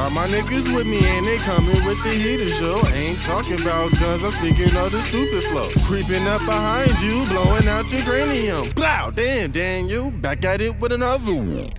Got 0.00 0.12
my 0.12 0.26
niggas 0.28 0.74
with 0.74 0.86
me 0.86 0.98
and 1.04 1.26
they 1.26 1.36
coming 1.36 1.84
with 1.84 2.02
the 2.02 2.08
heater 2.08 2.48
show. 2.48 2.80
Ain't 2.94 3.20
talking 3.20 3.60
about 3.60 3.92
guns, 4.00 4.24
I'm 4.24 4.30
speaking 4.30 4.74
of 4.74 4.92
the 4.92 5.02
stupid 5.02 5.44
flow. 5.44 5.68
Creeping 5.84 6.26
up 6.26 6.40
behind 6.46 6.98
you, 7.02 7.22
blowing 7.26 7.68
out 7.68 7.92
your 7.92 8.00
cranium. 8.00 8.70
Blow, 8.70 9.10
damn, 9.10 9.50
Daniel, 9.50 10.10
back 10.10 10.42
at 10.46 10.62
it 10.62 10.80
with 10.80 10.92
another 10.92 11.34
one. 11.34 11.70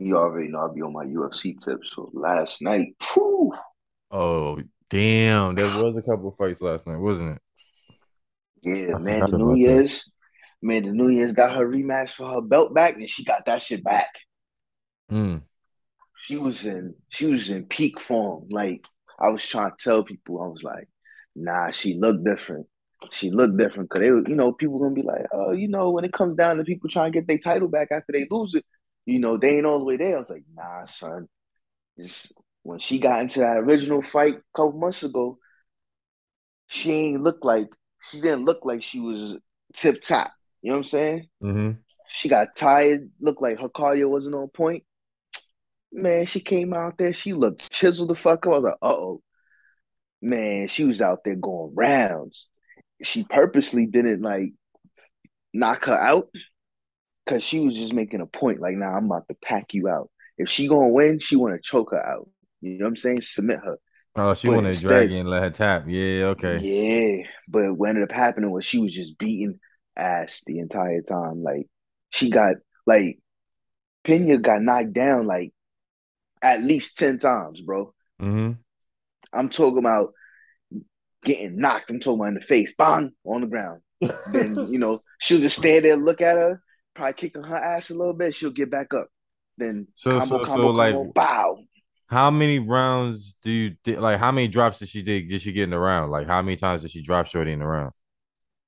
You 0.00 0.16
already 0.16 0.48
know 0.48 0.58
I'll 0.58 0.74
be 0.74 0.82
on 0.82 0.92
my 0.92 1.04
UFC 1.04 1.56
tips. 1.64 1.92
So 1.94 2.10
last 2.12 2.60
night, 2.60 2.96
whew, 3.14 3.52
Oh, 4.10 4.60
damn. 4.90 5.54
There 5.54 5.66
was 5.66 5.94
a 5.96 6.02
couple 6.02 6.30
of 6.30 6.36
fights 6.36 6.60
last 6.60 6.88
night, 6.88 6.98
wasn't 6.98 7.36
it? 7.36 7.42
yeah, 8.62 8.96
I 8.96 8.98
man, 8.98 9.20
the 9.20 9.36
about 9.36 9.54
that. 9.54 10.02
The 10.62 10.80
Nunes 10.92 11.32
got 11.32 11.56
her 11.56 11.66
rematch 11.66 12.10
for 12.10 12.26
her 12.26 12.40
belt 12.40 12.74
back, 12.74 12.94
and 12.94 13.08
she 13.08 13.24
got 13.24 13.46
that 13.46 13.62
shit 13.62 13.82
back. 13.82 14.08
Mm. 15.10 15.42
She 16.26 16.36
was 16.36 16.64
in, 16.64 16.94
she 17.08 17.26
was 17.26 17.50
in 17.50 17.66
peak 17.66 18.00
form. 18.00 18.48
Like 18.50 18.84
I 19.18 19.28
was 19.30 19.46
trying 19.46 19.70
to 19.70 19.76
tell 19.82 20.04
people, 20.04 20.40
I 20.40 20.46
was 20.46 20.62
like, 20.62 20.88
nah, 21.34 21.72
she 21.72 21.94
looked 21.94 22.24
different. 22.24 22.66
She 23.10 23.30
looked 23.30 23.56
different 23.56 23.88
because 23.88 24.02
they, 24.02 24.10
were- 24.12 24.28
you 24.28 24.36
know, 24.36 24.52
people 24.52 24.78
gonna 24.78 24.94
be 24.94 25.02
like, 25.02 25.26
oh, 25.32 25.52
you 25.52 25.68
know, 25.68 25.90
when 25.90 26.04
it 26.04 26.12
comes 26.12 26.36
down 26.36 26.56
to 26.58 26.64
people 26.64 26.88
trying 26.88 27.12
to 27.12 27.18
get 27.18 27.26
their 27.26 27.38
title 27.38 27.68
back 27.68 27.88
after 27.90 28.12
they 28.12 28.28
lose 28.30 28.54
it, 28.54 28.64
you 29.04 29.18
know, 29.18 29.36
they 29.36 29.56
ain't 29.56 29.66
all 29.66 29.80
the 29.80 29.84
way 29.84 29.96
there. 29.96 30.16
I 30.16 30.18
was 30.20 30.30
like, 30.30 30.44
nah, 30.54 30.86
son. 30.86 31.26
Just 31.98 32.32
when 32.62 32.78
she 32.78 33.00
got 33.00 33.20
into 33.20 33.40
that 33.40 33.58
original 33.58 34.00
fight 34.02 34.34
a 34.34 34.42
couple 34.56 34.78
months 34.78 35.02
ago, 35.02 35.38
she 36.68 36.92
ain't 36.92 37.22
look 37.22 37.44
like 37.44 37.68
she 38.00 38.20
didn't 38.20 38.44
look 38.44 38.64
like 38.64 38.82
she 38.82 39.00
was 39.00 39.36
tip 39.74 40.00
top. 40.00 40.32
You 40.62 40.70
know 40.70 40.74
what 40.76 40.78
I'm 40.78 40.84
saying? 40.84 41.28
Mm-hmm. 41.42 41.70
She 42.08 42.28
got 42.28 42.54
tired, 42.54 43.10
looked 43.20 43.42
like 43.42 43.60
her 43.60 43.68
cardio 43.68 44.08
wasn't 44.10 44.34
on 44.34 44.48
point. 44.48 44.84
Man, 45.92 46.26
she 46.26 46.40
came 46.40 46.72
out 46.72 46.96
there, 46.98 47.12
she 47.12 47.32
looked 47.32 47.70
chiseled 47.70 48.08
the 48.08 48.14
fuck 48.14 48.46
up. 48.46 48.52
I 48.52 48.56
was 48.56 48.62
like, 48.64 48.74
uh 48.82 48.88
oh. 48.94 49.22
Man, 50.20 50.68
she 50.68 50.84
was 50.84 51.02
out 51.02 51.20
there 51.24 51.34
going 51.34 51.72
rounds. 51.74 52.48
She 53.02 53.24
purposely 53.24 53.86
didn't 53.86 54.22
like 54.22 54.52
knock 55.52 55.86
her 55.86 55.94
out 55.94 56.28
because 57.26 57.42
she 57.42 57.60
was 57.60 57.74
just 57.74 57.92
making 57.92 58.20
a 58.20 58.26
point, 58.26 58.60
like, 58.60 58.76
nah, 58.76 58.96
I'm 58.96 59.06
about 59.06 59.26
to 59.28 59.36
pack 59.42 59.74
you 59.74 59.88
out. 59.88 60.10
If 60.38 60.48
she 60.48 60.68
gonna 60.68 60.92
win, 60.92 61.18
she 61.18 61.36
wanna 61.36 61.58
choke 61.60 61.90
her 61.90 62.00
out. 62.04 62.28
You 62.60 62.78
know 62.78 62.84
what 62.84 62.90
I'm 62.90 62.96
saying? 62.96 63.22
Submit 63.22 63.58
her. 63.64 63.78
Oh, 64.14 64.34
she 64.34 64.46
But 64.48 64.54
wanted 64.56 64.68
instead- 64.70 64.88
drag 64.88 65.12
and 65.12 65.28
let 65.28 65.42
her 65.42 65.50
tap. 65.50 65.84
Yeah, 65.88 66.26
okay. 66.36 66.58
Yeah, 66.58 67.26
but 67.48 67.74
what 67.74 67.88
ended 67.88 68.04
up 68.04 68.12
happening 68.12 68.50
was 68.50 68.64
she 68.64 68.78
was 68.78 68.92
just 68.92 69.18
beating 69.18 69.58
ass 69.96 70.42
the 70.46 70.58
entire 70.58 71.02
time. 71.02 71.42
Like 71.42 71.68
she 72.10 72.30
got 72.30 72.56
like 72.86 73.18
Pena 74.04 74.38
got 74.38 74.62
knocked 74.62 74.92
down 74.92 75.26
like 75.26 75.52
at 76.42 76.62
least 76.62 76.98
ten 76.98 77.18
times, 77.18 77.60
bro. 77.60 77.94
Mm-hmm. 78.20 78.52
I'm 79.32 79.48
talking 79.48 79.78
about 79.78 80.12
getting 81.24 81.58
knocked. 81.58 81.90
I'm 81.90 82.00
talking 82.00 82.20
about 82.20 82.28
in 82.28 82.34
the 82.34 82.40
face, 82.40 82.74
bang 82.76 83.12
on 83.24 83.40
the 83.42 83.46
ground. 83.46 83.80
Then 84.32 84.54
you 84.70 84.78
know 84.78 85.02
she'll 85.20 85.40
just 85.40 85.58
stand 85.58 85.84
there, 85.84 85.96
look 85.96 86.20
at 86.20 86.36
her, 86.36 86.60
probably 86.94 87.14
kicking 87.14 87.44
her 87.44 87.56
ass 87.56 87.90
a 87.90 87.94
little 87.94 88.14
bit. 88.14 88.34
She'll 88.34 88.50
get 88.50 88.70
back 88.70 88.92
up. 88.94 89.06
Then 89.58 89.86
So- 89.94 90.18
combo, 90.18 90.38
so- 90.38 90.44
combo, 90.44 90.62
so, 90.62 90.70
like- 90.70 90.94
combo, 90.94 91.12
bow. 91.12 91.58
How 92.08 92.30
many 92.30 92.58
rounds 92.58 93.36
do 93.42 93.50
you 93.50 93.76
like? 93.86 94.18
How 94.18 94.32
many 94.32 94.46
drops 94.46 94.80
did 94.80 94.88
she 94.90 95.02
did 95.02 95.30
did 95.30 95.40
she 95.40 95.50
get 95.52 95.64
in 95.64 95.70
the 95.70 95.78
round? 95.78 96.12
Like 96.12 96.26
how 96.26 96.42
many 96.42 96.56
times 96.56 96.82
did 96.82 96.90
she 96.90 97.00
drop 97.02 97.24
Shorty 97.26 97.52
in 97.52 97.60
the 97.60 97.64
round? 97.66 97.92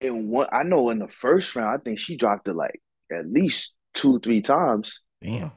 And 0.05 0.29
one, 0.29 0.49
I 0.53 0.63
know 0.63 0.91
in 0.91 0.99
the 0.99 1.09
first 1.09 1.55
round, 1.57 1.69
I 1.69 1.83
think 1.83 1.99
she 1.99 2.17
dropped 2.17 2.49
it 2.49 2.55
like 2.55 2.81
at 3.13 3.31
least 3.31 3.75
two, 3.95 4.21
three 4.21 4.43
times. 4.43 5.01
Damn. 5.23 5.53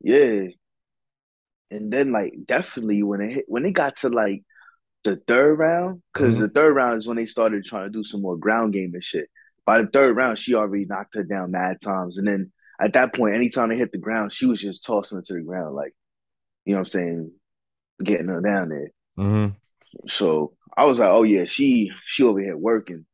Yeah. 0.00 0.46
And 1.70 1.92
then 1.92 2.12
like 2.12 2.34
definitely 2.44 3.02
when 3.02 3.20
it 3.20 3.32
hit, 3.32 3.44
when 3.48 3.64
it 3.64 3.72
got 3.72 3.96
to 3.98 4.08
like 4.08 4.44
the 5.02 5.16
third 5.16 5.58
round, 5.58 6.02
because 6.12 6.36
Mhm. 6.36 6.40
the 6.40 6.48
third 6.48 6.74
round 6.74 6.98
is 6.98 7.06
when 7.06 7.16
they 7.16 7.26
started 7.26 7.64
trying 7.64 7.84
to 7.84 7.90
do 7.90 8.04
some 8.04 8.22
more 8.22 8.36
ground 8.36 8.72
game 8.72 8.92
and 8.94 9.04
shit. 9.04 9.28
By 9.66 9.82
the 9.82 9.88
third 9.88 10.16
round, 10.16 10.38
she 10.38 10.54
already 10.54 10.84
knocked 10.84 11.14
her 11.14 11.24
down 11.24 11.50
mad 11.50 11.80
times. 11.80 12.18
And 12.18 12.26
then 12.26 12.52
at 12.80 12.92
that 12.94 13.14
point, 13.14 13.34
anytime 13.34 13.70
they 13.70 13.76
hit 13.76 13.92
the 13.92 13.98
ground, 13.98 14.32
she 14.32 14.46
was 14.46 14.60
just 14.60 14.84
tossing 14.84 15.18
her 15.18 15.22
to 15.22 15.34
the 15.34 15.40
ground, 15.40 15.74
like, 15.74 15.94
you 16.64 16.72
know 16.72 16.80
what 16.80 16.88
I'm 16.88 17.00
saying, 17.00 17.32
getting 18.02 18.28
her 18.28 18.40
down 18.40 18.68
there. 18.68 18.90
Mm-hmm. 19.18 19.54
So 20.08 20.54
I 20.76 20.84
was 20.86 20.98
like, 20.98 21.10
oh 21.10 21.22
yeah, 21.22 21.44
she 21.46 21.92
she 22.04 22.22
over 22.24 22.40
here 22.40 22.56
working. 22.56 23.06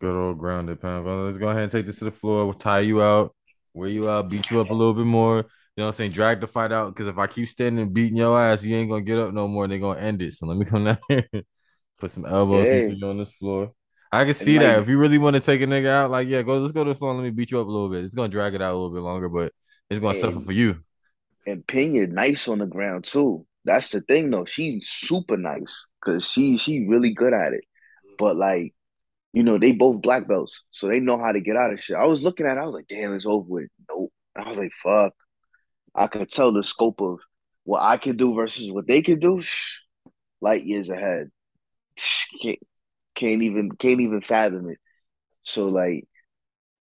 Good 0.00 0.14
old 0.14 0.38
grounded 0.38 0.80
pound. 0.80 1.06
Let's 1.24 1.38
go 1.38 1.48
ahead 1.48 1.62
and 1.62 1.72
take 1.72 1.86
this 1.86 1.98
to 1.98 2.04
the 2.04 2.10
floor. 2.10 2.44
We'll 2.44 2.54
tie 2.54 2.80
you 2.80 3.02
out, 3.02 3.34
wear 3.72 3.88
you 3.88 4.10
out, 4.10 4.28
beat 4.28 4.50
you 4.50 4.60
up 4.60 4.70
a 4.70 4.74
little 4.74 4.94
bit 4.94 5.06
more. 5.06 5.38
You 5.38 5.42
know 5.82 5.86
what 5.86 5.88
I'm 5.88 5.92
saying? 5.94 6.12
Drag 6.12 6.40
the 6.40 6.46
fight 6.46 6.72
out. 6.72 6.94
Because 6.94 7.08
if 7.08 7.18
I 7.18 7.26
keep 7.26 7.48
standing 7.48 7.92
beating 7.92 8.16
your 8.16 8.38
ass, 8.38 8.62
you 8.62 8.76
ain't 8.76 8.90
gonna 8.90 9.02
get 9.02 9.18
up 9.18 9.32
no 9.32 9.48
more. 9.48 9.64
And 9.64 9.72
they're 9.72 9.78
gonna 9.78 10.00
end 10.00 10.22
it. 10.22 10.34
So 10.34 10.46
let 10.46 10.56
me 10.58 10.64
come 10.64 10.84
down 10.84 10.98
here, 11.08 11.26
put 11.98 12.10
some 12.10 12.26
elbows 12.26 12.66
into 12.66 12.96
you 12.96 13.06
on 13.06 13.18
this 13.18 13.32
floor. 13.32 13.72
I 14.12 14.24
can 14.24 14.34
see 14.34 14.58
that. 14.58 14.78
If 14.78 14.88
you 14.88 14.98
really 14.98 15.18
want 15.18 15.34
to 15.34 15.40
take 15.40 15.60
a 15.62 15.66
nigga 15.66 15.88
out, 15.88 16.10
like 16.10 16.28
yeah, 16.28 16.42
go. 16.42 16.58
Let's 16.58 16.72
go 16.72 16.84
to 16.84 16.90
the 16.90 16.94
floor. 16.94 17.10
and 17.12 17.20
Let 17.20 17.24
me 17.24 17.30
beat 17.30 17.50
you 17.50 17.60
up 17.60 17.66
a 17.66 17.70
little 17.70 17.88
bit. 17.88 18.04
It's 18.04 18.14
gonna 18.14 18.28
drag 18.28 18.54
it 18.54 18.62
out 18.62 18.72
a 18.72 18.76
little 18.76 18.94
bit 18.94 19.02
longer, 19.02 19.28
but 19.28 19.52
it's 19.90 20.00
gonna 20.00 20.18
suffer 20.18 20.40
for 20.40 20.52
you. 20.52 20.82
And 21.46 21.66
Pena 21.66 22.06
nice 22.06 22.48
on 22.48 22.58
the 22.58 22.66
ground 22.66 23.04
too. 23.04 23.46
That's 23.64 23.90
the 23.90 24.00
thing 24.00 24.30
though. 24.30 24.44
She's 24.44 24.88
super 24.88 25.36
nice 25.36 25.86
because 26.00 26.30
she 26.30 26.56
she 26.56 26.86
really 26.86 27.12
good 27.12 27.32
at 27.32 27.52
it. 27.52 27.64
But 28.18 28.36
like, 28.36 28.74
you 29.36 29.42
know, 29.42 29.58
they 29.58 29.72
both 29.72 30.00
black 30.00 30.26
belts, 30.26 30.62
so 30.70 30.88
they 30.88 30.98
know 30.98 31.18
how 31.18 31.30
to 31.30 31.42
get 31.42 31.56
out 31.56 31.70
of 31.70 31.78
shit. 31.78 31.94
I 31.94 32.06
was 32.06 32.22
looking 32.22 32.46
at 32.46 32.56
it, 32.56 32.60
I 32.60 32.64
was 32.64 32.72
like, 32.72 32.86
damn, 32.88 33.14
it's 33.14 33.26
over 33.26 33.46
with. 33.46 33.68
Nope. 33.86 34.10
I 34.34 34.48
was 34.48 34.56
like, 34.56 34.72
fuck. 34.82 35.12
I 35.94 36.06
could 36.06 36.30
tell 36.30 36.52
the 36.52 36.62
scope 36.62 37.02
of 37.02 37.18
what 37.64 37.82
I 37.82 37.98
could 37.98 38.16
do 38.16 38.32
versus 38.32 38.72
what 38.72 38.86
they 38.86 39.02
could 39.02 39.20
do. 39.20 39.42
Light 40.40 40.64
years 40.64 40.88
ahead. 40.88 41.30
Can't, 42.40 42.58
can't 43.14 43.42
even 43.42 43.72
can't 43.72 44.00
even 44.00 44.22
fathom 44.22 44.70
it. 44.70 44.78
So 45.42 45.66
like 45.66 46.04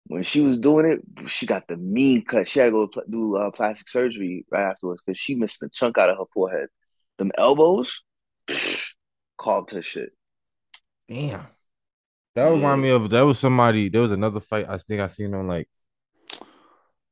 when 0.08 0.24
she 0.24 0.40
was 0.40 0.58
doing 0.58 0.86
it, 0.86 1.30
she 1.30 1.46
got 1.46 1.68
the 1.68 1.76
mean 1.76 2.24
cut. 2.24 2.48
She 2.48 2.60
had 2.60 2.68
to 2.68 2.72
go 2.72 2.88
pl- 2.88 3.04
do 3.10 3.36
uh, 3.36 3.52
plastic 3.52 3.90
surgery 3.90 4.46
right 4.50 4.70
afterwards 4.70 5.02
because 5.06 5.18
she 5.18 5.36
missed 5.36 5.62
a 5.62 5.68
chunk 5.74 5.98
out 5.98 6.10
of 6.10 6.18
her 6.18 6.26
forehead. 6.34 6.70
Them 7.18 7.34
elbows, 7.38 8.02
called 9.38 9.72
her 9.72 9.82
shit. 9.82 10.12
Damn. 11.10 11.48
That 12.36 12.52
remind 12.52 12.82
me 12.82 12.90
of 12.90 13.10
that 13.12 13.22
was 13.22 13.40
somebody. 13.40 13.90
There 13.90 14.02
was 14.02 14.12
another 14.12 14.42
fight 14.42 14.66
I 14.70 14.78
think 14.78 15.02
I 15.02 15.08
seen 15.08 15.34
on 15.34 15.48
like 15.48 15.70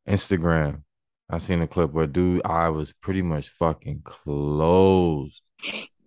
Instagram. 0.07 0.83
I 1.29 1.37
seen 1.37 1.61
a 1.61 1.67
clip 1.67 1.91
where 1.93 2.07
dude 2.07 2.41
I 2.45 2.69
was 2.69 2.93
pretty 2.93 3.21
much 3.21 3.49
fucking 3.49 4.01
closed. 4.03 5.41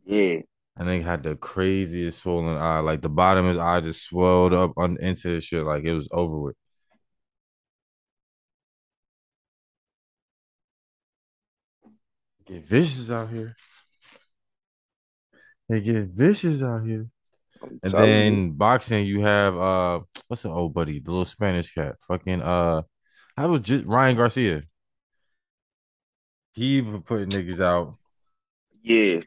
Yeah, 0.05 0.41
And 0.77 0.89
they 0.89 1.01
had 1.01 1.23
the 1.23 1.35
craziest 1.37 2.23
swollen 2.23 2.57
eye. 2.59 2.81
Like 2.81 3.01
the 3.03 3.09
bottom 3.09 3.47
of 3.47 3.51
his 3.55 3.59
eye 3.59 3.81
just 3.81 4.03
swelled 4.05 4.53
up 4.53 4.73
on, 4.77 4.99
into 5.01 5.35
the 5.35 5.41
shit. 5.41 5.65
Like 5.65 5.85
it 5.85 5.95
was 5.95 6.09
over 6.13 6.39
with. 6.39 6.57
Get 12.47 12.65
vicious 12.67 13.11
out 13.11 13.31
here. 13.31 13.57
They 15.69 15.81
get 15.81 16.05
vicious 16.07 16.63
out 16.63 16.85
here. 16.87 17.09
And 17.83 17.95
telling 17.95 17.99
then 17.99 18.51
boxing, 18.53 19.07
you 19.07 19.21
have 19.23 19.57
uh, 19.57 20.01
what's 20.29 20.43
the 20.43 20.51
old 20.51 20.75
buddy, 20.75 21.01
the 21.01 21.11
little 21.11 21.25
Spanish 21.25 21.73
cat, 21.73 21.97
fucking 22.07 22.43
uh, 22.43 22.83
I 23.37 23.47
was 23.47 23.61
just 23.63 23.85
Ryan 23.87 24.17
Garcia. 24.17 24.63
He 26.55 26.81
been 26.81 27.03
putting 27.03 27.29
niggas 27.31 27.61
out. 27.61 27.99
yeah, 28.83 29.21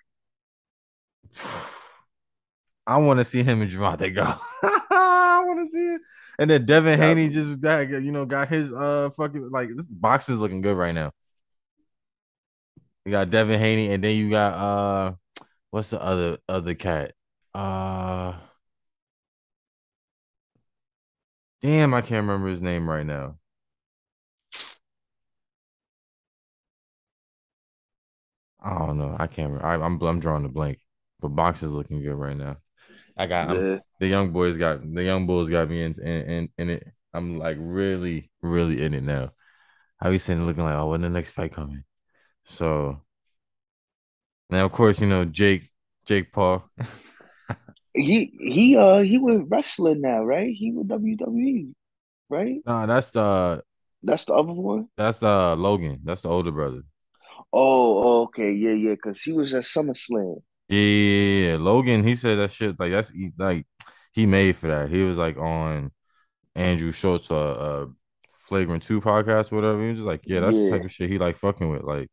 I 2.88 2.98
want 2.98 3.20
to 3.20 3.26
see 3.26 3.44
him 3.44 3.62
and 3.62 3.72
Gervonta 3.72 4.14
go. 4.14 4.24
I 4.64 5.44
want 5.46 5.66
to 5.66 5.72
see 5.72 5.78
it. 5.96 6.02
And 6.40 6.50
then 6.50 6.66
Devin 6.66 6.98
Yeah. 6.98 7.08
Haney 7.08 7.30
just 7.30 7.60
got 7.62 7.88
you 7.90 8.12
know 8.12 8.26
got 8.26 8.50
his 8.50 8.72
uh 8.74 9.10
fucking 9.16 9.50
like 9.52 9.70
this 9.76 9.90
box 9.90 10.30
is 10.30 10.40
looking 10.40 10.62
good 10.62 10.78
right 10.78 10.94
now. 10.94 11.12
You 13.06 13.12
got 13.12 13.30
Devin 13.30 13.60
Haney, 13.60 13.92
and 13.94 14.04
then 14.04 14.16
you 14.16 14.30
got 14.30 14.54
uh, 14.54 15.14
what's 15.72 15.90
the 15.90 16.02
other 16.02 16.38
other 16.48 16.76
cat? 16.76 17.14
Uh, 17.54 18.34
damn, 21.62 21.94
I 21.94 22.02
can't 22.02 22.26
remember 22.26 22.50
his 22.50 22.62
name 22.62 22.90
right 22.90 23.06
now. 23.06 23.38
I 28.62 28.78
don't 28.78 28.98
know. 28.98 29.16
I 29.18 29.28
can't. 29.28 29.54
Remember. 29.54 29.66
I, 29.66 29.76
I'm 29.76 30.02
I'm 30.02 30.20
drawing 30.20 30.44
the 30.44 30.50
blank. 30.50 30.80
But 31.20 31.30
box 31.30 31.64
is 31.64 31.72
looking 31.72 32.02
good 32.02 32.16
right 32.16 32.38
now. 32.38 32.58
I 33.18 33.26
got 33.28 33.56
yeah. 33.56 33.80
the 34.00 34.08
young 34.08 34.32
boys 34.32 34.58
got 34.58 34.82
the 34.82 35.04
young 35.04 35.28
bulls 35.28 35.50
got 35.50 35.70
me 35.70 35.84
in 35.84 35.94
in 36.02 36.22
in, 36.30 36.50
in 36.58 36.70
it. 36.70 36.88
I'm 37.14 37.38
like 37.38 37.58
really 37.60 38.32
really 38.42 38.82
in 38.84 38.94
it 38.94 39.04
now. 39.04 39.32
I 40.02 40.10
be 40.10 40.18
sitting 40.18 40.46
looking 40.46 40.64
like, 40.64 40.76
oh, 40.76 40.90
when 40.90 41.02
the 41.02 41.10
next 41.10 41.32
fight 41.32 41.54
coming? 41.54 41.84
So 42.46 43.02
now, 44.50 44.66
of 44.66 44.72
course, 44.72 45.02
you 45.02 45.08
know 45.08 45.26
Jake 45.26 45.70
Jake 46.06 46.32
Paul. 46.32 46.70
He 47.94 48.34
he 48.40 48.78
uh 48.78 49.00
he 49.00 49.18
was 49.18 49.42
wrestling 49.48 50.02
now, 50.02 50.24
right? 50.24 50.54
He 50.54 50.72
was 50.72 50.86
WWE, 50.86 51.74
right? 52.30 52.58
No, 52.66 52.86
that's 52.88 53.12
the 53.12 53.64
That's 54.04 54.26
the 54.26 54.34
other 54.34 54.54
one. 54.54 54.88
That's 54.96 55.22
uh 55.24 55.56
Logan. 55.56 56.02
That's 56.04 56.22
the 56.22 56.30
older 56.30 56.52
brother. 56.52 56.84
Oh, 57.52 58.04
oh, 58.04 58.22
okay, 58.24 58.52
yeah, 58.52 58.72
yeah, 58.72 58.92
because 58.92 59.22
he 59.22 59.34
was 59.34 59.54
at 59.54 59.64
SummerSlam. 59.64 60.42
Yeah, 60.68 60.80
yeah, 60.80 60.82
yeah, 60.82 61.52
yeah. 61.52 61.58
Logan, 61.58 62.04
he 62.04 62.16
said 62.16 62.38
that 62.38 62.52
shit 62.52 62.80
like 62.80 62.92
that's 62.92 63.10
he, 63.10 63.32
like 63.38 63.66
he 64.12 64.26
made 64.26 64.56
for 64.56 64.68
that. 64.68 64.90
He 64.90 65.02
was 65.04 65.18
like 65.18 65.38
on 65.38 65.92
Andrew 66.56 66.92
Schulz 66.92 67.32
uh, 67.32 67.36
uh 67.36 67.86
Flagrant 68.50 68.84
2 68.84 69.02
podcast, 69.02 69.52
whatever. 69.52 69.82
He 69.82 69.90
was 69.90 69.98
just 69.98 70.08
like, 70.08 70.22
yeah, 70.26 70.42
that's 70.42 70.58
the 70.58 70.70
type 70.72 70.84
of 70.84 70.92
shit 70.92 71.10
he 71.10 71.18
like 71.18 71.38
fucking 71.38 71.70
with. 71.70 71.84
Like 71.84 72.10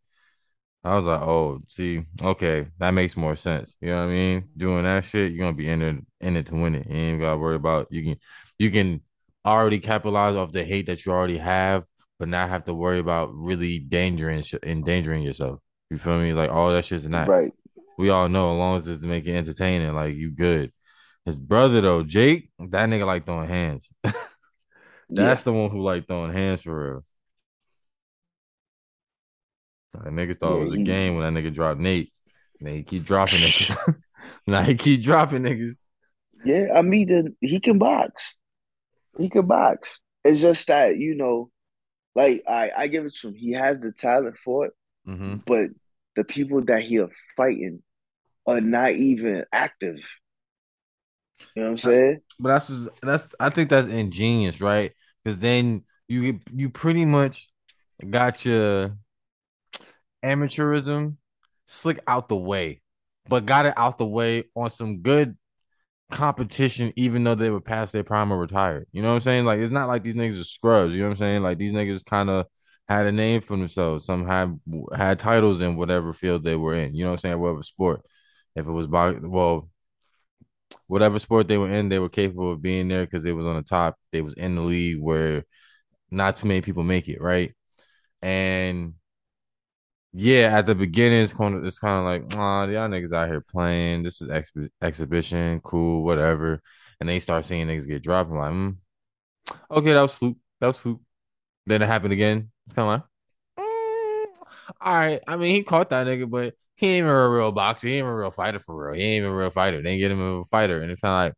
I 0.87 0.95
was 0.95 1.05
like, 1.05 1.21
oh, 1.21 1.61
see, 1.69 2.05
okay, 2.23 2.69
that 2.79 2.93
makes 2.93 3.17
more 3.17 3.35
sense. 3.35 3.75
You 3.81 3.89
know 3.89 3.97
what 3.97 4.13
I 4.13 4.15
mean? 4.15 4.49
Doing 4.57 4.85
that 4.85 5.05
shit, 5.05 5.33
you're 5.33 5.41
gonna 5.41 5.57
be 5.57 5.69
in 5.69 5.83
it 5.83 5.97
in 6.21 6.37
it 6.37 6.47
to 6.47 6.55
win 6.55 6.77
it. 6.77 6.89
You 6.89 6.97
ain't 6.97 7.21
gotta 7.21 7.39
worry 7.39 7.57
about 7.57 7.89
you 7.91 8.05
can 8.05 8.17
you 8.59 8.71
can 8.71 9.01
already 9.45 9.81
capitalize 9.81 10.37
off 10.37 10.53
the 10.53 10.65
hate 10.65 10.87
that 10.87 11.05
you 11.05 11.11
already 11.11 11.39
have, 11.39 11.85
but 12.21 12.29
not 12.29 12.51
have 12.51 12.65
to 12.67 12.75
worry 12.75 13.01
about 13.01 13.35
really 13.35 13.77
endangering 13.77 14.45
endangering 14.63 15.23
yourself. 15.23 15.59
You 15.91 15.99
feel 15.99 16.19
me? 16.21 16.33
Like 16.33 16.53
all 16.53 16.71
that 16.73 16.85
shit's 16.85 17.05
that. 17.09 17.29
right. 17.29 17.53
We 17.99 18.11
all 18.11 18.29
know 18.29 18.53
as 18.53 18.59
long 18.59 18.79
as 18.79 18.89
it's 18.89 19.03
making 19.03 19.35
it 19.35 19.39
entertaining, 19.39 19.93
like 19.95 20.15
you 20.15 20.31
good. 20.31 20.73
His 21.25 21.37
brother 21.37 21.81
though, 21.81 22.05
Jake, 22.05 22.51
that 22.61 22.89
nigga 22.89 23.07
like 23.07 23.27
throwing 23.27 23.49
hands. 23.49 23.91
Yeah, 25.09 25.27
That's 25.27 25.45
the 25.45 25.53
one 25.53 25.71
who 25.71 25.83
like 25.83 26.07
throwing 26.07 26.33
hands 26.33 26.63
for 26.63 26.93
real. 26.93 27.05
Like, 30.05 30.15
niggas 30.15 30.39
thought 30.39 30.61
it 30.61 30.65
was 30.65 30.75
a 30.75 30.79
he, 30.79 30.85
game 30.85 31.17
when 31.17 31.35
that 31.35 31.41
nigga 31.41 31.55
dropped 31.55 31.81
Nate. 31.81 32.13
And 32.61 32.69
he 32.69 32.83
keep 32.83 33.05
dropping 33.05 33.39
niggas. 33.41 33.77
now 34.47 34.63
he 34.63 34.75
keep 34.75 35.03
dropping 35.03 35.43
niggas. 35.43 35.75
yeah. 36.45 36.69
I 36.75 36.83
mean, 36.83 37.09
the, 37.09 37.35
he 37.41 37.61
can 37.61 37.79
box. 37.79 38.35
He 39.19 39.29
can 39.29 39.47
box. 39.47 40.01
It's 40.25 40.41
just 40.41 40.67
that 40.69 40.97
you 40.99 41.15
know, 41.15 41.51
like 42.15 42.43
I, 42.49 42.71
I 42.77 42.87
give 42.89 43.05
it 43.05 43.15
to 43.17 43.29
him. 43.29 43.35
He 43.35 43.53
has 43.53 43.81
the 43.81 43.93
talent 43.93 44.37
for 44.45 44.67
it, 44.67 44.73
hmm 45.05 45.37
but 45.47 45.71
the 46.17 46.25
people 46.25 46.65
that 46.65 46.83
he 46.83 46.99
are 46.99 47.11
fighting 47.37 47.83
are 48.47 48.61
not 48.61 48.93
even 48.93 49.45
active. 49.53 49.99
You 51.55 51.63
know 51.63 51.65
what 51.65 51.71
I'm 51.73 51.79
saying? 51.79 52.21
But 52.39 52.49
that's 52.51 52.89
that's 53.03 53.29
I 53.41 53.51
think 53.51 53.71
that's 53.71 53.89
ingenious, 53.89 54.61
right? 54.61 54.93
Because 55.23 55.39
then 55.39 55.85
you 56.09 56.41
you 56.53 56.71
pretty 56.71 57.05
much 57.05 57.49
got 58.11 58.45
your 58.45 58.97
amateurism 60.27 61.17
slick 61.67 62.01
out 62.07 62.29
the 62.29 62.37
way, 62.37 62.83
but 63.29 63.47
got 63.47 63.67
it 63.67 63.75
out 63.77 63.99
the 63.99 64.07
way 64.07 64.45
on 64.55 64.71
some 64.71 64.99
good 64.99 65.37
competition, 66.11 66.93
even 66.97 67.25
though 67.25 67.35
they 67.35 67.51
were 67.51 67.61
past 67.61 67.93
their 67.93 68.05
prime 68.05 68.33
or 68.33 68.39
retired. 68.39 68.87
You 68.93 69.03
know 69.03 69.09
what 69.09 69.15
I'm 69.15 69.21
saying? 69.21 69.45
Like 69.45 69.61
it's 69.61 69.73
not 69.73 69.89
like 69.89 70.03
these 70.03 70.15
niggas 70.15 70.41
are 70.41 70.45
scrubs. 70.45 70.95
You 70.95 71.01
know 71.03 71.09
what 71.09 71.15
I'm 71.15 71.19
saying? 71.19 71.43
Like 71.43 71.59
these 71.59 71.73
niggas 71.73 72.05
kind 72.05 72.31
of 72.31 72.47
had 72.89 73.07
a 73.07 73.13
name 73.13 73.41
for 73.41 73.57
themselves. 73.57 74.05
Some 74.07 74.27
had 74.27 74.59
had 74.95 75.19
titles 75.19 75.61
in 75.61 75.77
whatever 75.77 76.13
field 76.13 76.45
they 76.45 76.57
were 76.57 76.75
in. 76.75 76.95
You 76.95 77.05
know 77.05 77.11
what 77.11 77.19
I'm 77.19 77.21
saying? 77.21 77.39
Whatever 77.41 77.63
sport. 77.63 78.03
If 78.55 78.67
it 78.67 78.73
was 78.73 78.87
box, 78.87 79.19
well, 79.23 79.69
whatever 80.87 81.19
sport 81.19 81.49
they 81.49 81.59
were 81.59 81.71
in, 81.71 81.89
they 81.89 81.99
were 81.99 82.09
capable 82.09 82.53
of 82.53 82.63
being 82.63 82.89
there 82.89 83.05
because 83.05 83.23
they 83.23 83.33
was 83.33 83.47
on 83.47 83.57
the 83.57 83.63
top. 83.63 83.97
They 84.13 84.23
was 84.23 84.35
in 84.35 84.55
the 84.55 84.63
league 84.63 85.01
where 85.01 85.45
not 86.11 86.37
too 86.37 86.47
many 86.49 86.61
people 86.61 86.83
make 86.83 87.09
it, 87.09 87.21
right? 87.21 87.55
And 88.23 88.95
yeah, 90.13 90.57
at 90.57 90.67
the 90.67 90.75
beginning, 90.75 91.23
it's 91.23 91.33
kind 91.33 91.55
of 91.55 91.65
it's 91.65 91.79
kind 91.79 91.99
of 91.99 92.05
like, 92.05 92.39
ah, 92.39 92.65
y'all 92.67 92.89
niggas 92.89 93.13
out 93.13 93.29
here 93.29 93.41
playing. 93.43 94.03
This 94.03 94.23
is 94.23 94.31
ex- 94.31 94.51
exhibition, 94.81 95.61
cool, 95.61 96.05
whatever. 96.05 96.63
And 97.01 97.09
they 97.09 97.19
start 97.19 97.45
seeing 97.45 97.67
niggas 97.67 97.87
get 97.87 98.03
dropped. 98.03 98.31
I'm 98.31 98.37
like, 98.39 98.53
mm, 98.53 98.77
okay, 99.71 99.93
that 99.93 100.03
was 100.03 100.15
fluke. 100.15 100.39
That 100.61 100.69
was 100.69 100.79
fluke. 100.79 101.01
Then 101.67 101.83
it 101.83 101.87
happened 101.87 102.13
again. 102.15 102.51
It's 102.67 102.75
kind 102.75 102.89
of 102.89 103.01
like, 103.59 103.67
mm, 103.67 104.27
all 104.81 104.95
right. 104.97 105.21
I 105.27 105.37
mean, 105.37 105.55
he 105.55 105.63
caught 105.65 105.91
that 105.91 106.07
nigga, 106.07 106.31
but 106.31 106.55
he 106.77 106.89
ain't 106.89 106.99
even 107.01 107.11
a 107.11 107.31
real 107.31 107.53
boxer. 107.53 107.89
He 107.89 107.95
ain't 107.95 108.01
even 108.05 108.11
a 108.13 108.17
real 108.17 108.31
fighter 108.31 108.61
for 108.61 108.87
real. 108.87 108.95
He 108.95 109.03
ain't 109.03 109.23
even 109.23 109.31
a 109.31 109.37
real 109.37 109.51
fighter. 109.51 109.83
They 109.83 109.99
get 109.99 110.11
him 110.13 110.21
a 110.41 110.45
fighter, 110.47 110.83
and 110.83 110.91
it's 110.93 111.01
kind 111.01 111.29
of 111.29 111.31
like, 111.31 111.35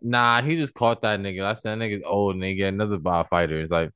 nah, 0.00 0.42
he 0.42 0.56
just 0.56 0.74
caught 0.74 1.02
that 1.02 1.20
nigga. 1.20 1.44
I 1.44 1.54
said 1.54 1.78
that 1.78 1.84
nigga's 1.84 2.02
old, 2.04 2.34
and 2.34 2.42
they 2.42 2.54
get 2.54 2.72
another 2.74 2.98
bar 2.98 3.24
fighter. 3.24 3.60
It's 3.60 3.72
like. 3.72 3.90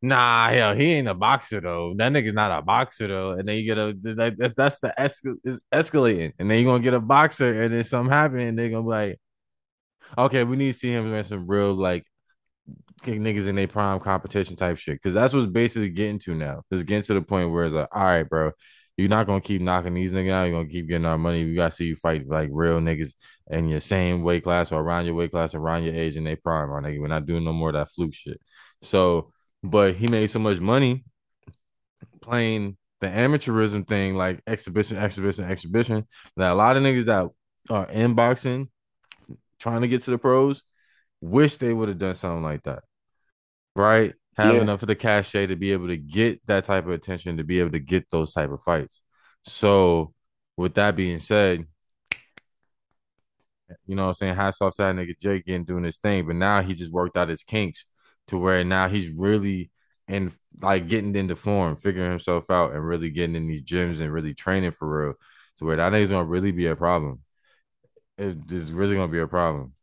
Nah, 0.00 0.48
hell, 0.50 0.74
he 0.76 0.92
ain't 0.92 1.08
a 1.08 1.14
boxer 1.14 1.60
though. 1.60 1.92
That 1.96 2.12
nigga's 2.12 2.34
not 2.34 2.56
a 2.56 2.62
boxer 2.62 3.08
though. 3.08 3.32
And 3.32 3.46
then 3.48 3.56
you 3.56 3.64
get 3.64 3.78
a 3.78 3.96
that, 4.14 4.36
that's 4.38 4.54
that's 4.54 4.80
the 4.80 4.94
escal 4.98 5.36
is 5.44 5.60
escalating. 5.74 6.32
And 6.38 6.50
then 6.50 6.58
you're 6.58 6.72
gonna 6.72 6.82
get 6.82 6.94
a 6.94 7.00
boxer, 7.00 7.62
and 7.62 7.74
then 7.74 7.84
something 7.84 8.12
happen, 8.12 8.38
and 8.38 8.58
they're 8.58 8.70
gonna 8.70 8.82
be 8.84 8.88
like, 8.88 9.20
okay, 10.16 10.44
we 10.44 10.56
need 10.56 10.72
to 10.72 10.78
see 10.78 10.92
him 10.92 11.12
in 11.12 11.24
some 11.24 11.46
real 11.46 11.74
like 11.74 12.04
kick 13.02 13.20
niggas 13.20 13.48
in 13.48 13.56
their 13.56 13.68
prime 13.68 14.00
competition 14.00 14.56
type 14.56 14.78
shit. 14.78 15.00
Cause 15.02 15.14
that's 15.14 15.32
what's 15.32 15.46
basically 15.46 15.90
getting 15.90 16.18
to 16.20 16.34
now. 16.34 16.62
It's 16.70 16.82
getting 16.82 17.02
to 17.04 17.14
the 17.14 17.22
point 17.22 17.50
where 17.52 17.66
it's 17.66 17.74
like, 17.74 17.88
all 17.92 18.04
right, 18.04 18.28
bro, 18.28 18.52
you're 18.96 19.08
not 19.08 19.26
gonna 19.26 19.40
keep 19.40 19.62
knocking 19.62 19.94
these 19.94 20.12
niggas 20.12 20.32
out. 20.32 20.44
You're 20.44 20.60
gonna 20.60 20.68
keep 20.68 20.88
getting 20.88 21.06
our 21.06 21.18
money. 21.18 21.44
We 21.44 21.54
gotta 21.54 21.74
see 21.74 21.86
you 21.86 21.96
fight 21.96 22.28
like 22.28 22.50
real 22.52 22.80
niggas 22.80 23.12
in 23.50 23.68
your 23.68 23.80
same 23.80 24.22
weight 24.22 24.44
class 24.44 24.72
or 24.72 24.80
around 24.80 25.06
your 25.06 25.14
weight 25.14 25.30
class, 25.30 25.54
around 25.54 25.84
your 25.84 25.94
age 25.94 26.16
in 26.16 26.24
their 26.24 26.36
prime, 26.36 26.70
my 26.70 26.80
nigga. 26.80 27.00
We're 27.00 27.08
not 27.08 27.26
doing 27.26 27.44
no 27.44 27.52
more 27.52 27.70
of 27.70 27.74
that 27.74 27.90
fluke 27.90 28.14
shit. 28.14 28.40
So, 28.82 29.32
but 29.62 29.94
he 29.94 30.08
made 30.08 30.30
so 30.30 30.38
much 30.38 30.60
money 30.60 31.04
playing 32.20 32.76
the 33.00 33.06
amateurism 33.06 33.86
thing, 33.86 34.14
like 34.14 34.42
exhibition, 34.46 34.96
exhibition, 34.96 35.44
exhibition. 35.44 36.06
That 36.36 36.52
a 36.52 36.54
lot 36.54 36.76
of 36.76 36.82
niggas 36.82 37.06
that 37.06 37.28
are 37.70 37.90
in 37.90 38.14
boxing 38.14 38.70
trying 39.58 39.82
to 39.82 39.88
get 39.88 40.02
to 40.02 40.10
the 40.10 40.18
pros 40.18 40.62
wish 41.20 41.56
they 41.56 41.72
would 41.72 41.88
have 41.88 41.98
done 41.98 42.14
something 42.14 42.42
like 42.42 42.62
that, 42.64 42.84
right? 43.74 44.14
Have 44.36 44.54
Yeah. 44.54 44.62
enough 44.62 44.82
of 44.82 44.88
the 44.88 44.94
cachet 44.94 45.46
to 45.48 45.56
be 45.56 45.72
able 45.72 45.88
to 45.88 45.96
get 45.96 46.44
that 46.46 46.64
type 46.64 46.84
of 46.86 46.92
attention, 46.92 47.36
to 47.38 47.44
be 47.44 47.60
able 47.60 47.72
to 47.72 47.80
get 47.80 48.08
those 48.10 48.32
type 48.32 48.50
of 48.50 48.62
fights. 48.62 49.02
So, 49.42 50.14
with 50.56 50.74
that 50.74 50.94
being 50.96 51.18
said, 51.20 51.66
you 53.86 53.96
know 53.96 54.04
what 54.04 54.08
I'm 54.08 54.14
saying? 54.14 54.34
Hats 54.36 54.60
off 54.60 54.74
to 54.76 54.82
that 54.82 54.94
nigga 54.94 55.18
Jake 55.20 55.44
getting 55.44 55.64
doing 55.64 55.84
his 55.84 55.96
thing, 55.96 56.26
but 56.26 56.36
now 56.36 56.62
he 56.62 56.74
just 56.74 56.92
worked 56.92 57.16
out 57.16 57.28
his 57.28 57.42
kinks 57.42 57.84
to 58.28 58.38
where 58.38 58.64
now 58.64 58.88
he's 58.88 59.10
really 59.10 59.70
in 60.06 60.32
like 60.62 60.88
getting 60.88 61.14
into 61.14 61.36
form, 61.36 61.76
figuring 61.76 62.10
himself 62.10 62.50
out, 62.50 62.72
and 62.72 62.86
really 62.86 63.10
getting 63.10 63.36
in 63.36 63.46
these 63.46 63.62
gyms 63.62 64.00
and 64.00 64.12
really 64.12 64.34
training 64.34 64.72
for 64.72 65.06
real. 65.06 65.14
To 65.58 65.64
where 65.64 65.76
that 65.76 65.92
nigga's 65.92 66.10
gonna 66.10 66.24
really 66.24 66.52
be 66.52 66.66
a 66.66 66.76
problem. 66.76 67.20
It's 68.16 68.70
really 68.70 68.94
gonna 68.94 69.12
be 69.12 69.18
a 69.18 69.26
problem. 69.26 69.74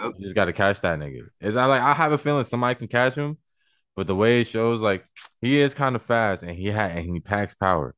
Yep. 0.00 0.14
You 0.16 0.24
just 0.24 0.34
gotta 0.34 0.52
catch 0.52 0.80
that 0.82 0.98
nigga. 0.98 1.22
It's 1.40 1.56
not 1.56 1.68
like 1.68 1.82
I 1.82 1.92
have 1.92 2.12
a 2.12 2.18
feeling 2.18 2.44
somebody 2.44 2.76
can 2.76 2.88
catch 2.88 3.14
him, 3.16 3.36
but 3.96 4.06
the 4.06 4.14
way 4.14 4.40
it 4.40 4.46
shows, 4.46 4.80
like 4.80 5.04
he 5.40 5.60
is 5.60 5.74
kind 5.74 5.96
of 5.96 6.02
fast 6.02 6.42
and 6.44 6.56
he 6.56 6.66
had 6.66 6.92
and 6.92 7.04
he 7.04 7.20
packs 7.20 7.54
power. 7.54 7.94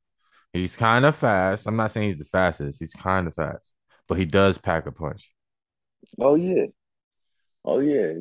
He's 0.53 0.77
kind 0.77 1.05
of 1.05 1.15
fast. 1.15 1.67
I'm 1.67 1.77
not 1.77 1.93
saying 1.93 2.09
he's 2.09 2.19
the 2.19 2.25
fastest. 2.25 2.81
He's 2.81 2.95
kind 2.95 3.27
of 3.27 3.35
fast, 3.35 3.71
but 4.09 4.19
he 4.19 4.25
does 4.25 4.59
pack 4.59 4.87
a 4.87 4.93
punch. 4.93 5.31
Oh 6.19 6.35
yeah. 6.35 6.67
Oh 7.65 7.81
yeah. 7.81 8.15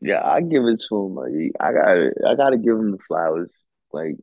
Yeah, 0.00 0.22
I 0.24 0.40
give 0.40 0.64
it 0.64 0.82
to 0.88 1.06
him. 1.06 1.14
Like 1.14 1.32
I 1.60 1.72
got 1.72 2.30
I 2.30 2.34
gotta 2.34 2.56
give 2.58 2.78
him 2.78 2.92
the 2.92 2.98
flowers. 3.06 3.50
Like 3.92 4.16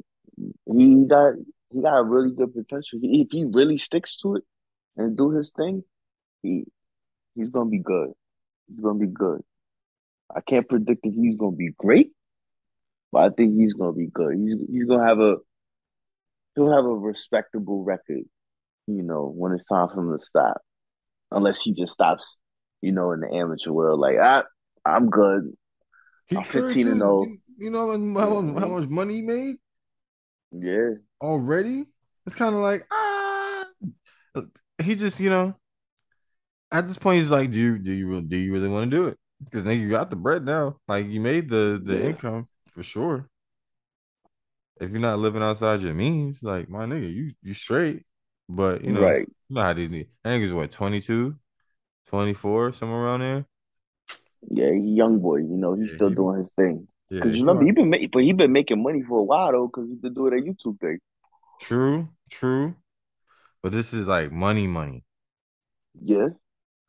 he 0.65 1.05
got 1.05 1.34
he 1.72 1.81
got 1.81 2.00
a 2.00 2.03
really 2.03 2.31
good 2.31 2.53
potential. 2.53 3.00
If 3.01 3.27
he 3.31 3.46
really 3.46 3.77
sticks 3.77 4.17
to 4.22 4.36
it 4.38 4.43
and 4.96 5.15
do 5.15 5.31
his 5.31 5.51
thing, 5.51 5.84
he 6.41 6.65
he's 7.36 7.50
gonna 7.50 7.69
be 7.69 7.79
good. 7.79 8.12
He's 8.67 8.79
gonna 8.79 9.00
be 9.00 9.07
good. 9.07 9.41
I 10.36 10.41
can't 10.41 10.67
predict 10.67 11.05
if 11.05 11.13
he's 11.13 11.36
gonna 11.36 11.55
be 11.55 11.72
great, 11.77 12.12
but 13.12 13.24
I 13.24 13.29
think 13.36 13.53
he's 13.53 13.74
gonna 13.74 13.93
be 13.93 14.07
good. 14.07 14.36
He's 14.36 14.55
he's 14.69 14.86
gonna 14.86 15.07
have 15.07 15.19
a 15.19 15.38
he'll 16.55 16.75
have 16.75 16.86
a 16.86 16.93
respectable 16.93 17.84
record, 17.84 18.24
you 18.88 19.03
know, 19.03 19.31
when 19.36 19.51
it's 19.53 19.65
time 19.65 19.89
for 19.89 20.01
him 20.01 20.17
to 20.17 20.24
stop. 20.24 20.62
Unless 21.31 21.62
he 21.62 21.74
just 21.74 21.93
stops, 21.93 22.38
you 22.81 22.91
know, 22.91 23.12
in 23.12 23.19
the 23.19 23.34
amateur 23.34 23.72
world, 23.72 24.00
like 24.00 24.17
ah, 24.22 24.43
I'm 24.86 25.10
good. 25.10 25.53
He 26.27 26.36
I'm 26.36 26.43
15 26.43 26.88
and 26.88 27.00
too. 27.00 27.05
0. 27.05 27.38
You, 27.57 27.69
know 27.72 27.89
how, 27.89 27.98
much- 28.41 28.63
how 28.63 28.69
much 28.69 28.89
money 28.89 29.15
he 29.15 29.22
made 29.22 29.57
Yeah, 30.51 30.91
already? 31.22 31.86
It's 32.25 32.36
kind 32.36 32.53
of 32.53 32.62
like 32.62 32.86
ah, 32.91 33.65
he 34.81 34.96
just 34.96 35.19
you 35.19 35.29
know 35.29 35.55
at 36.72 36.88
this 36.88 36.98
point 36.98 37.19
he's 37.19 37.31
like, 37.31 37.51
do 37.51 37.60
you 37.60 37.77
do 37.79 37.91
you 37.91 38.07
really, 38.07 38.22
do 38.24 38.38
you 38.38 38.51
really 38.51 38.69
want 38.69 38.89
to 38.89 38.98
do 38.98 39.07
it? 39.07 39.17
Because 39.43 39.63
now 39.63 39.72
you 39.72 39.89
got 39.89 40.10
the 40.10 40.15
bread 40.15 40.43
now, 40.43 40.77
like 40.88 41.07
you 41.07 41.22
made 41.22 41.50
the 41.50 41.81
the 41.84 42.00
yeah, 42.00 42.10
income 42.10 42.48
for 42.67 42.84
sure. 42.84 43.29
If 44.79 44.91
you're 44.91 45.00
not 45.00 45.19
living 45.19 45.41
outside 45.41 45.81
your 45.81 45.93
means, 45.93 46.43
like 46.43 46.69
my 46.69 46.86
nigga, 46.86 47.13
you 47.13 47.31
you 47.41 47.53
straight. 47.53 48.03
But 48.50 48.84
you 48.84 48.91
know, 48.91 49.01
right. 49.01 49.27
you 49.50 49.55
know 49.55 49.62
how 49.62 49.74
these 49.74 50.05
niggas 50.25 50.53
what 50.53 50.72
22, 50.72 51.36
24, 52.07 52.74
somewhere 52.74 53.00
around 53.00 53.19
there. 53.22 53.46
Yeah, 54.50 54.72
he 54.74 54.94
young 54.96 55.20
boy, 55.20 55.38
you 55.38 55.58
know, 55.58 55.74
he's 55.75 55.92
Yeah, 55.92 55.94
still 55.94 56.10
he 56.10 56.10
doing 56.10 56.39
his 56.39 56.51
thing. 56.56 56.88
Cause 57.22 57.34
you 57.34 57.38
he 57.38 57.42
remember 57.42 57.66
he 57.66 57.72
been 57.72 57.89
ma- 57.89 57.98
but 58.12 58.24
he 58.24 58.34
been 58.34 58.51
making 58.51 58.82
money 58.84 59.01
for 59.04 59.20
a 59.20 59.24
while 59.24 59.51
though, 59.51 59.70
cause 59.70 59.88
he 59.89 59.96
been 59.96 60.13
doing 60.13 60.32
that 60.36 60.46
YouTube 60.46 60.80
thing. 60.80 61.00
True, 61.60 62.10
true. 62.32 62.75
But 63.63 63.72
this 63.74 63.94
is 63.94 64.08
like 64.08 64.32
money, 64.32 64.68
money. 64.68 65.06
Yeah, 66.01 66.30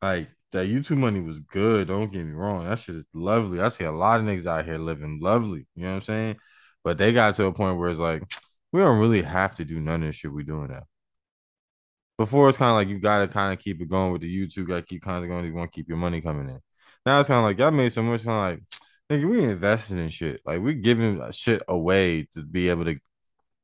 Like 0.01 0.29
that 0.51 0.67
YouTube 0.67 0.97
money 0.97 1.19
was 1.21 1.39
good. 1.39 1.87
Don't 1.87 2.11
get 2.11 2.25
me 2.25 2.31
wrong. 2.33 2.65
That 2.65 2.79
shit 2.79 2.95
is 2.95 3.05
lovely. 3.13 3.59
I 3.59 3.69
see 3.69 3.83
a 3.83 3.91
lot 3.91 4.19
of 4.19 4.25
niggas 4.25 4.45
out 4.45 4.65
here 4.65 4.77
living 4.77 5.19
lovely. 5.21 5.67
You 5.75 5.83
know 5.83 5.89
what 5.91 5.95
I'm 5.97 6.01
saying? 6.03 6.37
But 6.83 6.97
they 6.97 7.13
got 7.13 7.35
to 7.35 7.45
a 7.45 7.53
point 7.53 7.77
where 7.77 7.89
it's 7.89 7.99
like, 7.99 8.23
we 8.71 8.81
don't 8.81 8.99
really 8.99 9.21
have 9.23 9.55
to 9.57 9.65
do 9.65 9.79
none 9.79 10.03
of 10.03 10.07
this 10.09 10.15
shit 10.15 10.31
we 10.33 10.43
doing 10.43 10.69
now. 10.69 10.83
Before 12.17 12.49
it's 12.49 12.57
kind 12.57 12.69
of 12.71 12.75
like 12.75 12.87
you 12.89 12.99
gotta 12.99 13.27
kind 13.27 13.53
of 13.53 13.63
keep 13.63 13.81
it 13.81 13.89
going 13.89 14.11
with 14.11 14.21
the 14.21 14.27
YouTube, 14.27 14.67
gotta 14.67 14.81
keep 14.83 15.01
kind 15.01 15.23
of 15.23 15.29
going. 15.29 15.45
You 15.45 15.53
want 15.53 15.71
to 15.71 15.75
keep 15.75 15.87
your 15.87 15.97
money 15.97 16.21
coming 16.21 16.49
in. 16.49 16.59
Now 17.05 17.19
it's 17.19 17.27
kind 17.27 17.39
of 17.39 17.43
like 17.45 17.57
y'all 17.59 17.71
made 17.71 17.91
so 17.93 18.03
much 18.03 18.23
kind 18.23 18.53
of 18.53 18.59
like, 19.11 19.21
nigga, 19.21 19.29
we 19.29 19.43
invested 19.43 19.97
in 19.97 20.09
shit. 20.09 20.41
Like 20.45 20.61
we 20.61 20.75
giving 20.75 21.21
shit 21.31 21.61
away 21.67 22.27
to 22.33 22.43
be 22.43 22.69
able 22.69 22.85
to 22.85 22.97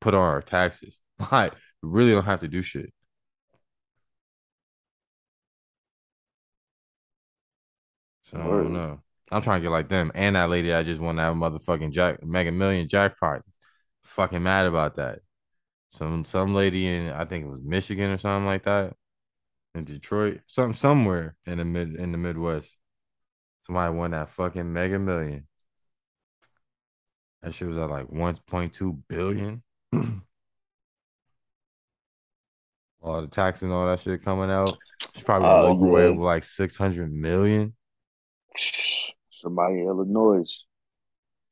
put 0.02 0.14
on 0.14 0.22
our 0.22 0.42
taxes. 0.42 1.00
Like 1.32 1.54
we 1.82 1.90
really 1.90 2.12
don't 2.12 2.26
have 2.26 2.42
to 2.42 2.48
do 2.50 2.62
shit. 2.62 2.94
So 8.24 8.38
I 8.40 8.44
don't 8.44 8.74
know. 8.74 9.00
I'm 9.32 9.42
trying 9.42 9.62
to 9.62 9.64
get 9.64 9.72
like 9.72 9.90
them 9.90 10.12
and 10.16 10.36
that 10.36 10.50
lady 10.50 10.74
I 10.74 10.84
just 10.84 11.02
won 11.02 11.16
that 11.18 11.34
motherfucking 11.34 11.92
jack 11.92 12.24
mega 12.24 12.52
million 12.52 12.88
jackpot. 12.90 13.42
Fucking 14.04 14.44
mad 14.44 14.66
about 14.66 14.96
that. 14.98 15.20
Some 15.92 16.26
some 16.26 16.54
lady 16.56 16.88
in 16.88 17.10
I 17.12 17.26
think 17.26 17.46
it 17.46 17.50
was 17.50 17.64
Michigan 17.64 18.12
or 18.12 18.18
something 18.18 18.46
like 18.46 18.64
that. 18.64 18.94
In 19.76 19.86
Detroit. 19.86 20.42
Some 20.48 20.74
somewhere 20.74 21.36
in 21.46 21.60
the 21.60 21.66
mid 21.66 21.96
in 21.96 22.12
the 22.12 22.18
Midwest. 22.18 22.76
Somebody 23.66 23.96
won 23.96 24.12
that 24.12 24.30
fucking 24.30 24.72
mega 24.72 25.00
million. 25.00 25.48
That 27.42 27.54
shit 27.54 27.68
was 27.68 27.78
at 27.78 27.90
like 27.90 28.08
1.2 28.08 29.02
billion. 29.08 29.64
all 33.02 33.22
the 33.22 33.28
tax 33.28 33.62
and 33.62 33.72
all 33.72 33.86
that 33.86 34.00
shit 34.00 34.24
coming 34.24 34.50
out. 34.50 34.78
She's 35.14 35.24
probably 35.24 35.48
uh, 35.48 35.74
walk 35.74 35.80
yeah. 35.80 35.88
away 35.88 36.10
with 36.10 36.20
like 36.20 36.44
600 36.44 37.12
million. 37.12 37.76
Somebody 39.32 39.82
in 39.82 39.88
Illinois. 39.88 40.46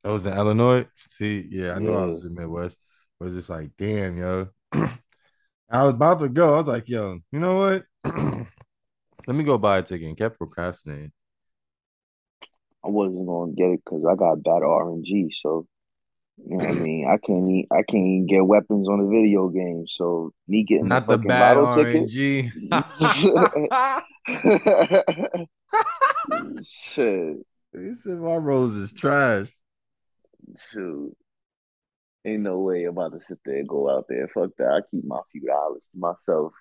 That 0.02 0.10
was 0.10 0.26
in 0.26 0.34
Illinois. 0.34 0.86
See, 1.10 1.46
yeah, 1.48 1.72
I 1.72 1.78
know 1.78 1.94
I 1.94 2.06
was 2.06 2.24
in 2.24 2.34
Midwest. 2.34 2.76
But 3.18 3.26
it's 3.26 3.36
just 3.36 3.50
like, 3.50 3.70
damn, 3.78 4.18
yo. 4.18 4.48
I 4.72 5.82
was 5.82 5.94
about 5.94 6.18
to 6.18 6.28
go. 6.28 6.54
I 6.54 6.58
was 6.58 6.66
like, 6.66 6.88
yo, 6.88 7.20
you 7.30 7.40
know 7.40 7.56
what? 7.56 7.84
Let 9.26 9.36
me 9.36 9.44
go 9.44 9.56
buy 9.58 9.78
a 9.78 9.82
ticket 9.82 10.08
and 10.08 10.16
kept 10.16 10.38
procrastinating. 10.38 11.12
I 12.84 12.88
wasn't 12.88 13.26
gonna 13.26 13.52
get 13.52 13.70
it 13.70 13.80
because 13.84 14.04
I 14.04 14.14
got 14.14 14.42
bad 14.42 14.62
RNG. 14.62 15.30
So 15.40 15.66
you 16.36 16.56
know 16.56 16.64
what 16.64 16.68
I 16.68 16.72
mean? 16.72 17.06
I 17.08 17.16
can't 17.24 17.48
even, 17.48 17.66
I 17.70 17.82
can't 17.88 18.06
even 18.06 18.26
get 18.26 18.46
weapons 18.46 18.88
on 18.88 18.98
the 18.98 19.08
video 19.08 19.48
game. 19.48 19.86
So 19.88 20.32
me 20.48 20.64
getting 20.64 20.88
not 20.88 21.06
the, 21.08 21.16
the 21.16 21.28
bad 21.28 21.56
RNG. 21.56 22.50
ticket. 22.52 22.66
Shit. 26.66 27.36
He 27.72 27.94
said 27.94 28.18
my 28.18 28.36
rose 28.36 28.74
is 28.74 28.92
trash. 28.92 29.48
Shoot. 30.70 31.16
Ain't 32.26 32.42
no 32.42 32.60
way 32.60 32.84
I'm 32.84 32.96
about 32.96 33.12
to 33.12 33.20
sit 33.26 33.38
there 33.44 33.58
and 33.58 33.68
go 33.68 33.90
out 33.90 34.06
there. 34.08 34.28
Fuck 34.28 34.50
that. 34.58 34.68
I 34.68 34.80
keep 34.90 35.04
my 35.04 35.20
few 35.30 35.42
dollars 35.42 35.86
to 35.92 35.98
myself. 35.98 36.52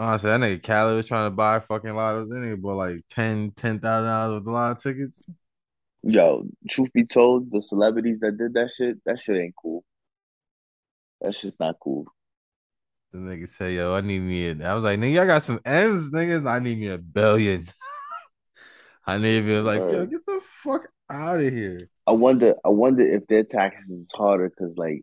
Honestly, 0.00 0.30
that 0.30 0.40
nigga 0.40 0.62
Cali 0.62 0.96
was 0.96 1.06
trying 1.06 1.26
to 1.26 1.30
buy 1.30 1.60
fucking 1.60 1.90
lottos. 1.90 2.30
That 2.30 2.36
nigga 2.36 2.58
bought 2.58 2.76
like 2.76 3.04
ten 3.10 3.50
ten 3.54 3.78
thousand 3.80 4.08
dollars 4.08 4.38
with 4.40 4.48
a 4.48 4.50
lot 4.50 4.70
of 4.70 4.82
tickets. 4.82 5.22
Yo, 6.02 6.46
truth 6.70 6.90
be 6.94 7.04
told, 7.04 7.50
the 7.50 7.60
celebrities 7.60 8.20
that 8.20 8.38
did 8.38 8.54
that 8.54 8.70
shit, 8.74 8.96
that 9.04 9.20
shit 9.20 9.36
ain't 9.36 9.54
cool. 9.60 9.84
That 11.20 11.34
shit's 11.34 11.60
not 11.60 11.76
cool. 11.82 12.06
The 13.12 13.18
nigga 13.18 13.46
say, 13.46 13.74
yo, 13.74 13.92
I 13.92 14.00
need 14.00 14.20
me 14.20 14.48
a, 14.48 14.66
I 14.66 14.72
was 14.72 14.84
like, 14.84 14.98
nigga, 14.98 15.20
I 15.20 15.26
got 15.26 15.42
some 15.42 15.60
M's, 15.66 16.10
niggas. 16.10 16.48
I 16.48 16.60
need 16.60 16.78
me 16.78 16.88
a 16.88 16.96
billion. 16.96 17.68
I 19.06 19.18
need 19.18 19.44
me 19.44 19.58
like, 19.58 19.80
yo, 19.80 20.06
get 20.06 20.24
the 20.24 20.40
fuck 20.62 20.88
out 21.10 21.40
of 21.40 21.52
here. 21.52 21.90
I 22.06 22.12
wonder, 22.12 22.54
I 22.64 22.70
wonder 22.70 23.06
if 23.06 23.26
their 23.26 23.44
taxes 23.44 23.90
is 23.90 24.08
harder 24.14 24.48
because 24.48 24.78
like, 24.78 25.02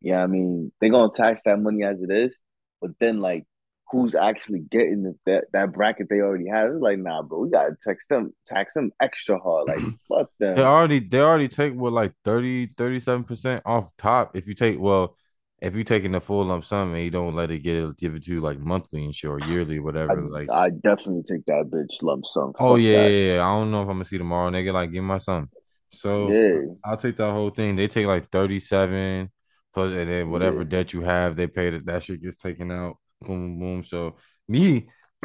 yeah, 0.00 0.20
I 0.20 0.26
mean, 0.26 0.72
they're 0.80 0.90
gonna 0.90 1.12
tax 1.14 1.42
that 1.44 1.60
money 1.60 1.84
as 1.84 2.02
it 2.02 2.10
is, 2.10 2.34
but 2.80 2.90
then 2.98 3.20
like 3.20 3.46
who's 3.92 4.14
actually 4.14 4.60
getting 4.70 5.02
the, 5.02 5.14
that 5.26 5.44
that 5.52 5.72
bracket 5.72 6.08
they 6.08 6.20
already 6.20 6.48
have. 6.48 6.70
It's 6.70 6.80
like, 6.80 6.98
nah, 6.98 7.22
bro, 7.22 7.40
we 7.40 7.50
gotta 7.50 7.76
tax 7.80 8.06
them, 8.06 8.32
tax 8.46 8.72
them 8.72 8.90
extra 9.00 9.38
hard. 9.38 9.68
Like, 9.68 9.78
fuck 10.08 10.30
them. 10.40 10.56
They 10.56 10.62
already 10.62 10.98
they 10.98 11.20
already 11.20 11.48
take 11.48 11.74
what 11.74 11.92
like 11.92 12.14
30, 12.24 12.70
37 12.78 13.24
percent 13.24 13.62
off 13.66 13.92
top. 13.98 14.34
If 14.34 14.48
you 14.48 14.54
take 14.54 14.80
well, 14.80 15.14
if 15.60 15.76
you 15.76 15.84
taking 15.84 16.12
the 16.12 16.20
full 16.20 16.46
lump 16.46 16.64
sum 16.64 16.94
and 16.94 17.04
you 17.04 17.10
don't 17.10 17.34
let 17.34 17.50
it 17.50 17.58
get 17.58 17.76
it 17.76 17.96
give 17.98 18.14
it 18.14 18.24
to 18.24 18.32
you 18.32 18.40
like 18.40 18.58
monthly 18.58 19.04
and 19.04 19.14
shit 19.14 19.30
or 19.30 19.38
yearly, 19.40 19.78
whatever. 19.78 20.24
I, 20.24 20.40
like 20.40 20.50
I 20.50 20.70
definitely 20.70 21.24
take 21.24 21.44
that 21.44 21.70
bitch 21.70 22.02
lump 22.02 22.24
sum. 22.24 22.54
Oh 22.58 22.76
yeah, 22.76 23.06
yeah, 23.06 23.34
yeah, 23.34 23.46
I 23.46 23.58
don't 23.58 23.70
know 23.70 23.82
if 23.82 23.88
I'm 23.88 23.96
gonna 23.96 24.06
see 24.06 24.18
tomorrow, 24.18 24.50
nigga. 24.50 24.72
Like, 24.72 24.90
give 24.90 25.04
my 25.04 25.18
son. 25.18 25.48
So 25.92 26.32
yeah. 26.32 26.60
I'll 26.82 26.96
take 26.96 27.18
that 27.18 27.30
whole 27.30 27.50
thing. 27.50 27.76
They 27.76 27.88
take 27.88 28.06
like 28.06 28.30
37 28.30 29.30
plus 29.74 29.92
and 29.92 30.08
then 30.10 30.30
whatever 30.30 30.62
yeah. 30.62 30.68
debt 30.68 30.94
you 30.94 31.02
have, 31.02 31.36
they 31.36 31.46
pay 31.46 31.68
that 31.68 31.84
that 31.84 32.02
shit 32.02 32.22
gets 32.22 32.36
taken 32.36 32.70
out 32.70 32.96
boom, 33.22 33.58
boom. 33.58 33.84
So 33.84 34.16
me, 34.48 34.88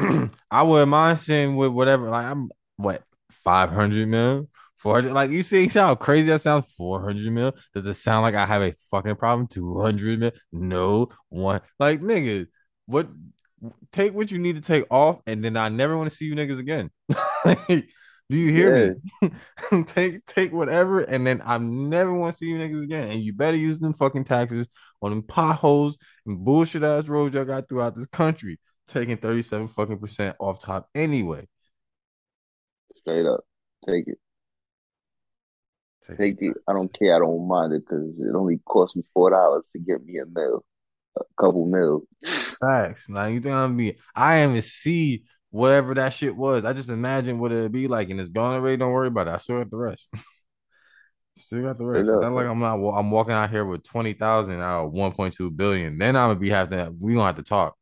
I 0.50 0.62
wouldn't 0.62 0.90
mind 0.90 1.20
seeing 1.20 1.56
with 1.56 1.72
whatever. 1.72 2.08
Like 2.08 2.26
I'm 2.26 2.50
what 2.76 3.02
five 3.30 3.70
hundred 3.70 4.08
mil, 4.08 4.48
four 4.76 4.94
hundred. 4.94 5.12
Like 5.12 5.30
you 5.30 5.42
see 5.42 5.68
how 5.68 5.94
crazy 5.94 6.28
that 6.28 6.40
sounds. 6.40 6.72
Four 6.76 7.00
hundred 7.00 7.32
mil. 7.32 7.52
Does 7.74 7.86
it 7.86 7.94
sound 7.94 8.22
like 8.22 8.34
I 8.34 8.46
have 8.46 8.62
a 8.62 8.74
fucking 8.90 9.16
problem? 9.16 9.46
Two 9.46 9.80
hundred 9.80 10.20
mil? 10.20 10.32
No 10.52 11.08
one. 11.28 11.60
Like 11.78 12.00
nigga, 12.00 12.46
what? 12.86 13.08
Take 13.92 14.14
what 14.14 14.30
you 14.30 14.38
need 14.38 14.54
to 14.54 14.62
take 14.62 14.84
off, 14.88 15.20
and 15.26 15.44
then 15.44 15.56
I 15.56 15.68
never 15.68 15.96
want 15.96 16.08
to 16.10 16.16
see 16.16 16.26
you 16.26 16.36
niggas 16.36 16.60
again. 16.60 16.90
Do 18.30 18.36
you 18.36 18.52
hear 18.52 18.96
yeah. 19.22 19.28
me? 19.72 19.84
take 19.84 20.24
take 20.26 20.52
whatever, 20.52 21.00
and 21.00 21.26
then 21.26 21.40
I 21.44 21.56
never 21.58 22.12
want 22.12 22.34
to 22.34 22.38
see 22.38 22.46
you 22.46 22.58
niggas 22.58 22.84
again. 22.84 23.08
And 23.08 23.20
you 23.22 23.32
better 23.32 23.56
use 23.56 23.78
them 23.78 23.94
fucking 23.94 24.24
taxes 24.24 24.68
on 25.02 25.10
them 25.10 25.22
potholes 25.22 25.96
and 26.26 26.44
bullshit 26.44 26.82
ass 26.82 27.08
roads 27.08 27.34
y'all 27.34 27.44
got 27.44 27.68
throughout 27.68 27.94
this 27.94 28.06
country, 28.06 28.58
taking 28.88 29.16
37 29.16 29.68
fucking 29.68 29.98
percent 29.98 30.36
off 30.38 30.60
top 30.60 30.88
anyway. 30.94 31.46
Straight 32.96 33.26
up. 33.26 33.40
Take 33.86 34.08
it. 34.08 34.18
Take, 36.06 36.18
Take 36.18 36.36
it. 36.40 36.56
I 36.66 36.72
don't 36.72 36.92
care. 36.98 37.14
I 37.14 37.18
don't 37.18 37.46
mind 37.46 37.72
it 37.72 37.84
because 37.88 38.18
it 38.18 38.34
only 38.34 38.60
cost 38.66 38.96
me 38.96 39.02
four 39.12 39.30
dollars 39.30 39.66
to 39.72 39.78
get 39.78 40.04
me 40.04 40.18
a 40.18 40.26
meal, 40.26 40.64
a 41.18 41.22
couple 41.40 41.66
meals. 41.66 42.04
Facts. 42.60 43.08
Now 43.08 43.26
you 43.26 43.40
think 43.40 43.54
I'm 43.54 43.76
be? 43.76 43.98
I 44.14 44.42
even 44.42 44.60
see 44.62 45.24
whatever 45.50 45.94
that 45.94 46.12
shit 46.12 46.36
was. 46.36 46.64
I 46.64 46.72
just 46.72 46.90
imagine 46.90 47.38
what 47.38 47.52
it'd 47.52 47.72
be 47.72 47.88
like, 47.88 48.10
and 48.10 48.20
it's 48.20 48.30
gone 48.30 48.54
already. 48.54 48.76
Don't 48.76 48.92
worry 48.92 49.08
about 49.08 49.28
it. 49.28 49.34
I 49.34 49.38
still 49.38 49.58
got 49.58 49.70
the 49.70 49.76
rest. 49.76 50.08
still 51.38 51.62
got 51.62 51.78
the 51.78 51.84
rest. 51.84 52.08
It's 52.08 52.20
not 52.20 52.32
like 52.32 52.46
I'm 52.46 52.58
not. 52.58 52.74
I'm 52.74 53.10
walking 53.10 53.34
out 53.34 53.50
here 53.50 53.64
with 53.64 53.82
twenty 53.82 54.12
thousand 54.12 54.60
out 54.60 54.86
of 54.86 54.92
one 54.92 55.12
point 55.12 55.34
two 55.34 55.50
billion. 55.50 55.98
Then 55.98 56.16
I'm 56.16 56.30
gonna 56.30 56.40
be 56.40 56.50
having. 56.50 56.96
We 57.00 57.14
gonna 57.14 57.26
have 57.26 57.36
to 57.36 57.42
talk. 57.42 57.76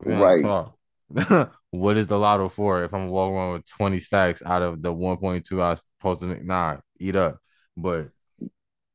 right. 0.00 0.42
Talk. 0.42 0.76
what 1.70 1.96
is 1.96 2.06
the 2.06 2.18
lotto 2.18 2.48
for? 2.48 2.84
If 2.84 2.92
I'm 2.92 3.08
walking 3.08 3.36
around 3.36 3.52
with 3.54 3.66
twenty 3.66 4.00
stacks 4.00 4.42
out 4.44 4.62
of 4.62 4.82
the 4.82 4.92
one 4.92 5.16
point 5.16 5.46
two 5.46 5.62
I 5.62 5.70
was 5.70 5.84
supposed 5.98 6.20
to 6.20 6.26
make, 6.26 6.44
nah, 6.44 6.78
eat 6.98 7.16
up. 7.16 7.38
But 7.76 8.10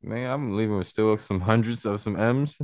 man, 0.02 0.30
I'm 0.30 0.56
leaving 0.56 0.78
with 0.78 0.88
still 0.88 1.18
some 1.18 1.42
hundreds 1.42 1.86
of 1.86 2.02
some 2.02 2.18
M's. 2.18 2.60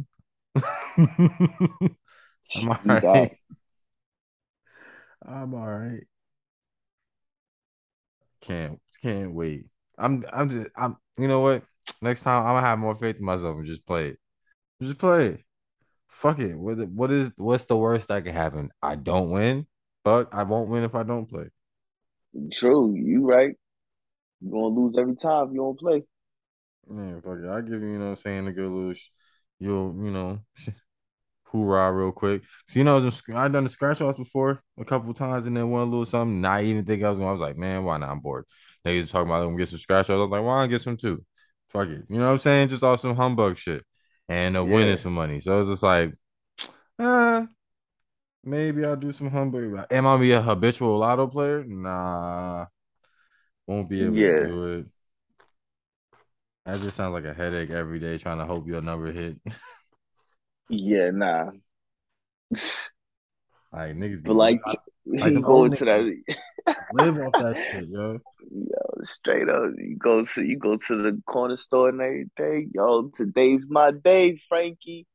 I'm 0.97 2.69
all 2.69 2.79
right. 2.85 3.37
I'm 5.25 5.53
all 5.53 5.67
right. 5.67 6.03
Can't 8.41 8.79
can't 9.01 9.33
wait. 9.33 9.65
I'm 9.97 10.23
I'm 10.31 10.49
just 10.49 10.69
I'm 10.75 10.97
you 11.17 11.27
know 11.27 11.39
what? 11.39 11.63
Next 12.01 12.21
time 12.21 12.43
I'm 12.43 12.55
gonna 12.55 12.67
have 12.67 12.79
more 12.79 12.95
faith 12.95 13.17
in 13.17 13.25
myself 13.25 13.57
and 13.57 13.65
just 13.65 13.85
play 13.85 14.09
it. 14.09 14.19
Just 14.81 14.97
play 14.97 15.27
it. 15.27 15.43
Fuck 16.09 16.39
it. 16.39 16.55
What 16.55 16.77
what 16.89 17.11
is 17.11 17.31
what's 17.37 17.65
the 17.65 17.77
worst 17.77 18.07
that 18.07 18.23
can 18.23 18.33
happen? 18.33 18.69
I 18.81 18.95
don't 18.95 19.31
win, 19.31 19.67
but 20.03 20.29
I 20.31 20.43
won't 20.43 20.69
win 20.69 20.83
if 20.83 20.95
I 20.95 21.03
don't 21.03 21.27
play. 21.27 21.49
True, 22.53 22.93
you 22.95 23.25
right. 23.25 23.55
You're 24.41 24.51
gonna 24.51 24.67
lose 24.67 24.95
every 24.97 25.15
time 25.15 25.47
if 25.47 25.53
you 25.53 25.59
don't 25.59 25.79
play. 25.79 26.03
Yeah, 26.89 27.15
fuck 27.23 27.39
it. 27.43 27.49
I 27.49 27.61
give 27.61 27.81
you, 27.81 27.87
you 27.87 27.99
know 27.99 28.05
what 28.05 28.11
I'm 28.11 28.17
saying, 28.17 28.47
a 28.47 28.51
good 28.51 28.69
little 28.69 28.93
you'll, 29.59 29.95
you 30.03 30.11
know, 30.11 30.39
hoorah 31.45 31.91
real 31.91 32.11
quick. 32.11 32.43
So 32.67 32.79
you 32.79 32.83
know, 32.83 33.09
I 33.35 33.47
done 33.47 33.63
the 33.63 33.69
scratch 33.69 34.01
offs 34.01 34.17
before 34.17 34.61
a 34.77 34.85
couple 34.85 35.13
times, 35.13 35.45
and 35.45 35.57
then 35.57 35.69
one 35.69 35.89
little 35.89 36.05
something. 36.05 36.41
Not 36.41 36.63
even 36.63 36.85
think 36.85 37.03
I 37.03 37.09
was 37.09 37.17
going. 37.17 37.29
I 37.29 37.33
was 37.33 37.41
like, 37.41 37.57
man, 37.57 37.83
why 37.83 37.97
not? 37.97 38.09
I'm 38.09 38.19
bored. 38.19 38.45
They 38.83 38.99
just 39.01 39.11
talking 39.11 39.29
about 39.29 39.41
them 39.41 39.57
get 39.57 39.69
some 39.69 39.79
scratch. 39.79 40.09
I 40.09 40.15
was 40.15 40.29
like, 40.29 40.43
why 40.43 40.61
not 40.61 40.67
get 40.67 40.81
some 40.81 40.97
too? 40.97 41.23
Fuck 41.69 41.89
it. 41.89 42.03
You 42.09 42.17
know 42.17 42.27
what 42.27 42.31
I'm 42.33 42.39
saying? 42.39 42.69
Just 42.69 42.83
all 42.83 42.97
some 42.97 43.15
humbug 43.15 43.57
shit, 43.57 43.83
and 44.29 44.55
uh, 44.55 44.65
yeah. 44.65 44.73
winning 44.73 44.97
some 44.97 45.13
money. 45.13 45.39
So 45.39 45.59
it's 45.59 45.69
just 45.69 45.83
like, 45.83 46.13
uh, 46.99 47.45
maybe 48.43 48.85
I'll 48.85 48.95
do 48.95 49.11
some 49.11 49.29
humbug. 49.29 49.85
Am 49.91 50.07
I 50.07 50.17
be 50.17 50.31
a 50.31 50.41
habitual 50.41 50.97
lotto 50.99 51.27
player? 51.27 51.63
Nah, 51.65 52.65
won't 53.65 53.89
be 53.89 54.03
able 54.03 54.15
yeah. 54.15 54.39
to 54.39 54.47
do 54.47 54.65
it. 54.73 54.85
That 56.65 56.81
just 56.81 56.97
sounds 56.97 57.13
like 57.13 57.25
a 57.25 57.33
headache 57.33 57.69
every 57.69 57.99
day 57.99 58.17
trying 58.17 58.39
to 58.39 58.45
hope 58.45 58.67
your 58.67 58.81
number 58.81 59.11
hit. 59.11 59.37
Yeah, 60.69 61.11
nah. 61.11 61.51
Like 63.71 63.95
niggas, 63.95 64.23
but 64.23 64.35
like 64.35 64.59
Like 65.05 65.29
he 65.29 65.33
them 65.33 65.41
go 65.41 65.67
to 65.67 65.85
that. 65.85 66.35
Live 66.93 67.17
off 67.19 67.33
that 67.37 67.57
shit, 67.71 67.87
yo. 67.89 68.19
Yo, 68.51 69.03
straight 69.03 69.49
up, 69.49 69.71
you 69.77 69.97
go 69.97 70.23
to 70.23 70.43
you 70.43 70.57
go 70.57 70.77
to 70.77 71.01
the 71.03 71.21
corner 71.27 71.57
store 71.57 71.89
and 71.89 72.01
everything. 72.01 72.71
Yo, 72.73 73.09
today's 73.15 73.67
my 73.69 73.91
day, 73.91 74.39
Frankie. 74.47 75.05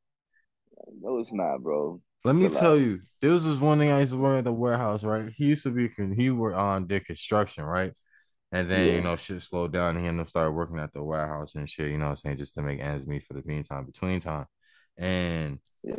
No, 1.00 1.18
it's 1.18 1.32
not, 1.32 1.62
bro. 1.62 2.00
Let 2.24 2.36
me 2.36 2.48
tell 2.48 2.76
you, 2.76 3.00
this 3.20 3.44
was 3.44 3.58
one 3.58 3.78
thing 3.78 3.90
I 3.90 4.00
used 4.00 4.12
to 4.12 4.18
work 4.18 4.38
at 4.38 4.44
the 4.44 4.52
warehouse, 4.52 5.02
right? 5.02 5.28
He 5.34 5.46
used 5.46 5.64
to 5.64 5.70
be 5.70 5.90
he 6.14 6.30
worked 6.30 6.56
on 6.56 6.86
the 6.86 7.00
construction, 7.00 7.64
right? 7.64 7.92
And 8.52 8.70
then 8.70 8.86
Yeah. 8.86 8.94
you 8.94 9.00
know 9.00 9.16
shit 9.16 9.40
slowed 9.42 9.72
down 9.72 9.96
and 9.96 10.04
he 10.04 10.08
ended 10.08 10.22
up 10.22 10.28
started 10.28 10.52
working 10.52 10.78
at 10.78 10.92
the 10.92 11.02
warehouse 11.02 11.54
and 11.54 11.68
shit, 11.68 11.90
you 11.90 11.98
know 11.98 12.04
what 12.06 12.10
I'm 12.10 12.16
saying, 12.16 12.36
just 12.36 12.54
to 12.54 12.62
make 12.62 12.80
ends 12.80 13.06
meet 13.06 13.24
for 13.24 13.34
the 13.34 13.42
meantime, 13.44 13.86
between 13.86 14.20
time. 14.20 14.46
And 14.96 15.58
Yeah. 15.82 15.94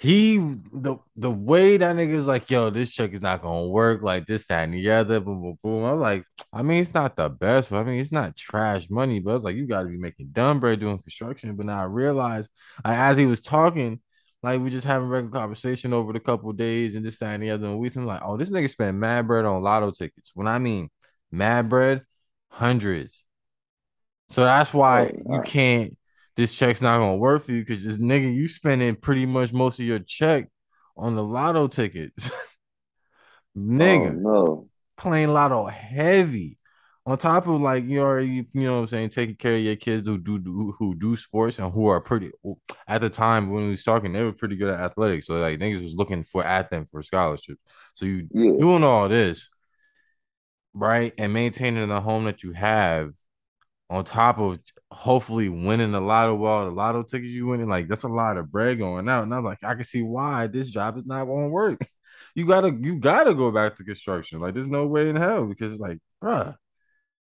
He 0.00 0.38
the 0.38 0.96
the 1.16 1.30
way 1.30 1.76
that 1.76 1.96
nigga 1.96 2.14
was 2.14 2.28
like, 2.28 2.48
yo, 2.50 2.70
this 2.70 2.92
check 2.92 3.12
is 3.12 3.20
not 3.20 3.42
gonna 3.42 3.66
work, 3.66 4.00
like 4.00 4.26
this, 4.26 4.46
that, 4.46 4.62
and 4.62 4.72
the 4.72 4.90
other, 4.92 5.18
boom, 5.18 5.42
boom, 5.42 5.58
boom. 5.60 5.84
I 5.84 5.90
was 5.90 6.00
like, 6.00 6.24
I 6.52 6.62
mean, 6.62 6.80
it's 6.80 6.94
not 6.94 7.16
the 7.16 7.28
best, 7.28 7.70
but 7.70 7.78
I 7.78 7.84
mean, 7.84 8.00
it's 8.00 8.12
not 8.12 8.36
trash 8.36 8.88
money, 8.88 9.18
but 9.18 9.34
it's 9.34 9.44
like 9.44 9.56
you 9.56 9.66
gotta 9.66 9.88
be 9.88 9.96
making 9.96 10.28
dumb 10.28 10.60
bread 10.60 10.78
doing 10.78 10.98
construction. 10.98 11.56
But 11.56 11.66
now 11.66 11.80
I 11.80 11.86
realized, 11.86 12.48
like, 12.84 12.96
as 12.96 13.18
he 13.18 13.26
was 13.26 13.40
talking, 13.40 14.00
like 14.40 14.60
we 14.60 14.70
just 14.70 14.86
having 14.86 15.08
regular 15.08 15.36
conversation 15.36 15.92
over 15.92 16.12
the 16.12 16.20
couple 16.20 16.52
days 16.52 16.94
and 16.94 17.04
this, 17.04 17.18
that, 17.18 17.34
and 17.34 17.42
the 17.42 17.50
other, 17.50 17.66
and 17.66 17.80
we 17.80 17.90
I'm 17.96 18.06
like, 18.06 18.22
oh, 18.24 18.36
this 18.36 18.50
nigga 18.50 18.70
spent 18.70 18.96
mad 18.96 19.26
bread 19.26 19.46
on 19.46 19.62
lotto 19.62 19.90
tickets. 19.90 20.30
When 20.32 20.46
I 20.46 20.60
mean 20.60 20.90
mad 21.32 21.68
bread, 21.68 22.02
hundreds. 22.50 23.24
So 24.28 24.44
that's 24.44 24.72
why 24.72 25.12
you 25.28 25.42
can't. 25.44 25.97
This 26.38 26.54
check's 26.54 26.82
not 26.82 26.98
gonna 27.00 27.18
work 27.18 27.44
for 27.44 27.52
you 27.52 27.62
because 27.66 27.84
this 27.84 27.98
nigga, 27.98 28.34
you 28.34 28.48
spending 28.48 28.96
pretty 28.96 29.26
much 29.26 29.52
most 29.52 29.80
of 29.80 29.86
your 29.86 30.00
check 30.00 30.48
on 30.96 31.16
the 31.16 31.24
lotto 31.24 31.68
tickets. 31.68 32.30
Oh 33.80 34.08
nigga, 34.08 34.12
no. 34.12 34.68
playing 34.96 35.30
lotto 35.30 35.66
heavy. 35.66 36.58
On 37.06 37.18
top 37.18 37.46
of 37.48 37.60
like 37.60 37.84
you 37.86 38.00
already, 38.02 38.28
you 38.28 38.46
know 38.54 38.76
what 38.76 38.80
I'm 38.82 38.86
saying, 38.88 39.10
taking 39.10 39.36
care 39.36 39.54
of 39.56 39.60
your 39.62 39.76
kids 39.76 40.06
who 40.06 40.18
do, 40.18 40.38
do 40.38 40.74
who 40.78 40.94
do 40.94 41.16
sports 41.16 41.58
and 41.58 41.72
who 41.72 41.86
are 41.88 42.00
pretty 42.00 42.32
at 42.88 43.00
the 43.00 43.10
time 43.10 43.50
when 43.50 43.64
we 43.64 43.70
was 43.70 43.84
talking, 43.84 44.12
they 44.12 44.24
were 44.24 44.32
pretty 44.32 44.56
good 44.56 44.70
at 44.74 44.80
athletics. 44.80 45.26
So 45.26 45.34
like 45.40 45.58
niggas 45.58 45.82
was 45.82 45.94
looking 45.94 46.24
for 46.24 46.44
at 46.44 46.70
them 46.70 46.86
for 46.86 47.02
scholarships. 47.02 47.60
So 47.94 48.06
you 48.06 48.30
Yeah. 48.30 48.52
doing 48.58 48.84
all 48.84 49.08
this, 49.08 49.50
right? 50.74 51.12
And 51.18 51.32
maintaining 51.32 51.88
the 51.88 52.00
home 52.00 52.24
that 52.24 52.42
you 52.42 52.52
have 52.52 53.12
on 53.90 54.04
top 54.04 54.38
of 54.38 54.58
hopefully 54.90 55.48
winning 55.48 55.90
a 55.90 55.92
the 55.92 56.00
lotto 56.00 56.34
well, 56.34 56.66
the 56.66 56.70
lotto 56.70 57.02
tickets 57.02 57.30
you 57.30 57.46
winning, 57.46 57.68
like 57.68 57.88
that's 57.88 58.04
a 58.04 58.08
lot 58.08 58.36
of 58.36 58.50
bread 58.50 58.78
going 58.78 59.08
out. 59.08 59.22
And 59.24 59.34
I 59.34 59.38
was 59.38 59.44
like, 59.44 59.64
I 59.64 59.74
can 59.74 59.84
see 59.84 60.02
why 60.02 60.46
this 60.46 60.68
job 60.68 60.98
is 60.98 61.06
not 61.06 61.24
gonna 61.24 61.48
work. 61.48 61.80
You 62.34 62.46
gotta 62.46 62.76
you 62.80 62.96
gotta 62.96 63.34
go 63.34 63.50
back 63.50 63.76
to 63.76 63.84
construction. 63.84 64.40
Like, 64.40 64.54
there's 64.54 64.66
no 64.66 64.86
way 64.86 65.08
in 65.08 65.16
hell 65.16 65.46
because 65.46 65.72
it's 65.72 65.80
like, 65.80 65.98
bruh, 66.22 66.54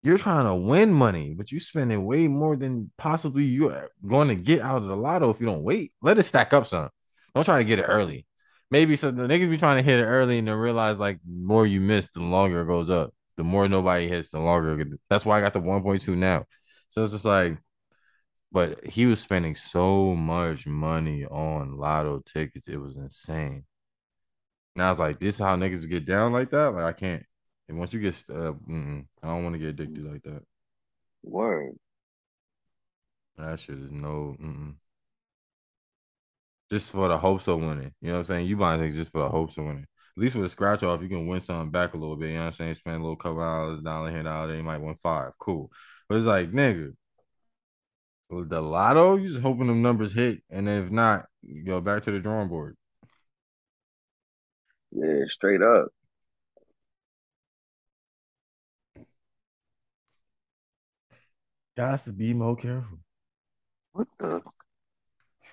you're 0.02 0.18
trying 0.18 0.46
to 0.46 0.54
win 0.54 0.92
money, 0.92 1.34
but 1.36 1.52
you're 1.52 1.60
spending 1.60 2.04
way 2.04 2.26
more 2.28 2.56
than 2.56 2.90
possibly 2.96 3.44
you're 3.44 3.88
going 4.06 4.28
to 4.28 4.34
get 4.34 4.62
out 4.62 4.82
of 4.82 4.88
the 4.88 4.96
lotto 4.96 5.30
if 5.30 5.40
you 5.40 5.46
don't 5.46 5.62
wait. 5.62 5.92
Let 6.00 6.18
it 6.18 6.22
stack 6.22 6.52
up 6.52 6.66
some. 6.66 6.88
Don't 7.34 7.44
try 7.44 7.58
to 7.58 7.64
get 7.64 7.78
it 7.78 7.84
early. 7.84 8.26
Maybe 8.70 8.96
so 8.96 9.10
the 9.10 9.26
niggas 9.26 9.50
be 9.50 9.58
trying 9.58 9.76
to 9.76 9.82
hit 9.82 10.00
it 10.00 10.04
early 10.04 10.38
and 10.38 10.48
then 10.48 10.54
realize 10.56 10.98
like 10.98 11.18
the 11.24 11.44
more 11.44 11.66
you 11.66 11.80
miss, 11.80 12.08
the 12.14 12.20
longer 12.20 12.62
it 12.62 12.66
goes 12.66 12.88
up. 12.88 13.12
The 13.40 13.44
more 13.44 13.66
nobody 13.66 14.06
hits, 14.06 14.28
the 14.28 14.38
longer 14.38 14.84
that's 15.08 15.24
why 15.24 15.38
I 15.38 15.40
got 15.40 15.54
the 15.54 15.62
1.2 15.62 16.14
now. 16.14 16.44
So 16.90 17.04
it's 17.04 17.14
just 17.14 17.24
like, 17.24 17.56
but 18.52 18.84
he 18.84 19.06
was 19.06 19.18
spending 19.18 19.54
so 19.54 20.14
much 20.14 20.66
money 20.66 21.24
on 21.24 21.78
lotto 21.78 22.20
tickets, 22.26 22.68
it 22.68 22.76
was 22.76 22.98
insane. 22.98 23.64
And 24.74 24.84
I 24.84 24.90
was 24.90 24.98
like, 24.98 25.20
this 25.20 25.36
is 25.36 25.40
how 25.40 25.56
niggas 25.56 25.88
get 25.88 26.04
down 26.04 26.34
like 26.34 26.50
that? 26.50 26.74
Like 26.74 26.84
I 26.84 26.92
can't. 26.92 27.24
And 27.66 27.78
once 27.78 27.94
you 27.94 28.00
get, 28.00 28.22
uh, 28.28 28.52
I 28.52 29.26
don't 29.28 29.42
want 29.42 29.54
to 29.54 29.58
get 29.58 29.68
addicted 29.68 30.04
like 30.04 30.22
that. 30.24 30.42
Word. 31.22 31.78
That 33.38 33.58
shit 33.58 33.78
is 33.78 33.90
no. 33.90 34.36
Mm-mm. 34.38 34.74
Just 36.70 36.92
for 36.92 37.08
the 37.08 37.16
hopes 37.16 37.48
of 37.48 37.58
winning. 37.58 37.94
You 38.02 38.08
know 38.08 38.12
what 38.12 38.18
I'm 38.18 38.24
saying? 38.26 38.48
You 38.48 38.58
buying 38.58 38.82
things 38.82 38.96
just 38.96 39.12
for 39.12 39.22
the 39.22 39.30
hopes 39.30 39.56
of 39.56 39.64
winning. 39.64 39.86
At 40.20 40.24
least 40.24 40.36
with 40.36 40.44
a 40.44 40.48
scratch 40.50 40.82
off, 40.82 41.00
you 41.00 41.08
can 41.08 41.26
win 41.26 41.40
something 41.40 41.70
back 41.70 41.94
a 41.94 41.96
little 41.96 42.14
bit. 42.14 42.28
You 42.28 42.34
know 42.34 42.40
what 42.40 42.46
I'm 42.48 42.52
saying? 42.52 42.74
Spend 42.74 42.96
a 42.96 43.00
little 43.00 43.16
couple 43.16 43.40
hours, 43.40 43.80
dollar 43.80 44.10
here, 44.10 44.22
dollar 44.22 44.48
there. 44.48 44.58
You 44.58 44.62
might 44.62 44.76
win 44.76 44.94
five. 45.02 45.32
Cool. 45.38 45.70
But 46.10 46.18
it's 46.18 46.26
like, 46.26 46.52
nigga, 46.52 46.94
with 48.28 48.50
the 48.50 48.60
lotto, 48.60 49.16
you 49.16 49.28
just 49.28 49.40
hoping 49.40 49.68
them 49.68 49.80
numbers 49.80 50.12
hit. 50.12 50.42
And 50.50 50.68
if 50.68 50.90
not, 50.90 51.24
go 51.64 51.80
back 51.80 52.02
to 52.02 52.10
the 52.10 52.18
drawing 52.20 52.48
board. 52.48 52.76
Yeah, 54.92 55.24
straight 55.30 55.62
up. 55.62 55.88
Got 61.78 62.04
to 62.04 62.12
be 62.12 62.34
more 62.34 62.56
careful. 62.56 62.98
What 63.92 64.08
the? 64.18 64.42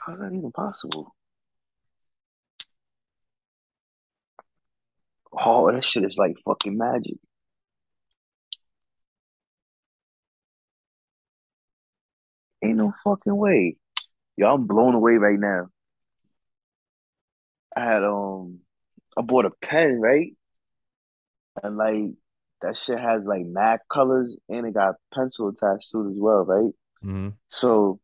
How's 0.05 0.19
that 0.19 0.33
even 0.33 0.51
possible? 0.51 1.15
Oh, 5.33 5.71
that 5.71 5.83
shit 5.83 6.05
is 6.05 6.17
like 6.17 6.37
fucking 6.45 6.77
magic. 6.77 7.17
Ain't 12.63 12.77
no 12.77 12.91
fucking 13.03 13.35
way. 13.35 13.77
Yo, 14.35 14.53
I'm 14.53 14.67
blown 14.67 14.95
away 14.95 15.17
right 15.17 15.39
now. 15.39 15.67
I 17.75 17.83
had 17.83 18.03
um 18.03 18.59
I 19.17 19.21
bought 19.21 19.45
a 19.45 19.51
pen, 19.61 19.99
right? 19.99 20.33
And 21.63 21.77
like 21.77 22.13
that 22.61 22.77
shit 22.77 22.99
has 22.99 23.25
like 23.25 23.45
mad 23.45 23.81
colors 23.91 24.35
and 24.49 24.65
it 24.65 24.73
got 24.73 24.95
pencil 25.13 25.49
attached 25.49 25.91
to 25.91 26.07
it 26.07 26.11
as 26.11 26.17
well, 26.17 26.43
right? 26.45 26.73
Mm-hmm. 27.03 27.29
So 27.49 27.99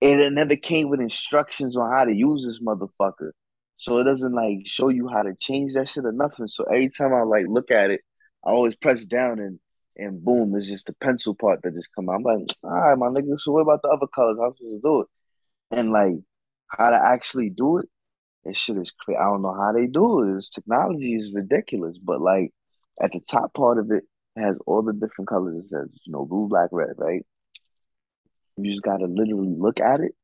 and 0.00 0.20
it 0.20 0.32
never 0.32 0.56
came 0.56 0.88
with 0.88 1.00
instructions 1.00 1.76
on 1.76 1.90
how 1.90 2.04
to 2.04 2.12
use 2.12 2.44
this 2.44 2.60
motherfucker. 2.60 3.30
So 3.76 3.98
it 3.98 4.04
doesn't 4.04 4.32
like 4.32 4.66
show 4.66 4.88
you 4.88 5.08
how 5.08 5.22
to 5.22 5.34
change 5.34 5.74
that 5.74 5.88
shit 5.88 6.04
or 6.04 6.12
nothing. 6.12 6.46
So 6.46 6.64
every 6.64 6.90
time 6.90 7.12
I 7.12 7.22
like 7.22 7.46
look 7.48 7.70
at 7.70 7.90
it, 7.90 8.00
I 8.44 8.50
always 8.50 8.76
press 8.76 9.06
down 9.06 9.38
and 9.38 9.58
and 9.96 10.24
boom, 10.24 10.54
it's 10.56 10.68
just 10.68 10.86
the 10.86 10.94
pencil 10.94 11.34
part 11.34 11.60
that 11.62 11.74
just 11.74 11.94
come 11.94 12.08
out. 12.08 12.16
I'm 12.16 12.22
like, 12.22 12.48
all 12.64 12.70
right, 12.70 12.96
my 12.96 13.08
nigga, 13.08 13.38
so 13.38 13.52
what 13.52 13.60
about 13.60 13.82
the 13.82 13.88
other 13.88 14.06
colors? 14.06 14.38
How 14.38 14.46
am 14.46 14.56
supposed 14.56 14.76
to 14.76 14.88
do 14.88 15.00
it? 15.02 15.06
And 15.70 15.92
like 15.92 16.14
how 16.68 16.90
to 16.90 17.08
actually 17.08 17.50
do 17.50 17.78
it, 17.78 17.86
this 18.44 18.56
shit 18.56 18.76
is 18.76 18.92
crazy. 18.92 19.18
I 19.18 19.24
don't 19.24 19.42
know 19.42 19.54
how 19.54 19.72
they 19.72 19.86
do 19.86 20.22
it. 20.22 20.34
This 20.34 20.50
technology 20.50 21.14
is 21.14 21.32
ridiculous. 21.34 21.98
But 21.98 22.20
like 22.20 22.52
at 23.00 23.12
the 23.12 23.20
top 23.20 23.54
part 23.54 23.78
of 23.78 23.90
it, 23.90 24.04
it 24.36 24.40
has 24.40 24.58
all 24.66 24.82
the 24.82 24.92
different 24.92 25.28
colors. 25.28 25.64
It 25.64 25.68
says, 25.68 26.00
you 26.04 26.12
know, 26.12 26.24
blue, 26.24 26.48
black, 26.48 26.70
red, 26.72 26.94
right? 26.96 27.24
You 28.56 28.70
just 28.70 28.82
gotta 28.82 29.06
literally 29.06 29.54
look 29.56 29.80
at 29.80 30.00
it. 30.00 30.14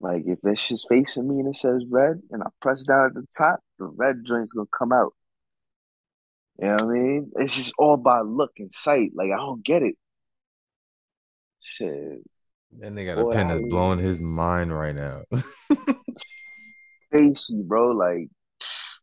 Like 0.00 0.22
if 0.26 0.40
that 0.42 0.58
shit's 0.58 0.86
facing 0.88 1.28
me 1.28 1.40
and 1.40 1.48
it 1.48 1.56
says 1.56 1.84
red, 1.88 2.22
and 2.30 2.42
I 2.42 2.46
press 2.60 2.84
down 2.84 3.06
at 3.06 3.14
the 3.14 3.26
top, 3.36 3.60
the 3.78 3.86
red 3.86 4.24
joint's 4.24 4.52
gonna 4.52 4.68
come 4.76 4.92
out. 4.92 5.14
You 6.60 6.68
know 6.68 6.74
what 6.74 6.82
I 6.82 6.86
mean? 6.86 7.32
It's 7.36 7.56
just 7.56 7.74
all 7.78 7.96
by 7.96 8.20
look 8.20 8.52
and 8.58 8.72
sight. 8.72 9.12
Like 9.14 9.30
I 9.32 9.36
don't 9.36 9.64
get 9.64 9.82
it. 9.82 9.96
Shit, 11.60 12.22
Then 12.70 12.94
they 12.94 13.04
got 13.04 13.18
a 13.18 13.28
pen 13.28 13.48
that's 13.48 13.68
blowing 13.68 13.98
his 13.98 14.20
mind 14.20 14.76
right 14.76 14.94
now. 14.94 15.22
spacey, 17.12 17.64
bro. 17.64 17.90
Like 17.90 18.28
it's 18.60 19.00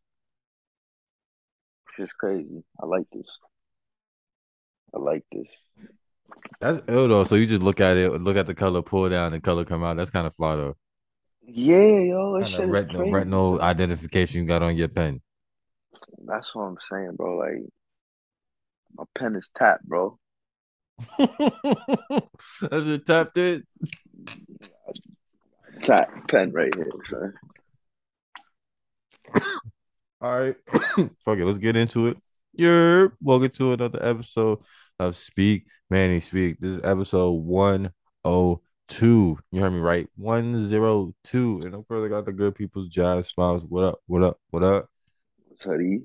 just 1.98 2.16
crazy. 2.16 2.64
I 2.80 2.86
like 2.86 3.06
this. 3.12 3.28
I 4.94 4.98
like 4.98 5.24
this. 5.30 5.48
That's 6.60 6.82
ill 6.88 7.08
though. 7.08 7.24
So 7.24 7.34
you 7.34 7.46
just 7.46 7.62
look 7.62 7.80
at 7.80 7.96
it, 7.96 8.22
look 8.22 8.36
at 8.36 8.46
the 8.46 8.54
color, 8.54 8.82
pull 8.82 9.08
down, 9.08 9.34
and 9.34 9.42
color 9.42 9.64
come 9.64 9.84
out. 9.84 9.96
That's 9.96 10.10
kind 10.10 10.26
of 10.26 10.34
fly 10.34 10.56
though. 10.56 10.76
Yeah, 11.48 12.00
yo, 12.00 12.40
Kind 12.40 12.50
shit 12.50 12.68
retinal, 12.68 13.02
crazy. 13.02 13.12
retinal 13.12 13.62
identification 13.62 14.40
you 14.42 14.46
got 14.46 14.62
on 14.62 14.76
your 14.76 14.88
pen. 14.88 15.20
That's 16.26 16.54
what 16.54 16.62
I'm 16.64 16.76
saying, 16.90 17.12
bro. 17.16 17.36
Like 17.38 17.62
my 18.96 19.04
pen 19.16 19.36
is 19.36 19.48
tapped, 19.56 19.84
bro. 19.84 20.18
That's 21.18 22.84
just 22.84 23.06
tapped 23.06 23.38
it. 23.38 23.64
Tap 25.78 26.28
pen 26.28 26.52
right 26.52 26.74
here, 26.74 26.90
son. 27.08 27.34
All 30.20 30.40
right. 30.40 30.56
Fuck 31.24 31.38
it. 31.38 31.44
Let's 31.44 31.58
get 31.58 31.76
into 31.76 32.08
it. 32.08 32.16
You're 32.54 33.16
welcome 33.20 33.50
to 33.50 33.72
another 33.74 34.02
episode 34.02 34.60
of 34.98 35.14
Speak 35.14 35.66
Manny 35.90 36.18
Speak. 36.18 36.58
This 36.58 36.72
is 36.72 36.80
episode 36.82 37.46
oh 38.24 38.62
102. 38.96 39.38
You 39.52 39.60
heard 39.60 39.70
me 39.72 39.80
right. 39.80 40.08
102. 40.16 41.60
And 41.64 41.74
of 41.74 41.88
course, 41.88 42.04
I 42.04 42.08
got 42.08 42.24
the 42.24 42.32
good 42.32 42.54
people's 42.54 42.88
jazz 42.88 43.28
smiles. 43.28 43.64
What 43.68 43.84
up? 43.84 44.00
What 44.06 44.22
up? 44.22 44.38
What 44.50 44.62
up? 44.62 44.88
Sorry. 45.58 46.02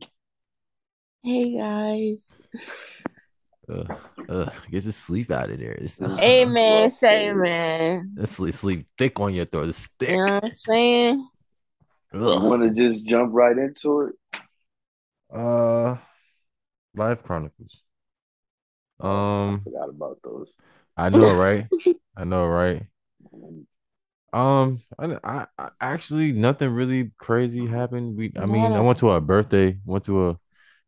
Hey 1.23 1.57
guys. 1.57 2.39
Uh, 3.69 3.83
uh, 4.27 4.49
get 4.71 4.83
the 4.83 4.91
sleep 4.91 5.29
out 5.29 5.51
of 5.51 5.59
there. 5.59 5.73
It's 5.73 5.99
not, 5.99 6.19
Amen. 6.19 6.55
Well, 6.55 6.89
Say 6.89 7.31
man. 7.33 8.11
That 8.15 8.27
sleep, 8.27 8.55
sleep 8.55 8.87
thick 8.97 9.19
on 9.19 9.33
your 9.33 9.45
throat. 9.45 9.69
It's 9.69 9.87
thick. 9.99 10.09
You 10.09 10.25
know 10.25 10.33
what 10.33 10.45
I'm 10.45 10.51
saying? 10.51 11.27
You 12.13 12.19
want 12.19 12.63
to 12.63 12.69
just 12.71 13.05
jump 13.05 13.29
right 13.33 13.57
into 13.57 14.01
it? 14.01 14.15
Uh, 15.33 15.97
Life 16.95 17.23
Chronicles. 17.23 17.81
Oh, 18.99 19.07
I 19.09 19.47
Um, 19.49 19.61
forgot 19.63 19.89
about 19.89 20.19
those. 20.23 20.51
I 20.97 21.09
know, 21.09 21.33
right? 21.35 21.65
I 22.15 22.23
know, 22.23 22.45
right? 22.47 22.85
Um, 24.33 24.81
I, 24.97 25.45
I, 25.57 25.69
actually 25.81 26.31
nothing 26.31 26.69
really 26.69 27.11
crazy 27.17 27.67
happened. 27.67 28.17
We, 28.17 28.31
I 28.37 28.45
mean, 28.45 28.71
I 28.71 28.79
went 28.79 28.99
to 28.99 29.11
a 29.11 29.19
birthday. 29.19 29.77
Went 29.85 30.05
to 30.05 30.29
a 30.29 30.39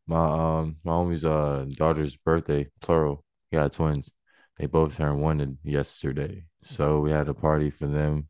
my 0.07 0.59
um 0.59 0.77
my 0.83 0.91
homie's 0.91 1.25
uh 1.25 1.65
daughter's 1.75 2.15
birthday, 2.15 2.69
plural. 2.81 3.23
He 3.51 3.57
got 3.57 3.73
twins. 3.73 4.09
They 4.57 4.67
both 4.67 4.95
turned 4.95 5.21
one 5.21 5.57
yesterday, 5.63 6.45
so 6.61 7.01
we 7.01 7.11
had 7.11 7.27
a 7.27 7.33
party 7.33 7.69
for 7.69 7.87
them. 7.87 8.27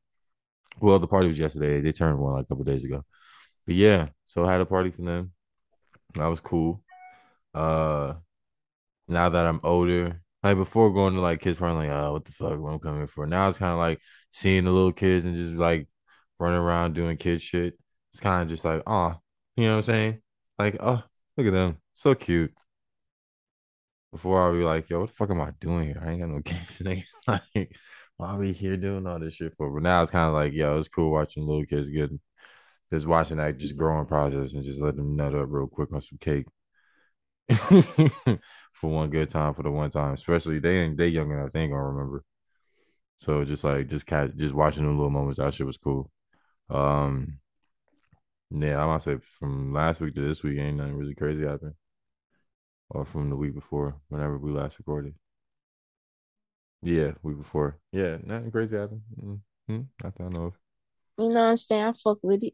Well, 0.80 1.00
the 1.00 1.08
party 1.08 1.28
was 1.28 1.40
yesterday. 1.40 1.82
They 1.82 1.92
turned 1.92 2.18
one 2.18 2.34
like 2.34 2.46
a 2.46 2.48
couple 2.48 2.64
days 2.64 2.86
ago. 2.86 3.04
But 3.66 3.76
yeah, 3.76 4.10
so 4.26 4.46
I 4.46 4.52
had 4.52 4.62
a 4.62 4.66
party 4.66 4.90
for 4.90 5.04
them. 5.04 5.32
That 6.16 6.28
was 6.28 6.40
cool. 6.40 6.84
Uh, 7.54 8.16
now 9.08 9.30
that 9.30 9.46
I'm 9.46 9.60
older, 9.64 10.23
like 10.44 10.58
before 10.58 10.94
going 10.94 11.14
to 11.14 11.22
like 11.22 11.40
kids 11.40 11.60
party, 11.60 11.76
like, 11.76 11.90
oh, 11.90 12.14
what 12.14 12.26
the 12.26 12.32
fuck, 12.32 12.60
what 12.60 12.72
I'm 12.72 12.80
coming 12.80 13.08
for? 13.08 13.26
Now 13.26 13.48
it's 13.50 13.58
kind 13.58 13.72
of 13.72 13.80
like 13.80 14.00
seeing 14.32 14.66
the 14.66 14.72
little 14.72 14.92
kids 14.92 15.26
and 15.26 15.36
just 15.36 15.54
like 15.54 15.88
running 16.40 16.60
around 16.60 16.94
doing 16.94 17.18
kid 17.18 17.42
shit. 17.42 17.78
It's 18.12 18.20
kind 18.20 18.44
of 18.44 18.50
just 18.50 18.66
like, 18.66 18.84
oh, 18.86 19.16
you 19.56 19.66
know 19.66 19.72
what 19.72 19.78
I'm 19.78 19.84
saying? 19.84 20.22
Like, 20.60 20.78
oh, 20.80 21.02
look 21.38 21.48
at 21.48 21.54
them, 21.54 21.78
so 21.94 22.14
cute. 22.16 22.54
Before 24.12 24.44
I'll 24.44 24.54
be 24.54 24.64
like, 24.64 24.90
yo, 24.90 25.00
what 25.00 25.10
the 25.10 25.16
fuck 25.16 25.32
am 25.32 25.42
I 25.42 25.52
doing 25.60 25.88
here? 25.88 26.02
I 26.04 26.12
ain't 26.12 26.22
got 26.22 26.30
no 26.30 26.42
kids. 26.46 26.80
Nigga. 26.80 27.04
Like, 27.28 27.76
why 28.18 28.30
are 28.30 28.38
we 28.38 28.54
here 28.54 28.78
doing 28.78 29.08
all 29.08 29.20
this 29.20 29.36
shit 29.36 29.54
for? 29.58 29.72
But 29.72 29.84
now 29.84 30.02
it's 30.02 30.12
kind 30.12 30.28
of 30.28 30.34
like, 30.34 30.54
yo, 30.54 30.78
it's 30.78 30.88
cool 30.88 31.12
watching 31.12 31.48
little 31.48 31.66
kids 31.66 31.90
get 31.90 32.12
just 32.92 33.08
watching 33.08 33.38
that 33.38 33.58
just 33.58 33.76
growing 33.76 34.06
process 34.06 34.54
and 34.54 34.64
just 34.64 34.80
let 34.80 34.96
them 34.96 35.16
nut 35.16 35.34
up 35.34 35.48
real 35.50 35.68
quick 35.68 35.92
on 35.94 36.02
some 36.02 36.20
cake. 36.20 36.46
for 38.74 38.90
one 38.90 39.10
good 39.10 39.30
time 39.30 39.54
for 39.54 39.64
the 39.64 39.72
one 39.72 39.92
time. 39.92 40.14
Especially 40.14 40.60
they 40.60 40.80
ain't 40.80 40.98
they 40.98 41.08
young 41.08 41.32
enough, 41.32 41.52
they 41.52 41.62
ain't 41.62 41.72
gonna 41.72 41.84
remember. 41.84 42.24
So 43.18 43.44
just 43.46 43.64
like 43.64 43.88
just 43.88 44.06
cat 44.06 44.36
just 44.36 44.54
watching 44.54 44.84
the 44.86 44.92
little 44.92 45.10
moments, 45.10 45.40
that 45.40 45.54
shit 45.54 45.68
was 45.68 45.78
cool. 45.78 46.12
Um 46.70 47.40
yeah, 48.52 48.82
I 48.82 48.86
might 48.86 49.02
say 49.02 49.18
from 49.40 49.74
last 49.74 50.00
week 50.00 50.14
to 50.16 50.22
this 50.22 50.44
week 50.44 50.60
ain't 50.60 50.78
nothing 50.78 50.96
really 50.96 51.16
crazy 51.16 51.46
happened. 51.46 51.74
Or 52.90 53.06
from 53.06 53.30
the 53.30 53.36
week 53.36 53.56
before, 53.56 53.96
whenever 54.10 54.38
we 54.38 54.52
last 54.52 54.78
recorded. 54.78 55.16
Yeah, 56.84 57.12
week 57.24 57.38
before. 57.38 57.80
Yeah, 57.92 58.18
nothing 58.24 58.52
crazy 58.52 58.76
happened. 58.76 59.02
Mm-hmm. 59.18 59.82
Not 60.04 60.16
that 60.16 60.24
I 60.24 60.28
know 60.28 60.46
of. 60.48 60.54
You 61.18 61.30
know 61.30 61.36
what 61.36 61.50
I'm 61.50 61.58
saying? 61.58 61.84
I 61.84 61.94
fuck 61.94 62.20
with 62.22 62.44
it. 62.44 62.54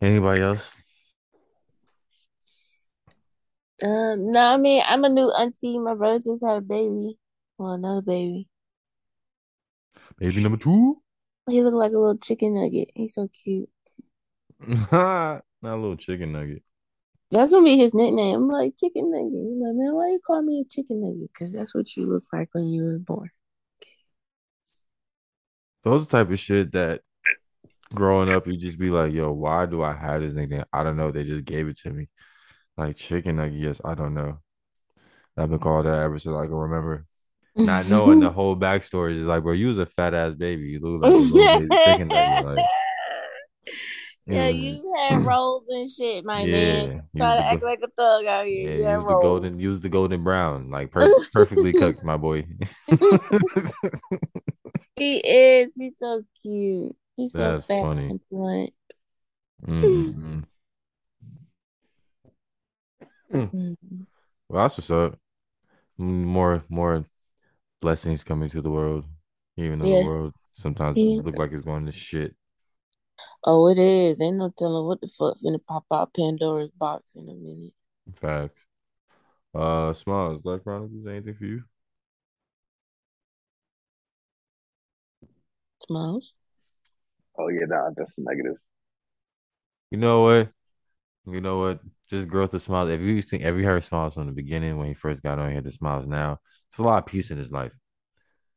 Anybody 0.00 0.42
else? 0.42 0.70
Um, 3.82 4.30
no, 4.30 4.40
I 4.40 4.56
mean 4.56 4.82
I'm 4.86 5.04
a 5.04 5.08
new 5.08 5.30
auntie. 5.30 5.78
My 5.78 5.94
brother 5.94 6.18
just 6.18 6.44
had 6.44 6.56
a 6.56 6.60
baby. 6.60 7.18
Well, 7.58 7.72
another 7.72 8.02
baby. 8.02 8.48
Baby 10.18 10.42
number 10.42 10.58
two? 10.58 11.02
He 11.48 11.62
look 11.62 11.74
like 11.74 11.92
a 11.92 11.98
little 11.98 12.16
chicken 12.16 12.54
nugget. 12.54 12.90
He's 12.94 13.14
so 13.14 13.28
cute. 13.28 13.68
Not 14.90 15.42
a 15.62 15.76
little 15.76 15.96
chicken 15.96 16.32
nugget. 16.32 16.62
That's 17.30 17.50
gonna 17.50 17.64
be 17.64 17.76
his 17.76 17.92
nickname. 17.92 18.36
I'm 18.36 18.48
like 18.48 18.76
chicken 18.78 19.10
nugget. 19.10 19.32
He's 19.32 19.60
like, 19.60 19.74
man, 19.74 19.94
why 19.94 20.08
you 20.10 20.18
call 20.24 20.42
me 20.42 20.60
a 20.60 20.64
chicken 20.64 21.02
nugget? 21.02 21.30
Because 21.32 21.52
that's 21.52 21.74
what 21.74 21.96
you 21.96 22.06
look 22.06 22.24
like 22.32 22.48
when 22.52 22.68
you 22.68 22.84
was 22.84 22.98
born. 23.00 23.30
Those 25.82 26.02
are 26.02 26.06
type 26.06 26.30
of 26.30 26.38
shit 26.38 26.72
that 26.72 27.02
growing 27.94 28.30
up 28.30 28.46
you 28.46 28.56
just 28.56 28.78
be 28.78 28.90
like, 28.90 29.12
yo, 29.12 29.32
why 29.32 29.66
do 29.66 29.82
I 29.82 29.92
have 29.92 30.20
this 30.20 30.32
nickname? 30.32 30.64
I 30.72 30.82
don't 30.82 30.96
know. 30.96 31.10
They 31.10 31.24
just 31.24 31.44
gave 31.44 31.68
it 31.68 31.78
to 31.78 31.90
me. 31.90 32.08
Like 32.76 32.96
chicken 32.96 33.36
nuggets. 33.36 33.80
I 33.84 33.94
don't 33.94 34.14
know. 34.14 34.38
I've 35.36 35.50
been 35.50 35.58
called 35.58 35.86
that 35.86 36.00
ever 36.00 36.18
since 36.18 36.34
I 36.36 36.44
can 36.46 36.54
remember. 36.54 37.06
Not 37.56 37.86
knowing 37.88 38.20
the 38.20 38.30
whole 38.38 38.56
backstory 38.56 39.16
is 39.20 39.26
like, 39.26 39.42
bro, 39.42 39.52
you 39.52 39.68
was 39.68 39.78
a 39.78 39.86
fat 39.86 40.12
ass 40.14 40.34
baby. 40.34 40.64
You 40.64 40.80
look 40.80 41.02
like 41.02 41.12
a 41.12 41.16
little 41.16 41.68
chicken 41.84 42.08
nugget. 42.08 42.44
Like, 42.46 42.66
Yeah, 44.28 44.46
was- 44.46 44.56
you 44.56 44.94
had 44.98 45.24
rolls 45.24 45.64
and 45.68 45.88
shit, 45.90 46.24
my 46.24 46.44
man. 46.44 46.46
yeah, 46.48 46.86
Try 46.86 46.92
use 46.92 47.02
to 47.12 47.42
the 47.42 47.46
act 47.46 47.60
go- 47.60 47.66
like 47.66 47.80
a 47.84 47.88
thug 47.96 48.26
out 48.26 48.46
here. 48.46 48.70
yeah, 48.80 48.96
use 48.96 49.04
the 49.04 49.08
rolls. 49.08 49.22
golden, 49.22 49.60
use 49.60 49.80
the 49.80 49.88
golden 49.88 50.24
brown, 50.24 50.68
like 50.70 50.90
per- 50.90 51.08
perfectly 51.32 51.72
cooked, 51.72 52.02
my 52.02 52.16
boy. 52.16 52.44
He 54.96 55.18
is. 55.18 55.70
He's 55.76 55.92
so 55.98 56.22
cute. 56.42 56.96
He's 57.16 57.32
so 57.32 57.38
That's 57.38 57.66
fat 57.66 57.82
funny. 57.82 58.08
and 58.08 58.20
blunt. 58.30 58.72
Mhm. 59.66 60.44
Mhm. 63.32 64.06
Well, 64.48 64.62
that's 64.64 64.78
what's 64.78 64.90
up. 64.90 65.18
Mm, 66.00 66.24
More, 66.24 66.64
more 66.68 67.04
blessings 67.82 68.24
coming 68.24 68.50
to 68.50 68.62
the 68.62 68.70
world, 68.70 69.06
even 69.56 69.78
though 69.80 69.88
Yes. 69.88 70.06
the 70.06 70.06
world 70.06 70.34
sometimes 70.54 70.98
Yeah. 71.00 71.20
look 71.20 71.38
like 71.38 71.52
it's 71.52 71.62
going 71.64 71.86
to 71.86 71.92
shit. 71.92 72.36
Oh, 73.44 73.66
it 73.68 73.78
is. 73.78 74.20
Ain't 74.20 74.36
no 74.36 74.50
telling 74.50 74.86
what 74.86 75.00
the 75.00 75.08
fuck 75.08 75.38
finna 75.42 75.64
pop 75.64 75.86
out 75.90 76.12
Pandora's 76.14 76.70
box 76.72 77.08
in 77.14 77.28
a 77.30 77.34
minute. 77.34 77.72
In 78.06 78.12
fact, 78.14 78.58
uh, 79.54 79.92
Smiles, 79.92 80.44
Life 80.44 80.62
Chronicles, 80.64 81.06
anything 81.06 81.34
for 81.34 81.44
you? 81.46 81.64
Smiles. 85.86 86.34
Oh 87.38 87.48
yeah, 87.48 87.64
nah, 87.66 87.90
that's 87.96 88.12
negative. 88.18 88.56
You 89.90 89.98
know 89.98 90.22
what? 90.22 90.52
You 91.26 91.40
know 91.40 91.58
what? 91.58 91.80
Just 92.08 92.28
growth 92.28 92.54
of 92.54 92.62
smiles. 92.62 92.90
If 92.90 93.00
you 93.00 93.20
think, 93.22 93.42
you 93.42 93.52
heard 93.64 93.82
smiles 93.84 94.14
from 94.14 94.26
the 94.26 94.32
beginning 94.32 94.76
when 94.78 94.88
he 94.88 94.94
first 94.94 95.22
got 95.22 95.38
on 95.38 95.50
here, 95.50 95.60
the 95.60 95.72
smiles 95.72 96.06
now, 96.06 96.38
It's 96.70 96.78
a 96.78 96.82
lot 96.82 96.98
of 96.98 97.06
peace 97.06 97.30
in 97.30 97.38
his 97.38 97.50
life. 97.50 97.72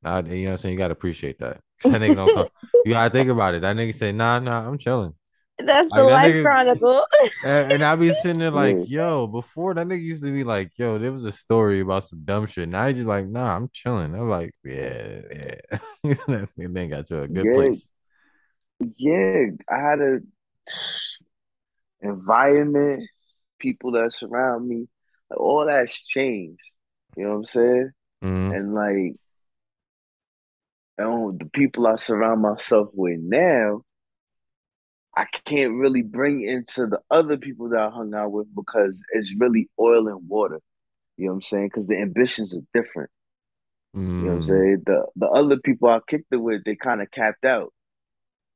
I, 0.04 0.20
you 0.20 0.24
know 0.24 0.44
what 0.46 0.52
I'm 0.52 0.58
saying? 0.60 0.74
You 0.74 0.78
gotta 0.78 0.94
appreciate 0.94 1.40
that. 1.40 1.60
That 1.84 2.02
nigga 2.02 2.16
don't 2.16 2.34
come. 2.34 2.48
You 2.86 2.92
gotta 2.92 3.10
think 3.12 3.30
about 3.30 3.54
it. 3.56 3.62
That 3.62 3.76
nigga 3.76 3.96
say, 3.96 4.12
nah, 4.12 4.40
nah, 4.40 4.68
I'm 4.68 4.78
chilling. 4.78 5.14
That's 5.58 5.90
the 5.92 6.04
Like, 6.04 6.08
that 6.08 6.14
Life 6.14 6.34
nigga- 6.36 6.44
Chronicle. 6.44 7.06
And, 7.46 7.72
and 7.74 7.84
I 7.86 7.96
be 7.96 8.14
sitting 8.14 8.40
there 8.40 8.52
like, 8.52 8.78
yo, 8.90 9.26
before 9.28 9.74
that 9.74 9.88
nigga 9.88 10.02
used 10.02 10.24
to 10.24 10.32
be 10.32 10.44
like, 10.44 10.72
yo, 10.78 10.98
there 10.98 11.12
was 11.12 11.24
a 11.26 11.32
story 11.32 11.80
about 11.80 12.04
some 12.06 12.22
dumb 12.26 12.48
shit. 12.48 12.68
Now 12.70 12.88
he's 12.88 12.98
just 12.98 13.08
like, 13.08 13.28
nah, 13.28 13.56
I'm 13.56 13.70
chilling. 13.74 14.14
I'm 14.14 14.28
like, 14.30 14.52
yeah, 14.64 15.22
yeah. 15.32 15.56
that 16.04 16.50
nigga 16.58 16.90
got 16.90 17.08
to 17.08 17.22
a 17.24 17.28
good 17.28 17.46
Yeah. 17.46 17.54
place. 17.54 17.88
Yeah, 18.98 19.46
I 19.70 19.78
had 19.78 20.00
a 20.02 20.20
environment, 22.02 23.10
people 23.60 23.92
that 23.94 24.14
surround 24.14 24.68
me, 24.68 24.88
like, 25.30 25.40
all 25.40 25.66
that's 25.68 26.02
changed. 26.06 26.64
You 27.16 27.26
know 27.26 27.32
what 27.32 27.38
I'm 27.38 27.46
saying? 27.46 27.92
Mhm. 28.24 28.56
And 28.56 28.74
like, 28.76 29.18
don't, 30.98 31.40
the 31.40 31.46
people 31.46 31.88
I 31.88 31.96
surround 31.96 32.42
myself 32.42 32.90
with 32.94 33.20
now, 33.22 33.82
I 35.16 35.26
can't 35.46 35.76
really 35.76 36.02
bring 36.04 36.42
into 36.42 36.88
the 36.88 37.00
other 37.12 37.38
people 37.38 37.70
that 37.70 37.80
I 37.80 37.90
hung 37.90 38.14
out 38.14 38.32
with 38.32 38.54
because 38.56 38.96
it's 39.14 39.34
really 39.38 39.70
oil 39.80 40.08
and 40.08 40.28
water. 40.28 40.60
You 41.18 41.28
know 41.28 41.34
what 41.34 41.38
I'm 41.38 41.42
saying? 41.44 41.68
Because 41.68 41.88
the 41.88 41.98
ambitions 42.00 42.56
are 42.56 42.62
different. 42.74 43.12
You 44.20 44.28
know 44.28 44.34
what 44.34 44.36
I'm 44.38 44.42
Mm. 44.42 44.46
saying? 44.48 44.84
The 44.86 45.08
the 45.16 45.28
other 45.28 45.60
people 45.60 45.90
I 45.90 46.00
kicked 46.08 46.32
it 46.32 46.38
with, 46.38 46.64
they 46.66 46.76
kind 46.76 47.02
of 47.02 47.12
capped 47.12 47.46
out. 47.46 47.74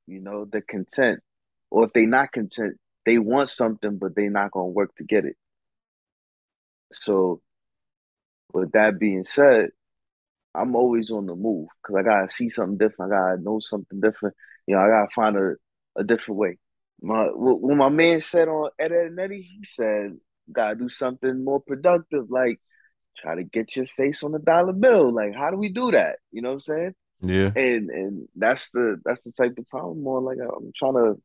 You 0.07 0.19
know, 0.21 0.45
they're 0.45 0.61
content. 0.61 1.21
Or 1.71 1.85
if 1.85 1.93
they 1.93 2.05
not 2.05 2.31
content, 2.31 2.77
they 3.05 3.17
want 3.17 3.49
something, 3.49 3.97
but 3.97 4.15
they're 4.15 4.29
not 4.29 4.51
gonna 4.51 4.67
work 4.67 4.95
to 4.95 5.03
get 5.03 5.25
it. 5.25 5.35
So 6.91 7.41
with 8.53 8.71
that 8.73 8.99
being 8.99 9.25
said, 9.29 9.69
I'm 10.55 10.75
always 10.75 11.11
on 11.11 11.25
the 11.25 11.35
move 11.35 11.67
because 11.81 11.95
I 11.99 12.03
gotta 12.03 12.31
see 12.31 12.49
something 12.49 12.77
different. 12.77 13.11
I 13.11 13.15
gotta 13.15 13.41
know 13.41 13.59
something 13.59 13.99
different. 13.99 14.35
You 14.67 14.75
know, 14.75 14.81
I 14.81 14.87
gotta 14.87 15.09
find 15.15 15.37
a, 15.37 15.55
a 15.97 16.03
different 16.03 16.37
way. 16.39 16.57
My 17.01 17.25
when 17.33 17.77
my 17.77 17.89
man 17.89 18.21
said 18.21 18.47
on 18.47 18.69
Ed, 18.79 18.91
Edd 18.91 19.07
and 19.07 19.19
Eddy, 19.19 19.41
he 19.41 19.63
said, 19.63 20.17
"Gotta 20.51 20.75
do 20.75 20.89
something 20.89 21.43
more 21.43 21.59
productive, 21.59 22.29
like 22.29 22.59
try 23.17 23.35
to 23.35 23.43
get 23.43 23.75
your 23.75 23.87
face 23.87 24.23
on 24.23 24.31
the 24.31 24.39
dollar 24.39 24.73
bill. 24.73 25.13
Like, 25.13 25.35
how 25.35 25.51
do 25.51 25.57
we 25.57 25.69
do 25.69 25.91
that? 25.91 26.17
You 26.31 26.41
know 26.41 26.49
what 26.49 26.55
I'm 26.55 26.61
saying? 26.61 26.95
Yeah. 27.21 27.51
And 27.55 27.89
and 27.89 28.27
that's 28.35 28.69
the 28.71 28.99
that's 29.03 29.21
the 29.21 29.31
type 29.31 29.57
of 29.57 29.69
time 29.69 29.85
I'm 29.85 30.07
on. 30.07 30.25
Like, 30.25 30.37
I'm 30.39 30.71
trying 30.75 30.93
to 30.95 31.21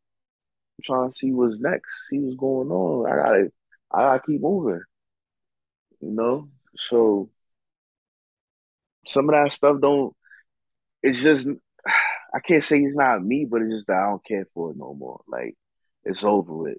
I'm 0.79 0.83
trying 0.85 1.11
to 1.11 1.17
see 1.17 1.33
what's 1.33 1.59
next, 1.59 1.91
see 2.09 2.19
what's 2.19 2.37
going 2.37 2.71
on. 2.71 3.11
I 3.11 3.17
gotta 3.17 3.53
I 3.93 4.01
gotta 4.03 4.23
keep 4.25 4.41
moving. 4.41 4.83
You 6.01 6.11
know, 6.11 6.49
so 6.89 7.31
some 9.05 9.29
of 9.29 9.35
that 9.35 9.53
stuff 9.53 9.81
don't. 9.81 10.15
It's 11.03 11.21
just 11.21 11.49
I 12.35 12.41
can't 12.41 12.63
say 12.63 12.79
it's 12.79 12.95
not 12.95 13.25
me, 13.25 13.47
but 13.51 13.63
it's 13.63 13.75
just 13.75 13.87
that 13.89 13.97
I 13.97 14.11
don't 14.11 14.25
care 14.25 14.47
for 14.55 14.71
it 14.71 14.77
no 14.77 14.95
more. 14.95 15.21
Like 15.27 15.57
it's 16.05 16.23
over 16.23 16.53
with, 16.53 16.79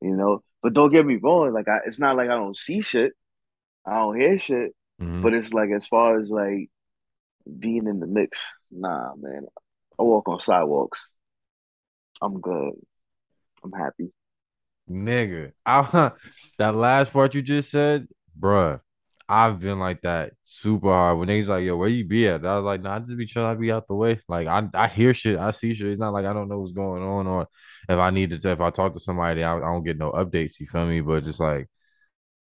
you 0.00 0.14
know. 0.16 0.42
But 0.62 0.74
don't 0.74 0.92
get 0.92 1.04
me 1.06 1.16
wrong. 1.16 1.52
Like 1.52 1.68
I, 1.68 1.80
it's 1.86 1.98
not 1.98 2.16
like 2.16 2.28
I 2.28 2.34
don't 2.34 2.56
see 2.56 2.80
shit, 2.82 3.12
I 3.84 3.98
don't 4.00 4.20
hear 4.20 4.38
shit. 4.38 4.72
Mhm. 5.00 5.22
But 5.22 5.34
it's 5.34 5.52
like 5.52 5.70
as 5.70 5.86
far 5.88 6.20
as 6.20 6.30
like 6.30 6.70
being 7.58 7.88
in 7.88 7.98
the 7.98 8.06
mix, 8.06 8.38
nah, 8.70 9.14
man. 9.16 9.46
I 9.98 10.02
walk 10.04 10.28
on 10.28 10.40
sidewalks. 10.40 11.08
I'm 12.20 12.40
good. 12.40 12.74
I'm 13.64 13.72
happy. 13.72 14.12
nigga. 14.90 15.52
I, 15.64 16.12
that 16.58 16.74
last 16.74 17.12
part 17.12 17.34
you 17.34 17.42
just 17.42 17.70
said, 17.70 18.08
bruh. 18.38 18.80
I've 19.28 19.60
been 19.60 19.78
like 19.78 20.02
that 20.02 20.34
super 20.42 20.88
hard. 20.88 21.18
When 21.18 21.28
niggas 21.28 21.46
like, 21.46 21.64
yo, 21.64 21.76
where 21.76 21.88
you 21.88 22.04
be 22.04 22.28
at? 22.28 22.44
I 22.44 22.56
was 22.56 22.64
like, 22.64 22.82
nah, 22.82 22.96
I 22.96 22.98
just 22.98 23.16
be 23.16 23.24
trying 23.24 23.54
to 23.56 23.60
be 23.60 23.72
out 23.72 23.88
the 23.88 23.94
way. 23.94 24.20
Like 24.28 24.46
I, 24.46 24.68
I 24.74 24.88
hear 24.88 25.14
shit, 25.14 25.38
I 25.38 25.52
see 25.52 25.74
shit. 25.74 25.86
It's 25.86 26.00
not 26.00 26.12
like 26.12 26.26
I 26.26 26.34
don't 26.34 26.48
know 26.48 26.60
what's 26.60 26.72
going 26.72 27.02
on, 27.02 27.26
or 27.26 27.48
if 27.88 27.98
I 27.98 28.10
need 28.10 28.30
to, 28.42 28.50
if 28.50 28.60
I 28.60 28.70
talk 28.70 28.92
to 28.92 29.00
somebody, 29.00 29.42
I, 29.42 29.56
I 29.56 29.60
don't 29.60 29.84
get 29.84 29.96
no 29.96 30.10
updates. 30.12 30.60
You 30.60 30.66
feel 30.66 30.86
me? 30.86 31.00
But 31.00 31.24
just 31.24 31.40
like, 31.40 31.68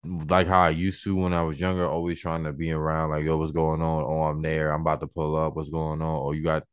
like 0.04 0.46
how 0.46 0.60
I 0.62 0.70
used 0.70 1.02
to 1.04 1.14
when 1.16 1.34
I 1.34 1.42
was 1.42 1.58
younger, 1.60 1.86
always 1.86 2.20
trying 2.20 2.44
to 2.44 2.52
be 2.52 2.70
around. 2.72 3.10
Like, 3.10 3.24
yo, 3.24 3.36
what's 3.36 3.52
going 3.52 3.82
on? 3.82 4.04
Oh, 4.04 4.22
I'm 4.24 4.42
there. 4.42 4.72
I'm 4.72 4.82
about 4.82 5.00
to 5.00 5.06
pull 5.08 5.36
up. 5.36 5.56
What's 5.56 5.68
going 5.70 6.00
on? 6.02 6.22
Oh, 6.26 6.32
you 6.32 6.42
got, 6.42 6.64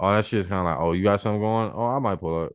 oh, 0.00 0.12
that 0.14 0.26
shit's 0.26 0.48
kind 0.48 0.60
of 0.60 0.66
like, 0.66 0.78
oh, 0.80 0.92
you 0.92 1.02
got 1.04 1.20
something 1.20 1.40
going? 1.40 1.72
Oh, 1.74 1.86
I 1.86 1.98
might 1.98 2.20
pull 2.20 2.44
up. 2.44 2.52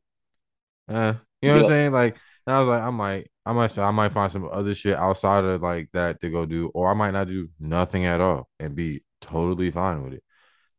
Eh, 0.90 1.14
you 1.42 1.50
know 1.50 1.54
what 1.56 1.60
I'm 1.60 1.64
saying? 1.66 1.92
Like, 1.92 2.18
I 2.48 2.60
was 2.60 2.68
like, 2.70 2.82
I 2.82 2.90
might, 2.92 3.28
I 3.46 3.54
might, 3.54 3.78
I 3.78 3.92
might 3.92 4.12
find 4.12 4.32
some 4.32 4.48
other 4.52 4.76
shit 4.76 4.98
outside 4.98 5.44
of 5.44 5.62
like 5.62 5.90
that 5.94 6.22
to 6.22 6.30
go 6.30 6.46
do, 6.46 6.70
or 6.74 6.90
I 6.90 6.94
might 6.94 7.12
not 7.12 7.28
do 7.28 7.50
nothing 7.60 8.06
at 8.06 8.22
all 8.22 8.50
and 8.60 8.76
be 8.76 9.04
totally 9.22 9.72
fine 9.72 10.04
with 10.04 10.14
it. 10.14 10.24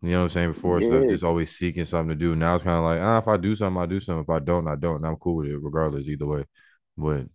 You 0.03 0.11
know 0.13 0.19
what 0.21 0.25
I'm 0.25 0.31
saying? 0.31 0.53
Before 0.53 0.81
stuff, 0.83 1.07
just 1.07 1.25
always 1.25 1.57
seeking 1.57 1.85
something 1.87 2.11
to 2.11 2.15
do. 2.17 2.37
Now 2.37 2.55
it's 2.57 2.65
kind 2.65 2.79
of 2.79 2.85
like, 2.85 3.01
ah, 3.01 3.19
if 3.19 3.29
I 3.29 3.37
do 3.39 3.57
something, 3.57 3.83
I 3.83 3.87
do 3.87 4.01
something. 4.01 4.23
If 4.25 4.31
I 4.31 4.41
don't, 4.41 4.69
I 4.69 4.77
don't. 4.77 4.97
And 4.97 5.07
I'm 5.07 5.17
cool 5.17 5.37
with 5.37 5.49
it, 5.49 5.59
regardless, 5.59 6.07
either 6.09 6.27
way. 6.27 6.45
But 6.97 7.27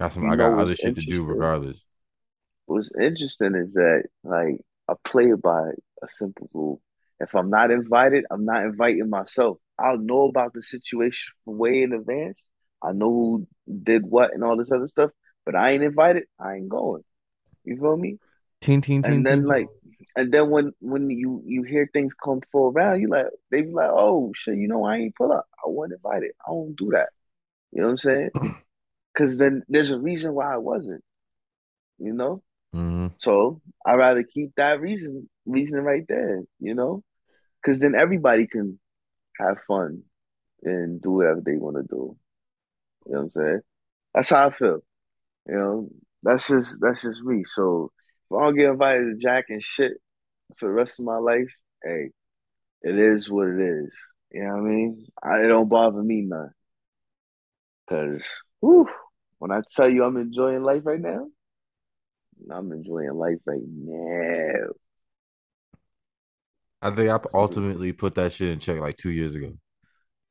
got 0.00 0.12
some, 0.12 0.24
you 0.24 0.30
I 0.30 0.36
got 0.36 0.54
other 0.54 0.74
shit 0.76 0.96
to 0.96 1.02
do, 1.02 1.24
regardless. 1.24 1.84
What's 2.66 2.90
interesting 3.00 3.54
is 3.54 3.74
that 3.74 4.04
like 4.22 4.60
I 4.88 4.94
play 5.06 5.30
it 5.30 5.42
by 5.42 5.70
a 6.02 6.08
simple 6.18 6.48
rule. 6.54 6.80
If 7.20 7.34
I'm 7.34 7.50
not 7.50 7.70
invited, 7.70 8.24
I'm 8.30 8.44
not 8.44 8.64
inviting 8.64 9.08
myself. 9.08 9.58
I'll 9.78 9.98
know 9.98 10.28
about 10.28 10.52
the 10.52 10.62
situation 10.62 11.32
way 11.46 11.82
in 11.82 11.92
advance. 11.92 12.38
I 12.82 12.92
know 12.92 13.10
who 13.10 13.46
did 13.82 14.04
what 14.04 14.32
and 14.34 14.44
all 14.44 14.56
this 14.56 14.70
other 14.70 14.88
stuff, 14.88 15.10
but 15.44 15.54
I 15.54 15.70
ain't 15.70 15.82
invited. 15.82 16.24
I 16.38 16.54
ain't 16.54 16.68
going. 16.68 17.02
You 17.64 17.76
feel 17.76 17.96
me? 17.96 18.18
Teen, 18.60 18.80
teen, 18.80 19.02
teen, 19.02 19.12
And 19.14 19.26
then 19.26 19.44
like, 19.44 19.68
and 20.16 20.32
then 20.32 20.50
when 20.50 20.72
when 20.80 21.10
you 21.10 21.42
you 21.46 21.62
hear 21.62 21.88
things 21.92 22.12
come 22.22 22.40
full 22.52 22.72
around, 22.72 23.00
you 23.00 23.08
like 23.08 23.26
they 23.50 23.62
be 23.62 23.70
like, 23.70 23.90
oh 23.90 24.32
shit, 24.34 24.56
you 24.56 24.68
know 24.68 24.84
I 24.84 24.96
ain't 24.96 25.16
pull 25.16 25.32
up. 25.32 25.46
I 25.58 25.68
wasn't 25.68 26.00
invited. 26.04 26.32
I 26.46 26.50
don't 26.50 26.76
do 26.76 26.90
that. 26.92 27.08
You 27.72 27.80
know 27.82 27.88
what 27.88 27.92
I'm 27.92 27.98
saying? 27.98 28.30
Because 29.14 29.38
then 29.38 29.62
there's 29.68 29.92
a 29.92 29.98
reason 29.98 30.34
why 30.34 30.52
I 30.52 30.56
wasn't. 30.56 31.04
You 31.98 32.12
know. 32.14 32.42
hmm 32.72 33.06
So 33.18 33.60
I'd 33.86 33.94
rather 33.94 34.24
keep 34.24 34.54
that 34.56 34.80
reason 34.80 35.28
reason 35.46 35.80
right 35.80 36.04
there, 36.08 36.42
you 36.58 36.74
know? 36.74 37.02
Because 37.62 37.78
then 37.78 37.94
everybody 37.94 38.46
can 38.46 38.80
have 39.38 39.58
fun 39.66 40.02
and 40.62 41.00
do 41.00 41.10
whatever 41.12 41.42
they 41.44 41.56
want 41.56 41.76
to 41.76 41.82
do. 41.82 42.16
You 43.06 43.12
know 43.12 43.18
what 43.18 43.20
I'm 43.20 43.30
saying? 43.30 43.60
That's 44.14 44.30
how 44.30 44.48
I 44.48 44.52
feel. 44.52 44.78
You 45.46 45.54
know, 45.54 45.88
that's 46.22 46.48
just 46.48 46.76
that's 46.80 47.02
just 47.02 47.22
me. 47.22 47.44
So 47.44 47.92
if 48.30 48.36
I 48.36 48.44
don't 48.44 48.56
get 48.56 48.70
invited 48.70 49.04
to 49.04 49.22
Jack 49.22 49.46
and 49.48 49.62
shit 49.62 49.92
for 50.58 50.68
the 50.68 50.74
rest 50.74 50.98
of 50.98 51.04
my 51.04 51.18
life, 51.18 51.50
hey, 51.82 52.10
it 52.82 52.98
is 52.98 53.28
what 53.28 53.48
it 53.48 53.60
is. 53.60 53.94
You 54.30 54.44
know 54.44 54.50
what 54.54 54.58
I 54.58 54.62
mean? 54.62 55.06
I, 55.22 55.44
it 55.44 55.48
don't 55.48 55.68
bother 55.68 56.02
me 56.02 56.22
none. 56.22 56.50
Cause 57.88 58.24
whew, 58.60 58.88
when 59.38 59.50
I 59.52 59.60
tell 59.74 59.88
you 59.88 60.04
I'm 60.04 60.16
enjoying 60.16 60.62
life 60.62 60.82
right 60.84 61.00
now, 61.00 61.26
I'm 62.50 62.72
enjoying 62.72 63.12
life 63.12 63.40
right 63.46 63.60
now. 63.64 64.72
I 66.84 66.90
think 66.90 67.08
I 67.08 67.18
ultimately 67.32 67.94
put 67.94 68.14
that 68.16 68.30
shit 68.34 68.50
in 68.50 68.58
check 68.58 68.78
like 68.78 68.98
two 68.98 69.10
years 69.10 69.34
ago. 69.34 69.54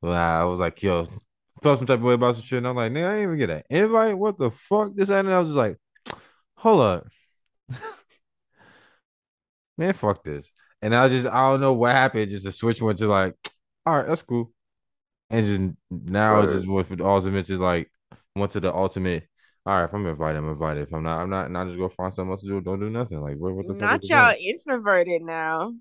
I 0.04 0.44
was 0.44 0.60
like, 0.60 0.80
yo, 0.84 1.04
felt 1.64 1.78
some 1.78 1.86
type 1.86 1.98
of 1.98 2.04
way 2.04 2.14
about 2.14 2.36
some 2.36 2.44
shit. 2.44 2.58
And 2.58 2.68
I'm 2.68 2.76
like, 2.76 2.92
nigga, 2.92 3.08
I 3.08 3.14
didn't 3.14 3.22
even 3.24 3.38
get 3.38 3.50
an 3.50 3.62
invite. 3.70 4.16
What 4.16 4.38
the 4.38 4.52
fuck? 4.52 4.94
This 4.94 5.08
and. 5.08 5.32
I 5.32 5.40
was 5.40 5.48
just 5.48 5.56
like, 5.56 5.78
hold 6.56 6.80
up. 6.80 7.08
man, 9.78 9.94
fuck 9.94 10.22
this. 10.22 10.48
And 10.80 10.94
I 10.94 11.08
just, 11.08 11.26
I 11.26 11.50
don't 11.50 11.60
know 11.60 11.72
what 11.72 11.90
happened. 11.90 12.30
Just 12.30 12.46
a 12.46 12.52
switch 12.52 12.80
went 12.80 12.98
to 12.98 13.08
like, 13.08 13.34
all 13.84 13.96
right, 13.96 14.06
that's 14.06 14.22
cool. 14.22 14.52
And 15.30 15.46
just 15.46 15.60
now 15.90 16.40
it's 16.42 16.52
just 16.52 16.68
went 16.68 16.86
for 16.86 16.94
the 16.94 17.04
ultimate 17.04 17.46
to 17.46 17.58
like, 17.58 17.90
went 18.36 18.52
to 18.52 18.60
the 18.60 18.72
ultimate. 18.72 19.26
All 19.66 19.76
right, 19.76 19.84
if 19.84 19.94
I'm 19.94 20.06
invited, 20.06 20.38
I'm 20.38 20.50
invited. 20.50 20.86
If 20.86 20.94
I'm 20.94 21.02
not, 21.02 21.22
I'm 21.22 21.30
not. 21.30 21.50
Not 21.50 21.66
just 21.66 21.78
go 21.78 21.88
find 21.88 22.12
something 22.14 22.30
else 22.30 22.42
to 22.42 22.46
do. 22.46 22.60
Don't 22.60 22.78
do 22.78 22.90
nothing. 22.90 23.20
Like, 23.20 23.38
what, 23.38 23.54
what 23.54 23.66
the 23.66 23.72
fuck 23.72 23.80
Not 23.80 24.04
y'all 24.04 24.36
introverted 24.38 25.22
now. 25.22 25.72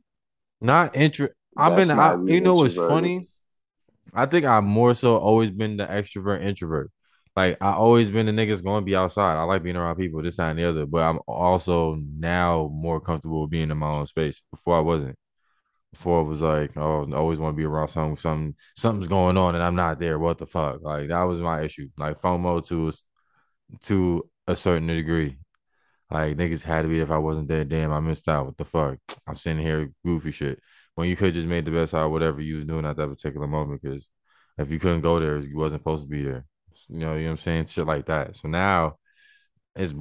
Not 0.62 0.96
interest. 0.96 1.34
I've 1.56 1.76
been, 1.76 1.92
I, 1.92 2.16
you 2.26 2.42
know, 2.42 2.56
what's 2.56 2.76
funny? 2.76 3.28
I 4.14 4.26
think 4.26 4.46
I've 4.46 4.64
more 4.64 4.94
so 4.94 5.18
always 5.18 5.52
been 5.52 5.78
the 5.78 5.86
extrovert 5.86 6.44
introvert. 6.44 6.92
Like 7.36 7.58
I 7.62 7.74
always 7.74 8.12
been 8.12 8.28
the 8.28 8.32
niggas 8.32 8.64
going 8.64 8.82
to 8.82 8.86
be 8.86 8.96
outside. 8.96 9.38
I 9.38 9.44
like 9.44 9.64
being 9.64 9.76
around 9.76 9.96
people, 9.96 10.22
this 10.22 10.36
time 10.36 10.52
and 10.52 10.60
the 10.60 10.70
other. 10.70 10.86
But 10.86 11.04
I'm 11.04 11.20
also 11.28 11.96
now 11.96 12.70
more 12.72 13.02
comfortable 13.02 13.48
being 13.48 13.72
in 13.72 13.78
my 13.78 13.88
own 13.88 14.06
space. 14.08 14.42
Before 14.52 14.78
I 14.78 14.82
wasn't. 14.82 15.18
Before 15.92 16.22
it 16.22 16.26
was 16.26 16.42
like, 16.42 16.76
oh, 16.76 17.08
I 17.12 17.16
always 17.16 17.40
want 17.40 17.56
to 17.56 17.58
be 17.58 17.66
around 17.66 17.90
something, 17.90 18.18
something, 18.18 18.56
something's 18.76 19.08
going 19.08 19.38
on 19.38 19.54
and 19.54 19.64
I'm 19.64 19.76
not 19.76 20.00
there. 20.00 20.18
What 20.18 20.40
the 20.40 20.48
fuck? 20.48 20.82
Like 20.82 21.10
that 21.10 21.24
was 21.24 21.40
my 21.40 21.62
issue. 21.62 21.90
Like 21.98 22.20
FOMO 22.20 22.68
to 22.68 22.92
to 23.84 24.30
a 24.48 24.56
certain 24.56 24.88
degree. 24.88 25.38
Like 26.14 26.38
niggas 26.38 26.62
had 26.64 26.84
to 26.84 26.88
be 26.88 27.00
if 27.00 27.12
I 27.12 27.18
wasn't 27.18 27.48
there. 27.48 27.66
Damn, 27.66 27.92
I 27.92 28.00
missed 28.00 28.30
out. 28.30 28.46
What 28.46 28.58
the 28.58 28.66
fuck? 28.66 29.00
I'm 29.28 29.36
sitting 29.36 29.62
here 29.64 29.92
goofy 30.06 30.32
shit. 30.32 30.60
When 30.96 31.10
you 31.10 31.16
could 31.16 31.34
just 31.34 31.48
made 31.48 31.66
the 31.66 31.72
best 31.72 31.94
out 31.96 32.06
of 32.06 32.12
whatever 32.12 32.40
you 32.40 32.58
was 32.58 32.66
doing 32.66 32.86
at 32.86 32.98
that 32.98 33.08
particular 33.10 33.48
moment. 33.48 33.82
Because 33.82 34.08
if 34.60 34.72
you 34.72 34.80
couldn't 34.80 35.02
go 35.02 35.20
there, 35.20 35.40
you 35.40 35.58
wasn't 35.58 35.82
supposed 35.82 36.04
to 36.04 36.10
be 36.10 36.24
there. 36.24 36.46
You 36.88 37.00
know, 37.00 37.16
you 37.16 37.24
know 37.24 37.26
what 37.26 37.32
I'm 37.32 37.38
saying? 37.40 37.66
Shit 37.66 37.88
like 37.88 38.06
that. 38.08 38.36
So 38.36 38.48
now 38.48 38.98
it's 39.76 39.94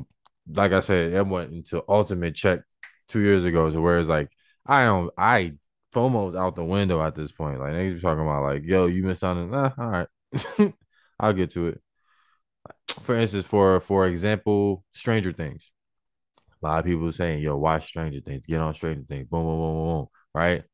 like 0.49 0.73
I 0.73 0.81
said, 0.81 1.13
it 1.15 1.27
went 1.27 1.53
into 1.53 1.83
ultimate 1.89 2.35
check 2.35 2.61
two 3.09 3.21
years 3.21 3.45
ago. 3.45 3.71
So 3.71 3.81
where 3.81 3.99
it's 3.99 4.09
like 4.09 4.31
I 4.67 4.85
don't 4.85 5.11
I 5.17 5.55
FOMO's 5.95 6.35
out 6.35 6.57
the 6.57 6.65
window 6.65 7.03
at 7.03 7.15
this 7.15 7.33
point. 7.33 7.61
Like 7.61 7.73
niggas 7.73 7.95
be 7.95 8.01
talking 8.01 8.23
about 8.23 8.45
like, 8.45 8.65
yo, 8.67 8.87
you 8.87 9.03
missed 9.03 9.25
out 9.25 9.39
on 9.39 9.51
nah, 9.51 9.71
all 9.79 9.89
right. 9.89 10.75
I'll 11.21 11.33
get 11.33 11.53
to 11.53 11.69
it. 11.69 11.81
For 13.03 13.15
instance, 13.17 13.47
for 13.47 13.81
for 13.81 14.07
example, 14.07 14.85
Stranger 14.93 15.33
Things. 15.33 15.72
A 16.63 16.67
lot 16.67 16.79
of 16.81 16.85
people 16.85 17.11
saying, 17.13 17.43
yo, 17.43 17.57
watch 17.57 17.87
Stranger 17.87 18.21
Things, 18.21 18.47
get 18.47 18.61
on 18.61 18.75
Stranger 18.75 19.05
Things, 19.09 19.27
boom, 19.29 19.43
boom, 19.45 19.59
boom, 19.59 19.75
boom, 19.75 19.85
boom. 19.85 20.07
Right? 20.35 20.65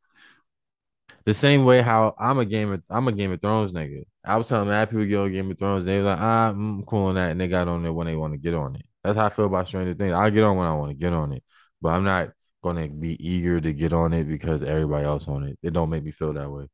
The 1.25 1.35
same 1.35 1.65
way 1.65 1.83
how 1.83 2.15
I'm 2.19 2.39
a 2.39 2.47
game 2.47 2.73
of 2.73 2.83
I'm 2.89 3.07
a 3.09 3.13
Game 3.13 3.33
of 3.33 3.41
Thrones 3.41 3.73
nigga. 3.73 4.05
I 4.25 4.37
was 4.37 4.49
telling 4.49 4.69
mad 4.69 4.91
people 4.91 5.05
get 5.05 5.19
on 5.19 5.33
Game 5.33 5.51
of 5.51 5.59
Thrones, 5.59 5.85
they 5.85 5.99
was 5.99 6.07
like, 6.07 6.21
ah, 6.21 6.49
I'm 6.51 6.83
cool 6.85 7.07
on 7.07 7.17
that, 7.17 7.31
and 7.31 7.41
they 7.41 7.49
got 7.49 7.69
on 7.69 7.83
there 7.83 7.93
when 7.93 8.07
they 8.07 8.17
want 8.17 8.33
to 8.35 8.39
get 8.39 8.55
on 8.55 8.77
it. 8.77 8.87
That's 9.05 9.17
how 9.17 9.27
I 9.27 9.29
feel 9.29 9.47
about 9.47 9.67
Stranger 9.67 9.95
Things. 9.95 10.13
I 10.13 10.31
get 10.31 10.45
on 10.45 10.57
when 10.57 10.67
I 10.67 10.75
want 10.75 10.91
to 10.91 10.97
get 10.97 11.13
on 11.13 11.33
it, 11.33 11.43
but 11.81 11.91
I'm 11.91 12.05
not 12.05 12.31
gonna 12.63 12.89
be 12.89 13.17
eager 13.27 13.61
to 13.61 13.73
get 13.73 13.93
on 13.93 14.13
it 14.13 14.25
because 14.25 14.63
everybody 14.63 15.05
else 15.05 15.29
on 15.29 15.45
it. 15.45 15.59
It 15.63 15.73
don't 15.73 15.91
make 15.91 16.05
me 16.05 16.11
feel 16.11 16.33
that 16.35 16.51
way. 16.51 16.67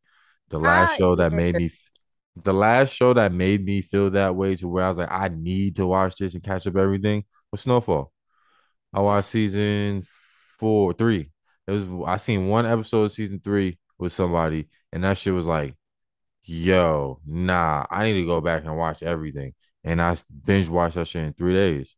The 0.51 0.59
last 0.59 0.93
I 0.93 0.99
show 0.99 1.17
that 1.17 1.33
made 1.33 1.57
me, 1.57 1.73
the 2.37 2.55
last 2.55 2.93
show 2.95 3.13
that 3.15 3.33
made 3.33 3.65
me 3.65 3.83
feel 3.83 4.11
that 4.11 4.35
way 4.37 4.57
to 4.57 4.69
where 4.69 4.85
I 4.85 4.89
was 4.89 4.99
like, 4.99 5.11
I 5.11 5.29
need 5.29 5.77
to 5.77 5.87
watch 5.87 6.17
this 6.17 6.35
and 6.35 6.43
catch 6.43 6.67
up 6.67 6.77
everything 6.77 7.25
was 7.51 7.63
Snowfall. 7.63 8.13
I 8.95 9.01
watched 9.01 9.31
season 9.31 10.05
four, 10.59 10.93
three. 10.93 11.31
It 11.67 11.73
was 11.73 11.85
I 12.07 12.17
seen 12.17 12.49
one 12.49 12.65
episode 12.65 13.05
of 13.05 13.13
season 13.13 13.41
three 13.43 13.79
with 13.99 14.13
somebody, 14.13 14.69
and 14.93 15.03
that 15.03 15.19
shit 15.19 15.35
was 15.35 15.47
like, 15.47 15.75
yo, 16.45 17.21
nah, 17.27 17.87
I 17.91 18.05
need 18.05 18.21
to 18.21 18.27
go 18.27 18.41
back 18.41 18.65
and 18.65 18.77
watch 18.77 19.03
everything. 19.03 19.55
And 19.83 20.01
I 20.01 20.17
binge 20.45 20.69
watched 20.69 20.95
that 20.95 21.09
shit 21.09 21.25
in 21.25 21.33
three 21.33 21.55
days. 21.55 21.97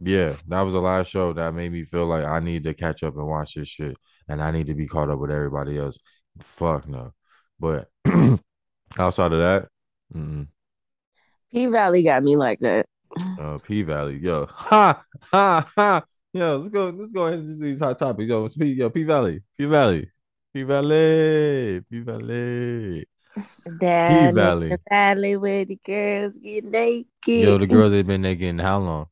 Yeah, 0.00 0.34
that 0.48 0.62
was 0.62 0.72
the 0.72 0.80
last 0.80 1.08
show 1.10 1.32
that 1.34 1.54
made 1.54 1.70
me 1.70 1.84
feel 1.84 2.06
like 2.06 2.24
I 2.24 2.40
need 2.40 2.64
to 2.64 2.74
catch 2.74 3.02
up 3.04 3.16
and 3.16 3.26
watch 3.26 3.54
this 3.54 3.68
shit, 3.68 3.96
and 4.26 4.42
I 4.42 4.50
need 4.50 4.66
to 4.68 4.74
be 4.74 4.86
caught 4.86 5.10
up 5.10 5.18
with 5.18 5.30
everybody 5.30 5.78
else. 5.78 5.98
Fuck 6.40 6.88
no, 6.88 7.12
but 7.60 7.88
outside 8.98 9.32
of 9.32 9.38
that, 9.38 9.68
mm 10.14 10.48
P 11.52 11.66
Valley 11.66 12.02
got 12.02 12.22
me 12.22 12.36
like 12.36 12.60
that. 12.60 12.86
Uh, 13.38 13.58
P 13.58 13.82
Valley, 13.82 14.18
yo, 14.18 14.46
ha 14.50 15.02
ha 15.32 15.66
ha, 15.76 16.04
yo, 16.32 16.56
let's 16.58 16.68
go, 16.70 16.90
let's 16.90 17.12
go 17.12 17.26
ahead 17.26 17.38
and 17.40 17.58
do 17.58 17.64
these 17.64 17.78
hot 17.80 17.98
topics, 17.98 18.28
yo, 18.28 18.48
P, 18.48 18.66
yo, 18.72 18.90
P 18.90 19.02
Valley, 19.04 19.42
P 19.58 19.64
Valley, 19.66 20.10
P 20.54 20.62
Valley, 20.62 21.80
P 21.90 22.00
Valley, 22.00 23.06
P 24.06 24.26
in 24.28 24.34
the 24.34 24.52
Valley, 24.52 24.78
valley 24.90 25.36
where 25.36 25.64
the 25.64 25.76
girls 25.84 26.38
get 26.38 26.64
naked. 26.64 27.06
yo, 27.26 27.58
the 27.58 27.66
girls 27.66 27.92
ain't 27.92 28.06
been 28.06 28.22
naked 28.22 28.44
in 28.46 28.58
how 28.58 28.78
long? 28.78 29.06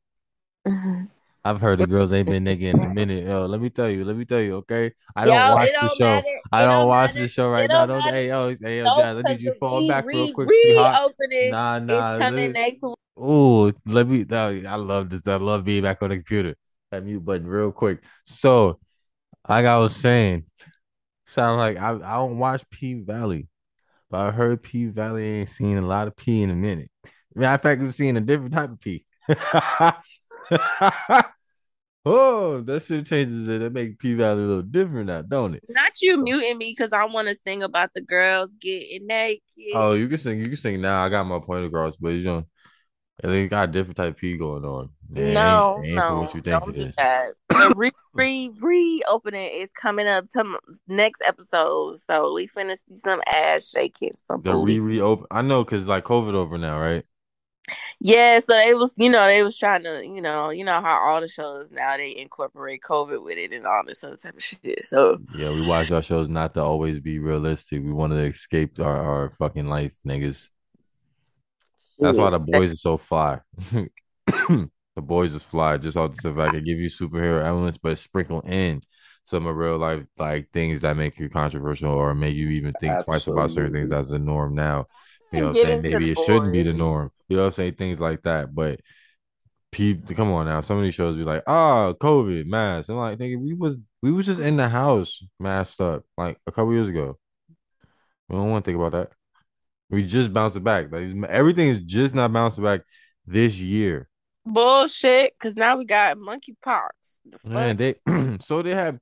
I've 1.44 1.60
heard 1.60 1.78
the 1.78 1.86
girls 1.86 2.12
ain't 2.12 2.28
been 2.28 2.44
naked 2.44 2.66
in 2.66 2.82
a 2.84 2.88
minute. 2.88 3.24
Yo, 3.26 3.46
let 3.46 3.60
me 3.60 3.70
tell 3.70 3.88
you, 3.88 4.04
let 4.04 4.14
me 4.16 4.26
tell 4.26 4.40
you, 4.40 4.56
okay? 4.56 4.92
I 5.16 5.24
don't 5.24 5.36
Yo, 5.36 5.48
watch 5.48 5.70
the 5.80 5.88
don't 5.88 5.96
show. 5.96 6.04
matter. 6.04 6.40
I 6.52 6.64
don't 6.64 6.68
don't 6.78 6.88
watch 6.88 7.14
the 7.14 7.28
show 7.28 7.48
right 7.50 7.70
now. 7.70 7.86
don't 7.86 8.04
matter. 8.04 8.16
hey 8.16 8.28
yo, 8.28 8.54
hey 8.60 8.78
yo, 8.78 8.84
No, 8.84 8.90
Jazz, 8.90 9.18
I 9.18 9.22
need 9.22 9.40
you 9.40 9.52
fall 9.58 9.80
re 9.80 9.88
back 9.88 10.04
real 10.12 10.28
quick, 10.28 10.50
sweetheart. 10.62 11.00
reopening 11.00 11.50
Nah, 11.50 11.78
nah. 11.78 12.16
coming 12.18 12.34
Let 12.34 12.50
me, 12.50 12.52
next 12.52 12.80
ooh, 13.20 13.72
let 13.86 14.06
me 14.08 14.26
I 14.30 14.74
love 14.76 15.10
this. 15.10 15.26
I 15.26 15.36
love 15.36 15.64
being 15.64 15.82
back 15.82 16.02
on 16.02 16.10
the 16.10 16.16
computer. 16.16 16.54
That 16.90 17.04
mute 17.04 17.24
button 17.24 17.46
real 17.46 17.72
quick. 17.72 18.00
So, 18.24 18.80
like 19.48 19.66
I 19.66 19.78
was 19.78 19.94
saying, 19.94 20.44
sound 21.26 21.58
like 21.58 21.76
I, 21.78 21.92
I 21.94 22.16
don't 22.16 22.38
watch 22.38 22.68
P 22.70 22.94
Valley. 22.94 23.48
but 24.10 24.20
I 24.20 24.30
heard 24.30 24.62
P 24.62 24.86
Valley 24.86 25.24
ain't 25.26 25.50
seen 25.50 25.76
a 25.78 25.82
lot 25.82 26.08
of 26.08 26.16
P 26.16 26.42
in 26.42 26.50
a 26.50 26.56
minute. 26.56 26.90
Matter 27.34 27.54
of 27.54 27.62
fact, 27.62 27.80
we've 27.80 27.94
seen 27.94 28.16
a 28.16 28.20
different 28.20 28.52
type 28.52 28.70
of 28.70 28.80
P. 28.80 29.04
oh, 32.04 32.60
that 32.62 32.82
shit 32.84 33.06
changes 33.06 33.46
it. 33.48 33.60
That 33.60 33.72
make 33.72 33.98
P 33.98 34.14
Valley 34.14 34.42
a 34.42 34.46
little 34.46 34.62
different 34.62 35.06
now, 35.06 35.22
don't 35.22 35.54
it? 35.54 35.62
Not 35.68 35.92
you 36.02 36.16
muting 36.16 36.58
me 36.58 36.74
because 36.76 36.92
I 36.92 37.04
want 37.04 37.28
to 37.28 37.34
sing 37.36 37.62
about 37.62 37.94
the 37.94 38.00
girls 38.00 38.54
getting 38.54 39.06
naked. 39.06 39.42
Oh, 39.74 39.92
you 39.92 40.08
can 40.08 40.18
sing. 40.18 40.40
You 40.40 40.48
can 40.48 40.56
sing 40.56 40.80
now. 40.80 41.04
I 41.04 41.08
got 41.08 41.24
my 41.24 41.38
point 41.38 41.66
across, 41.66 41.94
but 41.96 42.08
you 42.08 42.24
know, 42.24 42.46
they 43.22 43.48
got 43.48 43.68
a 43.68 43.72
different 43.72 43.96
type 43.96 44.14
of 44.14 44.16
P 44.16 44.36
going 44.36 44.64
on. 44.64 44.90
It 45.14 45.34
no, 45.34 45.76
ain't, 45.78 45.86
ain't 45.86 45.96
no, 45.96 46.20
what 46.20 46.34
you 46.34 46.40
think 46.40 46.60
don't 46.60 46.70
it 46.70 46.76
do 46.76 46.86
is. 46.86 46.94
that. 46.96 47.34
The 47.48 47.74
re 47.76 47.90
re 48.14 48.50
reopening 48.60 49.50
is 49.52 49.70
coming 49.74 50.06
up 50.06 50.30
to 50.32 50.58
next 50.86 51.22
episode, 51.24 51.98
so 52.08 52.32
we 52.32 52.48
finna 52.48 52.76
see 52.76 52.96
some 53.04 53.20
ass 53.26 53.68
shaking, 53.68 54.12
some 54.26 54.42
The 54.42 54.54
re 54.54 54.78
reopen. 54.78 55.26
I 55.30 55.42
know 55.42 55.64
because 55.64 55.86
like 55.86 56.04
COVID 56.04 56.34
over 56.34 56.58
now, 56.58 56.80
right? 56.80 57.04
Yeah, 58.00 58.40
so 58.40 58.46
they 58.48 58.74
was, 58.74 58.92
you 58.96 59.10
know, 59.10 59.26
they 59.26 59.42
was 59.42 59.56
trying 59.56 59.84
to, 59.84 60.02
you 60.04 60.20
know, 60.20 60.50
you 60.50 60.64
know 60.64 60.80
how 60.80 60.96
all 60.96 61.20
the 61.20 61.28
shows 61.28 61.70
now 61.70 61.96
they 61.96 62.16
incorporate 62.16 62.80
COVID 62.82 63.22
with 63.22 63.38
it 63.38 63.52
and 63.52 63.66
all 63.66 63.82
this 63.86 64.02
other 64.02 64.16
type 64.16 64.36
of 64.36 64.42
shit. 64.42 64.84
So 64.84 65.18
Yeah, 65.36 65.50
we 65.50 65.66
watch 65.66 65.90
our 65.90 66.02
shows 66.02 66.28
not 66.28 66.54
to 66.54 66.62
always 66.62 67.00
be 67.00 67.18
realistic. 67.18 67.82
We 67.82 67.92
want 67.92 68.12
to 68.12 68.18
escape 68.18 68.80
our, 68.80 68.96
our 68.96 69.30
fucking 69.30 69.68
life, 69.68 69.92
niggas. 70.06 70.50
That's 72.00 72.18
why 72.18 72.30
the 72.30 72.38
boys 72.38 72.72
are 72.72 72.76
so 72.76 72.96
fly. 72.96 73.40
the 74.26 74.70
boys 74.96 75.34
is 75.34 75.42
fly 75.42 75.76
just 75.76 75.96
off 75.96 76.12
the 76.12 76.16
stuff 76.16 76.38
I 76.38 76.48
can 76.50 76.62
give 76.62 76.78
you 76.78 76.88
superhero 76.88 77.44
elements, 77.44 77.78
but 77.78 77.98
sprinkle 77.98 78.40
in 78.42 78.82
some 79.24 79.46
of 79.46 79.56
real 79.56 79.78
life 79.78 80.04
like 80.18 80.50
things 80.52 80.80
that 80.80 80.96
make 80.96 81.18
you 81.18 81.28
controversial 81.28 81.90
or 81.90 82.14
make 82.14 82.34
you 82.34 82.48
even 82.48 82.72
think 82.80 83.04
twice 83.04 83.26
about 83.26 83.50
certain 83.50 83.72
things 83.72 83.92
Absolutely. 83.92 83.98
as 83.98 84.08
the 84.08 84.18
norm 84.18 84.54
now. 84.54 84.86
You 85.32 85.40
know 85.40 85.46
what 85.48 85.56
I'm 85.56 85.62
saying? 85.62 85.82
Maybe 85.82 86.10
it 86.10 86.18
shouldn't 86.18 86.52
be 86.52 86.62
the 86.62 86.72
norm. 86.72 87.10
You 87.28 87.36
know 87.36 87.42
what 87.42 87.48
I'm 87.48 87.52
saying? 87.52 87.74
Things 87.74 88.00
like 88.00 88.22
that. 88.22 88.52
But 88.54 88.80
people 89.70 90.14
come 90.16 90.32
on 90.32 90.46
now. 90.46 90.60
Some 90.60 90.78
of 90.78 90.82
these 90.82 90.94
shows 90.94 91.16
be 91.16 91.22
like, 91.22 91.44
ah, 91.46 91.92
COVID, 91.92 92.46
mask. 92.46 92.88
I'm 92.88 92.96
like, 92.96 93.18
nigga, 93.18 93.40
we 93.40 93.54
was 93.54 93.76
we 94.02 94.10
was 94.10 94.26
just 94.26 94.40
in 94.40 94.56
the 94.56 94.68
house 94.68 95.22
masked 95.38 95.80
up 95.80 96.04
like 96.16 96.38
a 96.46 96.52
couple 96.52 96.72
years 96.72 96.88
ago. 96.88 97.18
We 98.28 98.36
don't 98.36 98.50
want 98.50 98.64
to 98.64 98.68
think 98.70 98.80
about 98.80 98.92
that. 98.92 99.12
We 99.90 100.06
just 100.06 100.32
bounced 100.32 100.56
it 100.56 100.64
back. 100.64 100.90
Like 100.92 101.10
everything 101.28 101.68
is 101.68 101.80
just 101.80 102.14
not 102.14 102.32
bouncing 102.32 102.64
back 102.64 102.82
this 103.26 103.56
year. 103.58 104.08
bullshit. 104.46 105.38
Cause 105.38 105.56
now 105.56 105.76
we 105.76 105.84
got 105.84 106.16
monkeypox. 106.16 106.90
The 107.24 107.38
fuck? 107.38 107.52
Man, 107.52 107.76
they 107.76 107.94
so 108.40 108.62
they 108.62 108.74
had 108.74 109.00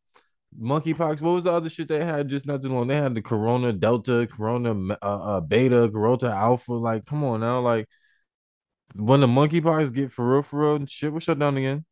monkeypox. 0.61 1.21
What 1.21 1.33
was 1.33 1.45
the 1.45 1.53
other 1.53 1.69
shit 1.71 1.89
they 1.89 2.05
had 2.05 2.29
just 2.29 2.47
not 2.47 2.63
too 2.63 2.69
long? 2.73 2.89
They 2.89 2.97
had 2.97 3.15
the 3.15 3.23
Corona 3.23 3.73
Delta, 3.73 4.27
Corona 4.31 4.97
uh, 5.03 5.37
uh, 5.37 5.41
Beta, 5.41 5.89
Corona 5.93 6.31
Alpha. 6.31 6.73
Like, 6.73 7.07
come 7.07 7.25
on 7.25 7.41
now, 7.41 7.61
like 7.61 7.89
when 8.95 9.21
the 9.21 9.27
monkeypox 9.27 9.93
get 9.95 10.13
for 10.13 10.33
real, 10.35 10.43
for 10.43 10.61
real, 10.79 10.87
shit 10.87 11.13
will 11.13 11.21
shut 11.21 11.39
down 11.39 11.57
again. 11.57 11.85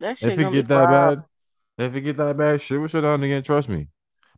that 0.00 0.18
shit 0.18 0.32
If 0.32 0.38
it 0.38 0.50
get 0.52 0.68
that 0.68 0.88
wild. 0.90 1.22
bad, 1.78 1.86
if 1.86 1.94
it 1.94 2.00
get 2.02 2.16
that 2.18 2.36
bad, 2.36 2.60
shit 2.60 2.80
will 2.80 2.88
shut 2.88 3.02
down 3.02 3.22
again. 3.22 3.42
Trust 3.42 3.68
me. 3.68 3.88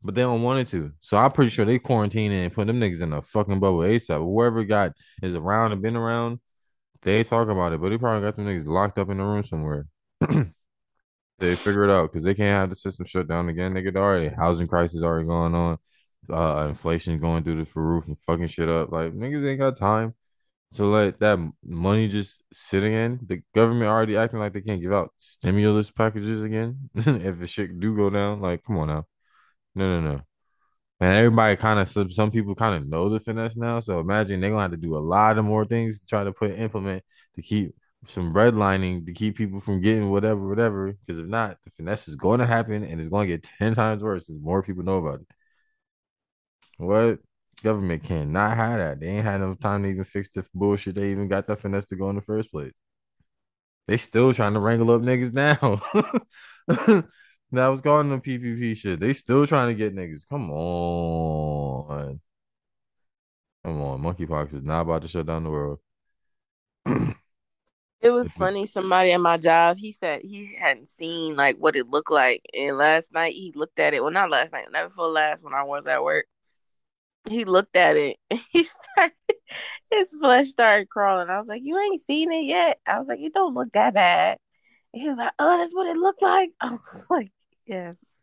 But 0.03 0.15
they 0.15 0.23
don't 0.23 0.43
want 0.43 0.61
it 0.61 0.69
to. 0.69 0.93
So 1.01 1.17
I'm 1.19 1.33
pretty 1.33 1.51
sure 1.51 1.65
they 1.65 1.79
quarantining 1.79 2.45
and 2.45 2.53
put 2.53 2.67
them 2.67 2.81
niggas 2.81 3.03
in 3.03 3.13
a 3.13 3.21
fucking 3.21 3.61
bubble 3.61 3.81
ASAP. 3.81 4.19
Whoever 4.19 4.65
got 4.65 4.93
is 5.23 5.35
around 5.35 5.73
and 5.73 5.83
been 5.83 5.97
around, 5.97 6.41
they 7.03 7.23
talk 7.23 7.49
about 7.49 7.73
it. 7.73 7.81
But 7.81 7.91
they 7.91 7.99
probably 7.99 8.27
got 8.27 8.37
them 8.37 8.47
niggas 8.47 8.67
locked 8.67 8.99
up 8.99 9.11
in 9.11 9.19
the 9.19 9.25
room 9.25 9.45
somewhere. 9.45 9.87
they 11.39 11.55
figure 11.55 11.85
it 11.85 11.91
out 11.91 12.13
because 12.13 12.25
they 12.25 12.35
can't 12.35 12.61
have 12.61 12.71
the 12.71 12.77
system 12.77 13.05
shut 13.05 13.29
down 13.29 13.49
again. 13.49 13.75
Nigga, 13.75 13.95
already 13.97 14.35
housing 14.35 14.69
crisis 14.69 15.03
already 15.03 15.27
going 15.27 15.55
on. 15.55 15.79
Uh, 16.31 16.67
inflation 16.69 17.19
going 17.19 17.43
through 17.43 17.65
the 17.65 17.71
roof 17.75 18.07
and 18.07 18.19
fucking 18.19 18.49
shit 18.49 18.69
up. 18.69 18.93
Like 18.93 19.13
niggas 19.13 19.47
ain't 19.47 19.59
got 19.59 19.77
time 19.77 20.15
to 20.75 20.85
let 20.85 21.19
that 21.21 21.39
money 21.65 22.09
just 22.09 22.43
sit 22.53 22.85
in. 22.85 23.21
The 23.27 23.43
government 23.55 23.91
already 23.91 24.17
acting 24.17 24.39
like 24.39 24.53
they 24.53 24.61
can't 24.61 24.81
give 24.81 24.93
out 24.93 25.13
stimulus 25.19 25.91
packages 25.91 26.43
again. 26.43 26.79
if 26.95 27.39
the 27.39 27.47
shit 27.47 27.81
do 27.81 27.97
go 27.97 28.11
down, 28.11 28.41
like 28.41 28.65
come 28.65 28.79
on 28.79 28.89
now. 28.89 29.07
No, 29.75 30.01
no, 30.01 30.13
no. 30.13 30.21
And 31.01 31.15
everybody 31.17 31.57
kind 31.57 31.81
of 31.81 31.89
some, 32.13 32.31
people 32.31 32.55
kind 32.55 32.77
of 32.77 32.89
know 32.89 33.09
the 33.09 33.21
finesse 33.21 33.57
now. 33.57 33.81
So 33.81 34.01
imagine 34.01 34.41
they're 34.41 34.51
gonna 34.51 34.63
have 34.63 34.71
to 34.73 34.77
do 34.77 34.97
a 34.97 35.01
lot 35.01 35.39
of 35.39 35.45
more 35.45 35.65
things 35.67 36.01
to 36.01 36.07
try 36.07 36.25
to 36.25 36.33
put 36.33 36.53
implement 36.53 37.05
to 37.37 37.43
keep 37.43 37.75
some 38.07 38.35
redlining 38.35 39.07
to 39.07 39.13
keep 39.13 39.37
people 39.37 39.61
from 39.61 39.81
getting 39.83 40.11
whatever, 40.11 40.49
whatever. 40.49 40.93
Because 40.93 41.19
if 41.21 41.27
not, 41.27 41.59
the 41.65 41.71
finesse 41.71 42.09
is 42.09 42.17
going 42.17 42.41
to 42.41 42.47
happen 42.47 42.85
and 42.85 43.01
it's 43.01 43.11
going 43.11 43.29
to 43.29 43.35
get 43.35 43.45
ten 43.59 43.75
times 43.75 44.03
worse 44.03 44.31
as 44.31 44.39
more 44.41 44.63
people 44.63 44.85
know 44.85 44.99
about 44.99 45.21
it. 45.23 45.29
What 46.79 47.21
government 47.63 48.03
cannot 48.03 48.57
have 48.57 48.79
that? 48.79 48.99
They 49.01 49.07
ain't 49.07 49.25
had 49.25 49.41
enough 49.41 49.61
time 49.61 49.83
to 49.85 49.89
even 49.89 50.03
fix 50.05 50.29
the 50.31 50.45
bullshit. 50.55 50.97
They 50.97 51.11
even 51.13 51.29
got 51.29 51.47
that 51.47 51.61
finesse 51.61 51.87
to 51.87 51.97
go 51.97 52.11
in 52.11 52.17
the 52.17 52.23
first 52.23 52.51
place. 52.51 52.73
They 53.89 53.97
still 53.97 54.33
trying 54.33 54.55
to 54.55 54.61
wrangle 54.61 54.91
up 54.93 55.03
niggas 55.03 55.33
now. 55.33 55.83
that 57.53 57.67
was 57.69 57.81
calling 57.81 58.11
them 58.11 58.21
PPP 58.21 58.77
shit. 58.77 59.01
They 59.01 59.13
still 59.15 59.47
trying 59.47 59.69
to 59.69 59.75
get 59.75 59.95
niggas. 59.95 60.23
Come 60.29 60.51
on. 60.51 62.21
Come 63.65 63.83
on. 63.83 64.03
Monkeypox 64.03 64.55
is 64.55 64.63
not 64.63 64.83
about 64.83 65.03
to 65.03 65.09
shut 65.09 65.27
down 65.27 65.45
the 65.45 65.51
world. 65.51 65.79
It 68.01 68.11
was 68.11 68.33
funny. 68.33 68.65
Somebody 68.65 69.13
at 69.13 69.21
my 69.21 69.37
job, 69.37 69.77
he 69.77 69.93
said 69.93 70.23
he 70.23 70.57
hadn't 70.59 70.89
seen 70.89 71.37
like 71.37 71.57
what 71.59 71.77
it 71.77 71.89
looked 71.89 72.11
like, 72.11 72.43
and 72.55 72.79
last 72.79 73.13
night 73.13 73.35
he 73.35 73.53
looked 73.55 73.79
at 73.79 73.93
it. 73.93 74.03
Well, 74.03 74.11
not 74.11 74.31
last 74.31 74.53
night, 74.53 74.67
never 74.73 74.89
before 74.89 75.09
last 75.09 75.43
when 75.43 75.53
I 75.53 75.65
was 75.65 75.87
at 75.87 76.03
work. 76.03 76.27
He 77.29 77.45
looked 77.45 77.77
at 77.77 77.97
it. 77.97 78.17
And 78.31 78.41
he 78.53 78.65
started. 78.65 79.15
His 79.91 80.15
flesh 80.19 80.49
started 80.49 80.89
crawling. 80.89 81.29
I 81.29 81.39
was 81.39 81.49
like, 81.49 81.63
"You 81.63 81.79
ain't 81.79 82.01
seen 82.01 82.33
it 82.33 82.45
yet." 82.45 82.79
I 82.87 82.99
was 82.99 83.09
like, 83.09 83.21
"It 83.21 83.35
don't 83.35 83.55
look 83.55 83.73
that 83.73 83.95
bad." 83.95 84.39
And 84.95 85.03
he 85.03 85.09
was 85.09 85.19
like, 85.19 85.33
"Oh, 85.39 85.59
that's 85.59 85.75
what 85.75 85.87
it 85.87 85.97
looked 85.99 86.23
like." 86.23 86.53
I 86.61 86.71
was 86.71 87.07
like, 87.11 87.33
"Yes." 87.71 88.17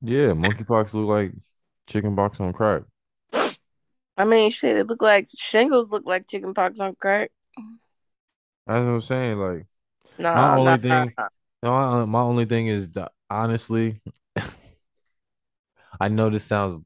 Yeah, 0.00 0.28
monkeypox 0.28 0.94
look 0.94 1.08
like 1.08 1.32
chicken 1.86 2.14
pox 2.14 2.40
on 2.40 2.52
crack. 2.52 2.82
I 4.16 4.24
mean, 4.24 4.50
shit. 4.50 4.76
It 4.76 4.86
looked 4.86 5.02
like 5.02 5.26
shingles 5.36 5.90
look 5.90 6.04
like 6.06 6.28
chicken 6.28 6.54
pox 6.54 6.78
on 6.80 6.94
crack. 6.96 7.30
That's 8.66 8.84
what 8.84 8.92
I'm 8.92 9.00
saying. 9.00 9.38
Like 9.38 9.66
No, 10.18 10.34
my 10.34 10.56
only 10.56 10.72
no, 10.72 10.76
thing, 10.76 11.14
no. 11.16 11.28
no, 11.62 12.06
my, 12.06 12.20
only 12.20 12.44
thing 12.44 12.66
is 12.66 12.88
that 12.90 13.12
honestly, 13.30 14.00
I 16.00 16.08
know 16.08 16.30
this 16.30 16.44
sounds. 16.44 16.84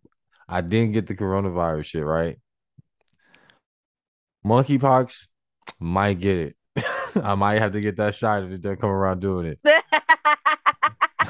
I 0.49 0.61
didn't 0.61 0.93
get 0.93 1.07
the 1.07 1.15
coronavirus 1.15 1.85
shit 1.87 2.05
right. 2.05 2.39
Monkeypox 4.45 5.27
might 5.79 6.21
get 6.21 6.39
it. 6.39 6.57
I 7.23 7.35
might 7.35 7.59
have 7.59 7.73
to 7.73 7.81
get 7.81 7.97
that 7.97 8.15
shot 8.15 8.43
if 8.45 8.61
they 8.61 8.77
come 8.77 8.91
around 8.91 9.21
doing 9.21 9.47
it. 9.47 9.61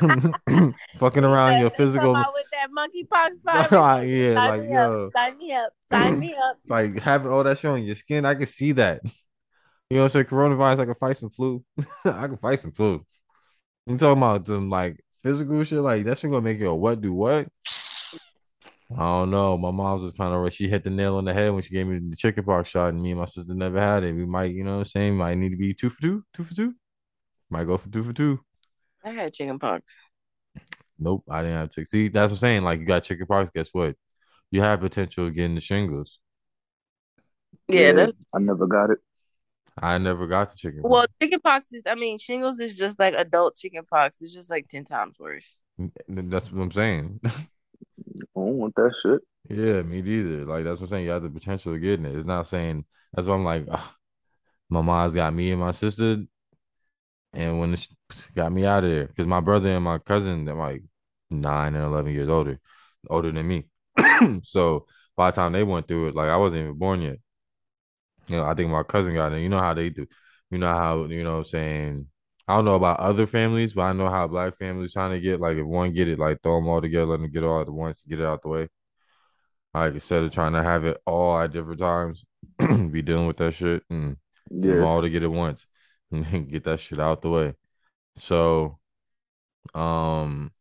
Fucking 0.98 1.24
around 1.24 1.60
your 1.60 1.70
physical, 1.70 2.12
with 2.12 2.46
that 2.52 2.68
monkeypox 2.76 3.42
virus. 3.44 4.08
yeah, 4.08 4.34
Sign 4.34 4.48
like 4.48 4.62
me 4.62 4.72
yo, 4.72 5.06
up. 5.06 5.12
Sign 5.12 5.38
me 5.38 5.52
up. 5.52 5.72
Sign 5.90 6.18
me 6.18 6.34
up. 6.34 6.58
like 6.66 7.00
having 7.00 7.30
all 7.30 7.44
that 7.44 7.58
shit 7.58 7.70
on 7.70 7.82
your 7.82 7.94
skin, 7.94 8.24
I 8.24 8.34
can 8.34 8.46
see 8.46 8.72
that. 8.72 9.00
You 9.04 9.96
know 9.96 10.04
what 10.04 10.04
I'm 10.04 10.08
saying? 10.10 10.24
Coronavirus, 10.26 10.78
I 10.78 10.84
can 10.86 10.94
fight 10.94 11.16
some 11.16 11.30
flu. 11.30 11.64
I 12.04 12.26
can 12.26 12.38
fight 12.38 12.60
some 12.60 12.72
flu. 12.72 13.04
You 13.86 13.96
talking 13.98 14.22
about 14.22 14.46
some 14.46 14.70
like 14.70 15.02
physical 15.22 15.62
shit, 15.64 15.80
like 15.80 16.04
that 16.04 16.18
shit 16.18 16.30
gonna 16.30 16.42
make 16.42 16.58
you 16.58 16.68
a 16.68 16.74
what 16.74 17.00
do 17.00 17.12
what? 17.12 17.48
I 18.90 19.04
don't 19.04 19.30
know. 19.30 19.56
My 19.56 19.70
mom's 19.70 20.02
just 20.02 20.16
trying 20.16 20.32
to 20.32 20.50
she 20.50 20.68
hit 20.68 20.84
the 20.84 20.90
nail 20.90 21.16
on 21.16 21.24
the 21.24 21.32
head 21.32 21.52
when 21.52 21.62
she 21.62 21.74
gave 21.74 21.86
me 21.86 21.98
the 21.98 22.16
chicken 22.16 22.44
pox 22.44 22.68
shot, 22.68 22.88
and 22.88 23.02
me 23.02 23.12
and 23.12 23.20
my 23.20 23.26
sister 23.26 23.54
never 23.54 23.80
had 23.80 24.04
it. 24.04 24.12
We 24.12 24.26
might, 24.26 24.54
you 24.54 24.64
know 24.64 24.78
what 24.78 24.86
I'm 24.86 24.90
saying, 24.90 25.16
might 25.16 25.38
need 25.38 25.50
to 25.50 25.56
be 25.56 25.74
two 25.74 25.90
for 25.90 26.00
two, 26.02 26.24
two 26.34 26.44
for 26.44 26.54
two. 26.54 26.74
Might 27.50 27.66
go 27.66 27.76
for 27.78 27.88
two 27.88 28.02
for 28.02 28.12
two. 28.12 28.40
I 29.04 29.10
had 29.10 29.32
chicken 29.32 29.58
pox. 29.58 29.92
Nope, 30.98 31.24
I 31.28 31.42
didn't 31.42 31.56
have 31.56 31.70
chicken. 31.70 31.86
See, 31.86 32.08
that's 32.08 32.30
what 32.30 32.38
I'm 32.38 32.40
saying. 32.40 32.62
Like 32.62 32.80
you 32.80 32.86
got 32.86 33.04
chicken 33.04 33.26
pox, 33.26 33.50
guess 33.54 33.68
what? 33.72 33.96
You 34.50 34.60
have 34.62 34.80
potential 34.80 35.26
of 35.26 35.34
getting 35.34 35.54
the 35.54 35.60
shingles. 35.60 36.18
Yeah, 37.68 37.92
that's 37.92 38.12
I 38.34 38.38
never 38.38 38.66
got 38.66 38.90
it. 38.90 38.98
I 39.80 39.98
never 39.98 40.26
got 40.26 40.50
the 40.50 40.56
chicken 40.56 40.82
well, 40.82 41.02
pox. 41.02 41.12
chicken 41.20 41.40
pox 41.40 41.72
is. 41.72 41.82
I 41.86 41.94
mean, 41.94 42.18
shingles 42.18 42.60
is 42.60 42.76
just 42.76 42.98
like 42.98 43.14
adult 43.14 43.56
chicken 43.56 43.82
pox. 43.88 44.20
It's 44.20 44.34
just 44.34 44.50
like 44.50 44.68
ten 44.68 44.84
times 44.84 45.18
worse. 45.18 45.56
That's 46.08 46.52
what 46.52 46.62
I'm 46.62 46.70
saying. 46.70 47.20
I 47.24 47.30
don't 48.36 48.58
want 48.58 48.74
that 48.76 48.94
shit. 49.02 49.20
Yeah, 49.48 49.82
me 49.82 50.02
neither. 50.02 50.44
Like 50.44 50.64
that's 50.64 50.80
what 50.80 50.86
I'm 50.86 50.90
saying. 50.90 51.04
You 51.06 51.10
have 51.12 51.22
the 51.22 51.30
potential 51.30 51.74
of 51.74 51.80
getting 51.80 52.06
it. 52.06 52.14
It's 52.14 52.26
not 52.26 52.46
saying 52.46 52.84
that's 53.12 53.26
why 53.26 53.34
I'm 53.34 53.44
like, 53.44 53.66
ugh, 53.70 53.90
my 54.68 54.82
mom's 54.82 55.14
got 55.14 55.34
me 55.34 55.50
and 55.50 55.60
my 55.60 55.72
sister, 55.72 56.24
and 57.32 57.58
when 57.58 57.72
it 57.72 57.88
got 58.34 58.52
me 58.52 58.66
out 58.66 58.84
of 58.84 58.90
there, 58.90 59.06
because 59.06 59.26
my 59.26 59.40
brother 59.40 59.68
and 59.68 59.84
my 59.84 59.98
cousin, 59.98 60.44
they're 60.44 60.54
like 60.54 60.82
nine 61.30 61.74
and 61.74 61.84
eleven 61.84 62.12
years 62.12 62.28
older, 62.28 62.58
older 63.08 63.32
than 63.32 63.46
me. 63.46 63.66
so 64.42 64.86
by 65.16 65.30
the 65.30 65.34
time 65.36 65.52
they 65.52 65.62
went 65.62 65.88
through 65.88 66.08
it, 66.08 66.14
like 66.14 66.28
I 66.28 66.36
wasn't 66.36 66.62
even 66.62 66.78
born 66.78 67.02
yet. 67.02 67.18
You 68.28 68.36
know, 68.36 68.44
I 68.44 68.54
think 68.54 68.70
my 68.70 68.82
cousin 68.82 69.14
got 69.14 69.32
it. 69.32 69.40
You 69.42 69.48
know 69.48 69.60
how 69.60 69.74
they 69.74 69.90
do. 69.90 70.06
You 70.50 70.58
know 70.58 70.68
how 70.68 71.04
you 71.04 71.24
know 71.24 71.32
what 71.32 71.38
I'm 71.38 71.44
saying 71.44 72.06
I 72.48 72.56
don't 72.56 72.64
know 72.64 72.74
about 72.74 73.00
other 73.00 73.26
families, 73.26 73.72
but 73.72 73.82
I 73.82 73.92
know 73.92 74.08
how 74.08 74.26
black 74.26 74.58
families 74.58 74.92
trying 74.92 75.12
to 75.12 75.20
get 75.20 75.40
like 75.40 75.56
if 75.56 75.64
one 75.66 75.92
get 75.94 76.08
it, 76.08 76.18
like 76.18 76.42
throw 76.42 76.56
them 76.56 76.68
all 76.68 76.80
together, 76.80 77.06
let 77.06 77.20
them 77.20 77.30
get 77.30 77.44
all 77.44 77.60
at 77.60 77.68
once, 77.68 78.02
get 78.02 78.20
it 78.20 78.26
out 78.26 78.42
the 78.42 78.48
way. 78.48 78.68
Like 79.74 79.94
instead 79.94 80.22
of 80.24 80.32
trying 80.32 80.52
to 80.52 80.62
have 80.62 80.84
it 80.84 80.98
all 81.06 81.38
at 81.40 81.52
different 81.52 81.80
times, 81.80 82.24
be 82.58 83.02
dealing 83.02 83.26
with 83.26 83.38
that 83.38 83.52
shit 83.54 83.82
and 83.88 84.16
get 84.60 84.76
Yeah. 84.76 84.84
all 84.84 85.00
together 85.00 85.30
once 85.30 85.66
and 86.10 86.24
then 86.26 86.46
get 86.48 86.64
that 86.64 86.80
shit 86.80 86.98
out 87.00 87.22
the 87.22 87.30
way. 87.30 87.54
So, 88.14 88.78
um, 89.74 90.52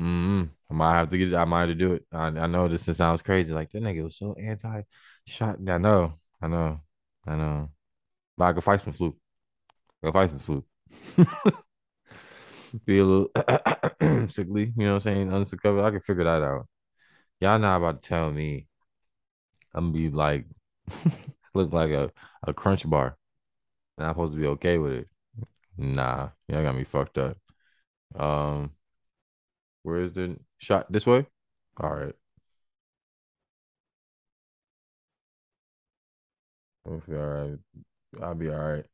mm, 0.00 0.48
I 0.70 0.74
might 0.74 0.94
have 0.94 1.10
to 1.10 1.18
get. 1.18 1.34
I 1.34 1.44
might 1.44 1.60
have 1.60 1.68
to 1.70 1.74
do 1.74 1.92
it. 1.94 2.06
I, 2.12 2.26
I 2.28 2.46
know 2.46 2.68
this 2.68 2.84
sounds 2.96 3.22
crazy. 3.22 3.52
Like 3.52 3.70
that 3.72 3.82
nigga 3.82 4.04
was 4.04 4.16
so 4.16 4.34
anti-shot. 4.34 5.58
I 5.68 5.78
know. 5.78 6.14
I 6.40 6.48
know. 6.48 6.80
I 7.26 7.36
know. 7.36 7.70
But 8.38 8.44
I 8.46 8.52
could 8.54 8.64
fight 8.64 8.82
some 8.82 8.94
flu. 8.94 9.16
Could 10.04 10.14
fight 10.14 10.30
some 10.30 10.40
flu. 10.40 10.64
Be 12.84 12.98
a 12.98 13.04
little 13.04 13.30
sickly, 14.30 14.72
you 14.76 14.84
know 14.86 14.94
what 14.94 14.94
I'm 14.94 15.00
saying? 15.00 15.32
Unsuccessful. 15.32 15.84
I 15.84 15.90
can 15.90 16.00
figure 16.00 16.24
that 16.24 16.42
out. 16.42 16.66
Y'all 17.40 17.58
not 17.58 17.78
about 17.78 18.02
to 18.02 18.08
tell 18.08 18.30
me 18.32 18.68
I'm 19.74 19.92
gonna 19.92 20.08
be 20.08 20.10
like 20.14 20.46
look 21.54 21.72
like 21.72 21.90
a, 21.90 22.10
a 22.46 22.52
crunch 22.54 22.88
bar. 22.88 23.16
And 23.98 24.06
I'm 24.06 24.14
supposed 24.14 24.34
to 24.34 24.40
be 24.40 24.46
okay 24.48 24.78
with 24.78 24.94
it. 24.94 25.08
Nah, 25.78 26.30
y'all 26.48 26.64
got 26.64 26.76
me 26.76 26.84
fucked 26.84 27.18
up. 27.18 27.36
Um, 28.16 28.72
where 29.82 30.00
is 30.02 30.12
the 30.14 30.38
shot? 30.58 30.90
This 30.90 31.06
way? 31.06 31.26
All 31.78 31.90
right. 31.94 32.14
I'll 36.86 37.00
be 37.06 37.14
all 37.14 37.26
right. 37.26 37.58
I'll 38.22 38.34
be 38.34 38.50
all 38.50 38.58
right. 38.58 38.86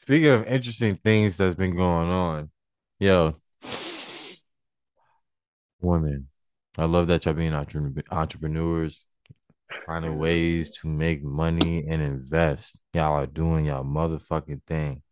Speaking 0.00 0.28
of 0.30 0.46
interesting 0.46 0.96
things 0.96 1.36
that's 1.36 1.54
been 1.54 1.76
going 1.76 2.08
on, 2.08 2.50
yo, 2.98 3.36
women. 5.80 6.28
I 6.76 6.84
love 6.84 7.08
that 7.08 7.24
y'all 7.24 7.34
being 7.34 7.54
entre- 7.54 7.92
entrepreneurs, 8.10 9.04
finding 9.86 10.18
ways 10.18 10.70
to 10.70 10.88
make 10.88 11.22
money 11.22 11.86
and 11.88 12.02
invest. 12.02 12.78
Y'all 12.92 13.14
are 13.14 13.26
doing 13.26 13.66
y'all 13.66 13.84
motherfucking 13.84 14.62
thing. 14.66 15.02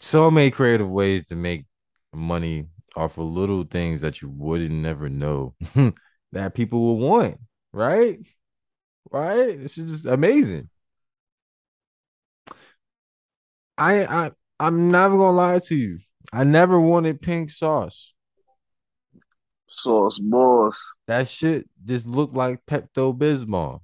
So 0.00 0.30
many 0.30 0.50
creative 0.50 0.90
ways 0.90 1.24
to 1.26 1.36
make 1.36 1.66
money 2.12 2.66
off 2.96 3.18
of 3.18 3.24
little 3.24 3.64
things 3.64 4.00
that 4.02 4.20
you 4.20 4.28
wouldn't 4.28 4.70
never 4.70 5.08
know 5.08 5.54
that 6.32 6.54
people 6.54 6.80
will 6.80 6.98
want, 6.98 7.38
right? 7.72 8.18
Right? 9.10 9.60
This 9.60 9.78
is 9.78 9.90
just 9.90 10.06
amazing. 10.06 10.68
I 13.78 14.04
I 14.04 14.30
I'm 14.60 14.90
never 14.90 15.16
gonna 15.16 15.36
lie 15.36 15.58
to 15.58 15.76
you. 15.76 15.98
I 16.32 16.44
never 16.44 16.80
wanted 16.80 17.20
pink 17.20 17.50
sauce. 17.50 18.11
Sauce 19.72 20.18
boss. 20.18 20.80
That 21.06 21.28
shit 21.28 21.68
just 21.84 22.06
looked 22.06 22.34
like 22.34 22.64
Pepto 22.66 23.16
Bismol. 23.16 23.80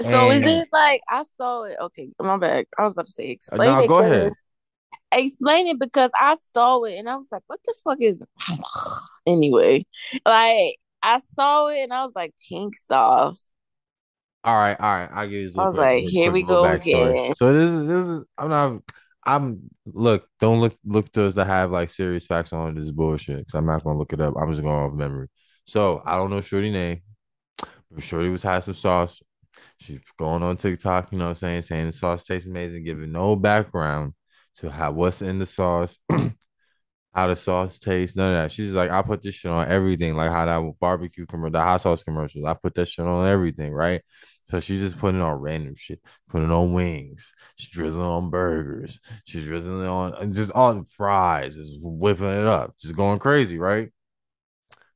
So 0.00 0.30
is 0.30 0.46
it 0.46 0.68
like 0.72 1.02
I 1.08 1.24
saw 1.36 1.64
it? 1.64 1.76
Okay, 1.80 2.10
my 2.20 2.36
bad. 2.36 2.66
I 2.78 2.82
was 2.84 2.92
about 2.92 3.06
to 3.06 3.12
say 3.12 3.30
uh, 3.52 3.56
explain 3.56 3.76
no, 3.78 3.82
it 3.82 3.88
go 3.88 3.98
'cause 3.98 4.12
ahead. 4.12 4.32
explain 5.12 5.66
it 5.68 5.78
because 5.78 6.10
I 6.18 6.36
saw 6.36 6.82
it 6.84 6.96
and 6.98 7.08
I 7.08 7.16
was 7.16 7.28
like, 7.32 7.42
what 7.46 7.60
the 7.64 7.74
fuck 7.84 8.00
is 8.00 8.24
anyway? 9.26 9.84
Like 10.24 10.76
I 11.02 11.18
saw 11.18 11.68
it 11.68 11.80
and 11.80 11.92
I 11.92 12.04
was 12.04 12.12
like, 12.14 12.32
pink 12.48 12.74
sauce. 12.86 13.48
All 14.44 14.54
right, 14.56 14.78
all 14.78 14.96
right. 14.96 15.10
I'll 15.12 15.28
give 15.28 15.42
you 15.42 15.48
a 15.48 15.60
I 15.60 15.64
was 15.64 15.74
quick, 15.74 15.82
like, 15.82 16.04
here 16.04 16.30
we 16.30 16.42
go 16.42 16.62
backstory. 16.64 17.14
again. 17.14 17.34
So 17.36 17.52
this 17.52 17.70
is 17.70 17.88
this 17.88 18.04
is 18.06 18.24
I'm 18.38 18.48
not 18.50 18.82
I'm 19.28 19.70
look, 19.86 20.26
don't 20.40 20.60
look 20.60 20.76
look 20.84 21.12
to 21.12 21.26
us 21.26 21.34
to 21.34 21.44
have 21.44 21.70
like 21.70 21.90
serious 21.90 22.26
facts 22.26 22.52
on 22.52 22.74
this 22.74 22.90
bullshit 22.90 23.38
because 23.38 23.54
I'm 23.54 23.66
not 23.66 23.84
gonna 23.84 23.98
look 23.98 24.12
it 24.14 24.20
up. 24.20 24.34
I'm 24.40 24.50
just 24.52 24.62
going 24.62 24.74
off 24.74 24.94
memory. 24.94 25.28
So 25.66 26.02
I 26.06 26.14
don't 26.16 26.30
know 26.30 26.40
Shorty 26.40 26.70
name. 26.70 27.02
but 27.90 28.02
Shorty 28.04 28.30
was 28.30 28.42
had 28.42 28.60
some 28.60 28.74
sauce. 28.74 29.20
She's 29.78 30.00
going 30.18 30.42
on 30.42 30.56
TikTok, 30.56 31.12
you 31.12 31.18
know 31.18 31.26
what 31.26 31.30
I'm 31.30 31.34
saying, 31.36 31.62
saying 31.62 31.86
the 31.86 31.92
sauce 31.92 32.24
tastes 32.24 32.48
amazing, 32.48 32.84
giving 32.84 33.12
no 33.12 33.36
background 33.36 34.14
to 34.56 34.70
how 34.70 34.92
what's 34.92 35.22
in 35.22 35.38
the 35.38 35.46
sauce, 35.46 35.98
how 37.14 37.28
the 37.28 37.36
sauce 37.36 37.78
tastes, 37.78 38.16
none 38.16 38.32
of 38.34 38.44
that. 38.44 38.52
She's 38.52 38.72
like, 38.72 38.90
I 38.90 39.02
put 39.02 39.22
this 39.22 39.34
shit 39.36 39.50
on 39.50 39.68
everything, 39.68 40.16
like 40.16 40.30
how 40.30 40.46
that 40.46 40.74
barbecue 40.80 41.26
commercial, 41.26 41.52
the 41.52 41.62
hot 41.62 41.80
sauce 41.82 42.02
commercials. 42.02 42.44
I 42.46 42.54
put 42.54 42.74
that 42.76 42.88
shit 42.88 43.06
on 43.06 43.26
everything, 43.28 43.72
right? 43.72 44.02
So 44.48 44.60
she's 44.60 44.80
just 44.80 44.98
putting 44.98 45.20
on 45.20 45.40
random 45.40 45.74
shit, 45.76 46.00
putting 46.28 46.50
on 46.50 46.72
wings. 46.72 47.34
She's 47.56 47.68
drizzling 47.68 48.06
on 48.06 48.30
burgers. 48.30 48.98
She's 49.24 49.44
drizzling 49.44 49.86
on 49.86 50.32
just 50.32 50.52
all 50.52 50.74
the 50.74 50.84
fries, 50.84 51.54
just 51.54 51.80
whipping 51.82 52.26
it 52.28 52.46
up, 52.46 52.74
just 52.80 52.96
going 52.96 53.18
crazy, 53.18 53.58
right? 53.58 53.90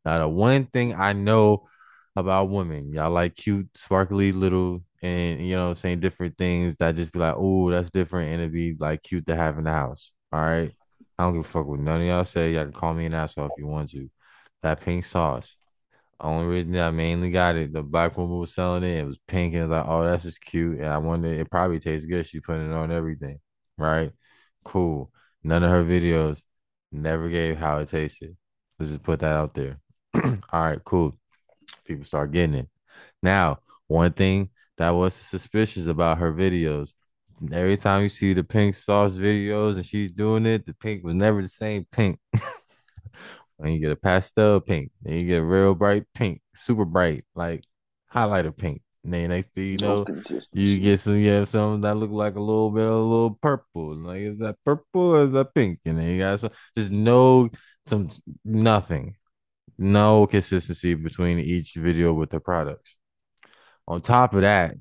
Now, 0.05 0.21
the 0.21 0.29
one 0.29 0.65
thing 0.67 0.95
I 0.95 1.13
know 1.13 1.69
about 2.17 2.49
women, 2.49 2.93
y'all 2.93 3.11
like 3.11 3.37
cute, 3.37 3.69
sparkly 3.77 4.33
little, 4.33 4.83
and 5.03 5.47
you 5.47 5.55
know 5.55 5.75
saying, 5.75 6.01
different 6.01 6.39
things 6.39 6.77
that 6.77 6.97
just 6.97 7.13
be 7.13 7.19
like, 7.19 7.35
oh, 7.37 7.71
that's 7.71 7.91
different, 7.91 8.33
and 8.33 8.41
it'd 8.41 8.53
be 8.53 8.75
like 8.79 9.03
cute 9.03 9.27
to 9.27 9.37
have 9.37 9.59
in 9.59 9.65
the 9.65 9.71
house. 9.73 10.13
All 10.33 10.41
right. 10.41 10.73
I 11.19 11.25
don't 11.25 11.35
give 11.35 11.45
a 11.45 11.49
fuck 11.49 11.67
what 11.67 11.79
none 11.81 12.01
of 12.01 12.07
y'all 12.07 12.25
say. 12.25 12.55
Y'all 12.55 12.65
can 12.65 12.73
call 12.73 12.95
me 12.95 13.07
an 13.07 13.15
asshole 13.15 13.47
if 13.47 13.53
you 13.59 13.67
want 13.67 13.91
to. 13.91 14.11
That 14.63 14.81
pink 14.81 15.05
sauce. 15.05 15.57
Only 16.23 16.47
reason 16.47 16.77
I 16.79 16.91
mainly 16.93 17.31
got 17.31 17.57
it, 17.57 17.73
the 17.73 17.83
black 17.83 18.17
woman 18.17 18.39
was 18.39 18.55
selling 18.55 18.85
it. 18.85 18.99
It 19.01 19.07
was 19.07 19.19
pink, 19.27 19.55
and 19.55 19.65
it 19.65 19.67
was 19.69 19.71
like, 19.77 19.87
oh, 19.89 20.05
that's 20.05 20.23
just 20.23 20.41
cute. 20.41 20.79
And 20.79 20.87
I 20.87 20.99
wonder, 20.99 21.29
it 21.29 21.51
probably 21.51 21.81
tastes 21.81 22.07
good. 22.07 22.27
She 22.27 22.41
put 22.41 22.59
it 22.59 22.73
on 22.73 22.93
everything, 22.93 23.41
right? 23.77 24.13
Cool. 24.65 25.11
None 25.43 25.65
of 25.65 25.71
her 25.71 25.85
videos 25.85 26.43
never 26.93 27.29
gave 27.29 27.59
how 27.59 27.79
it 27.79 27.89
tasted. 27.89 28.37
Let's 28.79 28.93
just 28.93 29.03
put 29.03 29.21
that 29.21 29.33
out 29.33 29.55
there. 29.55 29.81
All 30.15 30.63
right, 30.63 30.79
cool. 30.85 31.19
People 31.85 32.05
start 32.05 32.33
getting 32.33 32.55
it. 32.55 32.69
Now, 33.23 33.59
one 33.89 34.13
thing 34.13 34.51
that 34.79 34.91
was 34.91 35.15
suspicious 35.15 35.87
about 35.89 36.19
her 36.19 36.33
videos, 36.33 36.91
every 37.53 37.77
time 37.77 38.03
you 38.05 38.09
see 38.09 38.33
the 38.33 38.45
pink 38.45 38.77
sauce 38.77 39.13
videos 39.15 39.77
and 39.77 39.87
she's 39.87 40.13
doing 40.13 40.47
it, 40.47 40.67
the 40.67 40.75
pink 40.75 41.05
was 41.05 41.15
never 41.15 41.43
the 41.43 41.49
same 41.49 41.87
pink. 41.91 42.19
when 43.63 43.73
you 43.73 43.79
get 43.79 43.93
a 43.93 43.97
pastel 43.97 44.59
pink, 44.59 44.91
then 45.03 45.15
you 45.15 45.25
get 45.25 45.39
a 45.39 45.45
real 45.45 45.77
bright 45.77 46.03
pink, 46.15 46.41
super 46.53 46.85
bright, 46.85 47.25
like 47.37 47.63
highlighter 48.13 48.55
pink. 48.57 48.83
And 49.05 49.15
then 49.15 49.29
next 49.29 49.55
thing 49.55 49.67
you 49.67 49.77
know, 49.79 50.05
you 50.53 50.81
get 50.81 50.99
some, 50.99 51.17
you 51.17 51.31
have 51.31 51.49
some 51.49 51.81
that 51.83 51.95
look 51.95 52.11
like 52.11 52.35
a 52.35 52.41
little 52.41 52.73
bit 52.73 52.85
of 52.85 52.91
a 52.91 52.97
little 52.97 53.39
purple. 53.41 53.95
Like, 53.99 54.23
is 54.23 54.39
that 54.39 54.57
purple 54.65 55.15
or 55.15 55.25
is 55.27 55.33
that 55.33 55.55
pink? 55.55 55.79
And 55.85 55.97
then 55.97 56.07
you 56.09 56.19
got 56.19 56.41
some, 56.41 56.51
just 56.77 56.91
no, 56.91 57.51
some, 57.87 58.11
nothing, 58.45 59.15
no 59.79 60.27
consistency 60.27 60.95
between 60.95 61.39
each 61.39 61.75
video 61.75 62.13
with 62.13 62.31
the 62.31 62.41
products. 62.41 62.97
On 63.87 64.01
top 64.01 64.35
of 64.35 64.41
that, 64.41 64.75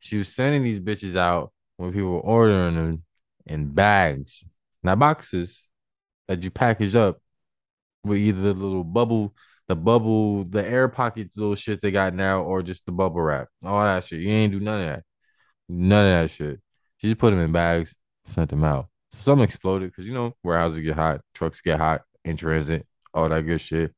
she 0.00 0.18
was 0.18 0.28
sending 0.28 0.62
these 0.62 0.80
bitches 0.80 1.16
out 1.16 1.50
when 1.78 1.92
people 1.92 2.10
were 2.10 2.20
ordering 2.20 2.74
them 2.74 3.02
in 3.46 3.72
bags, 3.72 4.44
not 4.82 4.98
boxes 4.98 5.66
that 6.26 6.42
you 6.42 6.50
package 6.50 6.94
up 6.94 7.22
with 8.08 8.18
either 8.18 8.40
the 8.40 8.54
little 8.54 8.84
bubble, 8.84 9.34
the 9.68 9.76
bubble, 9.76 10.44
the 10.44 10.64
air 10.66 10.88
pocket 10.88 11.30
little 11.36 11.54
shit 11.54 11.80
they 11.80 11.90
got 11.90 12.14
now, 12.14 12.42
or 12.42 12.62
just 12.62 12.86
the 12.86 12.92
bubble 12.92 13.20
wrap. 13.20 13.48
All 13.64 13.84
that 13.84 14.04
shit. 14.04 14.20
You 14.20 14.30
ain't 14.30 14.52
do 14.52 14.60
none 14.60 14.80
of 14.80 14.86
that. 14.86 15.04
None 15.68 16.04
of 16.04 16.22
that 16.22 16.34
shit. 16.34 16.60
She 16.98 17.08
just 17.08 17.20
put 17.20 17.30
them 17.30 17.40
in 17.40 17.52
bags, 17.52 17.94
sent 18.24 18.50
them 18.50 18.64
out. 18.64 18.88
So 19.12 19.18
some 19.18 19.40
exploded 19.40 19.90
because 19.90 20.06
you 20.06 20.14
know 20.14 20.34
warehouses 20.42 20.80
get 20.80 20.96
hot, 20.96 21.20
trucks 21.34 21.60
get 21.60 21.78
hot 21.78 22.02
in 22.24 22.36
transit, 22.36 22.86
all 23.14 23.28
that 23.28 23.42
good 23.42 23.60
shit. 23.60 23.94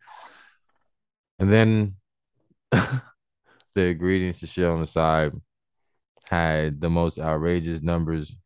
And 1.38 1.50
then 1.50 1.94
the 2.70 3.02
ingredients 3.74 4.40
to 4.40 4.46
shit 4.46 4.66
on 4.66 4.80
the 4.80 4.86
side 4.86 5.32
had 6.24 6.80
the 6.80 6.90
most 6.90 7.18
outrageous 7.18 7.80
numbers 7.80 8.36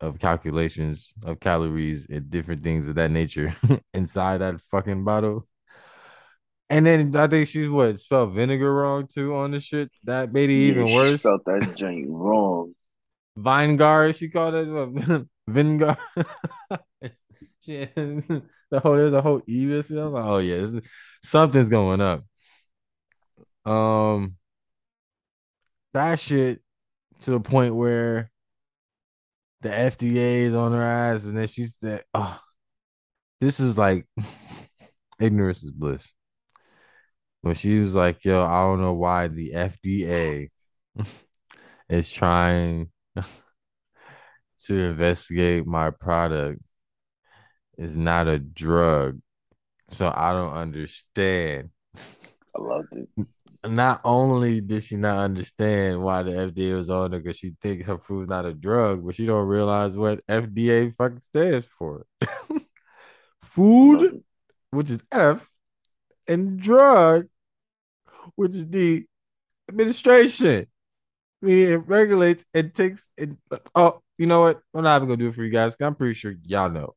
of 0.00 0.18
calculations 0.18 1.12
of 1.24 1.40
calories 1.40 2.06
and 2.08 2.30
different 2.30 2.62
things 2.62 2.88
of 2.88 2.94
that 2.96 3.10
nature 3.10 3.54
inside 3.94 4.38
that 4.38 4.60
fucking 4.60 5.04
bottle. 5.04 5.46
And 6.70 6.84
then 6.86 7.16
I 7.16 7.26
think 7.26 7.48
she's 7.48 7.68
what 7.68 7.98
spelled 7.98 8.34
vinegar 8.34 8.72
wrong 8.72 9.06
too 9.06 9.34
on 9.34 9.52
the 9.52 9.60
shit. 9.60 9.90
That 10.04 10.32
made 10.32 10.50
it 10.50 10.54
Yeah, 10.54 10.68
even 10.68 10.86
she 10.86 10.92
worse. 10.92 11.20
spelled 11.20 11.42
that 11.46 11.74
joint 11.76 12.06
wrong. 12.10 12.74
Vinegar, 13.36 14.12
she 14.12 14.28
called 14.28 14.54
it 14.54 14.68
what, 14.68 15.26
vinegar. 15.48 15.96
she, 17.60 17.88
the 17.94 18.80
whole 18.82 18.96
there's 18.96 19.14
a 19.14 19.22
whole 19.22 19.40
E. 19.48 19.72
I 19.72 19.76
was 19.76 19.90
like, 19.90 20.24
oh 20.24 20.38
yeah, 20.38 20.58
this- 20.58 20.84
something's 21.22 21.68
going 21.68 22.00
up. 22.00 22.24
Um, 23.64 24.36
that 25.92 26.20
shit 26.20 26.60
to 27.22 27.30
the 27.32 27.40
point 27.40 27.74
where 27.74 28.30
the 29.60 29.68
FDA 29.68 30.42
is 30.46 30.54
on 30.54 30.72
her 30.72 30.82
ass, 30.82 31.24
and 31.24 31.36
then 31.36 31.48
she's 31.48 31.76
that. 31.82 32.04
Oh, 32.14 32.40
this 33.40 33.60
is 33.60 33.78
like 33.78 34.06
ignorance 35.20 35.62
is 35.62 35.70
bliss. 35.70 36.12
When 37.42 37.54
she 37.54 37.78
was 37.78 37.94
like, 37.94 38.24
"Yo, 38.24 38.44
I 38.44 38.64
don't 38.64 38.80
know 38.80 38.94
why 38.94 39.28
the 39.28 39.52
FDA 39.52 40.50
is 41.88 42.10
trying 42.10 42.90
to 44.66 44.74
investigate 44.74 45.66
my 45.66 45.90
product 45.90 46.60
is 47.78 47.96
not 47.96 48.26
a 48.28 48.38
drug. 48.38 49.20
So 49.90 50.12
I 50.14 50.32
don't 50.32 50.52
understand. 50.52 51.70
I 51.96 52.60
loved 52.60 52.88
it. 52.92 53.08
Not 53.66 54.00
only 54.04 54.60
did 54.60 54.84
she 54.84 54.96
not 54.96 55.18
understand 55.18 56.00
why 56.02 56.22
the 56.22 56.30
FDA 56.30 56.76
was 56.76 56.88
on 56.90 57.12
her 57.12 57.18
because 57.18 57.36
she 57.36 57.54
think 57.60 57.82
her 57.84 57.98
food's 57.98 58.30
not 58.30 58.46
a 58.46 58.54
drug, 58.54 59.04
but 59.04 59.16
she 59.16 59.26
don't 59.26 59.48
realize 59.48 59.96
what 59.96 60.24
FDA 60.28 60.94
fucking 60.94 61.20
stands 61.20 61.66
for. 61.78 62.06
Food, 63.42 64.22
which 64.70 64.90
is 64.90 65.02
F, 65.10 65.48
and 66.28 66.60
drug, 66.60 67.26
which 68.36 68.54
is 68.54 68.68
the 68.68 69.04
administration. 69.68 70.66
Meaning 71.42 71.72
it 71.72 71.88
regulates 71.88 72.44
and 72.54 72.74
takes 72.74 73.08
it. 73.16 73.30
Oh, 73.74 74.02
you 74.18 74.26
know 74.26 74.40
what? 74.42 74.60
I'm 74.74 74.84
not 74.84 74.96
even 74.96 75.08
gonna 75.08 75.16
do 75.16 75.28
it 75.28 75.34
for 75.34 75.42
you 75.44 75.50
guys. 75.50 75.74
I'm 75.80 75.94
pretty 75.94 76.14
sure 76.14 76.34
y'all 76.46 76.70
know. 76.70 76.94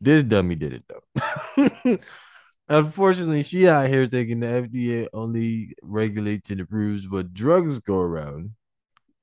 This 0.00 0.22
dummy 0.22 0.54
did 0.54 0.72
it 0.72 0.84
though. 0.88 1.98
Unfortunately, 2.70 3.42
she 3.42 3.68
out 3.68 3.88
here 3.88 4.06
thinking 4.06 4.38
the 4.40 4.46
FDA 4.46 5.08
only 5.12 5.74
regulates 5.82 6.50
and 6.50 6.60
approves 6.60 7.08
what 7.08 7.34
drugs 7.34 7.80
go 7.80 7.98
around 7.98 8.52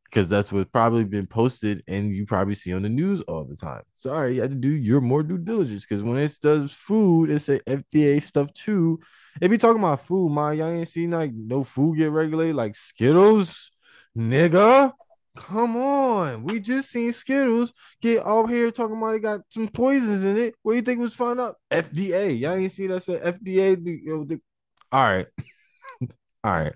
because 0.04 0.28
that's 0.28 0.52
what's 0.52 0.70
probably 0.70 1.06
been 1.06 1.28
posted 1.28 1.82
and 1.88 2.14
you 2.14 2.26
probably 2.26 2.56
see 2.56 2.74
on 2.74 2.82
the 2.82 2.90
news 2.90 3.22
all 3.22 3.46
the 3.46 3.56
time. 3.56 3.84
Sorry, 3.96 4.36
you 4.36 4.42
had 4.42 4.52
to 4.52 4.58
do 4.58 4.68
your 4.68 5.00
more 5.00 5.24
due 5.24 5.38
diligence 5.38 5.86
because 5.86 6.04
when 6.04 6.18
it 6.18 6.38
does 6.42 6.74
food, 6.74 7.30
it's 7.30 7.48
a 7.48 7.60
FDA 7.62 8.22
stuff 8.22 8.54
too. 8.54 9.00
If 9.40 9.50
you 9.50 9.58
talking 9.58 9.80
about 9.82 10.06
food, 10.06 10.30
my 10.30 10.52
y'all 10.52 10.68
ain't 10.68 10.90
seen 10.90 11.12
like 11.12 11.32
no 11.34 11.64
food 11.64 11.98
get 11.98 12.12
regulated 12.12 12.56
like 12.56 12.76
Skittles, 12.76 13.72
nigga. 14.18 14.92
Come 15.38 15.78
on, 15.78 16.44
we 16.44 16.60
just 16.60 16.90
seen 16.90 17.14
Skittles 17.14 17.72
get 18.02 18.26
off 18.26 18.50
here 18.50 18.72
talking 18.72 18.98
about 18.98 19.16
it 19.16 19.20
got 19.20 19.42
some 19.50 19.68
poisons 19.68 20.24
in 20.24 20.36
it. 20.36 20.56
What 20.64 20.74
do 20.74 20.76
you 20.78 20.82
think 20.82 21.00
was 21.00 21.14
found 21.14 21.40
out? 21.40 21.58
FDA. 21.72 22.40
Y'all 22.40 22.56
ain't 22.56 22.72
see 22.72 22.88
that 22.88 23.04
said 23.04 23.22
FDA. 23.22 23.82
The, 23.82 23.92
you 23.92 24.26
the... 24.26 24.42
All 24.92 25.04
right, 25.04 25.28
all 26.44 26.52
right, 26.52 26.74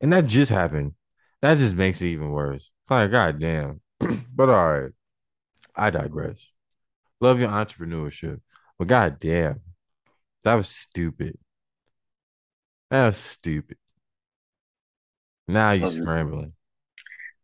and 0.00 0.12
that 0.12 0.26
just 0.26 0.50
happened. 0.50 0.92
That 1.40 1.56
just 1.56 1.74
makes 1.74 2.02
it 2.02 2.08
even 2.08 2.30
worse. 2.30 2.70
Like, 2.90 3.10
goddamn. 3.10 3.80
but 4.34 4.50
all 4.50 4.72
right, 4.72 4.92
I 5.74 5.90
digress. 5.90 6.52
Love 7.20 7.40
your 7.40 7.48
entrepreneurship, 7.48 8.40
but 8.78 8.88
goddamn, 8.88 9.60
that 10.44 10.54
was 10.54 10.68
stupid. 10.68 11.38
That 12.90 13.06
was 13.06 13.16
stupid. 13.16 13.78
Now 15.46 15.72
you're 15.72 15.90
scrambling 15.90 16.52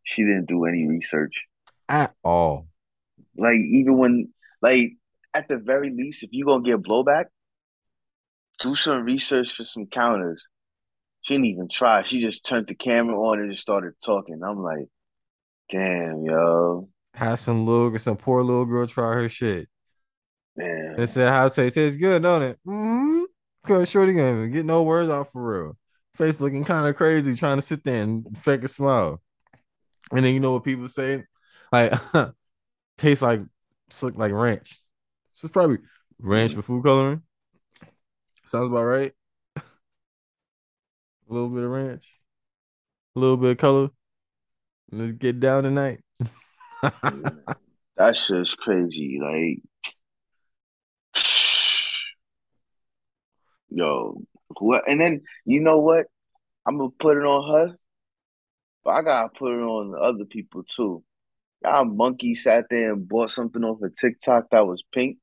she 0.04 0.22
didn't 0.22 0.46
do 0.46 0.64
any 0.66 0.86
research 0.86 1.44
at 1.88 2.14
all. 2.22 2.68
Like 3.36 3.58
even 3.58 3.98
when 3.98 4.32
like 4.62 4.92
at 5.34 5.48
the 5.48 5.56
very 5.56 5.90
least, 5.90 6.22
if 6.22 6.30
you 6.32 6.44
gonna 6.44 6.62
get 6.62 6.82
blowback, 6.82 7.24
do 8.60 8.74
some 8.74 9.04
research 9.04 9.52
for 9.52 9.64
some 9.64 9.86
counters. 9.86 10.46
She 11.22 11.34
didn't 11.34 11.46
even 11.46 11.68
try. 11.68 12.02
She 12.02 12.20
just 12.20 12.46
turned 12.46 12.66
the 12.66 12.74
camera 12.74 13.18
on 13.18 13.40
and 13.40 13.50
just 13.50 13.62
started 13.62 13.94
talking. 14.04 14.40
I'm 14.46 14.62
like, 14.62 14.86
damn, 15.70 16.22
yo. 16.22 16.88
Have 17.14 17.40
some 17.40 17.66
little 17.66 17.98
some 17.98 18.16
poor 18.16 18.42
little 18.42 18.66
girl 18.66 18.86
try 18.86 19.14
her 19.14 19.28
shit. 19.28 19.68
Damn. 20.58 20.94
And 20.98 21.10
said 21.10 21.28
how 21.28 21.46
it 21.46 21.54
tastes. 21.54 21.96
Good, 21.96 22.22
don't 22.22 22.42
it? 22.42 22.58
Mm-hmm. 22.66 23.22
Cause 23.66 23.90
Shorty 23.90 24.12
gonna 24.12 24.48
get 24.48 24.66
no 24.66 24.82
words 24.82 25.10
out 25.10 25.32
for 25.32 25.42
real. 25.42 25.76
Face 26.16 26.40
looking 26.40 26.64
kind 26.64 26.86
of 26.86 26.94
crazy, 26.94 27.34
trying 27.34 27.56
to 27.56 27.62
sit 27.62 27.82
there 27.82 28.02
and 28.02 28.36
fake 28.38 28.62
a 28.62 28.68
smile. 28.68 29.22
And 30.12 30.24
then 30.24 30.34
you 30.34 30.40
know 30.40 30.52
what 30.52 30.64
people 30.64 30.88
say? 30.88 31.24
Like 31.72 31.92
tastes 32.98 33.22
like 33.22 33.40
slick 33.90 34.16
like 34.16 34.32
ranch. 34.32 34.78
So 35.32 35.46
it's 35.46 35.52
probably 35.52 35.78
ranch 36.18 36.52
mm-hmm. 36.52 36.60
for 36.60 36.66
food 36.66 36.84
coloring. 36.84 37.22
Sounds 38.46 38.70
about 38.70 38.84
right. 38.84 39.12
a 39.56 39.62
little 41.28 41.48
bit 41.48 41.64
of 41.64 41.70
ranch, 41.70 42.16
a 43.16 43.18
little 43.18 43.36
bit 43.36 43.52
of 43.52 43.58
color. 43.58 43.88
Let's 44.92 45.12
get 45.12 45.40
down 45.40 45.64
tonight. 45.64 46.00
That's 47.96 48.28
just 48.28 48.58
crazy. 48.58 49.18
Like, 49.20 49.62
yo, 53.70 54.22
what? 54.60 54.88
And 54.88 55.00
then 55.00 55.22
you 55.44 55.60
know 55.60 55.78
what? 55.78 56.06
I'm 56.66 56.78
gonna 56.78 56.90
put 56.90 57.16
it 57.16 57.24
on 57.24 57.50
her 57.50 57.76
but 58.84 58.98
I 58.98 59.02
gotta 59.02 59.30
put 59.36 59.52
it 59.52 59.62
on 59.62 59.94
other 60.00 60.24
people 60.24 60.62
too. 60.64 61.02
Y'all 61.62 61.84
monkey 61.84 62.34
sat 62.34 62.66
there 62.68 62.92
and 62.92 63.08
bought 63.08 63.30
something 63.30 63.64
off 63.64 63.82
of 63.82 63.94
TikTok 63.94 64.50
that 64.50 64.66
was 64.66 64.82
pink. 64.92 65.18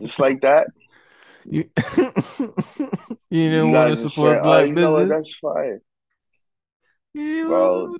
Just 0.00 0.18
like 0.18 0.40
that. 0.42 0.68
You, 1.48 1.62
you 3.30 3.50
didn't 3.50 3.70
want 3.70 3.96
to 3.96 4.08
support 4.08 4.34
said, 4.34 4.42
black 4.42 4.62
oh, 4.62 4.64
you 4.64 4.74
business. 4.74 4.82
Know 4.82 4.92
what? 4.94 5.08
That's 5.08 5.36
fire. 5.36 5.80
You 7.14 7.46
Bro. 7.46 7.96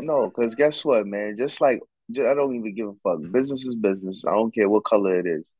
no, 0.00 0.28
because 0.28 0.54
guess 0.54 0.84
what, 0.84 1.06
man? 1.06 1.36
Just 1.38 1.62
like 1.62 1.80
just, 2.10 2.28
I 2.28 2.34
don't 2.34 2.54
even 2.54 2.74
give 2.74 2.88
a 2.88 2.92
fuck. 3.02 3.32
Business 3.32 3.64
is 3.64 3.74
business. 3.74 4.24
I 4.26 4.32
don't 4.32 4.54
care 4.54 4.68
what 4.68 4.84
color 4.84 5.18
it 5.18 5.26
is. 5.26 5.50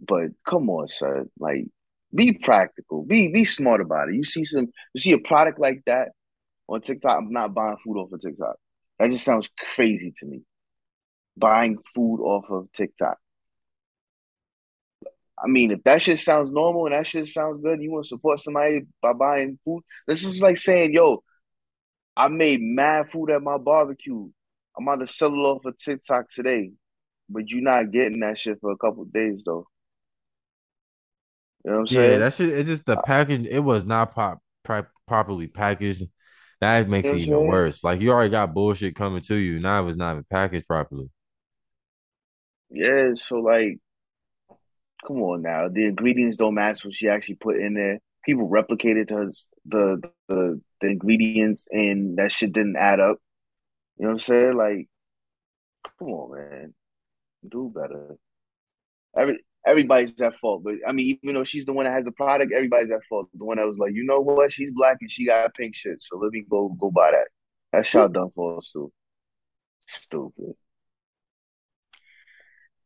But 0.00 0.30
come 0.48 0.70
on, 0.70 0.88
sir. 0.88 1.26
Like 1.38 1.66
be 2.14 2.32
practical. 2.34 3.04
Be 3.04 3.28
be 3.28 3.44
smart 3.44 3.80
about 3.80 4.08
it. 4.08 4.14
You 4.14 4.24
see 4.24 4.44
some 4.44 4.68
you 4.94 5.00
see 5.00 5.12
a 5.12 5.18
product 5.18 5.58
like 5.58 5.82
that 5.86 6.10
on 6.68 6.80
TikTok. 6.80 7.18
I'm 7.18 7.32
not 7.32 7.54
buying 7.54 7.76
food 7.78 7.98
off 7.98 8.12
of 8.12 8.20
TikTok. 8.20 8.56
That 8.98 9.10
just 9.10 9.24
sounds 9.24 9.50
crazy 9.58 10.12
to 10.18 10.26
me. 10.26 10.42
Buying 11.36 11.78
food 11.94 12.20
off 12.22 12.50
of 12.50 12.70
TikTok. 12.72 13.18
I 15.42 15.48
mean, 15.48 15.72
if 15.72 15.82
that 15.84 16.00
shit 16.00 16.20
sounds 16.20 16.52
normal 16.52 16.86
and 16.86 16.94
that 16.94 17.06
shit 17.06 17.26
sounds 17.26 17.58
good, 17.58 17.82
you 17.82 17.90
want 17.90 18.04
to 18.04 18.08
support 18.08 18.38
somebody 18.38 18.82
by 19.02 19.12
buying 19.14 19.58
food. 19.64 19.82
This 20.06 20.24
is 20.24 20.40
like 20.40 20.58
saying, 20.58 20.94
yo, 20.94 21.24
I 22.16 22.28
made 22.28 22.60
mad 22.62 23.10
food 23.10 23.30
at 23.30 23.42
my 23.42 23.58
barbecue. 23.58 24.28
I'm 24.78 24.86
about 24.86 25.00
to 25.00 25.06
sell 25.08 25.34
it 25.34 25.38
off 25.38 25.64
of 25.64 25.76
TikTok 25.76 26.28
today, 26.28 26.70
but 27.28 27.50
you're 27.50 27.62
not 27.62 27.90
getting 27.90 28.20
that 28.20 28.38
shit 28.38 28.60
for 28.60 28.70
a 28.70 28.76
couple 28.76 29.04
days 29.06 29.42
though. 29.44 29.66
You 31.64 31.70
know 31.70 31.78
what 31.78 31.90
I'm 31.90 31.96
yeah, 31.96 32.00
saying? 32.08 32.20
that 32.20 32.34
shit. 32.34 32.48
It's 32.50 32.68
just 32.68 32.84
the 32.84 32.98
uh, 32.98 33.02
package. 33.02 33.46
It 33.46 33.60
was 33.60 33.84
not 33.84 34.14
pop, 34.14 34.40
properly 35.06 35.46
packaged. 35.46 36.04
That 36.60 36.88
makes 36.88 37.06
you 37.06 37.12
know 37.12 37.18
it 37.18 37.22
even 37.22 37.46
worse. 37.46 37.82
Like 37.82 38.00
you 38.00 38.10
already 38.10 38.30
got 38.30 38.54
bullshit 38.54 38.96
coming 38.96 39.22
to 39.22 39.34
you. 39.34 39.60
Now 39.60 39.82
it 39.82 39.86
was 39.86 39.96
not 39.96 40.12
even 40.12 40.24
packaged 40.30 40.66
properly. 40.66 41.10
Yeah, 42.70 43.10
so 43.14 43.36
like, 43.36 43.78
come 45.06 45.22
on 45.22 45.42
now. 45.42 45.68
The 45.68 45.86
ingredients 45.86 46.36
don't 46.36 46.54
match 46.54 46.84
what 46.84 46.94
she 46.94 47.08
actually 47.08 47.36
put 47.36 47.56
in 47.56 47.74
there. 47.74 48.00
People 48.24 48.48
replicated 48.48 49.08
the 49.08 49.46
the 49.66 50.12
the, 50.28 50.60
the 50.80 50.88
ingredients, 50.88 51.66
and 51.70 52.16
that 52.18 52.32
shit 52.32 52.52
didn't 52.52 52.76
add 52.76 53.00
up. 53.00 53.18
You 53.96 54.04
know 54.04 54.08
what 54.08 54.12
I'm 54.12 54.18
saying? 54.18 54.56
Like, 54.56 54.88
come 55.98 56.08
on, 56.08 56.38
man, 56.38 56.74
do 57.48 57.72
better. 57.74 58.16
Every 59.16 59.44
everybody's 59.66 60.20
at 60.20 60.36
fault. 60.38 60.62
But 60.64 60.76
I 60.86 60.92
mean, 60.92 61.18
even 61.22 61.34
though 61.34 61.44
she's 61.44 61.64
the 61.64 61.72
one 61.72 61.84
that 61.84 61.92
has 61.92 62.04
the 62.04 62.12
product, 62.12 62.52
everybody's 62.52 62.90
at 62.90 63.04
fault. 63.08 63.28
The 63.34 63.44
one 63.44 63.58
that 63.58 63.66
was 63.66 63.78
like, 63.78 63.92
you 63.94 64.04
know 64.04 64.20
what, 64.20 64.52
she's 64.52 64.70
black 64.70 64.98
and 65.00 65.10
she 65.10 65.26
got 65.26 65.54
pink 65.54 65.74
shit, 65.74 66.00
so 66.00 66.16
let 66.18 66.32
me 66.32 66.44
go 66.48 66.68
go 66.80 66.90
buy 66.90 67.10
that. 67.12 67.28
That 67.72 67.86
shot 67.86 68.12
done 68.12 68.30
for 68.34 68.56
us 68.56 68.70
too. 68.72 68.92
Stupid. 69.86 70.54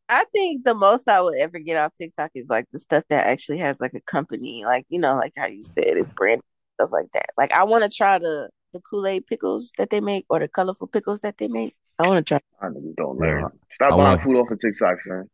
I 0.09 0.24
think 0.33 0.64
the 0.64 0.74
most 0.74 1.07
I 1.07 1.20
would 1.20 1.39
ever 1.39 1.59
get 1.59 1.76
off 1.76 1.93
TikTok 1.95 2.31
is 2.35 2.47
like 2.49 2.66
the 2.72 2.79
stuff 2.79 3.05
that 3.11 3.26
actually 3.26 3.59
has 3.59 3.81
like 3.81 3.93
a 3.95 4.01
company, 4.01 4.64
like 4.64 4.87
you 4.89 4.99
know, 4.99 5.16
like 5.16 5.35
how 5.37 5.47
you 5.47 5.64
said, 5.64 5.85
it's 5.87 6.09
brand 6.09 6.41
stuff 6.74 6.91
like 6.93 7.12
that. 7.12 7.26
Like 7.37 7.53
I 7.53 7.64
want 7.64 7.85
to 7.85 7.95
try 7.95 8.18
the 8.18 8.49
the 8.72 8.81
Kool 8.81 9.07
Aid 9.07 9.26
pickles 9.26 9.72
that 9.79 9.91
they 9.91 10.01
make 10.01 10.26
or 10.29 10.39
the 10.39 10.49
colorful 10.49 10.87
pickles 10.87 11.20
that 11.20 11.39
they 11.39 11.49
make. 11.49 11.74
I 11.99 12.09
want 12.09 12.24
to 12.24 12.29
try. 12.29 12.41
I 12.61 12.66
niggas 12.66 12.95
don't 12.97 13.18
learn. 13.18 13.51
Stop 13.72 13.97
buying 13.97 14.20
food 14.20 14.37
off 14.37 14.51
of 14.51 14.59
TikTok, 14.59 14.99
man. 15.07 15.29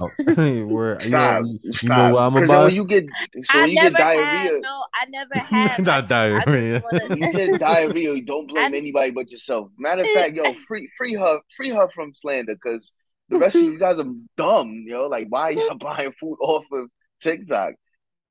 Oh, 0.00 0.10
where, 0.66 1.00
stop, 1.00 1.44
you 1.44 1.60
know, 1.62 1.72
stop. 1.72 1.82
You 1.82 1.88
know 1.88 2.14
what 2.14 2.20
I'm 2.22 2.36
about? 2.44 2.64
when 2.64 2.74
you 2.74 2.86
get, 2.86 3.04
so 3.44 3.60
when 3.60 3.70
you 3.70 3.74
get 3.74 3.92
diarrhea, 3.92 4.24
had, 4.24 4.52
no, 4.62 4.84
I 4.94 5.04
never 5.06 5.38
had. 5.38 5.84
Not 5.84 6.08
diarrhea. 6.08 6.82
Wanna... 6.90 7.16
you 7.16 7.32
get 7.32 7.60
diarrhea. 7.60 8.22
Don't 8.24 8.48
blame 8.48 8.74
I... 8.74 8.76
anybody 8.76 9.10
but 9.10 9.30
yourself. 9.30 9.70
Matter 9.78 10.02
of 10.02 10.08
fact, 10.08 10.34
yo, 10.34 10.52
free, 10.54 10.88
free 10.96 11.14
her, 11.14 11.38
free 11.56 11.70
her 11.70 11.88
from 11.88 12.14
slander, 12.14 12.54
because 12.54 12.92
the 13.28 13.38
rest 13.38 13.56
of 13.56 13.62
you 13.62 13.78
guys 13.78 13.98
are 13.98 14.06
dumb. 14.36 14.84
Yo, 14.86 15.06
like 15.06 15.26
why 15.28 15.50
y'all 15.50 15.74
buying 15.74 16.12
food 16.12 16.36
off 16.40 16.64
of 16.72 16.88
TikTok, 17.20 17.74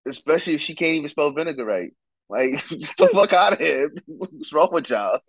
especially 0.07 0.55
if 0.55 0.61
she 0.61 0.75
can't 0.75 0.95
even 0.95 1.09
spell 1.09 1.31
vinegar 1.31 1.65
right. 1.65 1.91
Like, 2.27 2.67
get 2.69 2.97
the 2.97 3.09
fuck 3.13 3.33
out 3.33 3.53
of 3.53 3.59
here. 3.59 3.91
What's 4.07 4.51
wrong 4.51 4.69
with 4.71 4.89
y'all? 4.89 5.19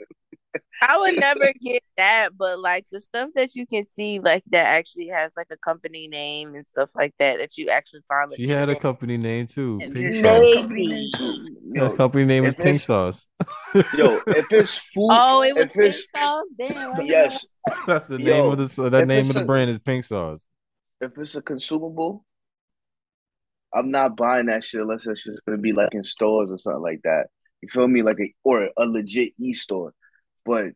I 0.83 0.99
would 0.99 1.17
never 1.21 1.53
get 1.61 1.83
that, 1.97 2.37
but 2.37 2.59
like 2.61 2.87
the 2.93 3.01
stuff 3.01 3.31
that 3.35 3.55
you 3.55 3.67
can 3.67 3.85
see, 3.95 4.21
like 4.21 4.45
that 4.51 4.67
actually 4.67 5.09
has 5.09 5.33
like 5.37 5.49
a 5.51 5.57
company 5.57 6.09
name 6.09 6.55
and 6.55 6.67
stuff 6.67 6.91
like 6.95 7.15
that, 7.19 7.39
that 7.39 7.57
you 7.57 7.71
actually 7.71 8.03
find. 8.09 8.33
She 8.37 8.49
had 8.49 8.69
a 8.69 8.77
company 8.77 9.17
name 9.17 9.47
too. 9.47 9.81
Maybe. 9.93 10.19
Yo, 10.19 11.89
the 11.89 11.97
company 11.97 12.25
name 12.25 12.45
is 12.45 12.55
Pink 12.55 12.81
Sauce. 12.81 13.27
yo, 13.95 14.21
if 14.29 14.47
it's 14.53 14.79
food, 14.79 15.09
Oh, 15.11 15.43
it 15.43 15.55
was 15.55 15.67
pink 15.75 15.95
sauce. 15.95 16.45
Damn. 16.59 17.01
Yes, 17.03 17.47
That's 17.87 18.07
the 18.07 18.19
Yo, 18.19 18.25
name 18.27 18.53
of 18.53 18.59
the 18.59 18.91
the 18.91 18.99
if 18.99 19.09
name 19.09 19.21
it's 19.21 19.31
of 19.31 19.35
the 19.37 19.43
a- 19.43 19.47
brand 19.47 19.71
is 19.71 19.79
Pink 19.79 20.05
Sauce. 20.05 20.45
if 21.01 21.17
it's 21.19 21.35
a 21.35 21.43
consumable, 21.43 22.25
I'm 23.75 23.91
not 23.91 24.17
buying 24.17 24.47
that 24.47 24.65
shit 24.65 24.81
unless 24.81 25.07
it's 25.07 25.25
just 25.25 25.45
gonna 25.45 25.59
be 25.59 25.73
like 25.73 25.93
in 25.95 26.05
stores 26.05 26.51
or 26.51 26.59
something 26.59 26.83
like 26.83 27.01
that. 27.05 27.27
You 27.63 27.69
feel 27.71 27.89
me? 27.89 28.03
Like 28.03 28.19
a 28.21 28.33
or 28.45 28.71
a 28.77 28.87
legit 28.87 29.33
e 29.39 29.53
store. 29.53 29.93
But 30.47 30.67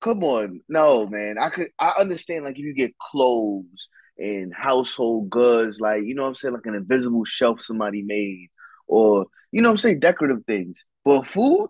come 0.00 0.24
on, 0.24 0.60
no 0.68 1.06
man. 1.06 1.36
I 1.40 1.50
could 1.50 1.68
I 1.78 1.92
understand 2.00 2.44
like 2.44 2.58
if 2.58 2.64
you 2.64 2.74
get 2.74 2.98
clothes 2.98 3.88
and 4.16 4.52
household 4.54 5.30
goods, 5.30 5.78
like 5.80 6.02
you 6.04 6.14
know 6.14 6.22
what 6.22 6.28
I'm 6.28 6.36
saying, 6.36 6.54
like 6.54 6.66
an 6.66 6.74
invisible 6.74 7.24
shelf 7.24 7.60
somebody 7.60 8.02
made, 8.02 8.48
or 8.86 9.26
you 9.52 9.62
know 9.62 9.68
what 9.68 9.74
I'm 9.74 9.78
saying, 9.78 10.00
decorative 10.00 10.44
things. 10.46 10.82
But 11.04 11.26
food, 11.26 11.68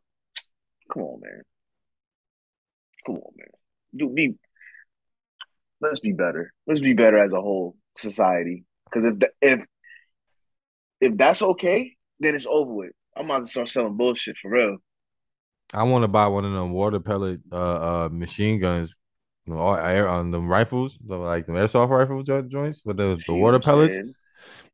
come 0.93 1.03
on, 1.03 1.21
man. 1.21 1.43
Come 3.07 3.17
on, 3.17 3.33
man. 3.37 3.49
Do 3.97 4.11
be 4.11 4.35
let's 5.81 6.01
be 6.01 6.13
better. 6.13 6.53
Let's 6.67 6.81
be 6.81 6.95
better 6.95 7.19
as 7.19 7.33
a 7.33 7.41
whole 7.41 7.77
society. 7.97 8.65
Because 8.85 9.05
if 9.05 9.19
the, 9.19 9.31
if 9.43 9.61
if 11.01 11.17
that's 11.17 11.43
okay, 11.43 11.97
then 12.21 12.35
it's 12.35 12.47
over 12.47 12.73
with. 12.73 12.93
I'm 13.17 13.25
about 13.27 13.41
to 13.41 13.49
start 13.49 13.69
selling 13.69 13.97
bullshit 13.97 14.37
for 14.41 14.51
real. 14.51 14.79
I 15.73 15.83
want 15.83 16.03
to 16.03 16.09
buy 16.09 16.27
one 16.29 16.45
of 16.45 16.53
them 16.53 16.73
water 16.73 17.01
pellet 17.01 17.41
uh 17.53 17.57
uh 17.57 18.09
machine 18.11 18.59
guns, 18.59 18.97
you 19.47 19.55
know, 19.55 19.61
all 19.61 19.77
air 19.77 20.09
on 20.09 20.31
them 20.31 20.49
rifles, 20.49 20.99
like 21.07 21.47
the 21.47 21.53
airsoft 21.53 21.91
rifle 21.91 22.23
jo- 22.23 22.43
joints 22.43 22.83
with 22.85 22.97
the, 22.97 23.23
the 23.27 23.35
water 23.35 23.61
pellets. 23.61 23.99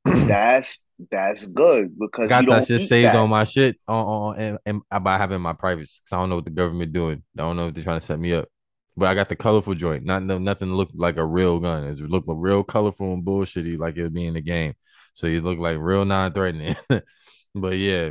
That's 0.04 0.78
that's 1.10 1.44
good 1.44 1.98
because 1.98 2.28
got 2.28 2.46
that 2.46 2.46
don't 2.46 2.64
shit 2.64 2.88
saved 2.88 3.06
that. 3.06 3.16
on 3.16 3.28
my 3.28 3.44
shit 3.44 3.76
on, 3.88 4.06
on 4.06 4.38
and, 4.38 4.58
and 4.64 4.82
I 4.90 4.98
I 4.98 5.18
it 5.32 5.34
in 5.34 5.42
my 5.42 5.52
privates 5.52 6.00
because 6.00 6.16
I 6.16 6.20
don't 6.20 6.30
know 6.30 6.36
what 6.36 6.44
the 6.44 6.50
government 6.50 6.92
doing. 6.92 7.22
I 7.36 7.42
don't 7.42 7.56
know 7.56 7.68
if 7.68 7.74
they're 7.74 7.84
trying 7.84 8.00
to 8.00 8.06
set 8.06 8.18
me 8.18 8.34
up. 8.34 8.48
But 8.96 9.08
I 9.08 9.14
got 9.14 9.28
the 9.28 9.34
colorful 9.34 9.74
joint, 9.74 10.04
not 10.04 10.22
no 10.22 10.38
nothing 10.38 10.72
look 10.72 10.90
like 10.94 11.16
a 11.16 11.26
real 11.26 11.58
gun. 11.58 11.84
It's 11.84 12.00
look 12.00 12.24
real 12.28 12.62
colorful 12.62 13.12
and 13.12 13.24
bullshitty 13.24 13.76
like 13.76 13.96
it 13.96 14.04
would 14.04 14.14
be 14.14 14.26
in 14.26 14.34
the 14.34 14.40
game. 14.40 14.74
So 15.14 15.26
you 15.26 15.40
look 15.40 15.58
like 15.58 15.78
real 15.80 16.04
non-threatening. 16.04 16.76
but 17.56 17.76
yeah, 17.76 18.10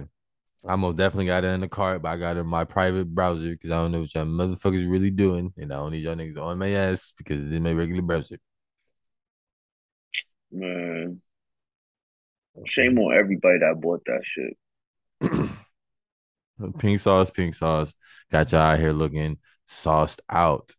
I 0.65 0.77
most 0.77 0.95
definitely 0.95 1.25
got 1.25 1.43
it 1.43 1.47
in 1.47 1.59
the 1.59 1.67
cart, 1.67 2.01
but 2.01 2.09
I 2.09 2.17
got 2.17 2.37
it 2.37 2.41
in 2.41 2.47
my 2.47 2.63
private 2.63 3.13
browser 3.13 3.49
because 3.49 3.71
I 3.71 3.75
don't 3.75 3.91
know 3.91 4.01
what 4.01 4.15
y'all 4.15 4.25
motherfuckers 4.25 4.89
really 4.89 5.09
doing, 5.09 5.53
and 5.57 5.73
I 5.73 5.77
don't 5.77 5.91
need 5.91 6.03
y'all 6.03 6.15
niggas 6.15 6.39
on 6.39 6.57
my 6.57 6.69
ass 6.69 7.13
because 7.17 7.43
it's 7.43 7.51
in 7.53 7.63
my 7.63 7.73
regular 7.73 8.01
browser. 8.01 8.39
Man, 10.51 11.21
shame 12.65 12.97
on 12.97 13.13
everybody 13.13 13.59
that 13.59 13.81
bought 13.81 14.05
that 14.05 14.21
shit. 14.23 14.55
pink 16.79 17.01
sauce, 17.01 17.29
pink 17.29 17.55
sauce. 17.55 17.93
Got 18.31 18.51
y'all 18.53 18.61
out 18.61 18.79
here 18.79 18.93
looking 18.93 19.39
sauced 19.65 20.21
out. 20.29 20.73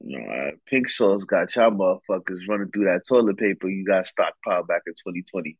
Uh, 0.00 0.52
pink 0.66 0.88
sauce 0.88 1.24
got 1.24 1.54
y'all 1.56 1.72
motherfuckers 1.72 2.46
running 2.48 2.70
through 2.70 2.84
that 2.84 3.02
toilet 3.08 3.36
paper 3.36 3.68
you 3.68 3.84
got 3.84 4.06
stockpiled 4.06 4.68
back 4.68 4.82
in 4.86 4.94
2020. 4.94 5.56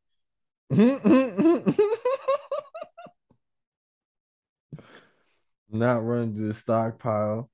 Not 5.71 6.05
running 6.05 6.35
to 6.37 6.49
the 6.49 6.55
stockpile. 6.55 7.51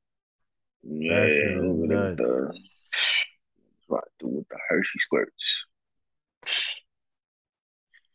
Yeah, 0.83 1.21
That 1.21 1.31
shit 1.31 1.57
is 1.57 1.63
with 1.63 1.91
nuts. 1.91 2.17
the 2.19 2.53
right 3.89 4.03
with 4.23 4.49
the 4.49 4.59
Hershey 4.69 4.99
squirts. 4.99 5.65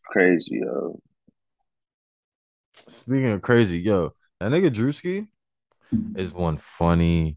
Crazy, 0.06 0.60
yo. 0.64 0.98
Speaking 2.88 3.26
of 3.30 3.42
crazy, 3.42 3.78
yo, 3.78 4.14
that 4.40 4.50
nigga 4.50 4.70
Drewski 4.74 5.28
is 6.16 6.32
one 6.32 6.56
funny 6.56 7.36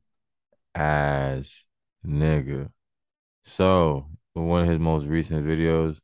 ass 0.73 1.65
nigga. 2.05 2.69
So, 3.43 4.07
one 4.33 4.61
of 4.63 4.69
his 4.69 4.79
most 4.79 5.05
recent 5.05 5.45
videos, 5.45 5.99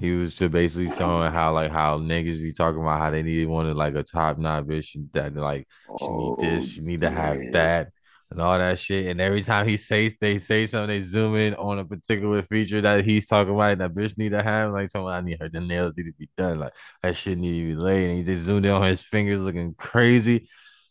he 0.00 0.12
was 0.12 0.34
just 0.34 0.50
basically 0.50 0.90
showing 0.96 1.30
how 1.30 1.52
like 1.52 1.70
how 1.70 1.98
niggas 1.98 2.40
be 2.40 2.52
talking 2.52 2.80
about 2.80 2.98
how 2.98 3.10
they 3.10 3.22
need 3.22 3.46
wanted 3.46 3.76
like 3.76 3.94
a 3.94 4.02
top 4.02 4.38
notch 4.38 4.64
bitch 4.64 4.96
that 5.12 5.36
like 5.36 5.68
she 5.98 6.08
need 6.08 6.36
this, 6.38 6.64
oh, 6.64 6.66
she 6.66 6.80
need 6.80 7.00
to 7.02 7.10
have 7.10 7.36
Oh, 7.36 7.50
that, 7.52 7.92
and 8.30 8.40
all 8.40 8.58
that 8.58 8.78
shit. 8.78 9.06
And 9.06 9.20
every 9.20 9.42
time 9.42 9.66
he 9.66 9.76
says 9.76 10.14
they 10.20 10.38
say 10.38 10.66
something, 10.66 10.88
they 10.88 11.00
zoom 11.00 11.36
in 11.36 11.54
on 11.54 11.78
a 11.78 11.84
particular 11.84 12.42
feature 12.42 12.80
that 12.80 13.04
he's 13.04 13.26
talking 13.26 13.54
about. 13.54 13.72
And 13.72 13.80
that 13.80 13.94
bitch 13.94 14.16
need 14.16 14.30
to 14.30 14.42
have 14.42 14.72
like 14.72 14.88
talking. 14.88 15.06
About, 15.06 15.22
I 15.22 15.26
need 15.26 15.40
her. 15.40 15.48
The 15.48 15.60
nails 15.60 15.94
need 15.96 16.04
to 16.04 16.12
be 16.12 16.28
done. 16.36 16.60
Like 16.60 16.74
that 17.02 17.16
shit 17.16 17.38
need 17.38 17.60
to 17.60 17.66
be 17.68 17.74
laid. 17.74 18.08
And 18.08 18.18
he 18.18 18.24
just 18.24 18.46
zoomed 18.46 18.66
in 18.66 18.72
on 18.72 18.88
his 18.88 19.02
fingers, 19.02 19.40
looking 19.40 19.74
crazy, 19.74 20.48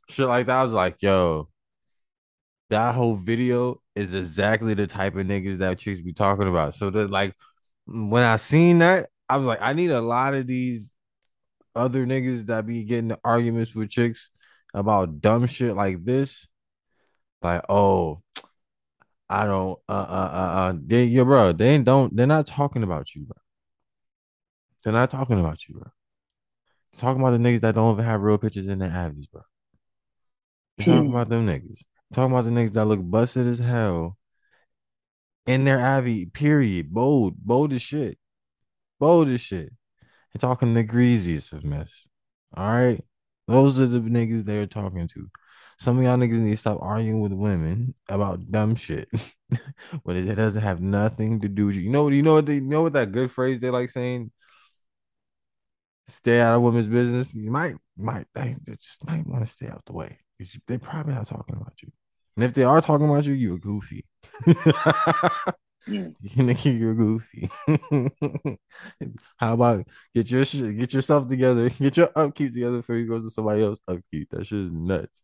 shit 0.10 0.28
like 0.28 0.47
that. 0.47 0.60
I 0.60 0.64
was 0.64 0.74
like, 0.74 0.97
yo, 1.01 1.49
that 2.70 2.93
whole 2.93 3.16
video 3.16 3.82
is 3.95 4.14
exactly 4.14 4.74
the 4.74 4.88
type 4.88 5.16
of 5.16 5.26
niggas 5.26 5.57
that 5.57 5.78
chicks 5.78 6.01
be 6.01 6.14
talking 6.14 6.47
about. 6.47 6.76
So 6.76 6.89
that 6.89 7.10
like 7.10 7.34
when 7.92 8.24
I 8.24 8.38
seen 8.38 8.80
that, 8.80 9.10
I 9.28 9.38
was 9.38 9.48
like, 9.48 9.60
I 9.62 9.74
need 9.74 9.92
a 9.92 10.02
lot 10.02 10.34
of 10.34 10.48
these 10.48 10.92
other 11.76 12.06
niggas 12.06 12.48
that 12.48 12.66
be 12.66 12.84
getting 12.84 13.16
arguments 13.24 13.74
with 13.74 13.90
chicks 13.90 14.30
about 14.74 15.22
dumb 15.22 15.48
shit 15.48 15.76
like 15.76 16.04
this. 16.04 16.48
Like, 17.42 17.64
oh, 17.70 18.22
I 19.30 19.46
don't 19.46 19.80
uh 19.88 19.92
uh 19.92 20.32
uh, 20.34 20.60
uh 20.60 20.74
they 20.86 21.06
yeah, 21.06 21.24
bro, 21.24 21.52
they 21.52 21.70
ain't 21.70 21.86
don't 21.86 22.16
they're 22.16 22.28
not 22.28 22.48
talking 22.48 22.84
about 22.84 23.14
you, 23.16 23.24
bro. 23.24 23.38
They're 24.84 24.94
not 24.94 25.12
talking 25.12 25.40
about 25.40 25.68
you, 25.68 25.76
bro. 25.76 25.92
They're 26.92 27.02
talking 27.02 27.22
about 27.22 27.32
the 27.32 27.38
niggas 27.38 27.62
that 27.62 27.76
don't 27.76 27.94
even 27.94 28.06
have 28.06 28.22
real 28.22 28.38
pictures 28.38 28.68
in 28.68 28.80
their 28.80 28.90
avies, 28.90 29.28
bro. 29.28 29.42
They're 30.78 30.88
talking 30.88 31.10
about 31.10 31.30
them 31.30 31.48
niggas. 31.48 31.84
Talking 32.14 32.34
about 32.34 32.46
the 32.46 32.52
niggas 32.52 32.74
that 32.74 32.86
look 32.86 33.02
busted 33.04 33.46
as 33.46 33.60
hell 33.60 34.18
in 35.50 35.64
their 35.64 35.80
Avi, 35.84 36.28
period. 36.28 36.93
Bold, 36.93 37.36
bold 37.38 37.74
as 37.74 37.82
shit. 37.82 38.20
Bold 39.00 39.30
as 39.30 39.41
shit. 39.41 39.74
And 40.34 40.39
talking 40.39 40.76
the 40.76 40.84
greasiest 40.84 41.54
of 41.54 41.64
mess. 41.64 42.08
All 42.56 42.72
right. 42.72 43.04
Those 43.47 43.80
are 43.80 43.88
the 43.88 44.00
niggas 44.00 44.45
they're 44.45 44.68
talking 44.68 45.08
to. 45.08 45.28
Some 45.80 45.97
of 45.97 46.04
y'all 46.04 46.18
niggas 46.18 46.38
need 46.38 46.52
to 46.52 46.58
stop 46.58 46.78
arguing 46.82 47.20
with 47.20 47.34
women 47.34 47.95
about 48.08 48.45
dumb 48.52 48.76
shit. 48.76 49.10
but 50.06 50.16
it 50.16 50.36
doesn't 50.36 50.62
have 50.62 50.82
nothing 50.82 51.41
to 51.41 51.50
do 51.50 51.66
with 51.66 51.78
you. 51.78 51.82
You 51.82 51.89
know 51.89 52.04
what 52.04 52.14
you 52.14 52.22
know 52.22 52.36
what 52.36 52.45
they 52.45 52.56
you 52.56 52.62
know 52.62 52.84
what 52.84 52.93
that 52.93 53.12
good 53.12 53.32
phrase 53.32 53.60
they 53.60 53.72
like 53.72 53.89
saying? 53.89 54.32
Stay 56.08 56.39
out 56.41 56.54
of 56.54 56.62
women's 56.62 56.88
business. 56.88 57.34
You 57.34 57.50
might 57.50 57.76
might 57.97 58.28
they 58.36 58.56
just 58.78 59.04
might 59.08 59.26
want 59.26 59.43
to 59.43 59.52
stay 59.52 59.68
out 59.68 59.84
the 59.86 59.93
way. 59.93 60.20
They 60.68 60.78
probably 60.78 61.16
not 61.16 61.28
talking 61.28 61.56
about 61.56 61.82
you. 61.82 61.91
And 62.40 62.46
if 62.46 62.54
they 62.54 62.64
are 62.64 62.80
talking 62.80 63.10
about 63.10 63.26
you, 63.26 63.34
you're 63.34 63.58
goofy. 63.58 64.06
Mm. 64.46 65.54
You 65.88 66.14
nigga, 66.36 66.80
you're 66.80 66.94
goofy. 66.94 67.50
How 69.38 69.54
about 69.56 69.88
get 70.16 70.32
your 70.32 70.46
shit, 70.46 70.78
get 70.78 70.94
yourself 70.94 71.28
together, 71.28 71.70
get 71.82 71.98
your 71.98 72.10
upkeep 72.16 72.54
together 72.54 72.78
before 72.78 72.96
you 72.96 73.08
go 73.10 73.20
to 73.20 73.30
somebody 73.30 73.62
else 73.62 73.80
upkeep. 73.90 74.30
That 74.30 74.46
shit 74.46 74.60
is 74.60 74.72
nuts. 74.72 75.22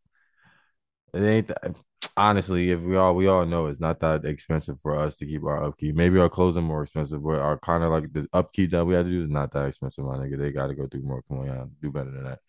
It 1.14 1.22
ain't 1.22 1.48
that. 1.48 1.76
Honestly, 2.18 2.72
if 2.72 2.82
we 2.82 2.98
all 2.98 3.16
we 3.16 3.28
all 3.28 3.46
know 3.46 3.68
it's 3.68 3.80
not 3.80 4.02
that 4.02 4.26
expensive 4.26 4.82
for 4.82 5.00
us 5.00 5.16
to 5.18 5.26
keep 5.26 5.46
our 5.46 5.64
upkeep. 5.64 5.96
Maybe 5.96 6.20
our 6.20 6.30
clothes 6.30 6.58
are 6.58 6.62
more 6.62 6.84
expensive, 6.84 7.24
but 7.24 7.40
our 7.40 7.58
kind 7.60 7.86
of 7.86 7.92
like 7.92 8.12
the 8.12 8.28
upkeep 8.34 8.72
that 8.72 8.84
we 8.84 8.96
have 8.96 9.06
to 9.06 9.12
do 9.12 9.24
is 9.24 9.30
not 9.30 9.54
that 9.54 9.68
expensive, 9.68 10.04
my 10.04 10.18
nigga. 10.18 10.38
They 10.38 10.52
got 10.52 10.68
to 10.68 10.76
go 10.76 10.88
through 10.88 11.04
more. 11.04 11.22
Come 11.30 11.40
on, 11.40 11.46
yeah, 11.46 11.64
do 11.82 11.92
better 11.92 12.12
than 12.12 12.26
that. 12.26 12.40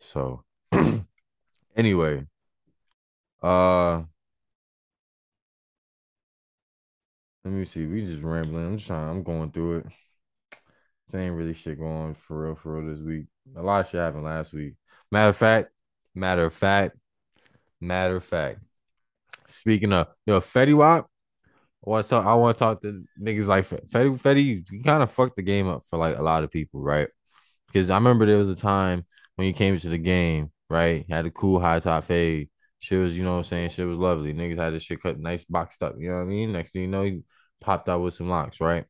So, 0.00 0.44
anyway, 1.76 2.24
uh, 3.42 4.02
let 7.44 7.54
me 7.54 7.64
see. 7.64 7.86
We 7.86 8.04
just 8.04 8.22
rambling. 8.22 8.66
I'm 8.66 8.76
just 8.76 8.88
trying. 8.88 9.08
I'm 9.08 9.22
going 9.22 9.50
through 9.50 9.78
it. 9.78 9.86
Ain't 11.14 11.34
really 11.34 11.54
shit 11.54 11.78
going 11.78 12.14
for 12.14 12.42
real, 12.44 12.54
for 12.54 12.80
real 12.80 12.94
this 12.94 13.02
week. 13.02 13.26
A 13.56 13.62
lot 13.62 13.80
of 13.80 13.90
shit 13.90 14.00
happened 14.00 14.24
last 14.24 14.52
week. 14.52 14.74
Matter 15.10 15.30
of 15.30 15.36
fact, 15.36 15.70
matter 16.14 16.44
of 16.44 16.52
fact, 16.52 16.96
matter 17.80 18.16
of 18.16 18.24
fact. 18.24 18.60
Speaking 19.46 19.92
of, 19.94 20.08
yo, 20.26 20.40
Fetty 20.40 20.76
Wap, 20.76 21.08
I 21.86 21.90
want 21.90 22.04
to 22.04 22.10
talk. 22.10 22.26
I 22.26 22.34
want 22.34 22.58
to 22.58 22.62
talk 22.62 22.82
to 22.82 23.04
niggas 23.18 23.46
like 23.46 23.66
Fetty. 23.66 24.20
Fetty, 24.20 24.64
you 24.70 24.82
kind 24.82 25.02
of 25.02 25.10
fucked 25.10 25.36
the 25.36 25.42
game 25.42 25.66
up 25.66 25.84
for 25.88 25.98
like 25.98 26.18
a 26.18 26.22
lot 26.22 26.44
of 26.44 26.50
people, 26.50 26.82
right? 26.82 27.08
Because 27.68 27.88
I 27.88 27.94
remember 27.94 28.26
there 28.26 28.36
was 28.36 28.50
a 28.50 28.54
time 28.54 29.06
when 29.36 29.46
you 29.46 29.54
came 29.54 29.78
to 29.78 29.88
the 29.88 29.96
game, 29.96 30.50
right? 30.68 31.06
You 31.08 31.14
had 31.14 31.24
a 31.24 31.30
cool 31.30 31.58
high 31.58 31.78
top 31.78 32.04
fade. 32.04 32.50
Shit 32.80 33.00
was, 33.00 33.16
you 33.16 33.24
know 33.24 33.32
what 33.32 33.38
I'm 33.38 33.44
saying? 33.44 33.70
Shit 33.70 33.86
was 33.86 33.98
lovely. 33.98 34.32
Niggas 34.32 34.58
had 34.58 34.72
this 34.72 34.84
shit 34.84 35.02
cut 35.02 35.18
nice 35.18 35.44
boxed 35.44 35.82
up. 35.82 35.96
You 35.98 36.10
know 36.10 36.16
what 36.16 36.22
I 36.22 36.26
mean? 36.26 36.52
Next 36.52 36.72
thing 36.72 36.82
you 36.82 36.88
know, 36.88 37.02
he 37.02 37.22
popped 37.60 37.88
out 37.88 38.02
with 38.02 38.14
some 38.14 38.28
locks, 38.28 38.60
right? 38.60 38.84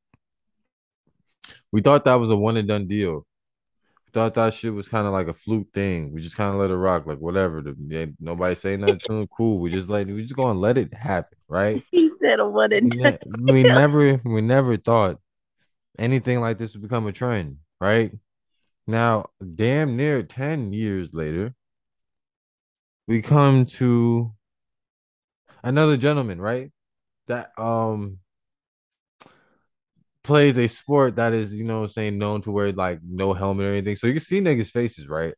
We 1.73 1.81
thought 1.81 2.05
that 2.05 2.15
was 2.15 2.31
a 2.31 2.37
one 2.37 2.57
and 2.57 2.69
done 2.69 2.87
deal. 2.87 3.27
We 4.07 4.13
thought 4.13 4.35
that 4.35 4.55
shit 4.55 4.75
was 4.75 4.89
kind 4.89 5.07
of 5.07 5.13
like 5.13 5.29
a 5.29 5.35
fluke 5.35 5.69
thing. 5.73 6.13
We 6.13 6.21
just 6.21 6.37
kind 6.37 6.55
of 6.55 6.61
let 6.61 6.71
it 6.71 6.77
rock, 6.77 7.07
like 7.07 7.19
whatever. 7.19 7.63
The, 7.63 8.15
nobody 8.21 8.55
say 8.55 8.77
nothing 8.77 9.01
to 9.01 9.13
him. 9.13 9.27
Cool. 9.29 9.59
We 9.59 9.71
just 9.71 9.89
like 9.89 10.07
we 10.07 10.23
just 10.23 10.37
gonna 10.37 10.59
let 10.59 10.79
it 10.79 10.93
happen, 10.95 11.39
right? 11.49 11.83
He 11.91 12.11
said 12.21 12.41
a 12.41 12.49
one 12.49 12.73
We, 12.73 12.79
and 12.79 12.89
ne- 12.91 13.19
we 13.49 13.65
never 13.65 14.21
we 14.25 14.41
never 14.41 14.77
thought 14.77 15.19
anything 15.99 16.41
like 16.41 16.59
this 16.59 16.75
would 16.75 16.83
become 16.83 17.07
a 17.07 17.13
trend, 17.13 17.59
right? 17.81 18.13
Now, 18.87 19.27
damn 19.55 19.97
near 19.97 20.23
10 20.23 20.73
years 20.73 21.11
later, 21.13 21.55
we 23.09 23.23
come 23.23 23.65
to 23.65 24.33
another 25.65 25.97
gentleman, 25.97 26.41
right? 26.41 26.71
That 27.27 27.51
um 27.59 28.19
plays 30.23 30.59
a 30.59 30.69
sport 30.69 31.17
that 31.17 31.33
is, 31.33 31.55
you 31.55 31.65
know, 31.65 31.87
saying 31.87 32.19
known 32.19 32.43
to 32.43 32.53
wear 32.53 32.71
like 32.71 33.01
no 33.03 33.33
helmet 33.33 33.67
or 33.67 33.73
anything. 33.73 33.97
So 33.97 34.07
you 34.07 34.13
can 34.13 34.23
see 34.23 34.41
niggas' 34.41 34.71
faces, 34.71 35.09
right? 35.09 35.35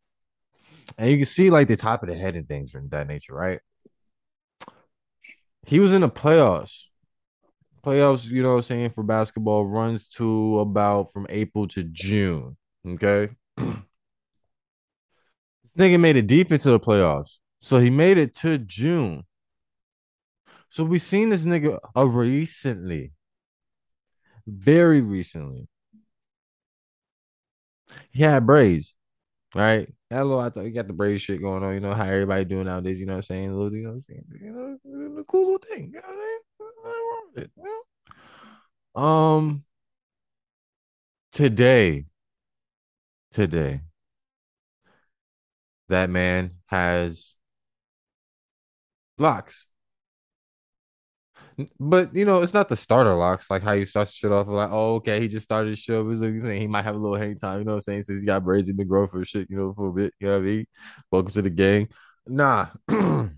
And 0.98 1.10
you 1.10 1.16
can 1.16 1.26
see 1.26 1.48
like 1.48 1.68
the 1.68 1.76
top 1.76 2.02
of 2.02 2.08
the 2.08 2.16
head 2.16 2.34
and 2.34 2.48
things 2.48 2.72
from 2.72 2.88
that 2.88 3.06
nature, 3.06 3.34
right? 3.34 3.60
He 5.64 5.78
was 5.78 5.92
in 5.92 6.00
the 6.00 6.08
playoffs. 6.10 6.76
Playoffs, 7.86 8.24
you 8.26 8.42
know 8.42 8.50
what 8.50 8.56
I'm 8.56 8.62
saying, 8.64 8.90
for 8.90 9.04
basketball 9.04 9.64
runs 9.64 10.08
to 10.08 10.58
about 10.58 11.12
from 11.12 11.26
April 11.28 11.68
to 11.68 11.84
June. 11.84 12.56
Okay. 12.86 13.28
nigga 15.78 16.00
made 16.00 16.16
it 16.16 16.26
deep 16.26 16.50
into 16.50 16.70
the 16.70 16.80
playoffs. 16.80 17.39
So 17.60 17.78
he 17.78 17.90
made 17.90 18.18
it 18.18 18.34
to 18.36 18.58
June. 18.58 19.24
So 20.70 20.84
we've 20.84 21.02
seen 21.02 21.30
this 21.30 21.44
nigga 21.44 21.78
uh, 21.96 22.06
recently, 22.06 23.12
very 24.46 25.00
recently. 25.00 25.68
He 28.10 28.22
had 28.22 28.46
braids, 28.46 28.96
right? 29.54 29.92
Hello, 30.08 30.38
I 30.38 30.50
thought 30.50 30.64
you 30.64 30.70
got 30.70 30.86
the 30.86 30.92
braid 30.92 31.20
shit 31.20 31.40
going 31.40 31.64
on. 31.64 31.74
You 31.74 31.80
know 31.80 31.92
how 31.92 32.04
everybody 32.04 32.44
doing 32.44 32.66
nowadays. 32.66 33.00
You 33.00 33.06
know 33.06 33.14
what 33.14 33.18
I'm 33.18 33.22
saying? 33.24 33.52
Little, 33.52 33.72
you 33.74 33.82
know 33.82 33.90
what 33.90 33.96
I'm 33.96 34.02
saying? 34.02 34.24
You 34.40 34.52
know, 34.52 35.16
the 35.16 35.24
cool 35.24 35.52
little 35.52 35.58
thing. 35.58 35.92
You 35.92 36.00
know 36.00 36.08
what 37.34 37.36
I'm 37.36 37.50
saying? 37.64 37.82
Um, 38.94 39.64
today, 41.32 42.06
today, 43.32 43.80
that 45.88 46.10
man 46.10 46.52
has 46.66 47.34
locks. 49.20 49.66
But 51.78 52.14
you 52.14 52.24
know, 52.24 52.42
it's 52.42 52.54
not 52.54 52.68
the 52.68 52.76
starter 52.76 53.14
locks 53.14 53.50
like 53.50 53.62
how 53.62 53.72
you 53.72 53.86
start 53.86 54.08
shit 54.08 54.32
off 54.32 54.48
like, 54.48 54.70
oh, 54.72 54.96
okay, 54.96 55.20
he 55.20 55.28
just 55.28 55.44
started 55.44 55.72
the 55.72 55.76
show. 55.76 56.08
He's 56.10 56.20
like 56.20 56.58
he 56.58 56.66
might 56.66 56.84
have 56.84 56.94
a 56.94 56.98
little 56.98 57.16
hang 57.16 57.38
time, 57.38 57.58
you 57.58 57.64
know 57.64 57.72
what 57.72 57.76
I'm 57.76 57.82
saying? 57.82 58.02
Since 58.04 58.20
he 58.20 58.26
got 58.26 58.44
braids, 58.44 58.66
he 58.66 58.72
been 58.72 58.88
growing 58.88 59.08
for 59.08 59.24
shit, 59.24 59.50
you 59.50 59.56
know, 59.56 59.74
for 59.74 59.88
a 59.88 59.92
bit. 59.92 60.14
You 60.20 60.28
know 60.28 60.34
what 60.34 60.42
I 60.42 60.46
mean? 60.46 60.66
Welcome 61.10 61.32
to 61.32 61.42
the 61.42 61.50
gang. 61.50 61.88
Nah. 62.26 62.68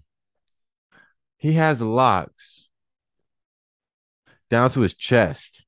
he 1.38 1.54
has 1.54 1.80
locks 1.80 2.68
down 4.50 4.70
to 4.70 4.80
his 4.80 4.94
chest. 4.94 5.64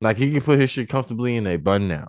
Like 0.00 0.18
he 0.18 0.30
can 0.30 0.42
put 0.42 0.60
his 0.60 0.70
shit 0.70 0.88
comfortably 0.88 1.36
in 1.36 1.46
a 1.46 1.56
bun 1.56 1.88
now. 1.88 2.08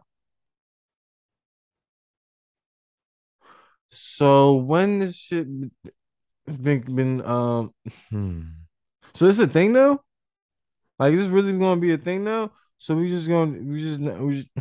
So 3.96 4.56
when 4.56 5.00
this 5.00 5.16
shit 5.16 5.48
been 6.46 6.82
been 6.82 7.26
um 7.26 7.74
hmm. 8.10 8.42
so 9.14 9.26
this 9.26 9.36
is 9.36 9.46
a 9.46 9.48
thing 9.48 9.74
now? 9.74 10.02
Like 11.00 11.14
is 11.14 11.20
this 11.20 11.30
really 11.30 11.58
gonna 11.58 11.80
be 11.80 11.94
a 11.94 11.98
thing 11.98 12.24
now? 12.24 12.52
So 12.78 12.96
we 12.96 13.10
just 13.10 13.28
gonna 13.28 13.58
we 13.60 13.82
just 13.82 14.00
we 14.00 14.36
just 14.36 14.50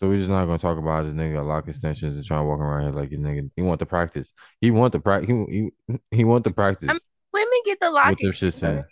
so 0.00 0.08
we 0.08 0.16
just 0.16 0.30
not 0.30 0.46
gonna 0.46 0.58
talk 0.58 0.78
about 0.78 1.04
this 1.04 1.14
nigga 1.14 1.44
lock 1.44 1.68
extensions 1.68 2.16
and 2.16 2.24
trying 2.24 2.40
to 2.40 2.48
walk 2.48 2.60
around 2.60 2.82
here 2.82 2.92
like 2.92 3.12
a 3.12 3.16
nigga. 3.16 3.50
He 3.56 3.62
want 3.62 3.80
the 3.80 3.86
practice. 3.86 4.32
He 4.60 4.70
want 4.70 4.92
the 4.92 5.00
practice. 5.00 5.30
He, 5.30 5.70
he 5.88 5.98
he 6.10 6.24
want 6.24 6.44
the 6.44 6.52
practice. 6.52 6.88
I 6.88 6.92
mean, 6.92 7.00
women 7.32 7.60
get 7.64 7.80
the 7.80 7.90
lock. 7.90 8.10
What 8.10 8.18
them 8.18 8.32
shit 8.32 8.54
saying? 8.54 8.84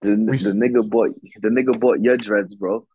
The, 0.00 0.10
the 0.10 0.52
nigga 0.52 0.88
bought 0.88 1.10
the 1.40 1.48
nigga 1.48 1.78
bought 1.78 2.00
your 2.00 2.16
dreads, 2.16 2.54
bro. 2.54 2.86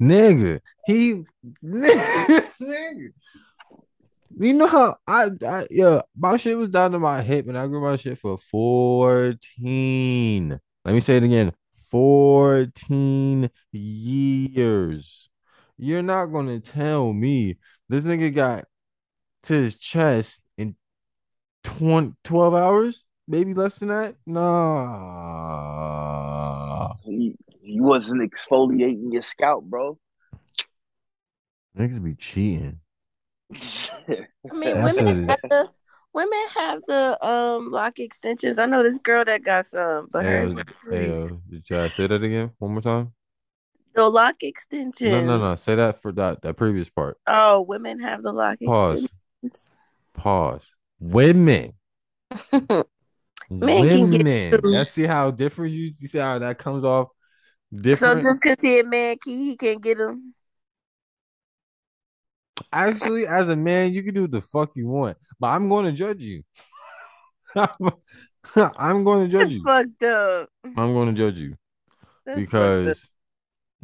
Nigga, 0.00 0.60
he 0.86 1.24
nigga. 1.64 3.12
You 4.38 4.52
know 4.52 4.66
how 4.66 4.98
I, 5.06 5.30
I 5.46 5.66
yeah, 5.70 6.02
my 6.14 6.36
shit 6.36 6.58
was 6.58 6.68
down 6.68 6.92
to 6.92 6.98
my 6.98 7.22
hip 7.22 7.48
and 7.48 7.56
I 7.56 7.66
grew 7.68 7.80
my 7.80 7.96
shit 7.96 8.18
for 8.18 8.36
14. 8.50 10.60
Let 10.84 10.94
me 10.94 11.00
say 11.00 11.16
it 11.16 11.22
again. 11.22 11.54
14 11.90 13.48
years. 13.72 15.30
You're 15.78 16.02
not 16.02 16.26
gonna 16.26 16.60
tell 16.60 17.14
me 17.14 17.56
this 17.88 18.04
nigga 18.04 18.34
got 18.34 18.66
to 19.44 19.54
his 19.54 19.76
chest 19.76 20.42
in 20.58 20.76
20, 21.64 22.12
12 22.22 22.54
hours? 22.54 23.04
Maybe 23.26 23.54
less 23.54 23.76
than 23.76 23.88
that? 23.88 24.16
Nah. 24.26 25.36
He, 27.66 27.72
he 27.72 27.80
wasn't 27.80 28.22
exfoliating 28.22 29.12
your 29.12 29.22
scalp, 29.22 29.64
bro. 29.64 29.98
Niggas 31.76 32.02
be 32.02 32.14
cheating. 32.14 32.80
I 33.52 34.54
mean, 34.54 34.82
women 34.82 35.28
have 35.28 35.40
the 35.48 35.68
women 36.12 36.38
have 36.54 36.80
the 36.86 37.26
um 37.26 37.70
lock 37.70 37.98
extensions. 37.98 38.58
I 38.58 38.66
know 38.66 38.82
this 38.82 38.98
girl 38.98 39.24
that 39.24 39.42
got 39.42 39.66
some, 39.66 40.08
but 40.10 40.24
hers. 40.24 40.54
Hey, 40.90 41.10
uh, 41.10 41.28
did 41.48 41.68
you 41.68 41.88
say 41.90 42.06
that 42.06 42.22
again 42.22 42.52
one 42.58 42.72
more 42.72 42.80
time? 42.80 43.12
The 43.94 44.08
lock 44.08 44.42
extensions. 44.42 45.10
No, 45.10 45.24
no, 45.24 45.38
no. 45.38 45.54
Say 45.56 45.74
that 45.74 46.02
for 46.02 46.12
that 46.12 46.42
that 46.42 46.56
previous 46.56 46.88
part. 46.88 47.18
Oh, 47.26 47.62
women 47.62 48.00
have 48.00 48.22
the 48.22 48.32
lock 48.32 48.58
Pause. 48.64 49.08
extensions. 49.42 49.74
Pause. 50.14 50.74
Women. 50.98 51.74
Men 52.52 52.86
women. 53.50 54.10
can 54.10 54.24
get. 54.24 54.64
Let's 54.64 54.90
see 54.90 55.04
how 55.04 55.30
different 55.30 55.72
you, 55.72 55.92
you 55.98 56.08
see 56.08 56.18
how 56.18 56.38
that 56.38 56.58
comes 56.58 56.84
off 56.84 57.08
different. 57.74 58.22
So 58.22 58.28
just 58.28 58.42
because 58.42 58.56
he 58.60 58.80
a 58.80 58.84
man, 58.84 59.16
he, 59.24 59.44
he 59.44 59.56
can't 59.56 59.82
get 59.82 59.98
him. 59.98 60.34
Actually, 62.72 63.26
as 63.26 63.48
a 63.48 63.56
man, 63.56 63.92
you 63.92 64.02
can 64.02 64.14
do 64.14 64.26
the 64.26 64.40
fuck 64.40 64.70
you 64.74 64.88
want, 64.88 65.16
but 65.38 65.48
I'm 65.48 65.68
going 65.68 65.84
to 65.84 65.92
judge 65.92 66.20
you. 66.20 66.42
I'm 67.54 69.04
going 69.04 69.24
to 69.24 69.28
judge 69.28 69.40
That's 69.40 69.50
you. 69.50 69.64
Fucked 69.64 70.02
up. 70.04 70.48
I'm 70.64 70.92
going 70.92 71.08
to 71.08 71.14
judge 71.14 71.38
you 71.38 71.56
That's 72.24 72.38
because, 72.38 73.08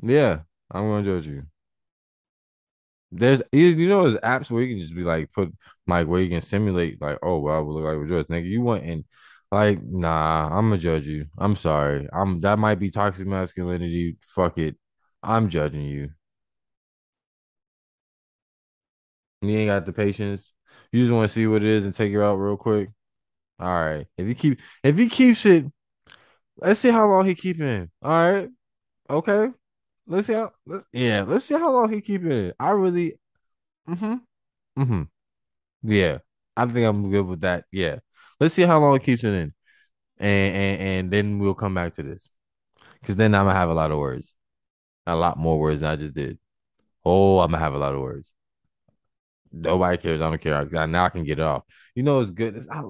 yeah, 0.02 0.40
I'm 0.70 0.84
going 0.84 1.04
to 1.04 1.14
judge 1.14 1.26
you. 1.26 1.44
There's 3.14 3.42
you 3.52 3.88
know 3.88 4.04
there's 4.04 4.22
apps 4.22 4.50
where 4.50 4.62
you 4.62 4.74
can 4.74 4.82
just 4.82 4.94
be 4.94 5.02
like 5.02 5.30
put 5.32 5.52
like 5.86 6.06
where 6.06 6.22
you 6.22 6.30
can 6.30 6.40
simulate 6.40 7.00
like 7.00 7.18
oh 7.22 7.40
well 7.40 7.56
I 7.56 7.60
would 7.60 7.74
look 7.74 7.84
like 7.84 8.02
a 8.02 8.06
dress 8.06 8.26
nigga 8.26 8.48
you 8.48 8.62
want 8.62 8.84
and 8.84 9.04
like 9.52 9.82
nah 9.84 10.48
I'm 10.48 10.70
gonna 10.70 10.78
judge 10.78 11.06
you 11.06 11.26
I'm 11.38 11.56
sorry 11.56 12.08
I'm 12.12 12.40
that 12.42 12.58
might 12.58 12.76
be 12.76 12.90
toxic 12.90 13.28
masculinity 13.28 14.18
fuck 14.22 14.58
it 14.58 14.76
I'm 15.22 15.50
judging 15.50 15.82
you 15.82 16.10
You 19.42 19.58
ain't 19.58 19.68
got 19.68 19.86
the 19.86 19.92
patience. 19.92 20.52
You 20.92 21.00
just 21.00 21.12
want 21.12 21.28
to 21.28 21.34
see 21.34 21.46
what 21.46 21.62
it 21.62 21.68
is 21.68 21.84
and 21.84 21.94
take 21.94 22.12
it 22.12 22.20
out 22.20 22.36
real 22.36 22.56
quick. 22.56 22.90
All 23.60 23.68
right. 23.68 24.06
If 24.18 24.26
he 24.26 24.34
keep 24.34 24.60
if 24.84 24.96
he 24.96 25.08
keeps 25.08 25.46
it, 25.46 25.66
let's 26.58 26.80
see 26.80 26.90
how 26.90 27.08
long 27.08 27.26
he 27.26 27.34
keeping 27.34 27.66
it. 27.66 27.90
All 28.02 28.10
right. 28.32 28.50
Okay. 29.10 29.48
Let's 30.06 30.28
see 30.28 30.34
how 30.34 30.52
let's, 30.66 30.86
yeah, 30.92 31.24
let's 31.26 31.46
see 31.46 31.54
how 31.54 31.72
long 31.72 31.92
he 31.92 32.00
keeping 32.00 32.32
it. 32.32 32.56
I 32.60 32.70
really 32.72 33.18
mm-hmm. 33.88 34.16
Mm-hmm. 34.78 35.02
Yeah. 35.84 36.18
I 36.56 36.66
think 36.66 36.86
I'm 36.86 37.10
good 37.10 37.26
with 37.26 37.42
that. 37.42 37.66
Yeah. 37.72 37.98
Let's 38.42 38.56
see 38.56 38.62
how 38.62 38.80
long 38.80 38.96
it 38.96 39.04
keeps 39.04 39.22
it 39.22 39.34
in. 39.34 39.54
And 40.18 40.56
and, 40.56 40.82
and 40.82 41.10
then 41.12 41.38
we'll 41.38 41.54
come 41.54 41.74
back 41.74 41.92
to 41.92 42.02
this. 42.02 42.32
Cause 43.04 43.14
then 43.14 43.36
I'm 43.36 43.46
gonna 43.46 43.56
have 43.56 43.70
a 43.70 43.74
lot 43.74 43.92
of 43.92 43.98
words. 43.98 44.34
A 45.06 45.14
lot 45.14 45.38
more 45.38 45.60
words 45.60 45.78
than 45.78 45.90
I 45.90 45.94
just 45.94 46.12
did. 46.12 46.40
Oh, 47.04 47.38
I'm 47.38 47.52
gonna 47.52 47.62
have 47.62 47.74
a 47.74 47.78
lot 47.78 47.94
of 47.94 48.00
words. 48.00 48.32
Nobody 49.52 49.96
cares. 49.96 50.20
I 50.20 50.28
don't 50.28 50.40
care. 50.40 50.56
I, 50.56 50.86
now 50.86 51.04
I 51.04 51.10
can 51.10 51.22
get 51.22 51.38
it 51.38 51.44
off. 51.44 51.62
You 51.94 52.02
know, 52.02 52.20
it's 52.20 52.32
good. 52.32 52.56
It's, 52.56 52.66
I, 52.68 52.82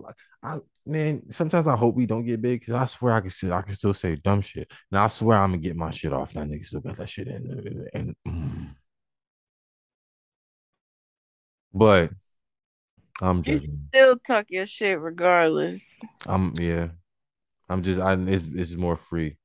I, 0.43 0.59
man, 0.87 1.31
sometimes 1.31 1.67
I 1.67 1.77
hope 1.77 1.97
we 1.97 2.07
don't 2.07 2.25
get 2.25 2.41
big 2.41 2.61
because 2.61 2.75
I 2.75 2.87
swear 2.87 3.13
I 3.13 3.21
can 3.21 3.29
still, 3.29 3.53
I 3.53 3.61
can 3.61 3.75
still 3.75 3.93
say 3.93 4.17
dumb 4.17 4.41
shit. 4.41 4.73
Now 4.91 5.05
I 5.05 5.09
swear 5.09 5.37
I'm 5.37 5.51
gonna 5.51 5.61
get 5.61 5.77
my 5.77 5.91
shit 5.91 6.15
off. 6.15 6.33
That 6.33 6.49
niggas 6.49 6.67
still 6.69 6.81
got 6.81 6.97
that 6.97 7.11
shit 7.11 7.29
in. 7.29 7.89
And, 7.93 8.17
mm. 8.27 8.71
but 11.75 12.11
I'm 13.21 13.43
just 13.43 13.67
still 13.89 14.19
talk 14.19 14.47
your 14.49 14.67
shit 14.67 14.99
regardless. 14.99 15.83
I'm 16.27 16.55
yeah. 16.59 16.89
I'm 17.69 17.83
just 17.83 18.01
I 18.01 18.15
it's 18.15 18.45
it's 18.55 18.73
more 18.73 18.97
free. 18.97 19.37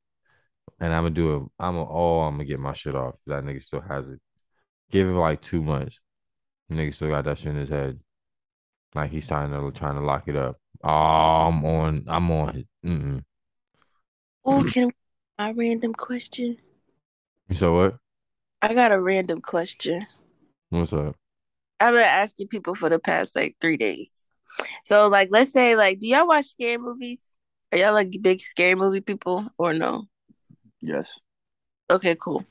And 0.79 0.93
I'm 0.93 1.03
gonna 1.03 1.15
do 1.15 1.35
it. 1.35 1.43
I'm 1.59 1.75
a, 1.75 1.89
oh, 1.89 2.19
I'm 2.21 2.35
gonna 2.35 2.45
get 2.45 2.59
my 2.59 2.73
shit 2.73 2.95
off. 2.95 3.15
That 3.25 3.43
nigga 3.43 3.61
still 3.61 3.81
has 3.81 4.09
it. 4.09 4.19
Give 4.91 5.07
it 5.07 5.11
like 5.11 5.41
two 5.41 5.61
months. 5.63 5.99
Nigga 6.71 6.93
still 6.93 7.09
got 7.09 7.25
that 7.25 7.37
shit 7.39 7.47
in 7.47 7.55
his 7.55 7.69
head. 7.69 7.99
Like 8.93 9.11
he's 9.11 9.27
trying 9.27 9.51
to 9.51 9.71
trying 9.77 9.95
to 9.95 10.01
lock 10.01 10.27
it 10.27 10.35
up. 10.35 10.57
Oh, 10.83 10.89
I'm 10.89 11.65
on. 11.65 12.03
I'm 12.07 12.31
on. 12.31 12.65
Mm-mm. 12.85 13.23
Oh, 14.45 14.63
can 14.63 14.91
I 15.37 15.51
random 15.51 15.93
question? 15.93 16.57
So 17.51 17.73
what? 17.73 17.97
I 18.61 18.73
got 18.73 18.91
a 18.91 18.99
random 18.99 19.41
question. 19.41 20.07
What's 20.69 20.93
up? 20.93 21.15
I've 21.79 21.93
been 21.93 22.03
asking 22.03 22.47
people 22.47 22.75
for 22.75 22.89
the 22.89 22.99
past 22.99 23.35
like 23.35 23.55
three 23.61 23.77
days. 23.77 24.25
So, 24.85 25.07
like, 25.07 25.29
let's 25.31 25.51
say, 25.51 25.75
like, 25.75 25.99
do 25.99 26.07
y'all 26.07 26.27
watch 26.27 26.45
scary 26.47 26.77
movies? 26.77 27.35
Are 27.71 27.77
y'all 27.77 27.93
like 27.93 28.09
big 28.21 28.41
scary 28.41 28.75
movie 28.75 29.01
people 29.01 29.47
or 29.57 29.73
no? 29.73 30.05
Yes. 30.81 31.07
Okay, 31.89 32.15
cool. 32.15 32.45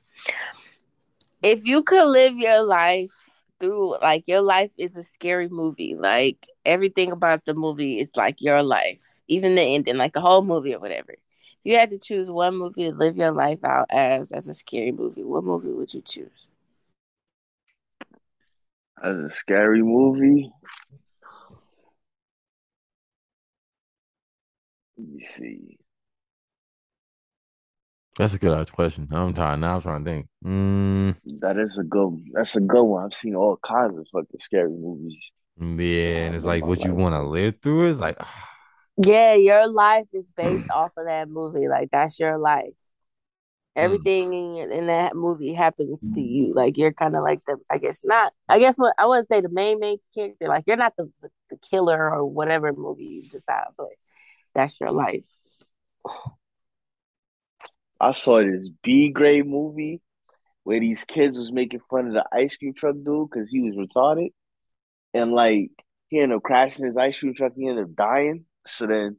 If 1.43 1.65
you 1.65 1.83
could 1.83 2.07
live 2.07 2.37
your 2.37 2.63
life 2.63 3.11
through 3.59 3.99
like 4.01 4.25
your 4.27 4.43
life 4.43 4.73
is 4.79 4.97
a 4.97 5.03
scary 5.03 5.49
movie. 5.49 5.95
Like 5.95 6.47
everything 6.65 7.13
about 7.13 7.45
the 7.45 7.55
movie 7.55 8.01
is 8.01 8.11
like 8.17 8.41
your 8.41 8.63
life. 8.63 9.03
Even 9.29 9.55
the 9.55 9.63
ending, 9.63 9.97
like 9.97 10.13
the 10.13 10.21
whole 10.21 10.43
movie 10.43 10.75
or 10.75 10.81
whatever. 10.81 11.13
If 11.13 11.59
you 11.65 11.77
had 11.77 11.91
to 11.91 11.99
choose 11.99 12.31
one 12.31 12.57
movie 12.57 12.85
to 12.85 12.93
live 12.93 13.17
your 13.17 13.33
life 13.33 13.65
out 13.65 13.87
as 13.91 14.33
as 14.33 14.49
a 14.49 14.55
scary 14.55 14.93
movie, 14.93 15.25
what 15.25 15.45
movie 15.45 15.73
would 15.73 15.93
you 15.93 16.03
choose? 16.03 16.51
As 19.03 19.17
a 19.17 19.29
scary 19.29 19.83
movie. 19.83 20.51
Let 24.99 25.09
me 25.09 25.25
see. 25.25 25.79
That's 28.17 28.33
a 28.33 28.39
good 28.39 28.57
ass 28.57 28.71
question. 28.71 29.09
I'm 29.11 29.35
trying 29.35 29.61
now. 29.61 29.77
I'm 29.77 29.83
trying 29.83 30.05
to 30.05 30.11
think. 30.11 30.27
Mm, 30.45 31.17
That 31.41 31.59
is 31.59 31.77
a 31.77 31.83
good. 31.83 32.25
That's 32.33 32.57
a 32.57 32.61
good 32.61 32.83
one. 32.83 33.05
I've 33.05 33.15
seen 33.19 33.35
all 33.37 33.59
kinds 33.63 33.99
of 33.99 34.07
fucking 34.11 34.41
scary 34.41 34.71
movies. 34.71 35.17
yeah, 35.59 36.25
and 36.25 36.35
it's 36.35 36.47
like 36.47 36.63
my 36.63 36.69
what 36.69 36.85
you 36.85 36.95
want 36.95 37.15
to 37.15 37.23
live 37.23 37.57
through 37.63 37.89
is 37.89 38.01
like, 38.01 38.19
Yeah, 39.05 39.35
your 39.35 39.67
life 39.69 40.07
is 40.15 40.25
based 40.35 40.71
off 40.71 40.93
of 40.97 41.05
that 41.07 41.29
movie. 41.29 41.69
Like 41.69 41.91
that's 41.91 42.19
your 42.19 42.39
life. 42.39 42.73
Hmm. 43.77 43.83
Everything 43.83 44.33
in, 44.33 44.73
in 44.73 44.87
that 44.87 45.15
movie 45.15 45.53
happens 45.53 46.01
to 46.15 46.21
you. 46.21 46.55
Like 46.55 46.79
you're 46.79 46.93
kind 46.93 47.15
of 47.15 47.23
like 47.23 47.41
the, 47.47 47.59
I 47.69 47.77
guess 47.77 48.03
not. 48.05 48.33
I 48.49 48.59
guess 48.59 48.77
what 48.77 48.95
I 48.99 49.07
wouldn't 49.07 49.29
say 49.29 49.43
the 49.43 49.51
main 49.51 49.79
main 49.79 49.99
character. 50.15 50.49
Like 50.49 50.65
you're 50.67 50.77
not 50.79 50.95
the 50.97 51.13
the, 51.21 51.29
the 51.51 51.57
killer 51.59 52.11
or 52.11 52.25
whatever 52.25 52.73
movie 52.73 53.05
you 53.05 53.29
decide, 53.29 53.67
but 53.77 53.89
that's 54.55 54.81
your 54.81 54.93
life. 54.93 55.25
I 58.01 58.13
saw 58.13 58.39
this 58.43 58.71
B 58.83 59.11
grade 59.11 59.47
movie 59.47 60.01
where 60.65 60.81
these 60.81 61.05
kids 61.05 61.39
was 61.39 61.53
making 61.53 61.81
fun 61.91 62.09
of 62.09 62.13
the 62.15 62.25
ice 62.33 62.57
cream 62.57 62.73
truck 62.75 62.97
dude 63.03 63.29
because 63.31 63.49
he 63.51 63.61
was 63.61 63.75
retarded, 63.75 64.31
and 65.13 65.33
like 65.33 65.71
he 66.09 66.21
ended 66.21 66.37
up 66.37 66.43
crashing 66.43 66.87
his 66.87 66.97
ice 66.97 67.19
cream 67.19 67.35
truck. 67.35 67.53
He 67.55 67.69
ended 67.69 67.85
up 67.85 67.95
dying. 67.95 68.47
So 68.67 68.87
then 68.87 69.19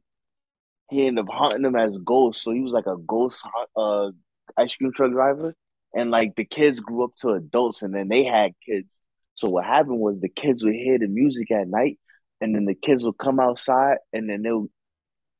he 0.89 1.05
ended 1.05 1.25
up 1.25 1.33
haunting 1.33 1.61
them 1.61 1.75
as 1.75 1.97
ghosts. 2.03 2.43
So 2.43 2.51
he 2.51 2.61
was 2.61 2.73
like 2.73 2.87
a 2.87 2.97
ghost 2.97 3.45
uh 3.75 4.09
ice 4.57 4.75
cream 4.75 4.91
truck 4.93 5.11
driver, 5.11 5.55
and 5.95 6.11
like 6.11 6.35
the 6.35 6.45
kids 6.45 6.79
grew 6.79 7.03
up 7.03 7.11
to 7.21 7.29
adults, 7.31 7.81
and 7.81 7.93
then 7.93 8.07
they 8.07 8.23
had 8.23 8.51
kids. 8.65 8.87
So 9.35 9.49
what 9.49 9.65
happened 9.65 9.99
was 9.99 10.19
the 10.19 10.29
kids 10.29 10.63
would 10.63 10.73
hear 10.75 10.97
the 10.99 11.07
music 11.07 11.51
at 11.51 11.67
night, 11.67 11.99
and 12.41 12.55
then 12.55 12.65
the 12.65 12.75
kids 12.75 13.03
will 13.03 13.13
come 13.13 13.39
outside, 13.39 13.97
and 14.13 14.29
then 14.29 14.41
they'll 14.41 14.67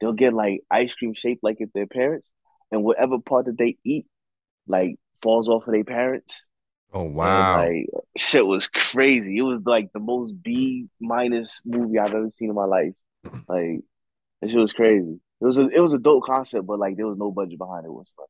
they'll 0.02 0.14
get 0.14 0.34
like 0.34 0.62
ice 0.70 0.96
cream 0.96 1.14
shaped 1.16 1.44
like 1.44 1.58
if 1.60 1.72
their 1.74 1.88
parents, 1.88 2.30
and 2.72 2.84
whatever 2.84 3.20
part 3.20 3.46
that 3.46 3.58
they 3.58 3.78
eat 3.84 4.06
like 4.68 4.98
falls 5.22 5.50
off 5.50 5.68
of 5.68 5.74
their 5.74 5.84
parents. 5.84 6.48
oh 6.94 7.04
And 7.22 7.48
wow. 7.48 7.58
like 7.58 7.88
shit 8.18 8.46
was 8.46 8.68
crazy. 8.68 9.38
It 9.38 9.44
was 9.44 9.62
like 9.66 9.92
the 9.94 10.00
most 10.00 10.34
B 10.42 10.88
minus 11.00 11.62
movie 11.66 12.00
I've 12.00 12.14
ever 12.14 12.30
seen 12.30 12.50
in 12.50 12.56
my 12.56 12.66
life. 12.66 12.94
Like 13.48 13.82
that 14.42 14.50
shit 14.52 14.60
was 14.60 14.74
crazy. 14.74 15.20
It 15.42 15.46
was 15.46 15.58
a 15.58 15.68
it 15.70 15.80
was 15.80 15.94
a 15.94 16.00
dope 16.00 16.24
concept, 16.26 16.66
but 16.68 16.80
like 16.80 16.98
there 16.98 17.08
was 17.08 17.18
no 17.18 17.32
budget 17.32 17.60
behind 17.60 17.86
it 17.86 17.92
whatsoever. 17.94 18.30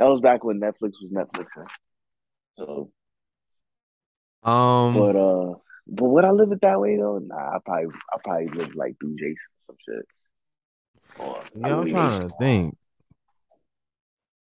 That 0.00 0.08
was 0.08 0.22
back 0.22 0.42
when 0.42 0.58
Netflix 0.58 0.92
was 1.02 1.12
Netflixing. 1.12 1.68
So 2.56 2.90
Um, 4.42 4.94
but 4.94 5.14
uh 5.14 5.54
but 5.86 6.04
would 6.06 6.24
I 6.24 6.30
live 6.30 6.52
it 6.52 6.62
that 6.62 6.80
way 6.80 6.96
though? 6.96 7.18
Nah, 7.18 7.36
I 7.36 7.58
probably 7.62 7.94
I 8.10 8.16
probably 8.24 8.48
live 8.48 8.74
like 8.74 8.98
through 8.98 9.16
Jason 9.16 9.36
or 9.58 9.62
some 9.66 9.76
shit. 9.86 10.06
Or 11.18 11.42
yeah, 11.54 11.76
I'm 11.76 11.88
trying 11.88 12.28
to 12.28 12.34
think. 12.38 12.76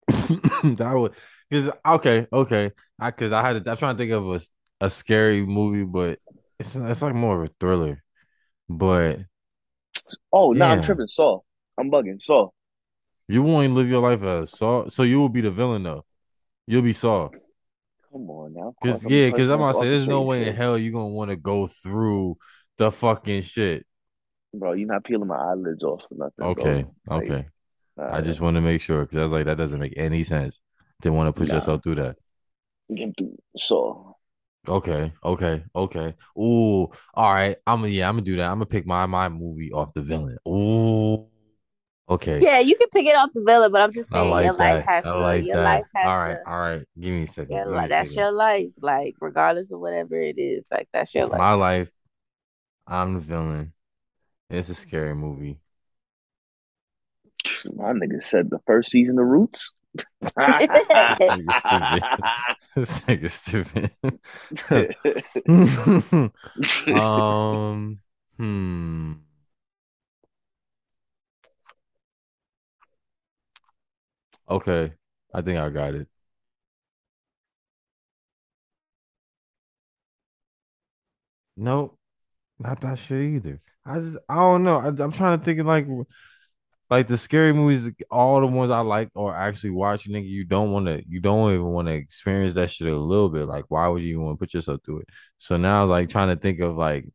that 0.78 0.94
would 0.94 1.14
because 1.50 1.72
okay, 1.88 2.28
okay. 2.34 2.72
I 3.00 3.12
because 3.12 3.32
I 3.32 3.42
had 3.42 3.64
to, 3.64 3.72
I'm 3.72 3.78
trying 3.78 3.96
to 3.96 3.98
think 3.98 4.12
of 4.12 4.30
a 4.30 4.86
a 4.86 4.90
scary 4.90 5.46
movie, 5.46 5.86
but 5.86 6.20
it's 6.60 6.76
it's 6.76 7.02
like 7.02 7.16
more 7.16 7.42
of 7.42 7.50
a 7.50 7.54
thriller. 7.58 8.04
But 8.68 9.20
Oh 10.34 10.52
no, 10.52 10.66
I'm 10.66 10.82
tripping. 10.82 11.08
Saw. 11.08 11.40
I'm 11.78 11.90
bugging. 11.90 12.22
Saw. 12.22 12.50
You 13.28 13.44
won't 13.44 13.74
live 13.74 13.90
your 13.90 14.02
life 14.02 14.24
as 14.24 14.52
Saw, 14.52 14.88
so 14.90 15.04
you 15.04 15.20
will 15.20 15.30
be 15.30 15.42
the 15.42 15.52
villain 15.52 15.84
though. 15.84 16.06
You'll 16.66 16.82
be 16.82 16.94
Saw. 16.94 17.30
Come 18.12 18.30
on 18.30 18.54
now. 18.54 18.74
Cause 18.82 18.94
course 18.94 19.04
I'm 19.04 19.10
the 19.10 19.16
yeah, 19.16 19.30
cause 19.32 19.50
I'm 19.50 19.62
about 19.62 19.74
to 19.74 19.80
say 19.82 19.90
there's 19.90 20.08
no 20.08 20.24
way 20.24 20.48
in 20.48 20.56
hell 20.56 20.78
you're 20.78 20.94
gonna 20.94 21.08
want 21.08 21.30
to 21.32 21.36
go 21.36 21.68
through 21.68 22.38
the 22.78 22.92
fucking 22.92 23.44
shit. 23.44 23.86
Bro, 24.54 24.74
you're 24.74 24.88
not 24.88 25.04
peeling 25.04 25.28
my 25.28 25.38
eyelids 25.38 25.84
off 25.84 26.04
for 26.08 26.16
nothing, 26.16 26.46
Okay, 26.46 26.86
bro. 27.06 27.18
Like, 27.18 27.24
okay. 27.30 27.46
I 28.00 28.20
uh, 28.20 28.22
just 28.22 28.40
want 28.40 28.56
to 28.56 28.62
make 28.62 28.82
sure 28.82 29.02
because 29.02 29.20
I 29.20 29.24
was 29.24 29.32
like 29.32 29.46
that 29.46 29.58
doesn't 29.58 29.80
make 29.80 29.94
any 29.98 30.24
sense. 30.24 30.62
Didn't 31.02 31.16
want 31.16 31.28
to 31.28 31.34
put 31.34 31.50
nah, 31.50 31.56
yourself 31.56 31.84
through 31.84 31.96
that. 31.96 32.16
get 32.94 33.14
through. 33.18 33.38
So, 33.58 34.16
Okay, 34.68 35.14
okay, 35.24 35.64
okay. 35.74 36.14
Ooh, 36.38 36.90
all 37.14 37.34
right. 37.34 37.56
I'm 37.66 37.82
gonna 37.82 37.88
yeah, 37.88 38.10
I'm 38.10 38.16
gonna 38.16 38.26
do 38.26 38.36
that. 38.36 38.52
I'm 38.52 38.58
gonna 38.58 38.66
pick 38.66 38.86
my 38.86 39.06
my 39.06 39.30
movie 39.30 39.72
off 39.72 39.94
the 39.94 40.02
villain. 40.02 40.38
Ooh, 40.46 40.52
okay. 42.10 42.40
Yeah, 42.40 42.60
you 42.60 42.76
can 42.78 42.90
pick 42.90 43.06
it 43.08 43.16
off 43.16 43.32
the 43.34 43.44
villain, 43.44 43.72
but 43.72 43.82
I'm 43.82 43.94
just 43.94 44.12
I 44.12 44.22
saying 44.22 44.40
your 44.40 44.54
like 44.54 44.58
life 44.58 44.82
that. 44.82 44.88
has 44.88 45.06
I 45.06 45.12
to. 45.14 45.20
like 45.20 45.46
Your 45.46 45.58
that. 45.58 45.64
life 45.64 45.86
has 45.96 46.06
All 46.06 46.18
right, 46.18 46.40
to. 46.40 46.46
all 46.46 46.60
right. 46.60 46.86
Give 47.00 47.14
me 47.14 47.24
a 47.24 47.28
second. 47.28 47.56
Your 47.56 47.66
Give 47.66 47.74
me 47.74 47.80
life. 47.80 47.88
a 47.88 47.90
That's 47.90 48.10
second. 48.10 48.18
your 48.18 48.32
life. 48.32 48.72
Like 48.82 49.16
regardless 49.22 49.72
of 49.72 49.80
whatever 49.80 50.20
it 50.20 50.38
is, 50.38 50.66
like 50.72 50.90
that's 50.94 51.14
your 51.16 51.26
It's 51.26 51.32
life. 51.32 51.40
my 51.40 51.54
life. 51.54 51.92
I'm 52.88 53.14
the 53.16 53.20
villain. 53.20 53.74
It's 54.50 54.70
a 54.70 54.76
scary 54.76 55.16
movie. 55.16 55.62
my 57.76 57.94
nigga 57.94 58.22
said 58.24 58.50
the 58.50 58.60
first 58.66 58.92
season 58.92 59.20
of 59.20 59.26
Roots. 59.26 59.72
This 61.10 61.30
nigga 61.32 61.54
stupid. 61.54 62.06
This 62.76 63.02
nigga 63.02 63.32
stupid. 63.32 63.92
um, 66.92 68.00
hmm. 68.38 69.14
Okay, 74.50 74.94
I 75.34 75.42
think 75.42 75.58
I 75.60 75.70
got 75.70 75.96
it. 75.96 76.08
Nope, 81.56 81.98
not 82.60 82.82
that 82.82 83.00
shit 83.00 83.22
either. 83.24 83.62
I 83.86 84.00
just, 84.00 84.18
I 84.30 84.36
don't 84.36 84.64
know. 84.64 84.80
I, 84.80 84.88
I'm 84.90 85.12
trying 85.12 85.40
to 85.40 85.46
think 85.46 85.60
of 85.60 85.66
like, 85.68 85.88
like 86.90 87.08
the 87.08 87.18
scary 87.18 87.54
movies. 87.54 87.90
All 88.12 88.42
the 88.42 88.48
ones 88.48 88.72
I 88.72 88.80
like 88.82 89.10
or 89.16 89.36
actually 89.36 89.72
watch, 89.72 90.08
nigga. 90.10 90.28
You 90.28 90.46
don't 90.46 90.72
want 90.72 90.88
to, 90.88 91.04
you 91.08 91.20
don't 91.20 91.54
even 91.54 91.66
want 91.68 91.88
to 91.88 91.94
experience 91.94 92.54
that 92.56 92.72
shit 92.72 92.88
a 92.88 92.96
little 92.96 93.30
bit. 93.30 93.48
Like, 93.48 93.66
why 93.70 93.88
would 93.88 94.02
you 94.04 94.10
even 94.10 94.24
want 94.24 94.40
to 94.40 94.46
put 94.46 94.54
yourself 94.54 94.82
through 94.86 95.00
it? 95.02 95.10
So 95.38 95.58
now, 95.58 95.86
like, 95.86 96.10
trying 96.10 96.30
to 96.30 96.36
think 96.42 96.60
of 96.60 96.78
like 96.78 97.06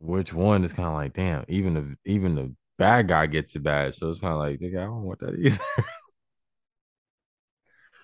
which 0.00 0.32
one 0.32 0.64
is 0.64 0.72
kind 0.72 0.88
of 0.88 0.94
like, 0.94 1.14
damn. 1.14 1.44
Even 1.48 1.74
the, 1.74 1.96
even 2.04 2.34
the 2.34 2.54
bad 2.82 3.08
guy 3.08 3.26
gets 3.26 3.56
it 3.56 3.62
bad. 3.62 3.94
So 3.94 4.10
it's 4.10 4.20
kind 4.20 4.32
of 4.34 4.40
like, 4.40 4.60
nigga, 4.60 4.80
I 4.80 4.84
don't 4.86 5.02
want 5.04 5.20
that 5.20 5.34
either. 5.38 5.58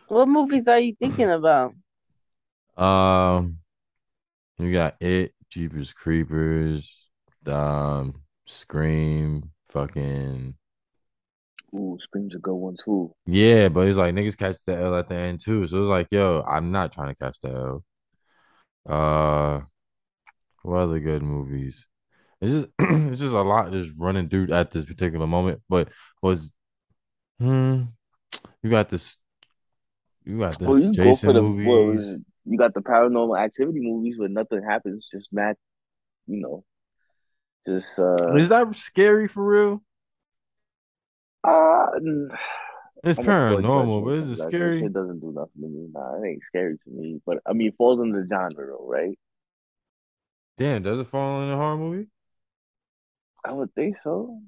What 0.08 0.26
movies 0.28 0.66
are 0.66 0.80
you 0.80 0.94
thinking 0.96 1.30
about? 1.30 1.74
Um, 2.76 3.58
you 4.58 4.72
got 4.72 4.96
it, 5.00 5.34
Jeepers 5.50 5.92
Creepers, 5.92 6.92
um, 7.46 8.22
Scream, 8.46 9.50
fucking 9.70 10.54
Ooh, 11.74 11.96
Scream's 11.98 12.34
a 12.34 12.38
good 12.38 12.56
one 12.56 12.76
too. 12.76 13.14
yeah. 13.26 13.68
But 13.68 13.88
it's 13.88 13.98
like 13.98 14.14
niggas 14.14 14.36
catch 14.36 14.56
the 14.66 14.76
L 14.76 14.96
at 14.96 15.08
the 15.08 15.14
end 15.16 15.40
too. 15.44 15.66
So 15.66 15.78
it's 15.80 15.88
like, 15.88 16.08
yo, 16.10 16.42
I'm 16.46 16.70
not 16.72 16.92
trying 16.92 17.08
to 17.08 17.14
catch 17.14 17.38
the 17.40 17.50
L. 17.50 17.84
Uh, 18.86 19.60
what 20.62 20.78
other 20.82 21.00
good 21.00 21.22
movies? 21.22 21.86
It's 22.40 22.52
just 22.52 22.66
it's 22.78 23.20
just 23.20 23.34
a 23.34 23.42
lot 23.42 23.72
just 23.72 23.92
running 23.96 24.28
through 24.28 24.52
at 24.52 24.70
this 24.70 24.84
particular 24.84 25.26
moment. 25.26 25.62
But 25.68 25.88
was 26.22 26.50
hmm, 27.40 27.84
you 28.62 28.70
got 28.70 28.90
this, 28.90 29.16
you 30.24 30.38
got 30.38 30.58
Well, 30.64 30.78
the 30.78 30.78
you 30.78 30.92
Jason 30.92 31.34
the 31.34 31.42
well, 31.62 31.82
movies. 31.82 32.16
you 32.44 32.58
got 32.58 32.74
the 32.74 32.80
paranormal 32.80 33.38
activity 33.38 33.80
movies 33.80 34.18
where 34.18 34.28
nothing 34.28 34.62
happens, 34.62 35.08
just 35.10 35.32
mad, 35.32 35.56
you 36.26 36.40
know, 36.40 36.64
just 37.66 37.98
uh, 37.98 38.38
Is 38.38 38.48
that 38.50 38.74
scary 38.76 39.28
for 39.28 39.44
real? 39.44 39.82
uh 41.44 41.90
It's 43.02 43.18
I'm 43.18 43.26
paranormal, 43.26 44.04
but 44.04 44.14
is 44.14 44.28
it 44.28 44.36
Like 44.36 44.56
scary? 44.56 44.78
shit 44.78 44.92
doesn't 44.92 45.20
do 45.20 45.32
nothing 45.32 45.62
to 45.62 45.68
me. 45.68 45.88
Nah, 45.92 46.16
it 46.22 46.26
ain't 46.28 46.42
scary 46.44 46.78
to 46.78 46.90
me. 46.90 47.20
But 47.26 47.38
I 47.46 47.52
mean, 47.52 47.68
it 47.68 47.76
falls 47.76 48.00
under 48.00 48.22
the 48.22 48.28
genre 48.28 48.66
though, 48.66 48.86
right? 48.88 49.18
Damn, 50.58 50.82
does 50.82 51.00
it 51.00 51.08
fall 51.08 51.42
in 51.42 51.50
a 51.50 51.56
horror 51.56 51.78
movie? 51.78 52.10
I 53.44 53.52
would 53.52 53.74
think 53.74 53.96
so. 54.02 54.40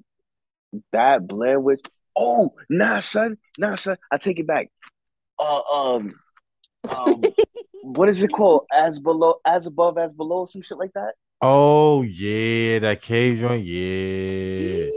That 0.93 1.27
Blair 1.27 1.59
Witch. 1.61 1.81
Oh, 2.17 2.55
nah, 2.69 3.01
son, 3.01 3.39
nah, 3.59 3.77
son. 3.77 3.97
I 4.11 4.19
take 4.19 4.39
it 4.39 4.47
back. 4.47 4.71
Uh, 5.39 5.61
um, 5.73 6.13
um, 6.89 7.23
what 7.83 8.09
is 8.09 8.23
it 8.23 8.29
called? 8.29 8.67
As 8.73 8.99
below, 8.99 9.37
as 9.47 9.67
above, 9.67 9.99
as 9.99 10.13
below, 10.13 10.47
some 10.47 10.63
shit 10.63 10.79
like 10.79 10.93
that. 10.95 11.15
Oh 11.43 12.03
yeah, 12.03 12.81
that 12.81 13.01
cave 13.01 13.39
joint. 13.39 13.65
Yeah, 13.65 14.91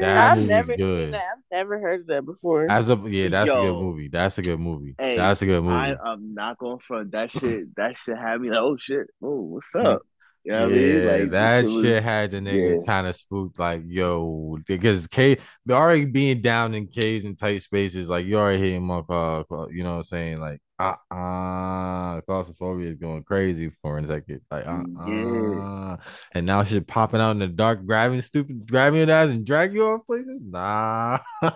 That 0.00 0.38
I've 0.38 0.46
never 0.46 0.76
good. 0.76 1.06
seen 1.06 1.10
that. 1.10 1.24
I've 1.32 1.42
never 1.50 1.80
heard 1.80 2.02
of 2.02 2.06
that 2.06 2.24
before. 2.24 2.70
As 2.70 2.88
a 2.88 2.96
yeah, 3.06 3.28
that's 3.28 3.50
a 3.50 3.54
good 3.54 3.72
movie. 3.72 4.08
That's 4.08 4.38
a 4.38 4.42
good 4.42 4.60
movie. 4.60 4.94
Hey, 4.96 5.16
that's 5.16 5.42
a 5.42 5.46
good 5.46 5.64
movie. 5.64 5.74
I, 5.74 5.96
I'm 5.96 6.34
not 6.34 6.58
going 6.58 6.78
front. 6.78 7.10
That 7.10 7.32
shit, 7.32 7.74
that 7.76 7.96
shit 7.96 8.16
had 8.16 8.40
me 8.40 8.50
like, 8.50 8.60
oh 8.60 8.76
shit, 8.76 9.08
oh, 9.22 9.40
what's 9.40 9.74
up? 9.74 10.02
You 10.44 10.52
know 10.52 10.68
what 10.68 10.76
yeah, 10.76 10.82
I 10.82 10.84
mean? 10.84 11.06
Like 11.06 11.30
that 11.32 11.62
this 11.62 11.82
shit 11.82 12.02
had 12.02 12.30
the 12.30 12.38
nigga 12.38 12.78
yeah. 12.78 12.82
kind 12.86 13.06
of 13.06 13.14
spooked. 13.14 13.58
Like, 13.58 13.82
yo, 13.86 14.58
because 14.66 15.06
K 15.06 15.36
already 15.70 16.06
being 16.06 16.40
down 16.40 16.74
in 16.74 16.86
caves 16.86 17.24
and 17.24 17.38
tight 17.38 17.62
spaces, 17.62 18.08
like 18.08 18.26
you 18.26 18.38
already 18.38 18.58
hitting 18.58 18.82
my 18.82 19.02
car. 19.02 19.44
You 19.70 19.82
know 19.82 19.92
what 19.92 19.96
I'm 19.98 20.02
saying? 20.04 20.40
Like, 20.40 20.60
uh, 20.78 20.94
uh 21.14 22.20
claustrophobia 22.22 22.88
is 22.88 22.96
going 22.96 23.22
crazy 23.22 23.70
for 23.82 23.98
a 23.98 24.06
second. 24.06 24.40
Like, 24.50 24.66
uh, 24.66 24.82
uh, 24.98 25.96
and 26.32 26.46
now 26.46 26.64
shit 26.64 26.86
popping 26.86 27.20
out 27.20 27.32
in 27.32 27.40
the 27.40 27.48
dark, 27.48 27.84
grabbing 27.84 28.22
stupid, 28.22 28.66
grabbing 28.66 29.00
your 29.00 29.10
ass 29.10 29.28
and 29.28 29.44
drag 29.44 29.74
you 29.74 29.84
off 29.84 30.06
places. 30.06 30.40
Nah, 30.42 31.18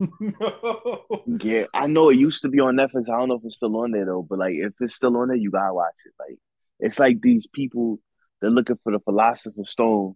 no. 0.00 1.24
Yeah, 1.42 1.64
I 1.74 1.86
know 1.88 2.08
it 2.08 2.18
used 2.18 2.40
to 2.42 2.48
be 2.48 2.60
on 2.60 2.76
Netflix. 2.76 3.10
I 3.10 3.18
don't 3.18 3.28
know 3.28 3.34
if 3.34 3.44
it's 3.44 3.56
still 3.56 3.76
on 3.76 3.90
there 3.90 4.06
though, 4.06 4.22
but 4.22 4.38
like 4.38 4.54
if 4.54 4.72
it's 4.80 4.94
still 4.94 5.14
on 5.18 5.28
there, 5.28 5.36
you 5.36 5.50
gotta 5.50 5.74
watch 5.74 5.96
it. 6.06 6.12
Like 6.18 6.38
it's 6.80 6.98
like 6.98 7.20
these 7.20 7.46
people 7.46 7.98
they're 8.40 8.50
looking 8.50 8.78
for 8.84 8.92
the 8.92 9.00
philosopher's 9.00 9.70
stone, 9.70 10.14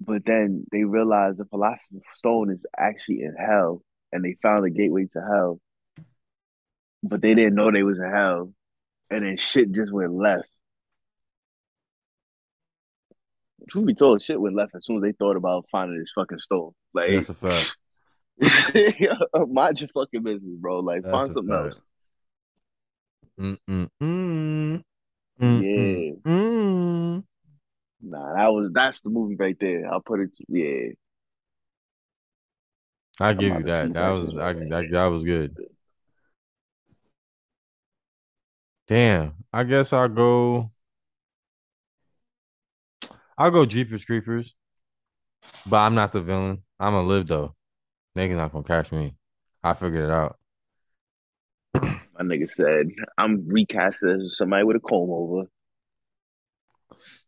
but 0.00 0.24
then 0.24 0.64
they 0.72 0.84
realize 0.84 1.36
the 1.36 1.44
philosopher's 1.44 2.02
stone 2.14 2.50
is 2.50 2.66
actually 2.76 3.22
in 3.22 3.34
hell, 3.38 3.82
and 4.12 4.24
they 4.24 4.36
found 4.42 4.64
a 4.64 4.70
gateway 4.70 5.06
to 5.12 5.20
hell, 5.20 5.60
but 7.02 7.20
they 7.20 7.34
didn't 7.34 7.54
know 7.54 7.70
they 7.70 7.82
was 7.82 7.98
in 7.98 8.10
hell, 8.10 8.52
and 9.10 9.24
then 9.24 9.36
shit 9.36 9.70
just 9.72 9.92
went 9.92 10.14
left. 10.14 10.48
Truth 13.68 13.86
be 13.86 13.94
told, 13.94 14.22
shit 14.22 14.40
went 14.40 14.56
left 14.56 14.74
as 14.74 14.86
soon 14.86 14.96
as 14.96 15.02
they 15.02 15.12
thought 15.12 15.36
about 15.36 15.66
finding 15.70 15.98
this 15.98 16.12
fucking 16.14 16.38
stone. 16.38 16.72
Like, 16.94 17.10
That's 17.10 17.28
a 17.28 17.34
fact. 17.34 17.76
mind 19.50 19.80
your 19.80 19.88
fucking 19.92 20.22
business, 20.22 20.56
bro. 20.58 20.78
Like, 20.78 21.02
That's 21.02 21.12
find 21.12 21.32
something 21.34 21.54
fact. 21.54 21.78
else. 23.38 23.58
Mm 24.00 24.82
mm 25.40 25.60
mm. 25.76 26.16
Yeah. 26.24 26.30
Mm. 26.32 27.24
Nah, 28.00 28.34
that 28.34 28.48
was 28.48 28.70
that's 28.72 29.00
the 29.00 29.10
movie 29.10 29.36
right 29.36 29.56
there. 29.58 29.92
I'll 29.92 30.00
put 30.00 30.20
it. 30.20 30.30
Yeah, 30.48 30.92
I 33.20 33.34
give 33.34 33.54
you 33.54 33.64
that. 33.64 33.92
That 33.92 33.94
that 33.94 34.10
was 34.10 34.30
shit, 34.30 34.40
I, 34.40 34.52
that, 34.52 34.88
that 34.90 35.06
was 35.06 35.24
good. 35.24 35.56
Damn. 38.86 39.34
I 39.52 39.64
guess 39.64 39.92
I'll 39.92 40.08
go. 40.08 40.70
I'll 43.36 43.50
go 43.50 43.66
Jeepers 43.66 44.04
Creepers. 44.04 44.54
But 45.66 45.78
I'm 45.78 45.94
not 45.94 46.12
the 46.12 46.22
villain. 46.22 46.62
I'm 46.78 46.92
gonna 46.94 47.06
live 47.06 47.26
though. 47.26 47.54
Niggas 48.16 48.36
not 48.36 48.52
gonna 48.52 48.64
catch 48.64 48.92
me. 48.92 49.14
I 49.62 49.74
figured 49.74 50.04
it 50.04 50.10
out. 50.10 50.37
My 52.18 52.24
nigga 52.24 52.50
said 52.50 52.88
I'm 53.16 53.46
recasting 53.46 54.22
as 54.24 54.36
somebody 54.36 54.64
with 54.64 54.76
a 54.76 54.80
comb 54.80 55.10
over. 55.10 55.48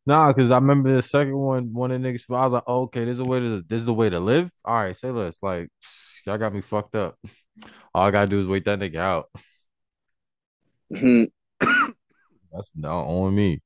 Nah, 0.07 0.33
because 0.33 0.51
I 0.51 0.57
remember 0.57 0.93
the 0.95 1.03
second 1.03 1.37
one, 1.37 1.73
one 1.73 1.91
of 1.93 2.03
the 2.03 2.09
niggas, 2.09 2.25
I 2.31 2.45
was 2.45 2.53
like, 2.55 2.63
oh, 2.67 2.83
okay, 2.83 3.05
this 3.05 3.13
is 3.13 3.19
the 3.19 3.25
way 3.25 3.39
to 3.39 3.63
this 3.69 3.81
is 3.81 3.87
the 3.87 3.95
way 3.95 4.11
to 4.11 4.19
live. 4.19 4.51
All 4.65 4.75
right, 4.75 4.97
say 4.97 5.11
less. 5.11 5.37
Like, 5.43 5.69
y'all 6.27 6.39
got 6.39 6.55
me 6.55 6.61
fucked 6.61 6.97
up. 6.97 7.19
All 7.95 8.07
I 8.07 8.11
gotta 8.11 8.29
do 8.29 8.41
is 8.41 8.47
wait 8.47 8.65
that 8.65 8.79
nigga 8.79 8.97
out. 8.97 9.29
Hmm. 10.95 11.25
That's 11.61 12.73
not 12.75 13.05
on 13.05 13.35
me. 13.35 13.63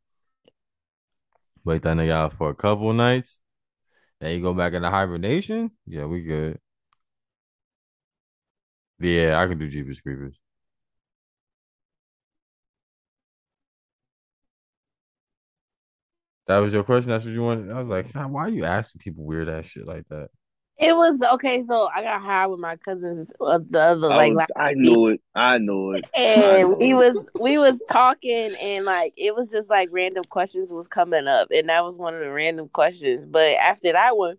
Wait 1.65 1.83
that 1.83 1.97
nigga 1.97 2.11
out 2.11 2.35
for 2.35 2.51
a 2.51 2.55
couple 2.55 2.93
nights. 2.93 3.41
Then 4.21 4.33
you 4.33 4.43
go 4.43 4.53
back 4.53 4.75
into 4.75 4.91
hibernation. 4.91 5.71
Yeah, 5.87 6.05
we 6.07 6.23
good. 6.23 6.59
Yeah, 9.01 9.41
I 9.41 9.47
can 9.47 9.59
do 9.59 9.69
Jeepers 9.69 10.01
Creepers. 10.01 10.39
That 16.47 16.59
was 16.59 16.73
your 16.73 16.85
question. 16.85 17.11
That's 17.11 17.25
what 17.25 17.33
you 17.33 17.43
wanted. 17.43 17.71
I 17.71 17.81
was 17.81 17.89
like, 17.89 18.09
"Son, 18.09 18.33
why 18.33 18.43
are 18.43 18.49
you 18.51 18.65
asking 18.65 19.01
people 19.01 19.25
weird 19.25 19.49
ass 19.49 19.67
shit 19.67 19.87
like 19.87 20.07
that? 20.09 20.29
It 20.77 20.93
was 20.95 21.23
okay. 21.35 21.63
So 21.63 21.89
I 21.95 22.03
got 22.03 22.21
high 22.21 22.47
with 22.49 22.59
my 22.59 22.77
cousins 22.77 23.33
uh, 23.41 23.61
the 23.71 23.79
other 23.81 24.13
I, 24.13 24.17
like 24.17 24.31
was- 24.31 24.37
last 24.39 24.53
I 24.57 24.75
knew 24.75 25.07
it. 25.07 25.21
I 25.35 25.59
knew 25.59 25.93
it. 25.93 26.05
And 26.17 26.71
knew 26.71 26.75
we 26.77 26.91
it. 26.91 26.95
was 26.97 27.31
we 27.41 27.59
was 27.59 27.81
talking 27.91 28.55
and 28.61 28.85
like 28.85 29.15
it 29.17 29.35
was 29.37 29.51
just 29.51 29.71
like 29.71 29.89
random 29.93 30.25
questions 30.25 30.73
was 30.73 30.89
coming 30.89 31.29
up 31.29 31.49
and 31.55 31.69
that 31.69 31.85
was 31.85 31.97
one 31.97 32.15
of 32.15 32.21
the 32.21 32.31
random 32.31 32.69
questions 32.69 33.25
but 33.25 33.53
after 33.55 33.93
that 33.93 34.17
one 34.17 34.37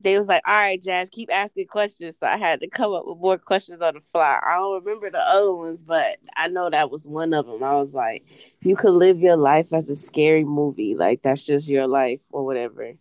they 0.00 0.16
was 0.18 0.28
like 0.28 0.42
all 0.46 0.54
right 0.54 0.82
jazz 0.82 1.08
keep 1.10 1.32
asking 1.32 1.66
questions. 1.66 2.16
So 2.18 2.26
i 2.26 2.36
had 2.36 2.60
to 2.60 2.68
come 2.68 2.92
up 2.94 3.04
with 3.06 3.18
more 3.18 3.38
questions 3.38 3.82
on 3.82 3.94
the 3.94 4.00
fly. 4.00 4.38
I 4.42 4.56
don't 4.56 4.84
remember 4.84 5.10
the 5.10 5.18
other 5.18 5.54
ones 5.54 5.82
but 5.82 6.18
i 6.36 6.48
know 6.48 6.70
that 6.70 6.90
was 6.90 7.04
one 7.04 7.32
of 7.34 7.46
them 7.46 7.62
i 7.62 7.74
was 7.74 7.92
like 7.92 8.24
if 8.60 8.66
you 8.66 8.76
could 8.76 8.92
live 8.92 9.20
your 9.20 9.36
life 9.36 9.72
as 9.72 9.90
a 9.90 9.96
scary 9.96 10.44
movie 10.44 10.94
like 10.94 11.22
that's 11.22 11.44
just 11.44 11.68
your 11.68 11.86
life 11.86 12.20
or 12.30 12.44
whatever. 12.44 12.94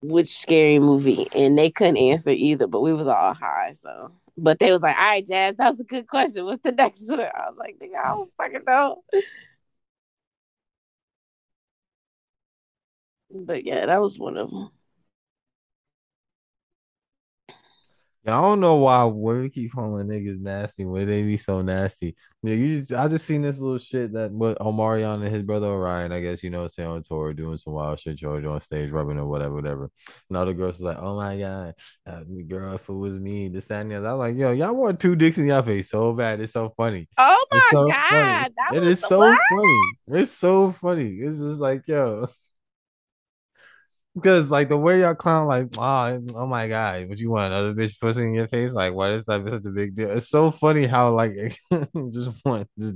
Which 0.00 0.28
scary 0.38 0.78
movie? 0.78 1.26
And 1.34 1.58
they 1.58 1.70
couldn't 1.70 1.96
answer 1.96 2.30
either 2.30 2.66
but 2.66 2.80
we 2.80 2.92
was 2.92 3.06
all 3.06 3.34
high 3.34 3.74
so. 3.82 4.12
But 4.36 4.60
they 4.60 4.70
was 4.72 4.82
like 4.82 4.96
all 4.96 5.02
right 5.04 5.26
jazz 5.26 5.56
that 5.56 5.70
was 5.70 5.80
a 5.80 5.84
good 5.84 6.06
question. 6.08 6.44
What's 6.44 6.62
the 6.62 6.72
next 6.82 7.02
one? 7.08 7.20
I 7.20 7.48
was 7.50 7.56
like 7.58 7.78
nigga 7.80 7.96
i 8.04 8.08
don't 8.08 8.30
fucking 8.36 8.62
know. 8.66 9.02
But 13.30 13.64
yeah 13.64 13.86
that 13.86 14.00
was 14.00 14.18
one 14.18 14.36
of 14.36 14.50
them 14.50 14.70
I 18.26 18.32
don't 18.32 18.60
know 18.60 18.76
why 18.76 19.04
we 19.06 19.48
keep 19.48 19.72
calling 19.72 20.06
niggas 20.06 20.40
nasty 20.40 20.84
when 20.84 21.06
they 21.06 21.22
be 21.22 21.36
so 21.36 21.62
nasty. 21.62 22.16
Yeah, 22.42 22.54
you 22.54 22.80
just, 22.80 22.92
I 22.92 23.08
just 23.08 23.24
seen 23.24 23.42
this 23.42 23.58
little 23.58 23.78
shit 23.78 24.12
that 24.12 24.32
what 24.32 24.58
Omarion 24.58 25.22
and 25.24 25.34
his 25.34 25.42
brother 25.42 25.68
O'Ryan, 25.68 26.12
I 26.12 26.20
guess 26.20 26.42
you 26.42 26.50
know, 26.50 26.68
say 26.68 26.84
on 26.84 27.02
tour 27.02 27.32
doing 27.32 27.58
some 27.58 27.72
wild 27.72 28.00
shit, 28.00 28.16
George 28.16 28.44
on 28.44 28.60
stage 28.60 28.90
rubbing 28.90 29.18
or 29.18 29.26
whatever, 29.26 29.54
whatever. 29.54 29.90
And 30.28 30.36
all 30.36 30.44
the 30.44 30.52
girls 30.52 30.74
was 30.74 30.82
like, 30.82 30.98
"Oh 30.98 31.16
my 31.16 31.38
god, 31.38 31.74
uh, 32.06 32.20
girl, 32.46 32.74
if 32.74 32.88
it 32.88 32.92
was 32.92 33.14
me, 33.14 33.48
this 33.48 33.66
that, 33.66 33.82
and 33.82 33.90
the 33.92 33.96
other." 33.96 34.10
I'm 34.10 34.18
like, 34.18 34.36
"Yo, 34.36 34.52
y'all 34.52 34.74
want 34.74 35.00
two 35.00 35.16
dicks 35.16 35.38
in 35.38 35.46
your 35.46 35.62
face 35.62 35.90
so 35.90 36.12
bad? 36.12 36.40
It's 36.40 36.52
so 36.52 36.74
funny. 36.76 37.08
oh 37.16 37.46
my 37.50 37.68
so 37.70 37.86
god 37.86 38.52
funny. 38.68 38.78
It 38.78 38.82
is 38.84 39.00
so 39.00 39.18
what? 39.18 39.38
funny. 39.50 40.20
It's 40.20 40.32
so 40.32 40.72
funny. 40.72 41.14
It's 41.14 41.38
just 41.38 41.60
like, 41.60 41.86
yo." 41.86 42.28
Because 44.20 44.50
like 44.50 44.68
the 44.68 44.76
way 44.76 45.00
y'all 45.00 45.14
clown, 45.14 45.46
like, 45.46 45.68
oh, 45.78 46.20
oh 46.34 46.46
my 46.46 46.68
god, 46.68 47.08
what 47.08 47.18
you 47.18 47.30
want 47.30 47.52
another 47.52 47.74
bitch 47.74 47.98
pussy 48.00 48.22
in 48.22 48.34
your 48.34 48.48
face? 48.48 48.72
Like, 48.72 48.94
why 48.94 49.10
is 49.12 49.24
that 49.26 49.44
such 49.48 49.64
a 49.64 49.70
big 49.70 49.94
deal? 49.96 50.10
It's 50.10 50.28
so 50.28 50.50
funny 50.50 50.86
how 50.86 51.10
like 51.14 51.34
just 52.12 52.30
want, 52.44 52.68
just, 52.78 52.94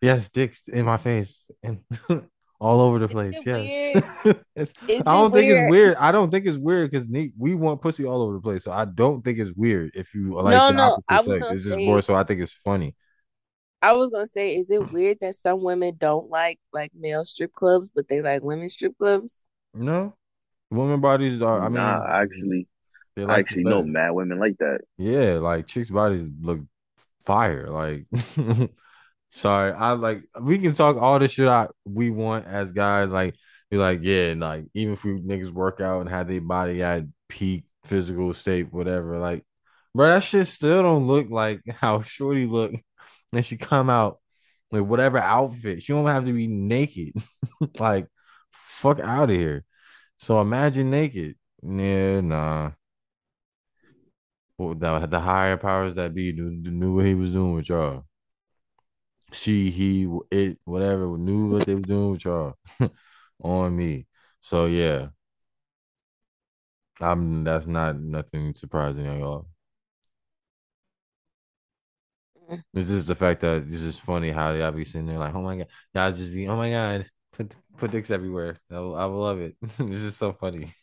yes, 0.00 0.28
dicks 0.30 0.68
in 0.68 0.84
my 0.84 0.96
face 0.96 1.50
and 1.62 1.80
all 2.60 2.80
over 2.80 2.98
the 2.98 3.08
place. 3.08 3.36
Yes, 3.44 4.02
it's, 4.54 4.72
Is 4.86 5.02
I 5.06 5.12
don't 5.12 5.32
think 5.32 5.46
weird? 5.46 5.64
it's 5.64 5.70
weird. 5.70 5.96
I 5.96 6.12
don't 6.12 6.30
think 6.30 6.46
it's 6.46 6.58
weird 6.58 6.90
because 6.90 7.06
we 7.38 7.54
want 7.54 7.80
pussy 7.80 8.04
all 8.04 8.22
over 8.22 8.34
the 8.34 8.40
place. 8.40 8.64
So 8.64 8.70
I 8.72 8.84
don't 8.84 9.24
think 9.24 9.38
it's 9.38 9.52
weird 9.52 9.92
if 9.94 10.14
you 10.14 10.34
like 10.34 10.52
No, 10.54 10.66
the 10.68 10.72
no, 10.74 10.82
opposite 10.92 11.12
I 11.12 11.20
was 11.20 11.26
sex. 11.26 11.46
It's 11.52 11.64
just 11.64 11.74
say- 11.76 11.86
more 11.86 12.02
so. 12.02 12.14
I 12.14 12.24
think 12.24 12.40
it's 12.40 12.52
funny. 12.64 12.94
I 13.82 13.92
was 13.92 14.10
gonna 14.10 14.26
say, 14.26 14.56
is 14.56 14.70
it 14.70 14.92
weird 14.92 15.18
that 15.22 15.36
some 15.36 15.62
women 15.62 15.94
don't 15.96 16.28
like 16.28 16.58
like 16.72 16.92
male 16.94 17.24
strip 17.24 17.52
clubs, 17.54 17.88
but 17.94 18.08
they 18.08 18.20
like 18.20 18.42
women 18.42 18.68
strip 18.68 18.96
clubs? 18.98 19.38
No, 19.72 20.14
women 20.70 21.00
bodies 21.00 21.42
are. 21.42 21.60
I 21.60 21.64
mean, 21.64 21.74
nah, 21.74 22.04
actually, 22.06 22.68
they 23.16 23.22
I 23.22 23.26
like 23.26 23.38
actually 23.40 23.64
know 23.64 23.82
mad 23.82 24.12
women 24.12 24.38
like 24.38 24.58
that. 24.58 24.80
Yeah, 24.98 25.34
like 25.34 25.66
chicks' 25.66 25.90
bodies 25.90 26.28
look 26.40 26.60
fire. 27.24 27.68
Like, 27.68 28.06
sorry, 29.30 29.72
I 29.72 29.92
like 29.92 30.24
we 30.40 30.58
can 30.58 30.74
talk 30.74 30.96
all 30.96 31.18
the 31.18 31.28
shit 31.28 31.48
out 31.48 31.74
we 31.84 32.10
want 32.10 32.46
as 32.46 32.72
guys. 32.72 33.08
Like, 33.08 33.34
be 33.70 33.76
like, 33.76 34.00
yeah, 34.02 34.30
and 34.30 34.40
like 34.40 34.66
even 34.74 34.94
if 34.94 35.04
we 35.04 35.12
niggas 35.12 35.50
work 35.50 35.80
out 35.80 36.00
and 36.00 36.10
have 36.10 36.28
their 36.28 36.40
body 36.40 36.82
at 36.82 37.04
peak 37.28 37.64
physical 37.84 38.34
state, 38.34 38.72
whatever. 38.72 39.18
Like, 39.18 39.44
bro, 39.94 40.08
that 40.08 40.24
shit 40.24 40.46
still 40.48 40.82
don't 40.82 41.06
look 41.06 41.30
like 41.30 41.62
how 41.68 42.02
Shorty 42.02 42.46
look. 42.46 42.72
And 43.32 43.46
she 43.46 43.56
come 43.56 43.88
out 43.88 44.18
with 44.72 44.82
whatever 44.82 45.18
outfit. 45.18 45.84
She 45.84 45.92
don't 45.92 46.08
have 46.08 46.24
to 46.24 46.32
be 46.32 46.48
naked. 46.48 47.12
like, 47.78 48.08
fuck 48.50 48.98
out 48.98 49.30
of 49.30 49.36
here. 49.36 49.64
So 50.20 50.40
imagine 50.40 50.90
naked. 50.90 51.36
Yeah, 51.62 52.20
nah. 52.20 52.72
Well, 54.58 54.74
the, 54.74 55.06
the 55.06 55.18
higher 55.20 55.56
powers 55.56 55.94
that 55.96 56.14
be 56.14 56.32
knew, 56.32 56.50
knew 56.70 56.94
what 56.96 57.06
he 57.06 57.14
was 57.14 57.32
doing 57.32 57.54
with 57.54 57.68
y'all. 57.68 58.04
She, 59.32 59.70
he, 59.70 60.08
it, 60.30 60.58
whatever, 60.64 61.16
knew 61.16 61.50
what 61.50 61.66
they 61.66 61.74
were 61.74 61.80
doing 61.80 62.12
with 62.12 62.24
y'all 62.24 62.56
on 63.42 63.76
me. 63.76 64.06
So 64.40 64.66
yeah, 64.66 65.08
I'm. 67.00 67.44
That's 67.44 67.66
not 67.66 67.98
nothing 68.00 68.54
surprising 68.54 69.06
at 69.06 69.22
all. 69.22 69.46
Mm. 72.50 72.62
This 72.72 72.90
is 72.90 73.06
the 73.06 73.14
fact 73.14 73.40
that 73.42 73.68
this 73.68 73.82
is 73.82 73.98
funny 73.98 74.30
how 74.30 74.52
y'all 74.52 74.72
be 74.72 74.84
sitting 74.84 75.06
there 75.06 75.18
like, 75.18 75.34
oh 75.34 75.42
my 75.42 75.56
god, 75.56 75.66
y'all 75.94 76.12
just 76.12 76.32
be, 76.32 76.48
oh 76.48 76.56
my 76.56 76.70
god, 76.70 77.06
put 77.32 77.54
put 77.80 77.90
dicks 77.90 78.10
everywhere. 78.10 78.58
I 78.70 78.76
I 78.76 79.06
will 79.06 79.20
love 79.20 79.40
it. 79.40 79.56
this 79.78 80.02
is 80.02 80.16
so 80.16 80.32
funny. 80.32 80.74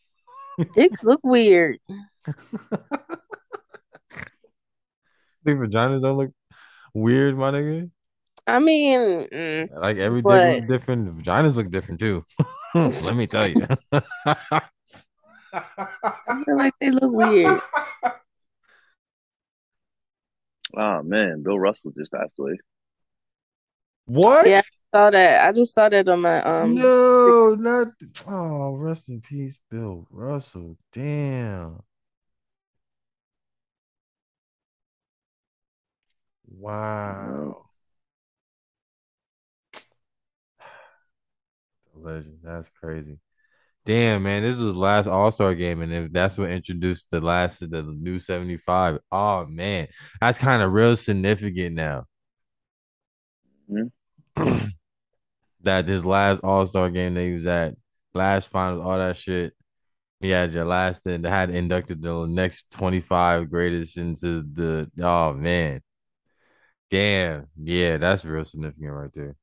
Dicks 0.75 1.03
look 1.03 1.21
weird. 1.23 1.77
Think 5.45 5.59
vaginas 5.59 6.01
don't 6.01 6.17
look 6.17 6.31
weird, 6.93 7.37
my 7.37 7.51
nigga. 7.51 7.89
I 8.47 8.59
mean, 8.59 8.99
mm, 9.27 9.69
Like 9.71 9.97
every 9.97 10.21
dick 10.21 10.31
look 10.31 10.67
different. 10.67 11.17
Vaginas 11.19 11.55
look 11.55 11.69
different 11.69 11.99
too. 11.99 12.25
Let 12.75 13.15
me 13.15 13.27
tell 13.27 13.47
you. 13.47 13.65
I 13.93 14.61
feel 16.45 16.57
like 16.57 16.73
they 16.81 16.91
look 16.91 17.13
weird. 17.13 17.61
Oh 20.75 21.01
man, 21.03 21.43
Bill 21.43 21.59
Russell 21.59 21.91
just 21.97 22.11
passed 22.11 22.33
away. 22.39 22.57
what? 24.05 24.47
Yeah. 24.47 24.61
Saw 24.93 25.09
that. 25.11 25.47
I 25.47 25.51
just 25.51 25.73
saw 25.73 25.89
that 25.89 26.07
on 26.07 26.21
my 26.21 26.41
um. 26.43 26.75
no, 26.75 27.55
not. 27.55 27.89
Oh, 28.27 28.75
rest 28.75 29.09
in 29.09 29.21
peace, 29.21 29.57
Bill 29.69 30.07
Russell. 30.09 30.77
Damn. 30.93 31.81
Wow. 36.47 37.65
Legend. 41.93 42.39
That's 42.43 42.69
crazy. 42.79 43.19
Damn, 43.85 44.23
man, 44.23 44.43
this 44.43 44.57
was 44.57 44.73
the 44.73 44.79
last 44.79 45.07
All 45.07 45.31
Star 45.31 45.55
game, 45.55 45.81
and 45.81 45.93
if 45.93 46.11
that's 46.11 46.37
what 46.37 46.51
introduced 46.51 47.07
the 47.09 47.21
last 47.21 47.61
of 47.61 47.69
the 47.69 47.83
new 47.83 48.19
75. 48.19 48.99
Oh 49.11 49.45
man, 49.45 49.87
that's 50.19 50.37
kind 50.37 50.61
of 50.61 50.73
real 50.73 50.97
significant 50.97 51.75
now. 51.75 52.05
Mhm. 53.69 53.91
that 55.67 55.87
his 55.87 56.05
last 56.05 56.41
All 56.43 56.65
Star 56.65 56.89
game 56.89 57.13
that 57.15 57.21
he 57.21 57.33
was 57.33 57.45
at, 57.45 57.75
last 58.13 58.49
finals, 58.51 58.83
all 58.85 58.97
that 58.97 59.17
shit. 59.17 59.53
He 60.21 60.29
had 60.31 60.51
your 60.53 60.65
last 60.65 61.05
and 61.07 61.25
they 61.25 61.29
had 61.29 61.51
inducted 61.51 62.01
the 62.01 62.25
next 62.27 62.71
25 62.71 63.49
greatest 63.51 63.97
into 63.97 64.43
the 64.43 64.89
oh 65.01 65.33
man. 65.33 65.81
Damn. 66.89 67.47
Yeah, 67.57 67.97
that's 67.97 68.25
real 68.25 68.45
significant 68.45 68.91
right 68.91 69.11
there. 69.13 69.35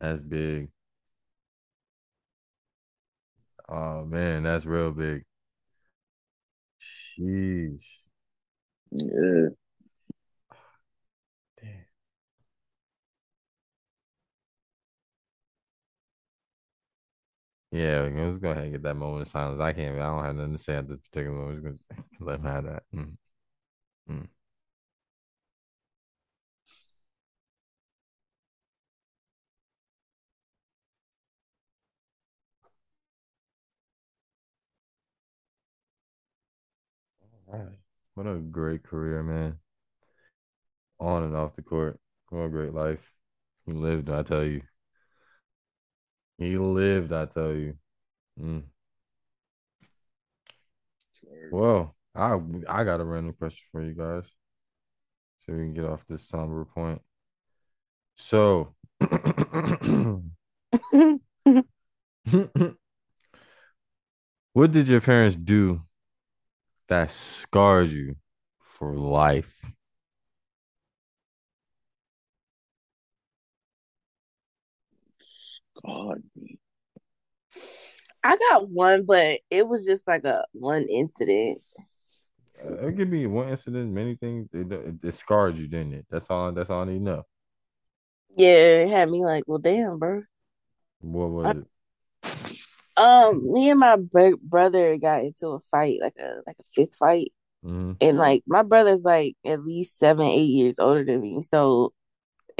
That's 0.00 0.20
big. 0.22 0.70
Oh 3.68 4.04
man, 4.04 4.42
that's 4.42 4.66
real 4.66 4.92
big. 4.92 5.24
Sheesh. 6.80 8.08
Yeah. 8.90 9.50
Yeah, 17.72 18.08
let's 18.12 18.38
go 18.38 18.50
ahead 18.50 18.64
and 18.64 18.72
get 18.72 18.82
that 18.82 18.94
moment 18.96 19.22
of 19.22 19.28
silence. 19.28 19.60
I 19.60 19.72
can't. 19.72 19.96
I 19.98 20.06
don't 20.06 20.24
have 20.24 20.34
nothing 20.36 20.52
to 20.56 20.58
say 20.62 20.74
at 20.76 20.88
this 20.88 20.98
particular 21.00 21.36
moment. 21.36 21.78
Just 21.78 21.88
gonna 21.88 22.02
let 22.20 22.40
him 22.40 22.44
have 22.46 22.64
that. 22.64 22.82
Mm. 22.94 23.16
Mm. 24.10 24.28
All 37.48 37.58
right. 37.58 37.78
What 38.14 38.26
a 38.26 38.38
great 38.38 38.82
career, 38.82 39.22
man. 39.22 39.58
On 41.00 41.24
and 41.24 41.34
off 41.34 41.56
the 41.56 41.62
court. 41.62 41.98
What 42.28 42.42
a 42.44 42.48
great 42.48 42.72
life. 42.72 43.12
He 43.66 43.72
lived, 43.72 44.08
I 44.08 44.22
tell 44.22 44.44
you. 44.44 44.62
He 46.40 46.56
lived, 46.56 47.12
I 47.12 47.26
tell 47.26 47.52
you. 47.52 47.76
Mm. 48.40 48.62
Well, 51.52 51.94
I 52.14 52.40
I 52.66 52.82
got 52.82 53.00
a 53.00 53.04
random 53.04 53.34
question 53.34 53.62
for 53.70 53.82
you 53.82 53.92
guys. 53.92 54.24
So 55.40 55.52
we 55.52 55.58
can 55.58 55.74
get 55.74 55.84
off 55.84 56.06
this 56.08 56.26
somber 56.26 56.64
point. 56.64 57.02
So 58.16 58.74
what 64.54 64.72
did 64.72 64.88
your 64.88 65.02
parents 65.02 65.36
do 65.36 65.82
that 66.88 67.10
scarred 67.10 67.90
you 67.90 68.16
for 68.62 68.94
life? 68.94 69.62
God. 75.84 76.22
I 78.22 78.36
got 78.36 78.68
one, 78.68 79.04
but 79.04 79.40
it 79.50 79.66
was 79.66 79.84
just 79.84 80.06
like 80.06 80.24
a 80.24 80.44
one 80.52 80.82
incident. 80.82 81.60
Uh, 82.62 82.88
it 82.88 82.96
could 82.96 83.10
be 83.10 83.26
one 83.26 83.48
incident, 83.48 83.92
many 83.92 84.16
things. 84.16 84.48
It, 84.52 84.70
it, 84.70 84.94
it 85.02 85.14
scarred 85.14 85.56
you, 85.56 85.66
didn't 85.66 85.94
it? 85.94 86.06
That's 86.10 86.26
all. 86.28 86.52
That's 86.52 86.68
all 86.68 86.82
I 86.82 86.84
need 86.84 86.98
to 86.98 87.04
know. 87.04 87.26
Yeah, 88.36 88.82
it 88.82 88.88
had 88.88 89.10
me 89.10 89.24
like, 89.24 89.44
well, 89.46 89.58
damn, 89.58 89.98
bro. 89.98 90.22
What 91.00 91.30
was 91.30 91.56
it? 91.56 91.66
Um, 92.96 93.50
me 93.50 93.70
and 93.70 93.80
my 93.80 93.96
br- 93.96 94.36
brother 94.42 94.98
got 94.98 95.22
into 95.22 95.48
a 95.48 95.60
fight, 95.60 95.98
like 96.02 96.16
a 96.18 96.42
like 96.46 96.56
a 96.60 96.62
fist 96.62 96.96
fight, 96.98 97.32
hmm 97.62 97.92
and 98.00 98.18
like 98.18 98.42
my 98.46 98.62
brother's 98.62 99.04
like 99.04 99.36
at 99.44 99.64
least 99.64 99.98
seven, 99.98 100.26
eight 100.26 100.50
years 100.50 100.78
older 100.78 101.04
than 101.04 101.20
me, 101.22 101.40
so 101.40 101.92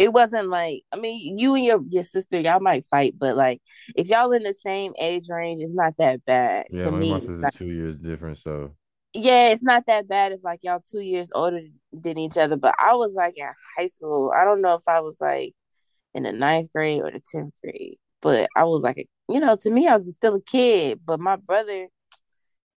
it 0.01 0.13
wasn't 0.13 0.49
like 0.49 0.83
I 0.93 0.97
mean, 0.97 1.39
you 1.39 1.55
and 1.55 1.65
your 1.65 1.81
your 1.89 2.05
sister, 2.05 2.41
y'all 2.41 2.59
might 2.61 2.87
fight, 2.87 3.15
but 3.19 3.37
like 3.37 3.61
if 3.95 4.09
y'all 4.09 4.33
in 4.33 4.43
the 4.43 4.55
same 4.55 4.93
age 4.99 5.25
range, 5.29 5.61
it's 5.63 5.75
not 5.75 5.97
that 5.99 6.25
bad 6.25 6.67
Yeah, 6.71 6.85
to 6.85 6.91
my, 6.91 6.99
me. 6.99 7.11
my 7.11 7.19
sister's 7.21 7.41
not- 7.41 7.53
two 7.55 7.67
years 7.67 7.97
different, 7.97 8.39
so 8.39 8.73
yeah, 9.13 9.49
it's 9.49 9.63
not 9.63 9.87
that 9.87 10.07
bad 10.09 10.33
if 10.33 10.41
like 10.45 10.61
y'all 10.63 10.83
two 10.89 11.01
years 11.01 11.31
older 11.35 11.61
than 11.93 12.17
each 12.17 12.39
other. 12.39 12.57
But 12.57 12.75
I 12.79 12.95
was 12.95 13.13
like 13.15 13.35
in 13.37 13.47
high 13.77 13.87
school. 13.87 14.33
I 14.35 14.45
don't 14.45 14.63
know 14.63 14.75
if 14.75 14.87
I 14.89 15.01
was 15.01 15.17
like 15.21 15.53
in 16.15 16.23
the 16.23 16.33
ninth 16.33 16.71
grade 16.73 17.03
or 17.03 17.11
the 17.11 17.21
tenth 17.21 17.55
grade, 17.63 17.99
but 18.23 18.49
I 18.57 18.65
was 18.65 18.83
like, 18.83 19.09
you 19.29 19.41
know, 19.41 19.57
to 19.57 19.71
me, 19.71 19.87
I 19.89 19.97
was 19.97 20.11
still 20.13 20.37
a 20.37 20.41
kid. 20.43 21.01
But 21.05 21.21
my 21.21 21.37
brother, 21.37 21.89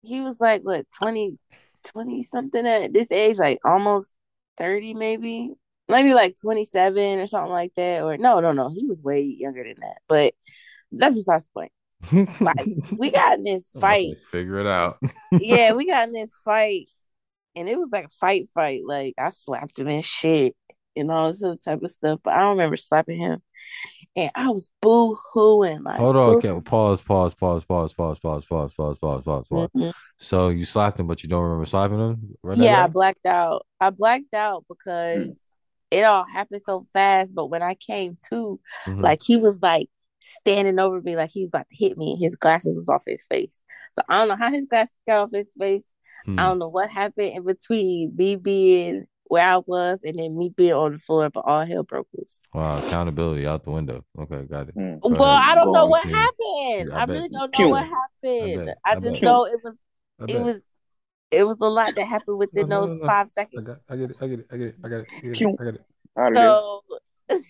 he 0.02 0.22
was 0.22 0.40
like 0.42 0.62
what 0.64 0.86
20, 0.98 1.38
20 1.84 2.24
something 2.24 2.66
at 2.66 2.94
this 2.94 3.12
age, 3.12 3.38
like 3.38 3.60
almost 3.66 4.16
thirty, 4.58 4.94
maybe, 4.94 5.52
maybe 5.92 6.14
like 6.14 6.36
twenty 6.42 6.66
seven 6.66 7.20
or 7.20 7.28
something 7.28 7.52
like 7.52 7.74
that. 7.76 8.04
Or 8.04 8.18
no, 8.18 8.40
no, 8.40 8.52
no, 8.52 8.70
he 8.70 8.86
was 8.88 9.02
way 9.02 9.22
younger 9.22 9.64
than 9.64 9.76
that. 9.82 9.98
But 10.08 10.34
that's 10.92 11.14
besides 11.14 11.48
the 11.48 11.52
point. 11.54 11.72
Like, 12.42 12.68
We 12.98 13.12
got 13.12 13.38
in 13.38 13.44
this 13.44 13.70
I'm 13.76 13.80
about 13.80 13.88
to 13.90 14.16
fight. 14.16 14.18
figure 14.32 14.60
it 14.60 14.68
out. 14.68 14.98
yeah, 15.40 15.74
we 15.74 15.86
got 15.86 16.08
in 16.08 16.14
this 16.14 16.32
fight, 16.44 16.90
and 17.56 17.70
it 17.70 17.78
was 17.78 17.90
like 17.92 18.06
a 18.06 18.10
fight, 18.20 18.50
fight. 18.54 18.82
Like 18.86 19.14
I 19.18 19.30
slapped 19.30 19.80
him 19.80 19.88
and 19.88 20.04
shit, 20.04 20.56
and 20.96 21.12
all 21.12 21.28
this 21.28 21.44
other 21.44 21.56
type 21.58 21.82
of 21.84 21.92
stuff. 21.92 22.20
But 22.24 22.34
I 22.34 22.40
don't 22.40 22.52
remember 22.58 22.76
slapping 22.78 23.20
him, 23.20 23.42
and 24.16 24.32
I 24.36 24.50
was 24.50 24.70
boo 24.82 25.18
hooing. 25.34 25.84
Like, 25.84 25.98
Hold 25.98 26.18
on, 26.18 26.30
okay. 26.38 26.60
Pause, 26.62 27.02
pause, 27.02 27.34
pause, 27.36 27.64
pause, 27.64 27.94
pause, 27.94 28.20
pause, 28.20 28.46
pause, 28.46 28.74
pause, 28.74 28.98
pause, 29.00 29.24
pause, 29.24 29.48
pause. 29.48 29.70
Mhm. 29.76 29.94
So 30.18 30.50
you 30.50 30.66
slapped 30.66 31.00
him, 31.00 31.08
but 31.08 31.24
you 31.24 31.30
don't 31.30 31.44
remember 31.44 31.66
slapping 31.66 32.00
him? 32.00 32.38
That 32.44 32.58
Yeah, 32.58 32.84
I 32.84 32.88
blacked 32.88 33.26
out. 33.26 33.66
I 33.80 33.90
blacked 33.92 34.34
out 34.34 34.66
because 34.68 35.40
it 35.92 36.04
all 36.04 36.26
happened 36.26 36.62
so 36.66 36.88
fast. 36.94 37.36
But 37.36 37.48
when 37.48 37.62
I 37.62 37.76
came 37.76 38.18
to, 38.32 38.60
Mhm. 38.88 39.02
like 39.02 39.22
he 39.22 39.38
was 39.38 39.62
like 39.62 39.90
standing 40.20 40.80
over 40.80 41.02
me, 41.02 41.16
like 41.16 41.32
he 41.32 41.42
was 41.42 41.50
about 41.50 41.68
to 41.70 41.76
hit 41.76 41.98
me, 41.98 42.14
and 42.14 42.22
his 42.22 42.36
glasses 42.36 42.76
was 42.78 42.90
off 42.90 43.04
his 43.06 43.24
face. 43.30 43.62
So 43.96 44.02
I 44.10 44.20
don't 44.20 44.28
know 44.30 44.36
how 44.36 44.52
his 44.52 44.66
glasses 44.66 44.96
got 45.06 45.20
off 45.24 45.30
his 45.34 45.52
face. 45.60 45.88
Hmm. 46.26 46.40
I 46.40 46.44
don't 46.44 46.60
know 46.60 46.70
what 46.70 46.90
happened 46.90 47.34
in 47.34 47.44
between 47.44 48.16
me 48.16 48.36
being 48.36 49.06
where 49.26 49.44
I 49.50 49.58
was 49.60 50.02
and 50.04 50.20
then 50.20 50.38
me 50.38 50.50
being 50.56 50.74
on 50.74 50.92
the 50.92 51.00
floor, 51.00 51.30
but 51.30 51.46
all 51.48 51.66
hell 51.66 51.84
broke 51.84 52.08
loose. 52.14 52.42
Wow, 52.54 52.78
accountability 52.78 53.48
out 53.48 53.64
the 53.64 53.72
window. 53.72 54.04
Okay, 54.20 54.44
got 54.44 54.68
it. 54.68 54.74
Hmm. 54.76 54.98
Go 55.00 55.10
well, 55.10 55.24
ahead. 55.24 55.52
I 55.52 55.56
don't 55.56 55.72
know 55.72 55.86
what 55.88 56.04
King. 56.04 56.14
happened. 56.14 56.94
I 56.94 57.02
I 57.02 57.04
really 57.06 57.30
don't 57.30 57.58
know 57.58 57.70
what 57.70 57.86
happened. 57.86 58.74
I 58.86 58.92
I 58.92 58.96
just 58.96 59.14
bet. 59.16 59.24
know 59.24 59.46
it 59.46 59.60
was 59.64 59.78
I 60.20 60.24
it 60.26 60.28
bet. 60.34 60.44
was 60.44 60.62
it 61.32 61.48
was 61.48 61.58
a 61.62 61.66
lot 61.68 61.96
that 61.96 62.06
happened 62.06 62.38
within 62.38 62.70
No, 62.70 62.82
no, 62.82 62.86
those 62.86 63.00
no, 63.00 63.06
no. 63.06 63.08
five 63.08 63.26
I 63.26 63.30
seconds. 63.30 63.68
got, 63.68 63.78
I 63.90 63.96
get 63.96 64.12
it, 64.12 64.18
I 64.22 64.28
get 64.28 64.40
it, 64.40 64.48
I 64.52 64.58
get 64.58 64.68
it, 64.68 64.76
I 64.84 64.90
got 64.90 65.00
it, 65.00 65.08
I 65.12 65.22
get 65.22 65.42
it, 65.42 65.60
I 65.60 65.64
got 65.64 65.76
it. 65.76 65.82
Out. 66.36 66.36
So 66.36 66.82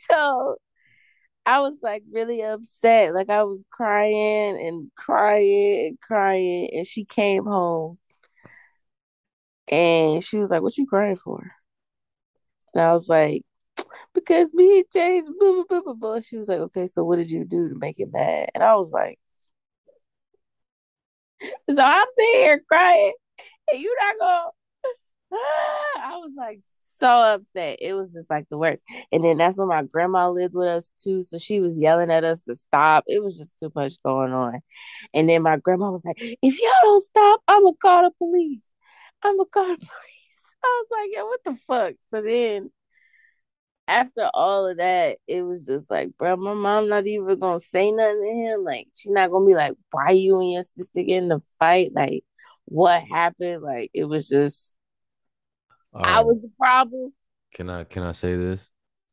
so 0.09 0.55
I 1.45 1.59
was 1.61 1.77
like 1.81 2.03
really 2.11 2.41
upset. 2.43 3.13
Like 3.13 3.29
I 3.29 3.43
was 3.43 3.63
crying 3.71 4.59
and 4.65 4.91
crying 4.95 5.87
and 5.87 5.99
crying 5.99 6.69
and 6.73 6.85
she 6.85 7.03
came 7.03 7.45
home 7.45 7.97
and 9.67 10.23
she 10.23 10.37
was 10.37 10.51
like, 10.51 10.61
What 10.61 10.77
you 10.77 10.85
crying 10.85 11.17
for? 11.17 11.51
And 12.73 12.83
I 12.83 12.93
was 12.93 13.09
like, 13.09 13.43
Because 14.13 14.53
me 14.53 14.83
blah, 14.93 15.63
blah, 15.67 15.81
blah, 15.81 15.93
blah. 15.93 16.19
She 16.21 16.37
was 16.37 16.47
like, 16.47 16.59
Okay, 16.59 16.87
so 16.87 17.03
what 17.03 17.17
did 17.17 17.31
you 17.31 17.43
do 17.45 17.69
to 17.69 17.75
make 17.75 17.99
it 17.99 18.11
mad? 18.11 18.49
And 18.53 18.63
I 18.63 18.75
was 18.75 18.91
like, 18.91 19.17
So 21.69 21.81
I'm 21.81 22.05
sitting 22.17 22.41
here 22.41 22.61
crying 22.67 23.13
you're 23.73 23.95
not 24.01 24.19
gonna 24.19 24.51
I 26.03 26.17
was 26.17 26.33
like 26.37 26.61
so 26.99 27.07
upset. 27.07 27.79
It 27.81 27.93
was 27.93 28.13
just 28.13 28.29
like 28.29 28.47
the 28.49 28.57
worst. 28.57 28.83
And 29.11 29.23
then 29.23 29.37
that's 29.37 29.57
when 29.57 29.67
my 29.67 29.83
grandma 29.83 30.29
lived 30.29 30.53
with 30.53 30.67
us 30.67 30.93
too. 31.01 31.23
So 31.23 31.37
she 31.37 31.59
was 31.59 31.79
yelling 31.79 32.11
at 32.11 32.23
us 32.23 32.41
to 32.43 32.55
stop. 32.55 33.03
It 33.07 33.23
was 33.23 33.37
just 33.37 33.57
too 33.59 33.71
much 33.75 33.95
going 34.03 34.31
on. 34.33 34.59
And 35.13 35.27
then 35.27 35.41
my 35.41 35.57
grandma 35.57 35.91
was 35.91 36.05
like, 36.05 36.17
if 36.19 36.59
y'all 36.59 36.71
don't 36.83 37.03
stop, 37.03 37.41
I'm 37.47 37.63
gonna 37.63 37.75
call 37.81 38.03
the 38.03 38.11
police. 38.17 38.65
I'm 39.23 39.37
gonna 39.37 39.49
call 39.49 39.67
the 39.67 39.77
police. 39.77 39.89
I 40.63 40.83
was 40.83 40.87
like, 40.91 41.09
yeah, 41.11 41.23
what 41.23 41.39
the 41.43 41.57
fuck? 41.67 41.95
So 42.11 42.21
then 42.21 42.71
after 43.87 44.29
all 44.33 44.67
of 44.67 44.77
that, 44.77 45.17
it 45.27 45.41
was 45.41 45.65
just 45.65 45.89
like, 45.89 46.15
bro, 46.17 46.35
my 46.37 46.53
mom 46.53 46.87
not 46.87 47.07
even 47.07 47.39
gonna 47.39 47.59
say 47.59 47.91
nothing 47.91 48.21
to 48.21 48.51
him. 48.51 48.63
Like, 48.63 48.87
she 48.95 49.09
not 49.09 49.31
gonna 49.31 49.45
be 49.45 49.55
like, 49.55 49.73
why 49.91 50.11
you 50.11 50.39
and 50.39 50.51
your 50.51 50.63
sister 50.63 51.01
getting 51.01 51.31
a 51.31 51.41
fight? 51.59 51.91
Like, 51.93 52.23
what 52.71 53.03
happened? 53.03 53.61
Like, 53.61 53.91
it 53.93 54.05
was 54.05 54.29
just, 54.29 54.75
All 55.93 56.05
I 56.05 56.21
was 56.21 56.41
the 56.41 56.51
problem. 56.57 57.11
Can 57.53 57.69
I 57.69 57.83
can 57.83 58.03
I 58.03 58.13
say 58.13 58.37
this? 58.37 58.69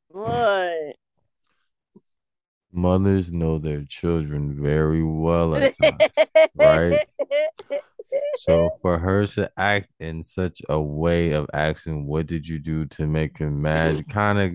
What? 0.08 0.94
Mothers 2.72 3.32
know 3.32 3.58
their 3.58 3.82
children 3.84 4.62
very 4.62 5.02
well 5.02 5.56
at 5.56 5.74
times. 5.76 6.02
right? 6.54 7.08
So 8.38 8.70
for 8.80 8.98
her 8.98 9.26
to 9.26 9.50
act 9.58 9.90
in 10.00 10.22
such 10.22 10.62
a 10.70 10.80
way 10.80 11.32
of 11.32 11.46
asking, 11.52 12.06
"What 12.06 12.26
did 12.26 12.48
you 12.48 12.58
do 12.58 12.86
to 12.86 13.06
make 13.06 13.36
him 13.36 13.60
mad?" 13.60 14.08
kind 14.08 14.38
of, 14.38 14.52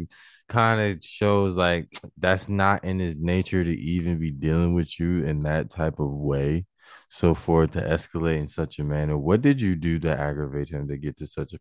kind 0.50 0.82
of 0.82 1.04
shows 1.04 1.56
like 1.56 1.88
that's 2.18 2.50
not 2.50 2.84
in 2.84 2.98
his 2.98 3.16
nature 3.16 3.64
to 3.64 3.70
even 3.72 4.18
be 4.18 4.32
dealing 4.32 4.74
with 4.74 5.00
you 5.00 5.24
in 5.24 5.44
that 5.44 5.70
type 5.70 6.00
of 6.00 6.10
way. 6.10 6.66
So 7.10 7.34
for 7.34 7.64
it 7.66 7.74
to 7.74 7.82
escalate 7.82 8.40
in 8.40 8.48
such 8.48 8.80
a 8.80 8.84
manner, 8.84 9.18
what 9.18 9.42
did 9.42 9.62
you 9.62 9.76
do 9.76 10.00
to 10.00 10.10
aggravate 10.18 10.70
him 10.70 10.88
to 10.88 10.98
get 10.98 11.18
to 11.18 11.28
such 11.28 11.54
a 11.54 11.60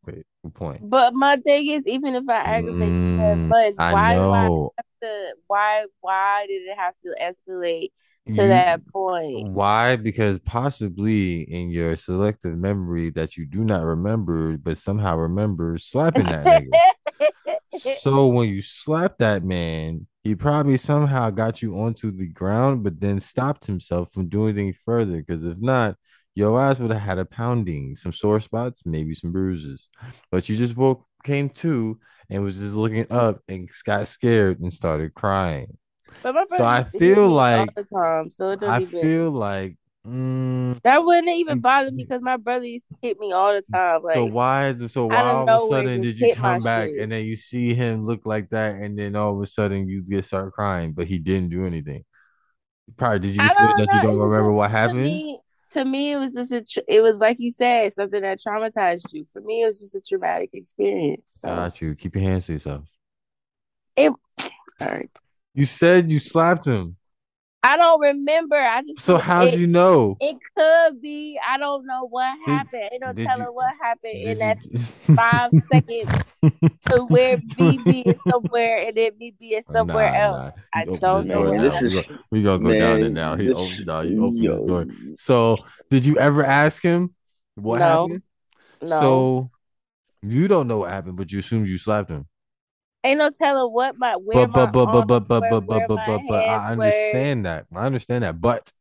point? 0.51 0.89
But 0.89 1.15
my 1.15 1.37
thing 1.37 1.67
is, 1.67 1.87
even 1.87 2.15
if 2.15 2.29
I 2.29 2.39
aggravate 2.41 2.95
you 3.05 3.17
that 3.19 3.39
Mm, 3.39 3.49
much, 3.49 3.75
why 3.93 4.15
do 4.15 4.21
I 4.33 4.43
have 4.45 4.87
to? 5.03 5.35
Why? 5.47 5.87
Why 6.01 6.47
did 6.47 6.63
it 6.63 6.77
have 6.77 6.95
to 7.05 7.15
escalate 7.21 7.91
to 8.29 8.35
You- 8.35 8.49
that 8.49 8.87
point? 8.89 9.49
Why? 9.51 9.97
Because 9.97 10.39
possibly 10.41 11.43
in 11.43 11.71
your 11.71 11.97
selective 11.97 12.57
memory 12.57 13.11
that 13.11 13.37
you 13.37 13.47
do 13.47 13.65
not 13.65 13.83
remember, 13.83 14.57
but 14.59 14.79
somehow 14.79 15.17
remember 15.17 15.79
slapping 15.79 16.29
that 16.29 16.47
nigga. 16.47 16.81
So 17.81 18.29
when 18.29 18.49
you 18.51 18.61
slap 18.63 19.19
that 19.19 19.45
man, 19.45 20.07
he 20.23 20.35
probably 20.35 20.77
somehow 20.77 21.31
got 21.31 21.62
you 21.62 21.78
onto 21.78 22.11
the 22.11 22.28
ground, 22.28 22.82
but 22.85 23.01
then 23.01 23.20
stopped 23.20 23.66
himself 23.66 24.12
from 24.12 24.28
doing 24.28 24.57
anything 24.57 24.74
further. 24.85 25.16
Because 25.19 25.43
if 25.44 25.59
not, 25.59 25.97
your 26.35 26.61
ass 26.62 26.78
would 26.78 26.90
have 26.93 27.01
had 27.03 27.19
a 27.19 27.24
pounding, 27.24 27.97
some 27.97 28.12
sore 28.12 28.40
spots, 28.40 28.82
maybe 28.86 29.15
some 29.15 29.32
bruises. 29.32 29.89
But 30.31 30.49
you 30.49 30.57
just 30.57 30.77
woke, 30.77 31.05
came 31.24 31.51
to, 31.51 31.99
and 32.31 32.43
was 32.43 32.59
just 32.59 32.74
looking 32.74 33.07
up 33.11 33.40
and 33.49 33.69
got 33.85 34.09
scared 34.09 34.61
and 34.61 34.73
started 34.73 35.15
crying. 35.15 35.77
But 36.23 36.35
my 36.35 36.44
So 36.57 36.65
I 36.65 36.78
used 36.81 36.93
to 36.93 36.99
hit 36.99 37.15
feel 37.15 37.28
like- 37.28 37.70
so 38.31 38.57
I 38.70 38.81
feel 39.03 39.31
like, 39.31 39.77
mm, 40.07 40.81
that 40.83 41.05
wouldn't 41.05 41.29
even 41.29 41.61
bother 41.61 41.91
me 41.91 42.05
because 42.05 42.23
my 42.23 42.37
brother 42.37 42.65
used 42.66 42.87
to 42.89 42.97
hit 43.03 43.19
me 43.19 43.33
all 43.33 43.53
the 43.53 43.62
time. 43.62 44.03
Like 44.03 44.15
so 44.16 44.24
why? 44.27 44.77
So 44.89 45.07
why 45.07 45.23
all 45.23 45.49
of 45.49 45.70
a 45.73 45.74
sudden 45.74 46.01
did 46.03 46.19
you 46.19 46.35
come 46.35 46.61
back 46.62 46.89
shit. 46.89 47.01
and 47.01 47.12
then 47.12 47.24
you 47.24 47.37
see 47.37 47.74
him 47.74 48.05
look 48.05 48.27
like 48.27 48.51
that, 48.51 48.77
and 48.77 48.99
then 48.99 49.16
all 49.16 49.35
of 49.37 49.43
a 49.43 49.47
sudden 49.47 49.89
you 49.89 50.03
get 50.03 50.24
start 50.24 50.53
crying, 50.53 50.93
but 50.93 51.07
he 51.07 51.19
didn't 51.19 51.51
do 51.51 51.66
anything. 51.66 52.05
Probably 52.97 53.20
did 53.20 53.37
you 53.37 53.43
I 53.43 53.49
that 53.49 53.61
know. 53.61 53.95
you 53.95 54.03
don't 54.03 54.19
remember 54.19 54.49
just- 54.51 54.57
what 54.57 54.69
To 54.69 54.73
happened? 54.73 55.03
me, 55.05 55.41
to 55.73 55.85
me, 55.85 56.12
it 56.12 56.16
was 56.19 56.35
just 56.35 56.53
a. 56.53 56.62
Tr- 56.62 56.81
it 56.89 57.01
was 57.01 57.20
like 57.20 57.39
you 57.41 57.51
said, 57.51 57.93
something 57.93 58.20
that 58.23 58.39
traumatized 58.41 59.12
you. 59.15 59.24
For 59.33 59.41
me, 59.41 59.62
it 59.62 59.66
was 59.66 59.81
just 59.81 59.95
a 59.95 60.01
traumatic 60.01 60.51
experience. 60.53 61.23
So, 61.29 61.49
Got 61.49 61.81
you. 61.81 61.95
Keep 61.95 62.16
your 62.16 62.24
hands 62.24 62.47
to 62.47 62.53
yourself. 62.55 62.85
all 63.99 64.16
right. 64.81 65.11
You 65.55 65.66
said 65.66 66.11
you 66.11 66.19
slapped 66.19 66.66
him. 66.66 66.97
I 67.64 67.76
don't 67.76 68.01
remember. 68.01 68.56
I 68.56 68.82
just 68.82 69.01
So 69.01 69.18
how 69.18 69.48
do 69.48 69.59
you 69.59 69.68
know? 69.68 70.16
It 70.20 70.36
could 70.56 71.01
be. 71.01 71.39
I 71.48 71.59
don't 71.59 71.86
know 71.86 72.09
what 72.09 72.34
Did- 72.44 72.52
happened. 72.52 72.89
Ain't 72.93 73.01
no 73.02 73.12
did 73.12 73.26
telling 73.26 73.44
you- 73.44 73.52
what 73.52 73.72
happened 73.80 74.14
in 74.16 74.39
that 74.39 74.59
you- 74.64 74.80
five 75.14 75.51
seconds 75.70 76.10
to 76.89 77.05
where 77.05 77.36
BB 77.39 78.02
is 78.06 78.16
somewhere 78.28 78.78
and 78.78 78.97
then 78.97 79.12
BB 79.12 79.52
is 79.59 79.64
somewhere 79.70 80.10
Nah, 80.10 80.18
else. 80.18 80.44
nah. 80.56 80.62
I 80.74 80.84
don't 80.86 81.26
know 81.28 81.44
door 81.44 81.55
now. 81.56 81.62
this 81.62 81.80
We 81.80 81.86
is- 81.86 82.09
we 82.32 82.43
gonna 82.43 82.64
go 82.64 82.72
down 82.72 82.80
there 83.01 83.10
Man, 83.10 83.12
now. 83.14 83.36
He 83.36 83.47
this- 83.47 83.56
opened, 83.59 83.86
nah, 83.86 84.02
he 84.02 84.18
opened 84.18 84.39
yo, 84.43 84.60
the 84.60 84.66
door. 84.66 84.86
So 85.16 85.56
did 85.89 86.05
you 86.05 86.18
ever 86.18 86.44
ask 86.44 86.82
him 86.82 87.14
what 87.55 87.78
No. 87.78 87.84
happened? 88.09 88.22
No. 88.82 88.89
So 89.01 89.51
you 90.22 90.48
don't 90.48 90.66
know 90.66 90.78
what 90.78 90.90
happened, 90.90 91.16
but 91.16 91.30
you 91.30 91.39
assumed 91.39 91.68
you 91.68 91.78
slapped 91.78 92.10
him. 92.10 92.26
Ain't 93.05 93.19
no 93.19 93.31
telling 93.31 93.73
what 93.73 93.99
my 93.99 94.15
where 94.15 94.47
But 94.47 94.53
but 94.53 94.66
my 94.66 94.85
but 94.85 95.07
but 95.07 95.07
but 95.07 95.15
arms 95.15 95.29
but 95.29 95.43
were, 95.43 95.61
but 95.61 95.89
but 95.89 96.07
but 96.07 96.20
but 96.29 96.45
I 96.45 96.66
hands 96.66 96.79
were. 96.79 96.85
understand 96.85 97.47
that. 97.47 97.66
I 97.74 97.87
understand 97.87 98.24
that. 98.24 98.41
But 98.41 98.73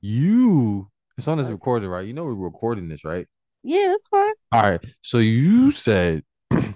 you, 0.00 0.88
it's 1.18 1.26
on 1.26 1.38
this 1.38 1.48
recording, 1.48 1.88
right? 1.88 2.06
You 2.06 2.12
know 2.12 2.24
we're 2.24 2.34
recording 2.34 2.88
this, 2.88 3.04
right? 3.04 3.26
Yeah, 3.64 3.88
that's 3.88 4.06
fine. 4.08 4.32
All 4.52 4.62
right. 4.62 4.80
So 5.02 5.18
you 5.18 5.70
said 5.72 6.22
you 6.50 6.74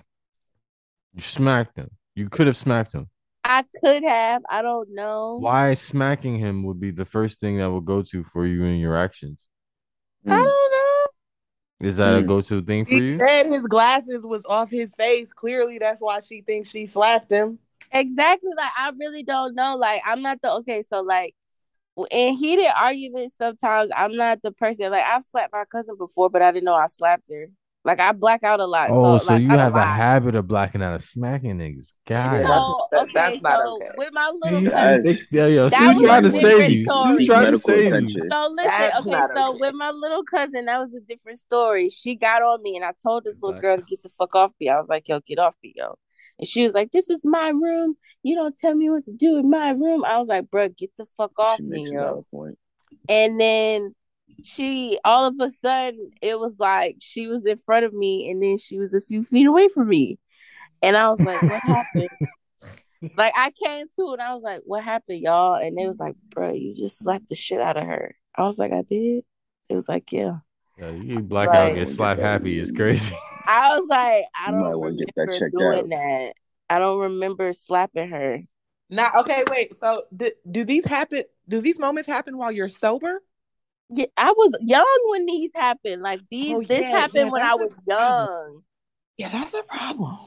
smacked 1.18 1.76
him. 1.76 1.90
You 2.14 2.28
could 2.28 2.47
have 2.47 2.56
smacked 2.56 2.93
him. 2.93 3.10
I 3.44 3.64
could 3.80 4.02
have. 4.02 4.43
I 4.51 4.62
don't 4.62 4.88
know. 4.93 5.36
Why 5.38 5.74
smacking 5.74 6.38
him 6.38 6.64
would 6.64 6.80
be 6.80 6.90
the 6.90 7.05
first 7.05 7.38
thing 7.38 7.59
that 7.59 7.70
would 7.70 7.84
go 7.84 8.02
to 8.02 8.24
for 8.24 8.44
you 8.44 8.64
in 8.64 8.78
your 8.78 8.97
actions? 8.97 9.47
I 10.26 10.30
hmm. 10.30 10.43
don't 10.43 10.44
know. 10.44 10.75
Is 11.80 11.96
that 11.98 12.16
a 12.16 12.22
Hmm. 12.22 12.26
go 12.26 12.40
to 12.40 12.62
thing 12.62 12.84
for 12.86 12.90
He 12.90 13.00
you? 13.00 13.18
said 13.20 13.46
his 13.46 13.66
glasses 13.66 14.24
was 14.26 14.44
off 14.46 14.70
his 14.70 14.94
face. 14.94 15.32
Clearly, 15.32 15.78
that's 15.78 16.00
why 16.00 16.20
she 16.20 16.40
thinks 16.42 16.70
she 16.70 16.86
slapped 16.86 17.30
him. 17.30 17.58
Exactly. 17.92 18.50
Like 18.56 18.70
I 18.76 18.90
really 18.98 19.22
don't 19.22 19.54
know. 19.54 19.76
Like 19.76 20.02
I'm 20.04 20.22
not 20.22 20.40
the 20.42 20.52
okay. 20.54 20.82
So 20.82 21.00
like 21.02 21.34
in 22.10 22.34
heated 22.34 22.70
arguments, 22.76 23.36
sometimes 23.36 23.90
I'm 23.96 24.16
not 24.16 24.42
the 24.42 24.52
person. 24.52 24.90
Like 24.90 25.04
I've 25.04 25.24
slapped 25.24 25.52
my 25.52 25.64
cousin 25.70 25.96
before, 25.98 26.30
but 26.30 26.42
I 26.42 26.52
didn't 26.52 26.64
know 26.64 26.74
I 26.74 26.86
slapped 26.86 27.30
her. 27.30 27.50
Like 27.86 28.00
I 28.00 28.10
black 28.10 28.42
out 28.42 28.58
a 28.58 28.66
lot. 28.66 28.88
Oh, 28.90 29.16
so, 29.18 29.24
so 29.24 29.32
like, 29.34 29.42
you 29.42 29.52
I 29.52 29.56
have 29.58 29.74
a 29.74 29.76
lie. 29.78 29.84
habit 29.84 30.34
of 30.34 30.48
blacking 30.48 30.82
out 30.82 30.94
of 30.94 31.04
smacking 31.04 31.58
niggas. 31.58 31.92
God. 32.04 32.32
that's- 32.40 32.48
oh, 32.60 32.88
So 32.92 33.02
okay, 33.02 33.12
that's 33.14 33.42
not 33.42 33.60
so 33.60 33.76
okay. 33.76 33.92
with 33.96 34.08
my 34.12 34.32
little 34.42 34.60
See, 34.60 34.70
cousin. 34.70 35.18
Yeah, 35.30 35.46
yo, 35.46 35.68
That 35.68 35.94
was 35.94 36.04
trying 36.04 36.24
a 36.24 36.28
to 36.28 36.32
save 36.32 36.42
different 36.42 36.72
you. 36.72 36.84
story. 36.84 37.16
Sue 37.18 37.26
trying 37.32 37.52
to 37.52 37.58
save 37.60 38.00
you. 38.02 38.20
So 38.28 38.48
listen, 38.50 38.70
That's 38.70 39.06
okay, 39.06 39.20
so 39.34 39.50
okay. 39.50 39.58
with 39.60 39.74
my 39.74 39.90
little 39.90 40.24
cousin, 40.24 40.64
that 40.66 40.80
was 40.80 40.94
a 40.94 41.00
different 41.00 41.38
story. 41.38 41.88
She 41.88 42.16
got 42.16 42.42
on 42.42 42.62
me 42.62 42.76
and 42.76 42.84
I 42.84 42.90
told 43.02 43.24
this 43.24 43.40
little 43.40 43.60
girl 43.60 43.76
to 43.76 43.82
get 43.84 44.02
the 44.02 44.08
fuck 44.10 44.34
off 44.34 44.52
me. 44.60 44.68
I 44.68 44.78
was 44.78 44.88
like, 44.88 45.08
yo, 45.08 45.20
get 45.20 45.38
off 45.38 45.54
me, 45.62 45.72
yo. 45.76 45.96
And 46.38 46.46
she 46.46 46.64
was 46.64 46.74
like, 46.74 46.92
This 46.92 47.08
is 47.08 47.24
my 47.24 47.48
room. 47.48 47.96
You 48.22 48.34
don't 48.34 48.54
tell 48.58 48.74
me 48.74 48.90
what 48.90 49.04
to 49.06 49.12
do 49.12 49.38
in 49.38 49.48
my 49.48 49.70
room. 49.70 50.04
I 50.04 50.18
was 50.18 50.28
like, 50.28 50.50
bro, 50.50 50.68
get 50.68 50.90
the 50.98 51.06
fuck 51.16 51.38
off 51.38 51.56
She 51.58 51.62
me, 51.62 51.78
makes 51.84 51.90
a 51.92 51.94
yo. 51.94 52.26
point. 52.30 52.58
And 53.08 53.40
then 53.40 53.94
she 54.42 54.98
all 55.04 55.26
of 55.26 55.38
a 55.40 55.50
sudden 55.50 56.10
it 56.22 56.38
was 56.38 56.58
like 56.58 56.96
she 57.00 57.26
was 57.26 57.44
in 57.46 57.58
front 57.58 57.84
of 57.84 57.92
me 57.92 58.30
and 58.30 58.42
then 58.42 58.58
she 58.58 58.78
was 58.78 58.94
a 58.94 59.00
few 59.00 59.22
feet 59.22 59.46
away 59.46 59.68
from 59.68 59.88
me. 59.88 60.18
And 60.82 60.96
I 60.96 61.08
was 61.08 61.20
like, 61.20 61.40
What 61.42 61.62
happened? 61.62 62.08
like 63.16 63.32
I 63.36 63.50
came 63.50 63.86
to 63.96 64.12
and 64.12 64.22
I 64.22 64.34
was 64.34 64.42
like, 64.42 64.62
What 64.64 64.82
happened, 64.82 65.20
y'all? 65.20 65.54
And 65.54 65.78
it 65.78 65.86
was 65.86 65.98
like, 65.98 66.14
bro, 66.30 66.52
you 66.52 66.74
just 66.74 66.98
slapped 66.98 67.28
the 67.28 67.34
shit 67.34 67.60
out 67.60 67.76
of 67.76 67.84
her. 67.84 68.14
I 68.34 68.42
was 68.42 68.58
like, 68.58 68.72
I 68.72 68.82
did. 68.82 69.24
It 69.68 69.74
was 69.74 69.88
like, 69.88 70.12
yeah. 70.12 70.38
Yeah, 70.78 70.90
you 70.90 71.20
black 71.20 71.48
out, 71.48 71.68
Like- 71.68 71.74
get 71.74 71.88
slap 71.88 72.18
happy 72.18 72.58
is 72.58 72.70
crazy. 72.70 73.16
I 73.46 73.76
was 73.76 73.88
like, 73.88 74.24
I 74.34 74.50
might 74.50 74.70
don't 74.70 74.80
wanna 74.80 74.96
get 74.96 75.14
that 75.16 75.22
remember 75.22 75.46
checked 75.46 75.56
doing 75.58 75.88
that. 75.90 76.34
I 76.68 76.78
don't 76.78 76.98
remember 76.98 77.52
slapping 77.52 78.08
her. 78.08 78.42
Now, 78.90 79.10
okay, 79.18 79.44
wait. 79.50 79.78
So, 79.78 80.02
do, 80.14 80.30
do 80.50 80.64
these 80.64 80.84
happen? 80.84 81.22
Do 81.48 81.60
these 81.60 81.78
moments 81.78 82.08
happen 82.08 82.36
while 82.38 82.52
you're 82.52 82.68
sober? 82.68 83.20
Yeah, 83.90 84.06
I 84.16 84.32
was 84.32 84.52
young 84.66 84.98
when 85.06 85.26
these 85.26 85.50
happened. 85.54 86.02
Like 86.02 86.20
these, 86.30 86.54
Oh, 86.54 86.60
this 86.68 86.80
yeah, 86.80 86.90
happened 86.90 87.14
yeah, 87.14 87.30
when 87.30 87.42
I 87.42 87.54
that's 87.54 87.60
a 87.60 87.64
was 87.64 87.80
young. 87.86 88.62
Yeah, 89.16 89.28
that's 89.30 89.54
a 89.54 89.62
problem. 89.62 90.18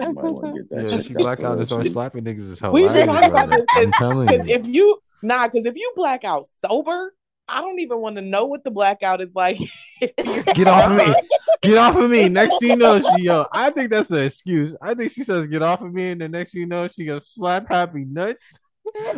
You 0.00 0.12
might 0.12 0.28
want 0.28 0.52
to 0.52 0.58
get 0.58 0.70
that 0.70 0.84
Yeah, 0.84 0.90
checked 0.90 1.08
she 1.08 1.14
out 1.16 1.22
black 1.24 1.44
out 1.44 1.58
and 1.58 1.62
us. 1.62 1.66
start 1.66 1.86
slapping 1.86 2.24
niggas 2.24 2.50
is 2.50 2.60
We 2.70 2.82
hilarious. 2.82 2.92
just 2.92 3.06
talked 3.06 3.26
about 3.26 3.48
brother. 3.48 3.52
this 3.52 3.66
I'm 3.74 3.92
telling 3.92 4.28
Because 4.28 4.46
you. 4.46 4.48
if 4.48 4.66
you 4.66 4.98
nah, 5.22 5.46
because 5.48 5.66
if 5.66 5.76
you 5.76 5.92
black 5.96 6.24
out 6.24 6.46
sober, 6.46 7.14
I 7.48 7.60
don't 7.60 7.80
even 7.80 8.00
want 8.00 8.16
to 8.16 8.22
know 8.22 8.46
what 8.46 8.64
the 8.64 8.70
blackout 8.70 9.20
is 9.20 9.34
like. 9.34 9.58
Get 10.54 10.68
off 10.68 10.86
of 10.86 10.96
me. 10.96 11.14
Get 11.62 11.78
off 11.78 11.96
of 11.96 12.10
me. 12.10 12.28
Next 12.28 12.58
thing 12.58 12.70
you 12.70 12.76
know, 12.76 13.00
she 13.00 13.22
yo, 13.22 13.46
I 13.52 13.70
think 13.70 13.90
that's 13.90 14.10
an 14.10 14.22
excuse. 14.24 14.76
I 14.80 14.94
think 14.94 15.12
she 15.12 15.24
says 15.24 15.46
get 15.46 15.62
off 15.62 15.80
of 15.82 15.92
me, 15.92 16.10
and 16.10 16.20
the 16.20 16.28
next 16.28 16.54
you 16.54 16.66
know, 16.66 16.88
she 16.88 17.04
goes 17.04 17.28
slap 17.28 17.68
happy 17.68 18.04
nuts. 18.04 18.58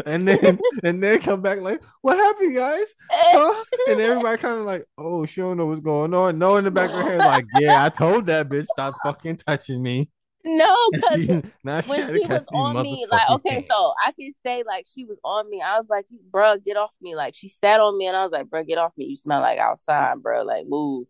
And 0.06 0.26
then 0.26 0.58
and 0.84 1.02
then 1.02 1.20
come 1.20 1.42
back 1.42 1.60
like, 1.60 1.82
what 2.00 2.16
happened, 2.16 2.54
guys? 2.54 2.94
Huh? 3.10 3.64
And 3.88 4.00
everybody 4.00 4.38
kind 4.42 4.58
of 4.58 4.64
like, 4.64 4.86
oh, 4.98 5.26
she 5.26 5.40
don't 5.40 5.56
know 5.56 5.66
what's 5.66 5.80
going 5.80 6.14
on. 6.14 6.38
No, 6.38 6.56
in 6.56 6.64
the 6.64 6.70
back 6.70 6.90
of 6.90 6.96
her 6.96 7.02
head, 7.02 7.18
like, 7.18 7.46
yeah, 7.58 7.84
I 7.84 7.88
told 7.88 8.26
that 8.26 8.48
bitch 8.48 8.66
stop 8.66 8.94
fucking 9.02 9.38
touching 9.38 9.82
me. 9.82 10.10
no, 10.44 10.74
because 10.92 11.26
she, 11.26 11.42
now 11.64 11.80
she 11.80 11.90
when 11.90 12.14
she 12.14 12.26
was 12.26 12.46
on 12.54 12.82
me, 12.82 13.06
like 13.10 13.28
okay, 13.30 13.54
hands. 13.54 13.66
so 13.70 13.92
I 14.04 14.12
can 14.12 14.32
say 14.44 14.62
like 14.66 14.86
she 14.92 15.04
was 15.04 15.18
on 15.24 15.48
me. 15.50 15.60
I 15.60 15.78
was 15.78 15.88
like, 15.90 16.06
bro, 16.30 16.56
get 16.58 16.76
off 16.76 16.94
me. 17.00 17.14
Like 17.14 17.34
she 17.34 17.48
sat 17.48 17.80
on 17.80 17.98
me, 17.98 18.06
and 18.06 18.16
I 18.16 18.22
was 18.22 18.32
like, 18.32 18.48
bro, 18.48 18.64
get 18.64 18.78
off 18.78 18.92
me. 18.96 19.06
You 19.06 19.16
smell 19.16 19.40
like 19.40 19.58
outside, 19.58 20.22
bro. 20.22 20.42
Like 20.42 20.66
move. 20.66 21.06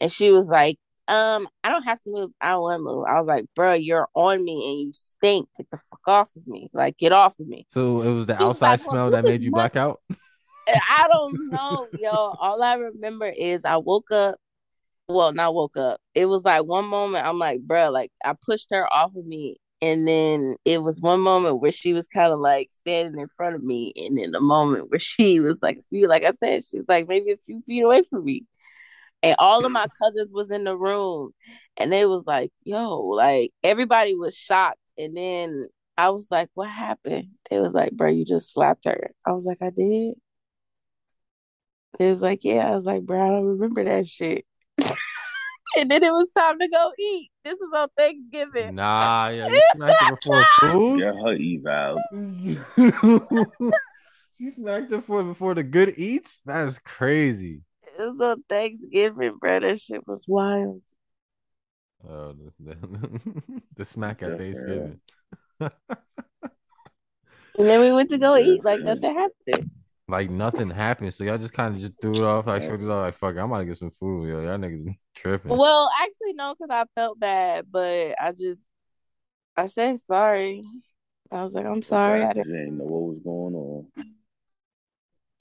And 0.00 0.10
she 0.10 0.32
was 0.32 0.48
like, 0.48 0.78
um, 1.08 1.48
I 1.64 1.70
don't 1.70 1.82
have 1.82 2.00
to 2.02 2.10
move. 2.10 2.30
I 2.40 2.50
don't 2.50 2.62
want 2.62 2.78
to 2.78 2.84
move. 2.84 3.04
I 3.08 3.18
was 3.18 3.26
like, 3.26 3.46
bro, 3.54 3.72
you're 3.74 4.08
on 4.14 4.44
me 4.44 4.70
and 4.70 4.80
you 4.80 4.92
stink. 4.92 5.48
Get 5.56 5.70
the 5.70 5.78
fuck 5.90 6.06
off 6.06 6.36
of 6.36 6.46
me. 6.46 6.70
Like, 6.72 6.96
get 6.96 7.12
off 7.12 7.38
of 7.40 7.46
me. 7.46 7.66
So 7.70 8.02
it 8.02 8.12
was 8.12 8.26
the 8.26 8.36
He 8.36 8.44
was 8.44 8.62
outside 8.62 8.70
like, 8.70 8.80
well, 8.80 8.90
smell 8.90 9.10
that 9.10 9.24
made 9.24 9.42
you 9.42 9.50
black 9.50 9.76
out. 9.76 10.00
I 10.68 11.08
don't 11.12 11.50
know, 11.50 11.88
yo. 11.98 12.10
All 12.10 12.62
I 12.62 12.74
remember 12.74 13.26
is 13.26 13.64
I 13.64 13.78
woke 13.78 14.10
up. 14.12 14.36
Well, 15.08 15.32
not 15.32 15.54
woke 15.54 15.76
up. 15.76 16.00
It 16.14 16.26
was 16.26 16.44
like 16.44 16.64
one 16.64 16.86
moment 16.86 17.26
I'm 17.26 17.38
like, 17.38 17.60
bro, 17.62 17.90
like 17.90 18.12
I 18.24 18.34
pushed 18.40 18.68
her 18.70 18.90
off 18.92 19.14
of 19.16 19.26
me. 19.26 19.58
And 19.82 20.06
then 20.06 20.54
it 20.64 20.80
was 20.80 21.00
one 21.00 21.18
moment 21.18 21.60
where 21.60 21.72
she 21.72 21.92
was 21.92 22.06
kind 22.06 22.32
of 22.32 22.38
like 22.38 22.68
standing 22.70 23.20
in 23.20 23.26
front 23.36 23.56
of 23.56 23.64
me. 23.64 23.92
And 23.96 24.16
then 24.16 24.30
the 24.30 24.40
moment 24.40 24.90
where 24.90 25.00
she 25.00 25.40
was 25.40 25.60
like 25.60 25.78
a 25.78 25.82
few, 25.90 26.06
like 26.06 26.22
I 26.22 26.32
said, 26.38 26.62
she 26.64 26.78
was 26.78 26.88
like 26.88 27.08
maybe 27.08 27.32
a 27.32 27.36
few 27.36 27.60
feet 27.62 27.82
away 27.82 28.04
from 28.08 28.24
me. 28.24 28.46
And 29.22 29.36
all 29.38 29.64
of 29.64 29.72
my 29.72 29.86
cousins 30.02 30.32
was 30.32 30.50
in 30.50 30.64
the 30.64 30.76
room. 30.76 31.32
And 31.76 31.92
they 31.92 32.06
was 32.06 32.26
like, 32.26 32.50
yo, 32.64 33.00
like 33.00 33.52
everybody 33.62 34.14
was 34.14 34.36
shocked. 34.36 34.78
And 34.98 35.16
then 35.16 35.68
I 35.96 36.10
was 36.10 36.28
like, 36.30 36.50
what 36.54 36.68
happened? 36.68 37.28
They 37.50 37.60
was 37.60 37.74
like, 37.74 37.92
bro, 37.92 38.10
you 38.10 38.24
just 38.24 38.52
slapped 38.52 38.86
her. 38.86 39.10
I 39.26 39.32
was 39.32 39.44
like, 39.44 39.58
I 39.62 39.70
did. 39.70 40.14
It 41.98 42.08
was 42.08 42.22
like, 42.22 42.44
yeah. 42.44 42.68
I 42.68 42.74
was 42.74 42.86
like, 42.86 43.02
bro, 43.02 43.22
I 43.22 43.28
don't 43.28 43.44
remember 43.44 43.84
that 43.84 44.06
shit. 44.06 44.46
and 45.76 45.90
then 45.90 46.02
it 46.02 46.12
was 46.12 46.30
time 46.30 46.58
to 46.58 46.66
go 46.68 46.92
eat. 46.98 47.30
This 47.44 47.60
is 47.60 47.68
on 47.74 47.88
Thanksgiving. 47.96 48.74
Nah, 48.74 49.28
yeah, 49.28 49.48
you 49.48 49.62
smacked 49.74 50.02
her 50.02 50.16
before 50.16 50.46
food. 50.60 51.00
Yeah, 51.00 51.12
her 51.12 51.36
eval. 51.38 52.02
she 54.38 54.50
smacked 54.50 54.90
her 54.90 55.02
for 55.02 55.22
before 55.22 55.54
the 55.54 55.62
good 55.62 55.94
eats. 55.96 56.40
That 56.46 56.66
is 56.66 56.78
crazy. 56.78 57.60
It 58.02 58.06
was 58.06 58.20
on 58.20 58.42
Thanksgiving, 58.48 59.36
bro. 59.38 59.60
That 59.60 59.80
shit 59.80 60.06
was 60.08 60.26
wild. 60.26 60.82
Oh, 62.08 62.32
the, 62.32 62.52
the, 62.74 63.20
the 63.76 63.84
smack 63.84 64.22
at 64.22 64.38
Thanksgiving. 64.38 65.00
And 67.58 67.68
then 67.68 67.80
we 67.80 67.92
went 67.92 68.08
to 68.10 68.18
go 68.18 68.36
eat 68.36 68.64
like 68.64 68.80
nothing 68.80 69.14
happened. 69.14 69.70
Like 70.08 70.30
nothing 70.30 70.70
happened, 70.70 71.12
so 71.12 71.22
y'all 71.22 71.38
just 71.38 71.52
kind 71.52 71.74
of 71.74 71.80
just 71.80 71.92
threw 72.00 72.14
it 72.14 72.24
off. 72.24 72.46
Like 72.46 72.62
shrugged 72.62 72.82
it 72.82 72.90
off. 72.90 73.02
Like 73.02 73.14
fuck, 73.14 73.36
I'm 73.36 73.50
gonna 73.50 73.64
get 73.64 73.76
some 73.76 73.90
food. 73.90 74.28
Yo, 74.28 74.40
y'all 74.40 74.58
niggas 74.58 74.96
tripping. 75.14 75.56
Well, 75.56 75.90
actually, 76.00 76.32
no, 76.32 76.54
because 76.54 76.70
I 76.70 76.84
felt 76.98 77.20
bad, 77.20 77.66
but 77.70 78.14
I 78.20 78.32
just, 78.32 78.62
I 79.56 79.66
said 79.66 79.98
sorry. 80.00 80.64
I 81.30 81.42
was 81.42 81.54
like, 81.54 81.66
I'm 81.66 81.82
sorry. 81.82 82.22
I 82.22 82.32
didn't. 82.32 82.52
didn't 82.52 82.78
know 82.78 82.84
what 82.84 83.14
was 83.14 83.18
going 83.22 83.54
on. 83.54 83.86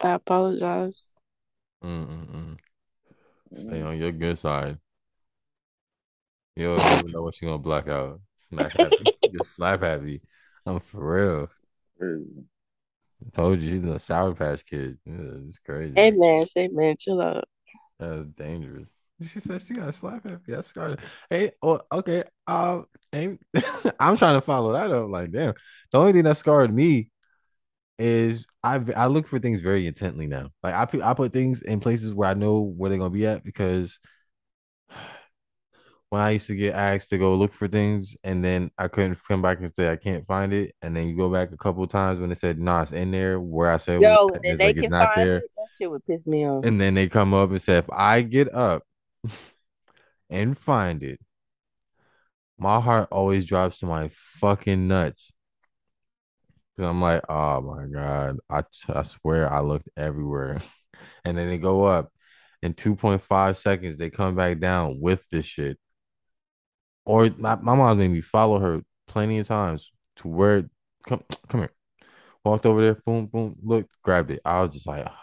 I 0.01 0.13
apologize. 0.13 1.01
Mm-mm-mm. 1.83 2.57
Stay 3.53 3.81
on 3.81 3.97
your 3.97 4.11
good 4.11 4.37
side. 4.39 4.77
Yo, 6.55 6.73
you 6.73 6.77
never 6.77 7.09
know 7.09 7.21
what 7.23 7.41
you're 7.41 7.49
gonna 7.49 7.61
black 7.61 7.87
out. 7.87 8.19
Smack 8.37 8.77
happy, 8.77 9.03
just 9.31 9.55
slap 9.55 9.81
happy. 9.81 10.21
I'm 10.65 10.79
for 10.79 11.15
real. 11.15 11.49
Crazy. 11.97 12.45
told 13.33 13.61
you 13.61 13.69
she's 13.69 13.89
a 13.89 13.99
sour 13.99 14.33
patch 14.33 14.65
kid. 14.65 14.97
Yeah, 15.05 15.15
it's 15.47 15.59
crazy. 15.59 15.93
Hey 15.95 16.11
man, 16.11 16.45
say 16.47 16.67
man, 16.67 16.95
chill 16.97 17.21
out. 17.21 17.45
That's 17.99 18.27
dangerous. 18.29 18.89
She 19.21 19.39
said 19.39 19.61
she 19.65 19.75
got 19.75 19.89
a 19.89 19.93
slap 19.93 20.23
happy. 20.23 20.51
That's 20.51 20.67
scarred. 20.67 20.99
Hey, 21.29 21.51
oh, 21.61 21.81
okay. 21.91 22.23
Um, 22.47 22.87
I'm 23.13 24.17
trying 24.17 24.35
to 24.35 24.41
follow 24.41 24.73
that 24.73 24.91
up. 24.91 25.09
Like, 25.09 25.31
damn. 25.31 25.53
The 25.91 25.99
only 25.99 26.13
thing 26.13 26.23
that 26.23 26.37
scarred 26.37 26.73
me 26.73 27.09
is 28.01 28.45
I 28.63 28.83
I 28.95 29.07
look 29.07 29.27
for 29.27 29.39
things 29.39 29.61
very 29.61 29.87
intently 29.87 30.27
now. 30.27 30.49
Like 30.63 30.75
I 30.75 30.85
put 30.85 31.01
I 31.01 31.13
put 31.13 31.33
things 31.33 31.61
in 31.61 31.79
places 31.79 32.13
where 32.13 32.29
I 32.29 32.33
know 32.33 32.61
where 32.61 32.89
they're 32.89 32.99
gonna 32.99 33.09
be 33.11 33.27
at 33.27 33.43
because 33.43 33.99
when 36.09 36.21
I 36.21 36.31
used 36.31 36.47
to 36.47 36.55
get 36.55 36.75
asked 36.75 37.09
to 37.11 37.17
go 37.17 37.35
look 37.35 37.53
for 37.53 37.67
things 37.67 38.15
and 38.23 38.43
then 38.43 38.71
I 38.77 38.87
couldn't 38.87 39.17
come 39.27 39.41
back 39.41 39.59
and 39.59 39.73
say 39.73 39.89
I 39.89 39.95
can't 39.95 40.25
find 40.27 40.51
it, 40.53 40.75
and 40.81 40.95
then 40.95 41.07
you 41.07 41.15
go 41.15 41.29
back 41.29 41.51
a 41.51 41.57
couple 41.57 41.85
times 41.87 42.19
when 42.19 42.29
they 42.29 42.35
said 42.35 42.59
nah, 42.59 42.81
it's 42.81 42.91
in 42.91 43.11
there 43.11 43.39
where 43.39 43.71
I 43.71 43.77
said 43.77 44.01
Yo, 44.01 44.27
and 44.33 44.43
it's 44.43 44.59
they 44.59 44.67
like 44.67 44.75
can 44.75 44.85
it's 44.85 44.91
not 44.91 45.13
find 45.13 45.29
there. 45.29 45.37
it. 45.37 45.51
That 45.55 45.67
shit 45.77 45.91
would 45.91 46.05
piss 46.05 46.25
me 46.25 46.47
off. 46.47 46.65
And 46.65 46.81
then 46.81 46.95
they 46.95 47.07
come 47.07 47.33
up 47.33 47.51
and 47.51 47.61
say, 47.61 47.77
if 47.77 47.89
I 47.91 48.21
get 48.21 48.53
up 48.53 48.83
and 50.29 50.57
find 50.57 51.03
it, 51.03 51.19
my 52.57 52.79
heart 52.79 53.07
always 53.11 53.45
drops 53.45 53.79
to 53.79 53.85
my 53.85 54.09
fucking 54.13 54.87
nuts. 54.87 55.31
I'm 56.85 57.01
like, 57.01 57.23
oh 57.29 57.61
my 57.61 57.85
God. 57.87 58.37
I, 58.49 58.63
I 58.89 59.03
swear 59.03 59.51
I 59.51 59.61
looked 59.61 59.89
everywhere. 59.97 60.61
And 61.25 61.37
then 61.37 61.47
they 61.49 61.57
go 61.57 61.85
up 61.85 62.11
in 62.61 62.73
2.5 62.75 63.57
seconds, 63.57 63.97
they 63.97 64.09
come 64.11 64.35
back 64.35 64.59
down 64.59 64.99
with 65.01 65.21
this 65.31 65.45
shit. 65.45 65.79
Or 67.05 67.29
my, 67.37 67.55
my 67.55 67.75
mom 67.75 67.97
made 67.97 68.09
me 68.09 68.21
follow 68.21 68.59
her 68.59 68.81
plenty 69.07 69.39
of 69.39 69.47
times 69.47 69.91
to 70.17 70.27
where 70.27 70.69
come 71.05 71.23
come 71.47 71.61
here. 71.61 71.71
Walked 72.45 72.65
over 72.65 72.81
there, 72.81 72.95
boom, 72.95 73.27
boom, 73.27 73.57
look, 73.63 73.87
grabbed 74.03 74.31
it. 74.31 74.41
I 74.45 74.61
was 74.61 74.71
just 74.73 74.87
like, 74.87 75.05
ah. 75.07 75.17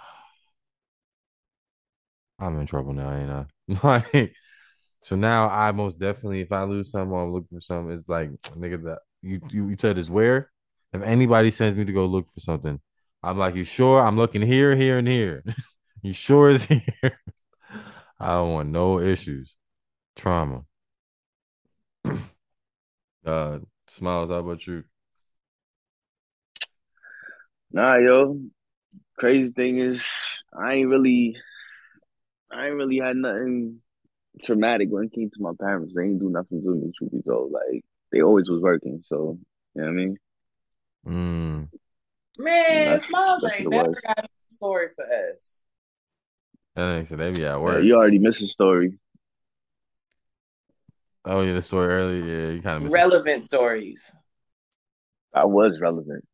I'm 2.38 2.58
in 2.58 2.66
trouble 2.66 2.92
now, 2.92 3.12
ain't 3.12 3.30
I? 3.30 3.46
Like, 4.14 4.34
so 5.02 5.16
now 5.16 5.48
I 5.50 5.72
most 5.72 5.98
definitely, 5.98 6.40
if 6.42 6.52
I 6.52 6.64
lose 6.64 6.90
something 6.90 7.16
I'm 7.16 7.32
looking 7.32 7.58
for 7.58 7.62
something, 7.62 7.98
it's 7.98 8.08
like, 8.08 8.30
nigga, 8.58 8.84
that 8.84 9.00
you, 9.22 9.40
you 9.50 9.68
you 9.70 9.76
said 9.78 9.98
is 9.98 10.10
where. 10.10 10.50
If 10.92 11.02
anybody 11.02 11.50
sends 11.50 11.78
me 11.78 11.84
to 11.84 11.92
go 11.92 12.06
look 12.06 12.30
for 12.30 12.40
something, 12.40 12.80
I'm 13.22 13.38
like, 13.38 13.54
you 13.54 13.64
sure? 13.64 14.02
I'm 14.02 14.16
looking 14.16 14.42
here, 14.42 14.74
here, 14.74 14.98
and 14.98 15.08
here. 15.08 15.42
you 16.02 16.12
sure 16.12 16.48
is 16.48 16.64
here? 16.64 16.82
I 18.20 18.34
don't 18.34 18.52
want 18.52 18.70
no 18.70 19.00
issues. 19.00 19.54
Trauma. 20.16 20.64
uh, 23.24 23.58
smiles. 23.86 24.30
How 24.30 24.36
about 24.36 24.66
you? 24.66 24.84
Nah, 27.72 27.96
yo. 27.96 28.40
Crazy 29.18 29.50
thing 29.50 29.78
is, 29.78 30.06
I 30.56 30.74
ain't 30.74 30.88
really, 30.88 31.36
I 32.50 32.66
ain't 32.66 32.76
really 32.76 32.98
had 32.98 33.16
nothing 33.16 33.80
traumatic 34.44 34.88
when 34.90 35.04
it 35.04 35.12
came 35.12 35.30
to 35.30 35.42
my 35.42 35.52
parents. 35.60 35.94
They 35.94 36.04
ain't 36.04 36.20
do 36.20 36.30
nothing 36.30 36.60
to 36.62 36.70
me, 36.70 36.92
truth 36.96 37.12
be 37.12 37.22
told. 37.22 37.52
Like 37.52 37.84
they 38.12 38.22
always 38.22 38.48
was 38.48 38.62
working, 38.62 39.02
so 39.06 39.38
you 39.74 39.82
know 39.82 39.88
what 39.88 39.90
I 39.90 39.92
mean. 39.92 40.16
Mm, 41.08 41.68
Man, 42.38 42.84
That's- 42.84 43.06
Smiles 43.08 43.44
ain't 43.44 43.68
never 43.70 43.88
was. 43.90 44.00
got 44.06 44.18
a 44.24 44.28
story 44.54 44.88
for 44.94 45.04
us. 45.04 45.62
that 46.76 46.98
ain't 46.98 47.08
so 47.08 47.16
they 47.16 47.30
be 47.32 47.44
at 47.46 47.52
Yeah, 47.52 47.56
work. 47.56 47.82
you 47.82 47.94
already 47.96 48.18
missed 48.18 48.42
a 48.42 48.48
story. 48.48 48.98
Oh 51.24 51.40
yeah, 51.40 51.54
the 51.54 51.62
story 51.62 51.88
earlier. 51.88 52.22
Yeah, 52.24 52.48
you 52.52 52.62
kind 52.62 52.76
of 52.76 52.82
missed. 52.84 52.94
it. 52.94 52.98
Relevant 52.98 53.44
stories. 53.44 54.12
I 55.34 55.44
was 55.46 55.80
relevant. 55.80 56.27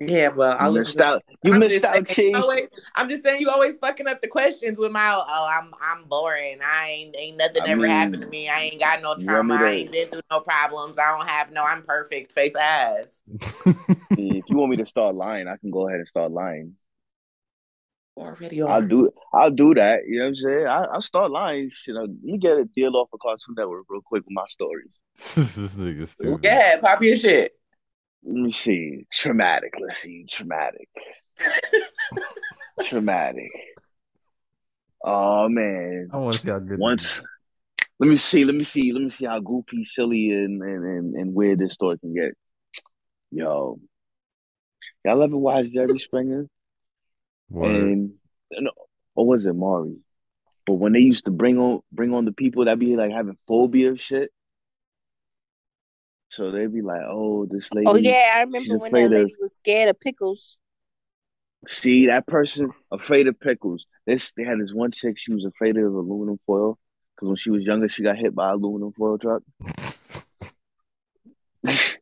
Yeah, 0.00 0.28
well, 0.28 0.56
I 0.58 0.66
You 0.66 0.72
was 0.72 0.86
missed 0.86 1.00
out. 1.00 1.22
You 1.42 1.54
I'm 1.54 1.58
missed 1.60 1.84
out, 1.84 1.94
saying, 1.94 2.04
Chief. 2.06 2.36
always, 2.36 2.68
I'm 2.94 3.08
just 3.08 3.24
saying 3.24 3.40
you 3.40 3.50
always 3.50 3.76
fucking 3.78 4.06
up 4.06 4.20
the 4.22 4.28
questions 4.28 4.78
with 4.78 4.92
my 4.92 5.12
oh 5.26 5.48
I'm 5.50 5.74
I'm 5.80 6.04
boring. 6.04 6.60
I 6.64 6.88
ain't 6.88 7.16
ain't 7.18 7.36
nothing 7.36 7.62
I 7.62 7.68
ever 7.68 7.82
mean, 7.82 7.90
happened 7.90 8.22
to 8.22 8.28
me. 8.28 8.48
I 8.48 8.62
ain't 8.62 8.80
got 8.80 9.02
no 9.02 9.16
you 9.18 9.24
trauma. 9.26 9.58
to- 9.58 9.64
I 9.64 9.70
ain't 9.72 9.90
been 9.92 10.08
through 10.08 10.22
no 10.30 10.40
problems. 10.40 10.98
I 10.98 11.16
don't 11.16 11.28
have 11.28 11.50
no 11.50 11.64
I'm 11.64 11.82
perfect 11.82 12.30
face 12.32 12.54
ass. 12.54 13.06
if 14.10 14.44
you 14.48 14.56
want 14.56 14.70
me 14.70 14.76
to 14.76 14.86
start 14.86 15.16
lying, 15.16 15.48
I 15.48 15.56
can 15.56 15.70
go 15.72 15.88
ahead 15.88 15.98
and 15.98 16.06
start 16.06 16.30
lying. 16.30 16.74
Already 18.16 18.62
I'll 18.62 18.68
are. 18.68 18.82
do 18.82 19.10
I'll 19.34 19.50
do 19.50 19.74
that. 19.74 20.02
You 20.06 20.18
know 20.20 20.24
what 20.26 20.28
I'm 20.28 20.36
saying? 20.36 20.66
I, 20.66 20.82
I'll 20.92 21.02
start 21.02 21.32
lying. 21.32 21.70
Shit, 21.70 21.96
let 21.96 22.08
me 22.22 22.38
get 22.38 22.56
a 22.58 22.64
deal 22.66 22.96
off 22.96 23.08
of 23.12 23.18
Cartoon 23.20 23.56
Network 23.56 23.86
real 23.88 24.00
quick 24.02 24.24
with 24.24 24.32
my 24.32 24.44
stories. 24.48 24.90
this 25.34 25.74
nigga 25.76 26.06
stupid. 26.06 26.44
Yeah, 26.44 26.78
pop 26.80 27.02
your 27.02 27.16
shit. 27.16 27.57
Let 28.28 28.42
me 28.42 28.52
see. 28.52 29.06
Traumatic. 29.10 29.72
Let's 29.80 29.98
see. 29.98 30.26
Traumatic. 30.28 30.88
Traumatic. 32.84 33.50
Oh 35.02 35.48
man. 35.48 36.10
I 36.12 36.16
want 36.18 36.34
to 36.34 36.40
see 36.40 36.50
how 36.50 36.58
good. 36.58 36.78
Once 36.78 37.22
let 37.98 38.08
me 38.08 38.16
see, 38.16 38.44
let 38.44 38.54
me 38.54 38.64
see, 38.64 38.92
let 38.92 39.02
me 39.02 39.10
see 39.10 39.24
how 39.24 39.40
goofy, 39.40 39.84
silly, 39.84 40.30
and 40.30 40.62
and, 40.62 40.84
and, 40.84 41.14
and 41.14 41.34
weird 41.34 41.58
this 41.58 41.72
story 41.72 41.98
can 41.98 42.14
get. 42.14 42.36
Yo. 43.30 43.80
Y'all 45.04 45.22
ever 45.22 45.36
watch 45.36 45.66
Jerry 45.72 45.88
Springer? 45.98 46.46
Word. 47.48 47.70
And 47.70 48.12
no, 48.52 48.70
or 49.14 49.26
was 49.26 49.46
it 49.46 49.54
Maury? 49.54 49.96
But 50.66 50.74
when 50.74 50.92
they 50.92 50.98
used 51.00 51.24
to 51.24 51.30
bring 51.30 51.58
on 51.58 51.80
bring 51.90 52.12
on 52.12 52.26
the 52.26 52.32
people 52.32 52.66
that 52.66 52.78
be 52.78 52.94
like 52.94 53.10
having 53.10 53.38
phobia 53.46 53.88
of 53.88 54.00
shit. 54.00 54.30
So 56.30 56.50
they'd 56.50 56.72
be 56.72 56.82
like, 56.82 57.00
oh, 57.08 57.46
this 57.46 57.68
oh, 57.72 57.76
lady. 57.76 57.86
Oh 57.86 57.96
yeah, 57.96 58.34
I 58.36 58.40
remember 58.40 58.78
when 58.78 58.92
that 58.92 58.98
afraid 58.98 59.04
of- 59.06 59.12
lady 59.12 59.34
was 59.40 59.56
scared 59.56 59.88
of 59.88 59.98
pickles. 60.00 60.56
See 61.66 62.06
that 62.06 62.26
person 62.26 62.70
afraid 62.92 63.26
of 63.26 63.40
pickles. 63.40 63.86
This 64.06 64.32
they 64.32 64.44
had 64.44 64.60
this 64.60 64.72
one 64.72 64.92
chick. 64.92 65.18
She 65.18 65.32
was 65.32 65.44
afraid 65.44 65.76
of 65.76 65.92
aluminum 65.92 66.38
foil 66.46 66.78
because 67.16 67.28
when 67.28 67.36
she 67.36 67.50
was 67.50 67.64
younger, 67.64 67.88
she 67.88 68.04
got 68.04 68.16
hit 68.16 68.32
by 68.34 68.50
an 68.50 68.54
aluminum 68.54 68.92
foil 68.92 69.18
truck. 69.18 69.42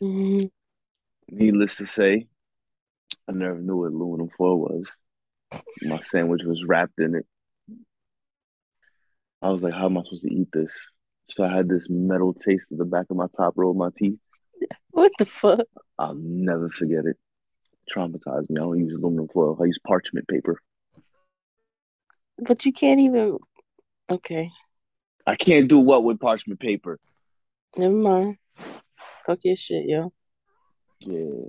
Needless 0.00 1.76
to 1.76 1.86
say, 1.86 2.26
I 3.28 3.32
never 3.32 3.60
knew 3.60 3.76
what 3.76 3.92
aluminum 3.92 4.30
foil 4.36 4.58
was. 4.58 4.86
My 5.82 6.00
sandwich 6.10 6.42
was 6.44 6.64
wrapped 6.64 6.98
in 6.98 7.14
it. 7.14 7.26
I 9.40 9.50
was 9.50 9.62
like, 9.62 9.74
how 9.74 9.86
am 9.86 9.98
I 9.98 10.02
supposed 10.02 10.22
to 10.22 10.32
eat 10.32 10.48
this? 10.52 10.72
So 11.34 11.44
I 11.44 11.54
had 11.54 11.68
this 11.68 11.86
metal 11.88 12.34
taste 12.34 12.72
at 12.72 12.78
the 12.78 12.84
back 12.84 13.06
of 13.10 13.16
my 13.16 13.26
top 13.34 13.54
row 13.56 13.70
of 13.70 13.76
my 13.76 13.88
teeth. 13.96 14.18
What 14.90 15.12
the 15.18 15.24
fuck? 15.24 15.66
I'll 15.98 16.14
never 16.14 16.68
forget 16.68 17.04
it. 17.06 17.16
Traumatized 17.94 18.50
me. 18.50 18.56
I 18.56 18.60
don't 18.60 18.78
use 18.78 18.92
aluminum 18.92 19.28
foil. 19.28 19.58
I 19.60 19.64
use 19.64 19.78
parchment 19.86 20.28
paper. 20.28 20.60
But 22.38 22.64
you 22.64 22.72
can't 22.72 23.00
even. 23.00 23.38
Okay, 24.10 24.50
I 25.26 25.36
can't 25.36 25.68
do 25.68 25.78
what 25.78 26.04
with 26.04 26.20
parchment 26.20 26.60
paper. 26.60 26.98
never 27.76 27.94
mind. 27.94 28.36
Fuck 29.26 29.38
your 29.44 29.56
shit, 29.56 29.86
yo. 29.86 30.12
Yeah. 31.00 31.48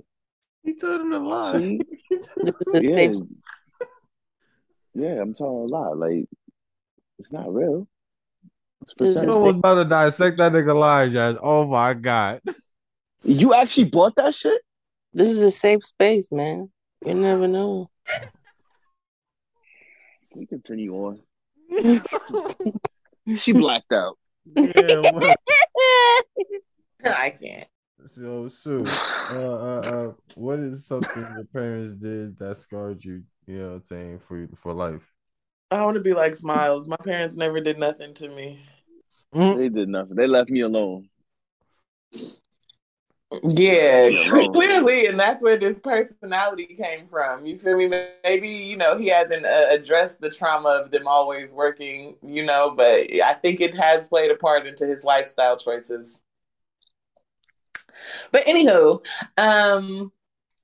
He 0.62 0.74
told 0.74 1.00
him 1.02 1.10
to 1.10 1.18
lie. 1.18 1.58
See? 1.58 1.80
This 2.10 2.54
is 2.54 2.66
the 2.72 2.82
Yeah. 2.82 3.12
Yeah, 4.94 5.20
I'm 5.20 5.34
telling 5.34 5.56
a 5.56 5.64
lie. 5.64 5.88
Like, 5.88 6.26
it's 7.18 7.32
not 7.32 7.52
real. 7.52 7.88
It's 8.82 8.94
This 8.98 9.08
is 9.08 9.16
You 9.16 9.20
pretend. 9.22 9.30
almost 9.32 9.58
about 9.58 9.74
to 9.76 9.84
dissect 9.84 10.38
that 10.38 10.52
nigga 10.52 10.74
lie, 10.78 11.08
Jazz. 11.08 11.36
Oh 11.42 11.66
my 11.66 11.94
god. 11.94 12.40
You 13.22 13.54
actually 13.54 13.84
bought 13.84 14.16
that 14.16 14.34
shit? 14.34 14.60
This 15.12 15.28
is 15.28 15.40
a 15.42 15.50
safe 15.50 15.84
space, 15.86 16.28
man. 16.30 16.70
You 17.04 17.14
never 17.14 17.46
know. 17.48 17.88
We 20.34 20.46
continue 20.46 20.92
on. 20.94 21.20
She 23.36 23.52
blacked 23.52 23.90
out. 23.90 24.18
yeah, 24.54 25.00
what? 25.10 25.38
I 27.06 27.30
can't. 27.30 27.66
So, 28.06 28.48
Sue, 28.48 28.84
uh, 29.32 29.34
uh, 29.38 29.80
uh, 29.80 30.12
what 30.34 30.58
is 30.58 30.84
something 30.84 31.22
your 31.34 31.44
parents 31.44 31.94
did 31.94 32.38
that 32.38 32.58
scarred 32.58 33.02
you? 33.02 33.22
You 33.46 33.58
know 33.58 33.68
what 33.68 33.74
I'm 33.76 33.82
saying 33.84 34.20
for 34.28 34.46
for 34.56 34.74
life. 34.74 35.13
I 35.74 35.84
want 35.84 35.94
to 35.96 36.00
be 36.00 36.14
like 36.14 36.34
Smiles. 36.34 36.88
My 36.88 36.96
parents 36.96 37.36
never 37.36 37.60
did 37.60 37.78
nothing 37.78 38.14
to 38.14 38.28
me. 38.28 38.60
They 39.32 39.68
did 39.68 39.88
nothing. 39.88 40.16
They 40.16 40.26
left 40.26 40.50
me 40.50 40.60
alone. 40.60 41.08
Yeah, 43.42 44.08
Yeah, 44.08 44.30
wrong. 44.30 44.52
clearly, 44.52 45.06
and 45.06 45.18
that's 45.18 45.42
where 45.42 45.56
this 45.56 45.80
personality 45.80 46.66
came 46.66 47.08
from. 47.08 47.46
You 47.46 47.58
feel 47.58 47.76
me? 47.76 47.88
Maybe 48.22 48.48
you 48.48 48.76
know 48.76 48.96
he 48.96 49.08
hasn't 49.08 49.44
uh, 49.44 49.66
addressed 49.70 50.20
the 50.20 50.30
trauma 50.30 50.68
of 50.84 50.92
them 50.92 51.08
always 51.08 51.52
working, 51.52 52.16
you 52.22 52.44
know, 52.44 52.72
but 52.76 53.12
I 53.24 53.34
think 53.34 53.60
it 53.60 53.74
has 53.74 54.06
played 54.06 54.30
a 54.30 54.36
part 54.36 54.66
into 54.66 54.86
his 54.86 55.02
lifestyle 55.02 55.56
choices. 55.56 56.20
But 58.30 58.44
anywho, 58.46 59.04
um, 59.36 60.12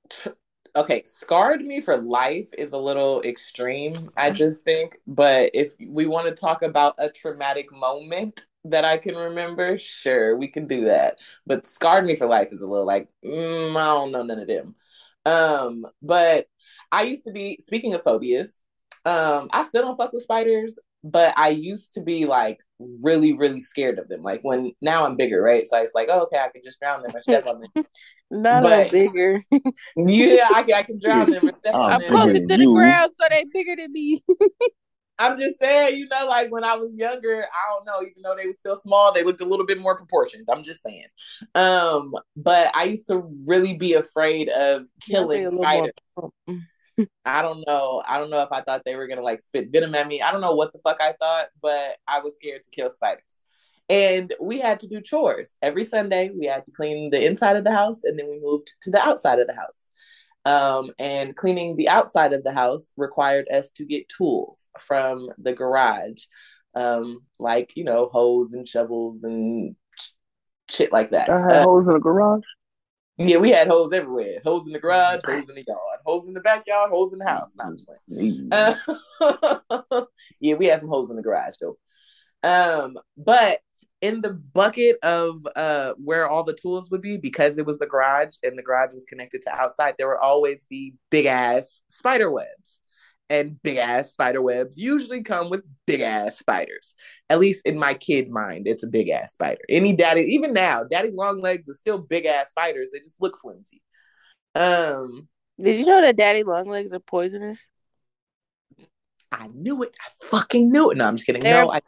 tr- 0.09 0.29
okay, 0.75 1.03
scarred 1.05 1.61
me 1.61 1.81
for 1.81 1.97
life 1.97 2.49
is 2.57 2.71
a 2.71 2.77
little 2.77 3.21
extreme, 3.23 4.09
I 4.17 4.31
just 4.31 4.63
think. 4.63 4.97
But 5.07 5.51
if 5.53 5.73
we 5.85 6.05
want 6.05 6.27
to 6.27 6.33
talk 6.33 6.61
about 6.61 6.95
a 6.97 7.09
traumatic 7.09 7.71
moment 7.71 8.47
that 8.65 8.85
I 8.85 8.97
can 8.97 9.15
remember, 9.15 9.77
sure, 9.77 10.37
we 10.37 10.47
can 10.47 10.67
do 10.67 10.85
that. 10.85 11.19
But 11.45 11.67
scarred 11.67 12.05
me 12.05 12.15
for 12.15 12.27
life 12.27 12.49
is 12.51 12.61
a 12.61 12.67
little 12.67 12.85
like, 12.85 13.09
mm, 13.23 13.71
I 13.71 13.85
don't 13.85 14.11
know 14.11 14.23
none 14.23 14.39
of 14.39 14.47
them. 14.47 14.75
Um, 15.25 15.85
but 16.01 16.47
I 16.91 17.03
used 17.03 17.25
to 17.25 17.31
be 17.31 17.59
speaking 17.61 17.93
of 17.93 18.03
phobias. 18.03 18.59
Um, 19.05 19.49
I 19.51 19.65
still 19.65 19.83
don't 19.83 19.97
fuck 19.97 20.13
with 20.13 20.23
spiders, 20.23 20.77
but 21.03 21.33
I 21.37 21.49
used 21.49 21.93
to 21.93 22.01
be 22.01 22.25
like 22.25 22.59
really, 23.01 23.33
really 23.33 23.61
scared 23.61 23.99
of 23.99 24.07
them. 24.07 24.21
Like 24.21 24.41
when 24.43 24.71
now 24.81 25.05
I'm 25.05 25.15
bigger, 25.15 25.41
right? 25.41 25.65
So 25.67 25.77
it's 25.77 25.95
like, 25.95 26.09
oh, 26.11 26.21
okay, 26.23 26.37
I 26.37 26.49
can 26.49 26.61
just 26.63 26.79
drown 26.79 27.01
them 27.03 27.15
or 27.15 27.21
step 27.21 27.45
on 27.47 27.59
them. 27.59 27.85
Not 28.31 28.63
But- 28.63 28.85
on 28.87 28.91
bigger. 28.91 29.43
Yeah, 29.97 30.47
I 30.53 30.63
can, 30.63 30.73
I 30.75 30.83
can 30.83 30.99
drown 30.99 31.31
them 31.31 31.49
or 31.49 31.53
step 31.59 31.75
I'm 31.75 31.81
on 31.81 31.91
I'm 31.93 32.01
closer 32.09 32.33
to 32.39 32.57
the 32.57 32.65
ground, 32.73 33.11
so 33.19 33.27
they 33.29 33.45
bigger 33.53 33.75
than 33.75 33.91
me. 33.91 34.23
I'm 35.19 35.37
just 35.37 35.59
saying, 35.59 35.99
you 35.99 36.07
know, 36.09 36.25
like 36.27 36.51
when 36.51 36.63
I 36.63 36.75
was 36.77 36.95
younger, 36.95 37.43
I 37.45 37.73
don't 37.73 37.85
know, 37.85 38.01
even 38.01 38.23
though 38.23 38.35
they 38.35 38.47
were 38.47 38.53
still 38.55 38.75
small, 38.77 39.13
they 39.13 39.23
looked 39.23 39.41
a 39.41 39.45
little 39.45 39.67
bit 39.67 39.79
more 39.79 39.95
proportioned. 39.95 40.47
I'm 40.51 40.63
just 40.63 40.81
saying. 40.81 41.05
Um, 41.53 42.13
but 42.35 42.71
I 42.75 42.85
used 42.85 43.05
to 43.09 43.29
really 43.45 43.75
be 43.77 43.93
afraid 43.93 44.49
of 44.49 44.85
killing 45.07 45.43
Nothing 45.43 45.45
a 45.45 45.49
little 45.59 45.63
spiders. 45.63 45.91
more- 46.47 46.59
I 47.25 47.41
don't 47.41 47.63
know. 47.67 48.03
I 48.07 48.17
don't 48.17 48.29
know 48.29 48.41
if 48.41 48.51
I 48.51 48.61
thought 48.61 48.81
they 48.85 48.95
were 48.95 49.07
gonna 49.07 49.21
like 49.21 49.41
spit 49.41 49.69
venom 49.71 49.95
at 49.95 50.07
me. 50.07 50.21
I 50.21 50.31
don't 50.31 50.41
know 50.41 50.53
what 50.55 50.73
the 50.73 50.79
fuck 50.79 50.97
I 51.01 51.13
thought, 51.19 51.47
but 51.61 51.97
I 52.07 52.19
was 52.19 52.35
scared 52.35 52.63
to 52.63 52.69
kill 52.71 52.89
spiders. 52.91 53.41
And 53.89 54.33
we 54.39 54.59
had 54.59 54.79
to 54.81 54.87
do 54.87 55.01
chores 55.01 55.57
every 55.61 55.83
Sunday. 55.83 56.31
We 56.37 56.45
had 56.45 56.65
to 56.65 56.71
clean 56.71 57.09
the 57.09 57.25
inside 57.25 57.57
of 57.57 57.63
the 57.63 57.73
house, 57.73 58.03
and 58.03 58.17
then 58.17 58.29
we 58.29 58.39
moved 58.41 58.71
to 58.83 58.91
the 58.91 59.01
outside 59.01 59.39
of 59.39 59.47
the 59.47 59.55
house. 59.55 59.87
Um, 60.43 60.91
and 60.97 61.35
cleaning 61.35 61.75
the 61.75 61.89
outside 61.89 62.33
of 62.33 62.43
the 62.43 62.53
house 62.53 62.91
required 62.97 63.47
us 63.53 63.69
to 63.71 63.85
get 63.85 64.09
tools 64.09 64.67
from 64.79 65.29
the 65.37 65.53
garage, 65.53 66.23
um, 66.73 67.19
like 67.37 67.73
you 67.75 67.83
know, 67.83 68.09
hoes 68.11 68.53
and 68.53 68.67
shovels 68.67 69.23
and 69.23 69.75
sh- 69.99 70.09
shit 70.69 70.91
like 70.91 71.09
that. 71.11 71.29
I 71.29 71.41
had 71.41 71.51
Uh, 71.51 71.63
holes 71.65 71.87
in 71.87 71.93
the 71.93 71.99
garage. 71.99 72.41
yeah, 73.17 73.37
we 73.37 73.51
had 73.51 73.67
hoes 73.67 73.91
everywhere. 73.91 74.39
Hoes 74.43 74.65
in 74.65 74.73
the 74.73 74.79
garage, 74.79 75.19
hose 75.23 75.47
in 75.49 75.55
the 75.55 75.65
yard, 75.67 75.90
hose 76.05 76.27
in 76.27 76.33
the 76.33 76.41
backyard, 76.41 76.91
hose 76.91 77.13
in 77.13 77.19
the 77.19 77.27
house. 77.27 77.53
Just 77.71 77.87
playing. 78.07 78.49
Uh, 78.51 80.05
yeah, 80.39 80.55
we 80.55 80.65
had 80.65 80.79
some 80.79 80.89
holes 80.89 81.09
in 81.09 81.15
the 81.15 81.21
garage 81.21 81.55
though. 81.61 81.77
Um, 82.43 82.97
but 83.17 83.59
in 84.01 84.21
the 84.21 84.33
bucket 84.33 84.97
of 85.03 85.45
uh 85.55 85.93
where 86.03 86.27
all 86.27 86.43
the 86.43 86.57
tools 86.59 86.89
would 86.89 87.01
be, 87.01 87.17
because 87.17 87.57
it 87.57 87.65
was 87.65 87.77
the 87.77 87.85
garage 87.85 88.35
and 88.43 88.57
the 88.57 88.63
garage 88.63 88.93
was 88.93 89.05
connected 89.05 89.41
to 89.43 89.53
outside, 89.53 89.95
there 89.97 90.07
would 90.07 90.17
always 90.21 90.65
be 90.65 90.95
big 91.09 91.25
ass 91.25 91.83
spider 91.89 92.29
webs. 92.31 92.79
And 93.29 93.61
big 93.63 93.77
ass 93.77 94.11
spider 94.11 94.41
webs 94.41 94.77
usually 94.77 95.23
come 95.23 95.49
with 95.49 95.61
big 95.87 96.01
ass 96.01 96.37
spiders. 96.37 96.95
At 97.29 97.39
least 97.39 97.61
in 97.63 97.79
my 97.79 97.93
kid 97.93 98.29
mind, 98.29 98.67
it's 98.67 98.83
a 98.83 98.87
big 98.87 99.07
ass 99.07 99.31
spider. 99.31 99.61
Any 99.69 99.95
daddy, 99.95 100.21
even 100.21 100.51
now, 100.51 100.83
daddy 100.83 101.11
long 101.13 101.39
legs 101.39 101.69
are 101.69 101.75
still 101.75 101.97
big 101.97 102.25
ass 102.25 102.49
spiders. 102.49 102.89
They 102.91 102.99
just 102.99 103.21
look 103.21 103.39
flimsy. 103.41 103.81
Um, 104.53 105.29
Did 105.61 105.77
you 105.77 105.85
know 105.85 106.01
that 106.01 106.17
daddy 106.17 106.43
long 106.43 106.67
legs 106.67 106.91
are 106.93 106.99
poisonous? 106.99 107.59
I 109.31 109.47
knew 109.47 109.83
it. 109.83 109.93
I 109.99 110.09
fucking 110.25 110.71
knew 110.71 110.91
it. 110.91 110.97
No, 110.97 111.07
I'm 111.07 111.15
just 111.15 111.25
kidding. 111.25 111.43
They're- 111.43 111.63
No, 111.63 111.71
I 111.71 111.81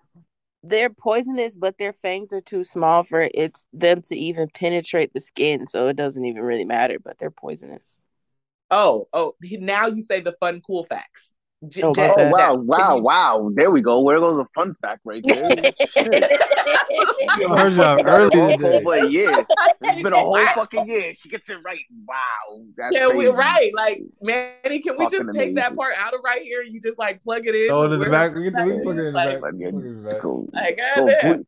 They're 0.65 0.89
poisonous, 0.89 1.57
but 1.57 1.77
their 1.77 1.91
fangs 1.91 2.31
are 2.31 2.39
too 2.39 2.63
small 2.63 3.03
for 3.03 3.29
it's 3.33 3.65
them 3.73 4.01
to 4.03 4.15
even 4.15 4.47
penetrate 4.53 5.13
the 5.13 5.19
skin, 5.19 5.67
so 5.67 5.89
it 5.89 5.97
doesn't 5.97 6.23
even 6.23 6.41
really 6.41 6.63
matter. 6.63 6.99
But 7.03 7.17
they're 7.17 7.31
poisonous. 7.31 7.99
Oh, 8.71 9.09
oh, 9.11 9.35
now 9.41 9.87
you 9.87 10.01
say 10.03 10.21
the 10.21 10.37
fun, 10.39 10.61
cool 10.65 10.85
facts. 10.85 11.32
J- 11.69 11.81
Oh, 11.83 11.93
Jazz, 11.93 12.13
Oh 12.17 12.29
wow, 12.29 12.55
Jazz, 12.55 12.63
wow, 12.65 12.95
you- 12.97 13.03
wow! 13.03 13.51
There 13.53 13.71
we 13.71 13.81
go. 13.81 14.01
Where 14.01 14.19
goes 14.19 14.39
a 14.39 14.47
fun 14.53 14.75
fact 14.81 15.01
right 15.05 15.23
there? 15.25 15.49
Shit. 15.87 16.31
I 17.29 17.57
heard 17.57 17.73
y'all 17.73 17.97
it 17.99 18.05
early 18.05 18.37
wrong 18.37 18.57
for 18.59 18.63
today. 18.71 18.77
over 18.77 18.93
a 18.95 19.07
year. 19.09 19.45
It's 19.81 20.01
been 20.01 20.13
a 20.13 20.19
whole 20.19 20.31
Wow. 20.33 20.51
fucking 20.55 20.87
year. 20.87 21.13
She 21.15 21.29
gets 21.29 21.49
it 21.49 21.57
right. 21.63 21.79
Wow, 22.07 22.63
that's 22.77 22.95
Yeah, 22.95 23.07
we 23.09 23.25
crazy. 23.25 23.29
right. 23.31 23.71
Like, 23.75 24.01
Manny, 24.21 24.79
can 24.81 24.97
we 24.97 25.05
just 25.09 25.25
Fucking 25.25 25.33
take 25.39 25.55
that 25.55 25.75
part 25.75 25.95
out 25.97 26.13
of 26.13 26.19
right 26.23 26.41
here? 26.41 26.61
You 26.63 26.81
just 26.81 26.99
like 26.99 27.23
plug 27.23 27.43
it 27.45 27.55
in. 27.55 27.67
Throw 27.67 27.83
it 27.83 27.85
in 27.85 27.91
the 27.91 27.97
We're- 27.99 28.11
back. 28.11 28.35
We 28.35 28.51
can, 28.51 28.65
we 28.67 28.81
plug 28.83 28.97
it 28.97 28.99
in 28.99 29.05
the 29.05 29.11
Like, 29.11 29.29
back. 29.29 29.41
Like, 29.41 29.53
We 29.53 29.59
can 29.63 29.71
plug 29.71 29.85
it 29.85 30.03
the 30.03 30.09
back. 30.13 30.21
go, 30.21 30.47
Like, 30.53 30.77
go 30.77 31.05
goddamn. 31.05 31.45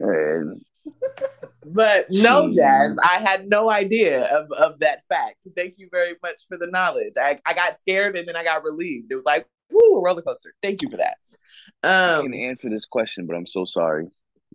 and 0.00 0.60
But 1.70 2.06
no, 2.10 2.44
Jeez. 2.48 2.54
Jazz, 2.54 2.96
I 3.04 3.18
had 3.18 3.48
no 3.48 3.70
idea 3.70 4.24
of, 4.34 4.50
of 4.52 4.80
that 4.80 5.02
fact. 5.10 5.46
Thank 5.54 5.74
you 5.78 5.88
very 5.92 6.14
much 6.22 6.40
for 6.48 6.56
the 6.56 6.66
knowledge. 6.66 7.12
I, 7.20 7.38
I 7.44 7.52
got 7.52 7.78
scared 7.78 8.16
and 8.16 8.26
then 8.26 8.36
I 8.36 8.42
got 8.44 8.64
relieved. 8.64 9.12
It 9.12 9.14
was 9.14 9.26
like, 9.26 9.46
woo, 9.80 9.98
a 9.98 10.02
roller 10.02 10.22
coaster. 10.22 10.52
Thank 10.62 10.82
you 10.82 10.90
for 10.90 10.96
that. 10.98 11.16
I 11.84 12.18
Um, 12.18 12.24
can 12.24 12.34
answer 12.34 12.70
this 12.70 12.86
question, 12.86 13.26
but 13.26 13.36
I'm 13.36 13.46
so 13.46 13.64
sorry. 13.64 14.08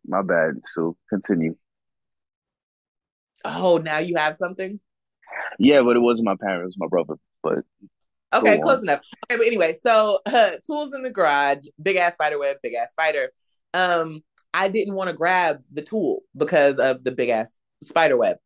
My 0.06 0.22
bad. 0.22 0.56
So 0.74 0.98
continue. 1.10 1.56
oh, 3.46 3.78
now 3.78 4.00
you 4.00 4.16
have 4.16 4.36
something? 4.36 4.80
Yeah, 5.60 5.82
but 5.84 5.96
it 5.96 6.00
wasn't 6.02 6.26
my 6.26 6.36
parents, 6.36 6.76
my 6.78 6.88
brother. 6.88 7.16
But 7.42 7.60
Okay, 8.34 8.58
close 8.60 8.80
on. 8.80 8.84
enough. 8.84 9.02
Okay, 9.30 9.38
but 9.38 9.46
anyway, 9.46 9.74
so 9.76 10.20
uh, 10.26 10.52
tools 10.66 10.94
in 10.94 11.04
the 11.04 11.12
garage, 11.12 11.66
big 11.82 11.98
ass 11.98 12.14
spider 12.14 12.40
web, 12.40 12.58
big 12.64 12.74
ass 12.74 12.92
spider. 12.92 13.30
Um, 13.74 14.22
I 14.54 14.68
didn't 14.70 14.96
want 14.96 15.10
to 15.10 15.16
grab 15.16 15.62
the 15.72 15.82
tool 15.82 16.22
because 16.36 16.78
of 16.80 17.04
the 17.04 17.12
big 17.12 17.30
ass 17.30 17.60
spider 17.84 18.18
web, 18.18 18.38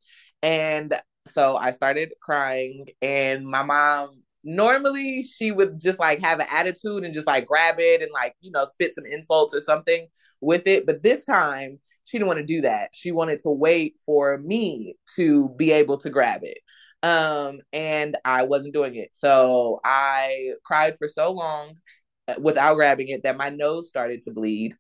and 0.42 0.94
so 1.28 1.56
I 1.56 1.72
started 1.72 2.14
crying. 2.22 2.88
And 3.02 3.46
my 3.46 3.64
mom, 3.64 4.24
normally 4.48 5.24
she 5.24 5.52
would 5.52 5.80
just 5.80 6.00
like 6.00 6.22
have 6.22 6.40
an 6.40 6.48
attitude 6.52 7.04
and 7.04 7.14
just 7.14 7.28
like 7.28 7.46
grab 7.46 7.76
it 7.80 8.02
and 8.02 8.10
like 8.14 8.34
you 8.40 8.50
know 8.50 8.66
spit 8.66 8.96
some 8.96 9.06
insults 9.06 9.54
or 9.54 9.62
something 9.62 10.08
with 10.42 10.66
it, 10.68 10.86
but 10.86 11.04
this 11.04 11.26
time 11.26 11.80
she 12.06 12.18
didn't 12.18 12.28
want 12.28 12.40
to 12.40 12.46
do 12.46 12.62
that. 12.62 12.90
She 12.94 13.12
wanted 13.12 13.40
to 13.40 13.50
wait 13.50 13.96
for 14.06 14.38
me 14.38 14.96
to 15.18 15.50
be 15.58 15.72
able 15.72 15.98
to 15.98 16.10
grab 16.10 16.42
it. 16.44 16.60
Um 17.04 17.60
and 17.74 18.18
i 18.26 18.44
wasn't 18.44 18.74
doing 18.74 18.96
it. 18.96 19.10
So 19.14 19.80
i 19.84 20.52
cried 20.66 20.98
for 20.98 21.08
so 21.08 21.32
long 21.32 21.74
uh, 22.28 22.36
without 22.40 22.76
grabbing 22.76 23.10
it 23.10 23.24
that 23.24 23.38
my 23.38 23.50
nose 23.50 23.90
started 23.90 24.22
to 24.24 24.32
bleed. 24.32 24.76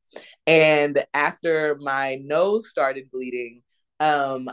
And 0.48 1.06
after 1.14 1.77
my 1.81 2.19
nose 2.23 2.69
started 2.69 3.11
bleeding 3.11 3.61
um 3.99 4.49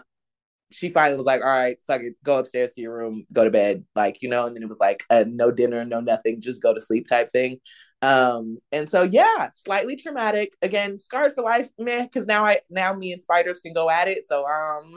she 0.74 0.90
finally 0.90 1.16
was 1.16 1.26
like 1.26 1.40
all 1.42 1.48
right 1.48 1.78
fuck 1.86 2.00
it 2.02 2.14
go 2.24 2.38
upstairs 2.38 2.72
to 2.72 2.80
your 2.80 2.96
room 2.96 3.26
go 3.32 3.44
to 3.44 3.50
bed 3.50 3.84
like 3.94 4.20
you 4.22 4.28
know 4.28 4.46
and 4.46 4.54
then 4.56 4.62
it 4.62 4.68
was 4.68 4.80
like 4.80 5.04
uh, 5.10 5.24
no 5.28 5.50
dinner 5.50 5.84
no 5.84 6.00
nothing 6.00 6.40
just 6.40 6.62
go 6.62 6.74
to 6.74 6.80
sleep 6.80 7.06
type 7.08 7.30
thing 7.30 7.58
Um, 8.02 8.58
and 8.70 8.88
so 8.88 9.02
yeah, 9.02 9.48
slightly 9.64 9.96
traumatic. 9.96 10.52
Again, 10.60 10.98
scarred 10.98 11.32
for 11.32 11.42
life, 11.42 11.70
man, 11.78 12.04
because 12.04 12.26
now 12.26 12.44
I 12.44 12.60
now 12.68 12.92
me 12.92 13.12
and 13.12 13.22
spiders 13.22 13.60
can 13.60 13.72
go 13.72 13.88
at 13.88 14.08
it. 14.08 14.26
So 14.26 14.44
um, 14.46 14.94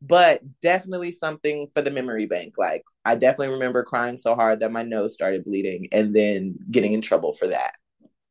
but 0.00 0.40
definitely 0.62 1.12
something 1.12 1.68
for 1.74 1.82
the 1.82 1.90
memory 1.90 2.26
bank. 2.26 2.54
Like 2.58 2.84
I 3.04 3.14
definitely 3.14 3.54
remember 3.54 3.84
crying 3.84 4.18
so 4.18 4.34
hard 4.34 4.60
that 4.60 4.72
my 4.72 4.82
nose 4.82 5.12
started 5.14 5.44
bleeding 5.44 5.88
and 5.92 6.14
then 6.14 6.56
getting 6.70 6.92
in 6.94 7.02
trouble 7.02 7.32
for 7.34 7.48
that. 7.48 7.74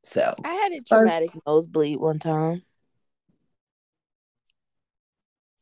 So 0.04 0.34
I 0.44 0.54
had 0.54 0.72
a 0.72 0.82
traumatic 0.82 1.32
nosebleed 1.46 2.00
one 2.00 2.20
time. 2.20 2.64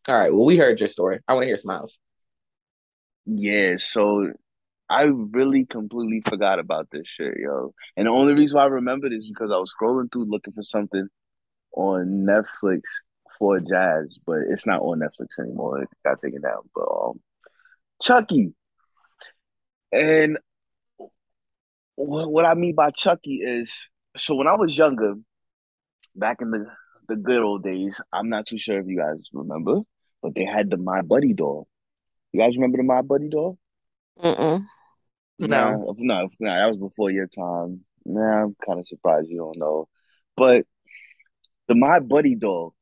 All 0.08 0.20
right. 0.20 0.34
Well, 0.34 0.46
we 0.46 0.58
heard 0.58 0.80
your 0.80 0.90
story. 0.90 1.20
I 1.28 1.34
want 1.34 1.44
to 1.44 1.48
hear 1.48 1.58
smiles. 1.58 1.98
Yeah, 3.26 3.76
so 3.78 4.32
I 4.90 5.04
really 5.04 5.66
completely 5.66 6.22
forgot 6.28 6.60
about 6.60 6.90
this 6.92 7.08
shit, 7.08 7.38
yo. 7.38 7.74
And 7.96 8.08
the 8.08 8.12
only 8.12 8.34
reason 8.34 8.58
why 8.58 8.64
I 8.66 8.68
remembered 8.68 9.14
is 9.14 9.28
because 9.28 9.50
I 9.52 9.58
was 9.58 9.74
scrolling 9.74 10.12
through 10.12 10.26
looking 10.26 10.54
for 10.54 10.64
something 10.64 11.08
on 11.74 12.26
Netflix 12.28 12.82
for 13.40 13.60
Jazz, 13.60 14.18
but 14.26 14.40
it's 14.50 14.68
not 14.68 14.82
on 14.82 15.00
Netflix 15.00 15.42
anymore. 15.42 15.84
It 15.84 15.90
got 16.06 16.22
taken 16.22 16.42
down. 16.42 16.70
But 16.76 16.84
um, 16.84 17.22
Chucky, 18.02 18.54
and 19.92 20.38
what, 21.96 22.46
I 22.46 22.56
mean 22.56 22.76
by 22.76 22.92
Chucky 22.92 23.36
is 23.36 23.72
so 24.18 24.36
when 24.36 24.48
I 24.48 24.56
was 24.56 24.78
younger, 24.78 25.16
back 26.16 26.42
in 26.42 26.52
the 26.52 26.66
the 27.08 27.16
good 27.16 27.42
old 27.42 27.64
days, 27.64 28.00
I'm 28.12 28.30
not 28.30 28.48
too 28.48 28.58
sure 28.58 28.80
if 28.80 28.88
you 28.88 28.98
guys 28.98 29.28
remember, 29.34 29.82
but 30.24 30.34
they 30.34 30.46
had 30.46 30.70
the 30.70 30.78
My 30.78 31.02
Buddy 31.02 31.34
doll. 31.34 31.68
You 32.32 32.40
guys 32.40 32.56
remember 32.56 32.78
the 32.78 32.84
My 32.84 33.02
Buddy 33.02 33.30
doll? 33.30 33.60
Mm-mm. 34.20 34.66
No. 35.40 35.48
Nah, 35.48 35.78
no, 35.98 36.30
nah, 36.40 36.56
that 36.58 36.68
was 36.70 36.78
before 36.78 37.12
your 37.12 37.28
time. 37.28 37.82
Nah, 38.06 38.44
I'm 38.44 38.56
kind 38.66 38.80
of 38.80 38.88
surprised 38.88 39.30
you 39.30 39.38
don't 39.38 39.58
know. 39.58 39.88
But 40.36 40.66
the 41.68 41.76
My 41.76 42.00
Buddy 42.00 42.36
doll 42.36 42.74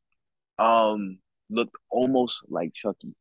um 0.61 1.17
looked 1.49 1.75
almost 1.89 2.41
like 2.47 2.73
Chucky, 2.73 3.15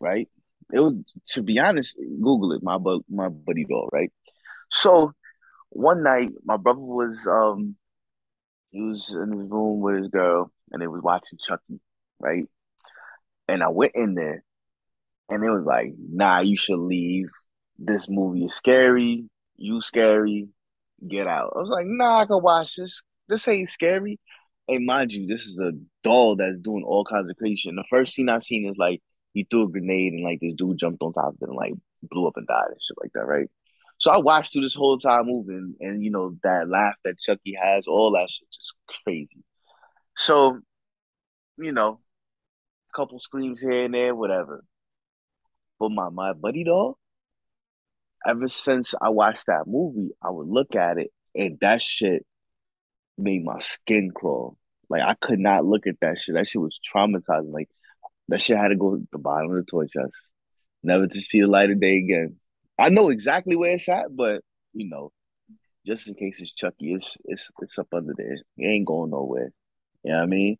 right? 0.00 0.28
It 0.72 0.80
was 0.80 0.94
to 1.30 1.42
be 1.42 1.58
honest, 1.58 1.96
Google 1.98 2.52
it, 2.52 2.62
my 2.62 2.78
bu- 2.78 3.02
my 3.10 3.28
buddy 3.28 3.64
doll, 3.64 3.88
right? 3.92 4.10
So 4.70 5.12
one 5.70 6.02
night 6.02 6.30
my 6.44 6.56
brother 6.56 6.80
was 6.80 7.26
um 7.26 7.76
he 8.70 8.80
was 8.80 9.14
in 9.14 9.38
his 9.38 9.48
room 9.50 9.80
with 9.80 9.96
his 9.96 10.08
girl 10.08 10.50
and 10.70 10.80
they 10.80 10.86
was 10.86 11.02
watching 11.02 11.38
Chucky, 11.42 11.80
right? 12.20 12.46
And 13.52 13.62
I 13.62 13.68
went 13.68 13.92
in 13.94 14.14
there 14.14 14.42
and 15.28 15.44
it 15.44 15.50
was 15.50 15.66
like, 15.66 15.92
nah, 15.98 16.40
you 16.40 16.56
should 16.56 16.78
leave. 16.78 17.28
This 17.78 18.08
movie 18.08 18.46
is 18.46 18.54
scary. 18.54 19.28
You 19.58 19.82
scary. 19.82 20.48
Get 21.06 21.26
out. 21.26 21.52
I 21.54 21.58
was 21.58 21.68
like, 21.68 21.84
nah, 21.86 22.20
I 22.20 22.24
can 22.24 22.42
watch 22.42 22.76
this. 22.76 23.02
This 23.28 23.46
ain't 23.48 23.68
scary. 23.68 24.18
And 24.68 24.86
mind 24.86 25.12
you, 25.12 25.26
this 25.26 25.42
is 25.42 25.58
a 25.58 25.72
doll 26.02 26.36
that's 26.36 26.60
doing 26.62 26.82
all 26.82 27.04
kinds 27.04 27.30
of 27.30 27.36
crazy 27.36 27.56
shit. 27.56 27.70
And 27.70 27.78
the 27.78 27.84
first 27.90 28.14
scene 28.14 28.30
I've 28.30 28.42
seen 28.42 28.66
is 28.66 28.78
like 28.78 29.02
he 29.34 29.46
threw 29.50 29.64
a 29.64 29.68
grenade 29.68 30.14
and 30.14 30.24
like 30.24 30.38
this 30.40 30.54
dude 30.56 30.78
jumped 30.78 31.02
on 31.02 31.12
top 31.12 31.34
of 31.34 31.38
it 31.42 31.48
and 31.48 31.56
like 31.56 31.74
blew 32.08 32.26
up 32.26 32.38
and 32.38 32.46
died 32.46 32.68
and 32.68 32.80
shit 32.80 32.96
like 33.02 33.12
that, 33.12 33.26
right? 33.26 33.50
So 33.98 34.12
I 34.12 34.18
watched 34.18 34.54
through 34.54 34.62
this 34.62 34.74
whole 34.74 34.96
time 34.96 35.26
moving, 35.26 35.74
and 35.80 36.02
you 36.02 36.10
know 36.10 36.36
that 36.42 36.70
laugh 36.70 36.94
that 37.04 37.20
Chucky 37.20 37.54
has, 37.60 37.86
all 37.86 38.12
that 38.12 38.30
shit, 38.30 38.48
just 38.50 38.72
crazy. 39.04 39.44
So, 40.16 40.58
you 41.58 41.72
know, 41.72 42.00
couple 42.94 43.18
screams 43.20 43.60
here 43.60 43.84
and 43.84 43.94
there, 43.94 44.14
whatever. 44.14 44.64
But 45.78 45.90
my 45.90 46.08
my 46.10 46.32
buddy 46.32 46.64
doll, 46.64 46.98
ever 48.26 48.48
since 48.48 48.94
I 49.00 49.08
watched 49.10 49.46
that 49.46 49.66
movie, 49.66 50.10
I 50.22 50.30
would 50.30 50.48
look 50.48 50.76
at 50.76 50.98
it, 50.98 51.10
and 51.34 51.58
that 51.60 51.82
shit 51.82 52.24
made 53.18 53.44
my 53.44 53.58
skin 53.58 54.10
crawl. 54.14 54.56
Like 54.88 55.02
I 55.02 55.14
could 55.14 55.38
not 55.38 55.64
look 55.64 55.86
at 55.86 56.00
that 56.00 56.20
shit. 56.20 56.34
That 56.34 56.48
shit 56.48 56.60
was 56.60 56.78
traumatizing. 56.78 57.52
Like 57.52 57.68
that 58.28 58.42
shit 58.42 58.56
had 58.56 58.68
to 58.68 58.76
go 58.76 58.96
to 58.96 59.08
the 59.10 59.18
bottom 59.18 59.50
of 59.50 59.56
the 59.56 59.70
toy 59.70 59.86
chest, 59.86 60.14
never 60.82 61.06
to 61.06 61.20
see 61.20 61.40
the 61.40 61.46
light 61.46 61.70
of 61.70 61.80
day 61.80 61.96
again. 61.98 62.36
I 62.78 62.88
know 62.88 63.08
exactly 63.10 63.56
where 63.56 63.72
it's 63.72 63.88
at, 63.88 64.14
but 64.14 64.42
you 64.72 64.88
know, 64.88 65.12
just 65.86 66.06
in 66.06 66.14
case 66.14 66.40
it's 66.40 66.52
Chucky, 66.52 66.94
it's 66.94 67.16
it's 67.24 67.50
it's 67.60 67.78
up 67.78 67.88
under 67.92 68.14
there. 68.16 68.38
It 68.56 68.66
ain't 68.66 68.86
going 68.86 69.10
nowhere. 69.10 69.52
You 70.04 70.12
know 70.12 70.18
what 70.18 70.24
I 70.24 70.26
mean? 70.26 70.58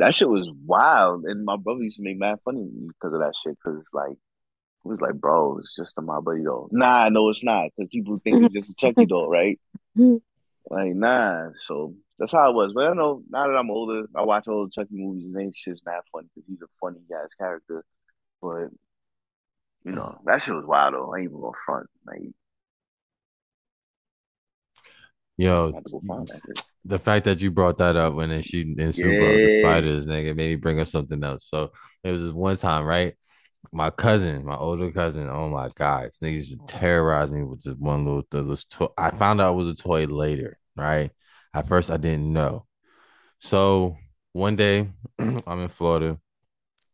That 0.00 0.14
shit 0.14 0.28
was 0.30 0.50
wild, 0.64 1.24
and 1.24 1.44
my 1.44 1.56
brother 1.56 1.82
used 1.82 1.98
to 1.98 2.02
make 2.02 2.18
mad 2.18 2.38
funny 2.44 2.68
because 2.88 3.12
of 3.12 3.20
that 3.20 3.34
shit. 3.44 3.56
Because 3.62 3.84
like, 3.92 4.12
it 4.12 4.88
was 4.88 5.00
like, 5.00 5.14
bro, 5.14 5.58
it's 5.58 5.76
just 5.76 5.98
a 5.98 6.02
my 6.02 6.20
buddy 6.20 6.42
doll. 6.42 6.68
Nah, 6.72 7.10
no, 7.10 7.28
it's 7.28 7.44
not. 7.44 7.68
Because 7.76 7.90
people 7.90 8.18
think 8.24 8.42
it's 8.42 8.54
just 8.54 8.70
a 8.70 8.74
Chucky 8.74 9.06
doll, 9.06 9.28
right? 9.28 9.60
Like, 10.68 10.94
nah. 10.94 11.48
So 11.66 11.94
that's 12.16 12.30
how 12.30 12.48
it 12.48 12.54
was. 12.54 12.72
But 12.72 12.88
I 12.88 12.92
know 12.92 13.22
now 13.28 13.48
that 13.48 13.56
I'm 13.56 13.70
older, 13.70 14.06
I 14.14 14.22
watch 14.22 14.46
all 14.46 14.66
the 14.66 14.70
Chucky 14.70 14.94
movies 14.94 15.26
and 15.26 15.48
it's 15.48 15.64
just 15.64 15.84
mad 15.84 16.02
funny 16.12 16.28
because 16.32 16.48
he's 16.48 16.62
a 16.62 16.68
funny 16.80 17.00
guy's 17.10 17.34
character. 17.34 17.84
But 18.40 18.68
you 19.84 19.92
know, 19.92 20.20
that 20.26 20.42
shit 20.42 20.54
was 20.54 20.66
wild 20.66 20.94
though. 20.94 21.12
I 21.12 21.18
ain't 21.18 21.24
even 21.24 21.40
gonna 21.40 21.52
front. 21.66 21.88
Like, 22.06 22.20
Yo, 25.36 25.72
I 26.88 26.92
had 26.92 26.98
to 26.98 27.04
go 27.04 27.20
find 27.20 27.24
that 27.24 27.24
shit. 27.24 27.24
the 27.24 27.24
fact 27.24 27.24
that 27.26 27.40
you 27.40 27.50
brought 27.50 27.78
that 27.78 27.96
up 27.96 28.14
when 28.14 28.42
she 28.42 28.62
and 28.78 28.94
Sue 28.94 29.14
brought 29.14 29.42
the 29.42 29.48
Yeah. 29.48 29.58
spiders, 29.60 30.06
nigga, 30.06 30.34
made 30.36 30.50
me 30.50 30.56
bring 30.56 30.80
up 30.80 30.86
something 30.88 31.22
else. 31.24 31.46
So 31.48 31.72
it 32.04 32.12
was 32.12 32.22
this 32.22 32.32
one 32.32 32.56
time, 32.56 32.84
right? 32.84 33.14
My 33.72 33.90
cousin, 33.90 34.44
my 34.44 34.56
older 34.56 34.90
cousin, 34.92 35.28
oh 35.28 35.48
my 35.48 35.68
god, 35.74 36.06
this 36.06 36.18
nigga 36.20 36.34
used 36.34 36.52
to 36.52 36.58
terrorize 36.66 37.30
me 37.30 37.42
with 37.44 37.62
this 37.62 37.76
one 37.78 38.04
little 38.06 38.22
th- 38.24 38.46
this 38.46 38.64
toy. 38.64 38.88
I 38.98 39.10
found 39.10 39.40
out 39.40 39.52
it 39.52 39.56
was 39.56 39.68
a 39.68 39.74
toy 39.74 40.06
later, 40.06 40.58
right? 40.76 41.10
At 41.54 41.68
first, 41.68 41.90
I 41.90 41.96
didn't 41.98 42.32
know. 42.32 42.66
So 43.40 43.96
one 44.32 44.56
day, 44.56 44.90
I'm 45.18 45.60
in 45.60 45.68
Florida 45.68 46.18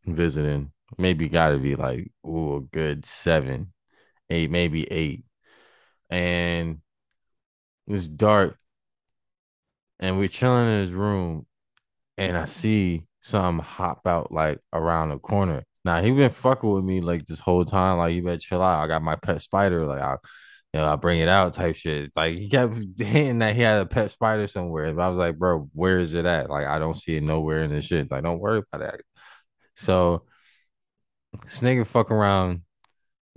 visiting. 0.06 0.72
Maybe 0.98 1.28
got 1.28 1.50
to 1.50 1.58
be 1.58 1.76
like 1.76 2.12
ooh, 2.26 2.56
a 2.56 2.60
good 2.60 3.04
seven, 3.06 3.72
eight, 4.30 4.50
maybe 4.50 4.84
eight, 4.90 5.24
and 6.10 6.80
it's 7.86 8.06
dark, 8.06 8.58
and 10.00 10.18
we're 10.18 10.28
chilling 10.28 10.66
in 10.66 10.80
his 10.82 10.92
room, 10.92 11.46
and 12.18 12.36
I 12.36 12.46
see 12.46 13.06
something 13.22 13.64
hop 13.64 14.06
out 14.06 14.32
like 14.32 14.60
around 14.72 15.10
the 15.10 15.18
corner. 15.18 15.64
Now 15.84 16.02
he 16.02 16.10
been 16.10 16.30
fucking 16.30 16.70
with 16.70 16.84
me 16.84 17.00
like 17.00 17.26
this 17.26 17.40
whole 17.40 17.64
time. 17.64 17.98
Like 17.98 18.14
you 18.14 18.22
better 18.22 18.38
chill 18.38 18.62
out. 18.62 18.82
I 18.84 18.88
got 18.88 19.02
my 19.02 19.16
pet 19.16 19.40
spider. 19.42 19.86
Like 19.86 20.00
I, 20.00 20.16
you 20.72 20.80
know, 20.80 20.92
I 20.92 20.96
bring 20.96 21.20
it 21.20 21.28
out 21.28 21.54
type 21.54 21.76
shit. 21.76 22.10
Like 22.16 22.38
he 22.38 22.48
kept 22.50 22.74
hinting 22.98 23.38
that 23.40 23.56
he 23.56 23.62
had 23.62 23.82
a 23.82 23.86
pet 23.86 24.10
spider 24.10 24.46
somewhere. 24.46 24.92
But 24.92 25.02
I 25.02 25.08
was 25.08 25.18
like, 25.18 25.38
bro, 25.38 25.68
where 25.72 25.98
is 25.98 26.14
it 26.14 26.26
at? 26.26 26.50
Like 26.50 26.66
I 26.66 26.78
don't 26.78 26.96
see 26.96 27.16
it 27.16 27.22
nowhere 27.22 27.62
in 27.62 27.70
this 27.70 27.86
shit. 27.86 28.10
Like 28.10 28.22
don't 28.24 28.40
worry 28.40 28.58
about 28.58 28.80
that. 28.80 29.00
So 29.76 30.24
this 31.44 31.60
nigga 31.60 31.86
fuck 31.86 32.10
around, 32.10 32.62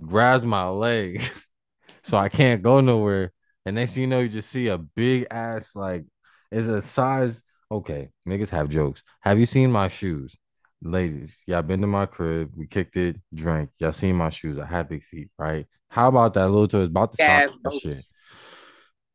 grabs 0.02 0.44
my 0.44 0.68
leg, 0.68 1.22
so 2.02 2.16
I 2.16 2.28
can't 2.28 2.62
go 2.62 2.80
nowhere. 2.80 3.32
And 3.66 3.76
next 3.76 3.94
thing 3.94 4.02
you 4.02 4.06
know, 4.08 4.20
you 4.20 4.28
just 4.28 4.50
see 4.50 4.68
a 4.68 4.78
big 4.78 5.26
ass 5.30 5.76
like 5.76 6.04
it's 6.50 6.68
a 6.68 6.82
size. 6.82 7.42
Okay, 7.70 8.10
niggas 8.28 8.48
have 8.48 8.68
jokes. 8.68 9.02
Have 9.20 9.38
you 9.38 9.46
seen 9.46 9.70
my 9.70 9.88
shoes? 9.88 10.34
Ladies, 10.82 11.38
y'all 11.46 11.62
been 11.62 11.80
to 11.82 11.86
my 11.86 12.06
crib, 12.06 12.52
we 12.56 12.66
kicked 12.66 12.96
it, 12.96 13.16
drank. 13.34 13.70
Y'all 13.78 13.92
seen 13.92 14.16
my 14.16 14.30
shoes. 14.30 14.58
I 14.58 14.64
have 14.66 14.88
big 14.88 15.02
feet, 15.04 15.30
right? 15.38 15.66
How 15.88 16.08
about 16.08 16.34
that 16.34 16.48
little 16.48 16.66
toy? 16.68 16.80
It's 16.80 16.86
about 16.88 17.12
the 17.12 17.16
size 17.18 17.48
of 17.48 17.62
that 17.62 17.74
shit. 17.74 18.04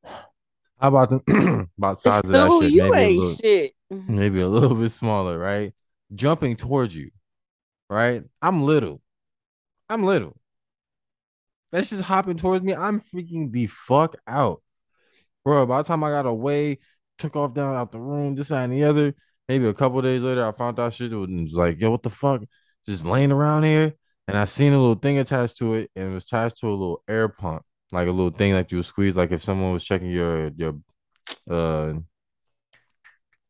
How 0.80 0.90
about 0.90 1.10
the 1.10 1.68
about 1.78 1.95
the 1.95 2.02
size 2.02 2.24
of 2.24 2.30
that 2.30 2.52
shit? 2.62 2.72
you 2.72 2.84
Maybe 2.84 2.98
a 3.02 3.07
ain't 3.07 3.20
little, 3.20 3.36
shit. 3.36 3.72
maybe 3.90 4.41
a 4.41 4.48
little 4.48 4.76
bit 4.76 4.90
smaller, 4.91 5.38
right? 5.40 5.74
Jumping 6.14 6.56
towards 6.56 6.95
you, 6.95 7.12
right? 7.90 8.24
I'm 8.41 8.64
little. 8.64 9.02
I'm 9.90 10.03
little. 10.03 10.38
That's 11.72 11.90
just 11.90 12.03
hopping 12.03 12.38
towards 12.38 12.64
me. 12.64 12.74
I'm 12.74 13.02
freaking 13.02 13.52
the 13.52 13.68
fuck 13.68 14.16
out. 14.28 14.62
Bro, 15.44 15.66
by 15.68 15.80
the 15.82 15.88
time 15.88 16.03
I 16.03 16.10
got 16.10 16.26
away, 16.26 16.80
took 17.17 17.35
off 17.35 17.53
down 17.53 17.75
out 17.75 17.91
the 17.91 17.99
room, 17.99 18.35
this, 18.35 18.49
that, 18.49 18.63
and 18.65 18.73
the 18.73 18.83
other, 18.83 19.15
maybe 19.47 19.67
a 19.67 19.73
couple 19.73 20.01
days 20.01 20.21
later, 20.21 20.45
I 20.45 20.51
found 20.51 20.79
out 20.79 20.93
shit 20.93 21.11
was 21.11 21.29
like, 21.53 21.79
yo, 21.79 21.91
what 21.91 22.03
the 22.03 22.09
fuck? 22.09 22.43
Just 22.85 23.05
laying 23.05 23.31
around 23.31 23.63
here. 23.63 23.93
And 24.27 24.37
I 24.37 24.45
seen 24.45 24.73
a 24.73 24.79
little 24.79 24.95
thing 24.95 25.19
attached 25.19 25.57
to 25.57 25.75
it, 25.75 25.91
and 25.95 26.09
it 26.09 26.13
was 26.13 26.23
attached 26.23 26.57
to 26.57 26.67
a 26.67 26.71
little 26.71 27.03
air 27.07 27.29
pump, 27.29 27.63
like 27.91 28.07
a 28.07 28.11
little 28.11 28.31
thing 28.31 28.53
that 28.53 28.71
you 28.71 28.79
would 28.79 28.85
squeeze, 28.85 29.15
like 29.15 29.31
if 29.31 29.43
someone 29.43 29.71
was 29.71 29.83
checking 29.83 30.09
your 30.09 30.47
your 30.57 30.73
uh 31.49 31.93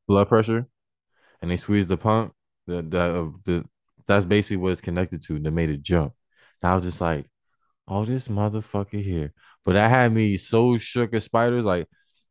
blood 0.07 0.27
pressure 0.27 0.67
and 1.41 1.49
they 1.49 1.57
squeezed 1.57 1.89
the 1.89 1.97
pump, 1.97 2.33
the 2.67 2.81
the, 2.81 2.99
uh, 2.99 3.29
the 3.45 3.65
that's 4.05 4.25
basically 4.25 4.57
what 4.57 4.73
it's 4.73 4.81
connected 4.81 5.23
to 5.23 5.39
that 5.39 5.51
made 5.51 5.69
it 5.69 5.81
jump. 5.81 6.13
And 6.61 6.71
I 6.71 6.75
was 6.75 6.83
just 6.83 7.01
like, 7.01 7.25
oh, 7.87 8.05
this 8.05 8.27
motherfucker 8.27 9.01
here. 9.03 9.33
But 9.63 9.73
that 9.73 9.89
had 9.89 10.11
me 10.13 10.37
so 10.37 10.77
shook 10.77 11.13
at 11.13 11.23
spiders. 11.23 11.65
Like 11.65 11.87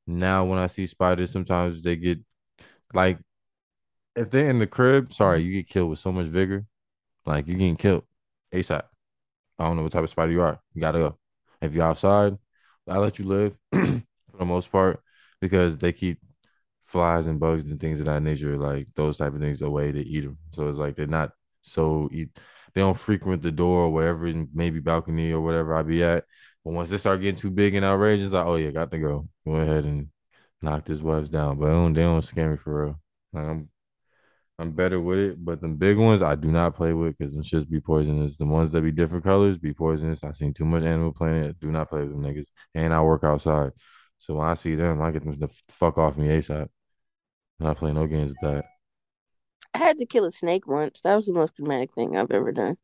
now 0.07 0.45
when 0.45 0.59
I 0.59 0.67
see 0.69 0.87
spiders, 0.87 1.33
sometimes 1.33 1.83
they 1.83 1.97
get 1.97 2.21
like 2.95 3.19
if 4.17 4.31
they're 4.31 4.51
in 4.51 4.59
the 4.59 4.67
crib, 4.67 5.13
sorry, 5.13 5.43
you 5.43 5.53
get 5.53 5.69
killed 5.69 5.91
with 5.91 5.99
so 5.99 6.13
much 6.13 6.27
vigor. 6.27 6.67
Like 7.27 7.47
you're 7.49 7.59
getting 7.59 7.77
killed 7.77 8.05
ASAP. 8.55 8.85
I 9.59 9.65
don't 9.65 9.77
know 9.77 9.83
what 9.85 9.93
type 9.93 10.05
of 10.05 10.11
spider 10.11 10.33
you 10.33 10.43
are. 10.43 10.61
You 10.75 10.81
gotta 10.81 10.99
go. 10.99 11.19
If 11.61 11.75
you're 11.75 11.87
outside, 11.87 12.37
I 12.89 12.99
let 12.99 13.19
you 13.19 13.27
live 13.27 13.55
for 13.73 14.39
the 14.39 14.45
most 14.45 14.71
part. 14.73 15.01
because 15.41 15.79
they 15.79 15.93
keep 15.93 16.21
flies 16.85 17.27
and 17.27 17.41
bugs 17.41 17.65
and 17.65 17.81
things 17.81 18.01
of 18.01 18.07
that 18.07 18.23
nature, 18.23 18.57
like 18.59 18.89
those 18.95 19.19
type 19.19 19.35
of 19.35 19.41
things 19.41 19.63
away 19.63 19.93
to 19.93 20.01
eat 20.01 20.23
them. 20.23 20.39
So 20.53 20.69
it's 20.69 20.79
like 20.79 20.97
they're 20.97 21.07
not 21.07 21.33
so 21.63 22.09
eat. 22.13 22.31
They 22.75 22.81
don't 22.81 22.99
frequent 22.99 23.43
the 23.43 23.53
door 23.53 23.85
or 23.87 23.93
wherever, 23.93 24.33
maybe 24.55 24.81
balcony 24.81 25.33
or 25.33 25.41
whatever 25.41 25.75
I 25.75 25.83
be 25.83 26.03
at. 26.03 26.25
But 26.65 26.75
once 26.75 26.91
they 26.91 26.97
start 26.99 27.21
getting 27.21 27.37
too 27.37 27.51
big 27.51 27.75
and 27.75 27.85
outrageous, 27.85 28.33
like 28.33 28.47
oh 28.47 28.57
yeah, 28.57 28.71
got 28.71 28.91
to 28.93 28.99
go. 28.99 29.29
Go 29.47 29.57
ahead 29.57 29.85
and 29.85 30.09
knock 30.63 30.87
this 30.87 31.01
webs 31.01 31.29
down. 31.29 31.59
But 31.59 31.67
they 31.67 31.73
don't, 31.73 31.93
they 31.95 32.03
don't 32.03 32.23
scare 32.23 32.51
me 32.51 32.57
for 32.57 32.85
real. 32.87 33.01
Like 33.33 33.45
I'm 33.45 33.71
I'm 34.59 34.73
better 34.73 35.01
with 35.01 35.19
it, 35.19 35.45
but 35.45 35.61
the 35.61 35.69
big 35.69 35.99
ones 35.99 36.23
I 36.23 36.37
do 36.37 36.51
not 36.53 36.77
play 36.77 36.93
with 36.93 37.19
because 37.19 37.35
them 37.35 37.43
shits 37.43 37.69
be 37.69 37.81
poisonous. 37.81 38.37
The 38.37 38.47
ones 38.47 38.71
that 38.71 38.83
be 38.83 38.93
different 38.93 39.25
colors 39.25 39.59
be 39.59 39.75
poisonous. 39.75 40.23
I 40.23 40.33
seen 40.33 40.55
too 40.55 40.65
much 40.65 40.85
Animal 40.85 41.13
Planet. 41.13 41.59
Do 41.61 41.73
not 41.73 41.91
play 41.91 42.03
with 42.03 42.11
them 42.13 42.23
niggas. 42.23 42.47
And 42.75 42.95
I 42.95 43.01
work 43.03 43.25
outside, 43.25 43.73
so 44.19 44.35
when 44.35 44.47
I 44.49 44.55
see 44.55 44.77
them, 44.77 45.03
I 45.03 45.11
get 45.11 45.25
them 45.25 45.39
to 45.39 45.49
fuck 45.69 45.99
off 45.99 46.17
me 46.17 46.29
asap. 46.29 46.69
I'm 47.61 47.67
not 47.67 47.79
playing 47.79 47.97
no 47.97 48.07
games 48.07 48.31
with 48.31 48.53
that. 48.53 48.65
I 49.75 49.79
had 49.79 49.99
to 49.99 50.07
kill 50.07 50.25
a 50.25 50.31
snake 50.31 50.67
once. 50.67 51.01
That 51.01 51.17
was 51.17 51.27
the 51.27 51.33
most 51.33 51.57
dramatic 51.57 51.93
thing 51.95 52.17
I've 52.17 52.31
ever 52.31 52.53
done. 52.53 52.77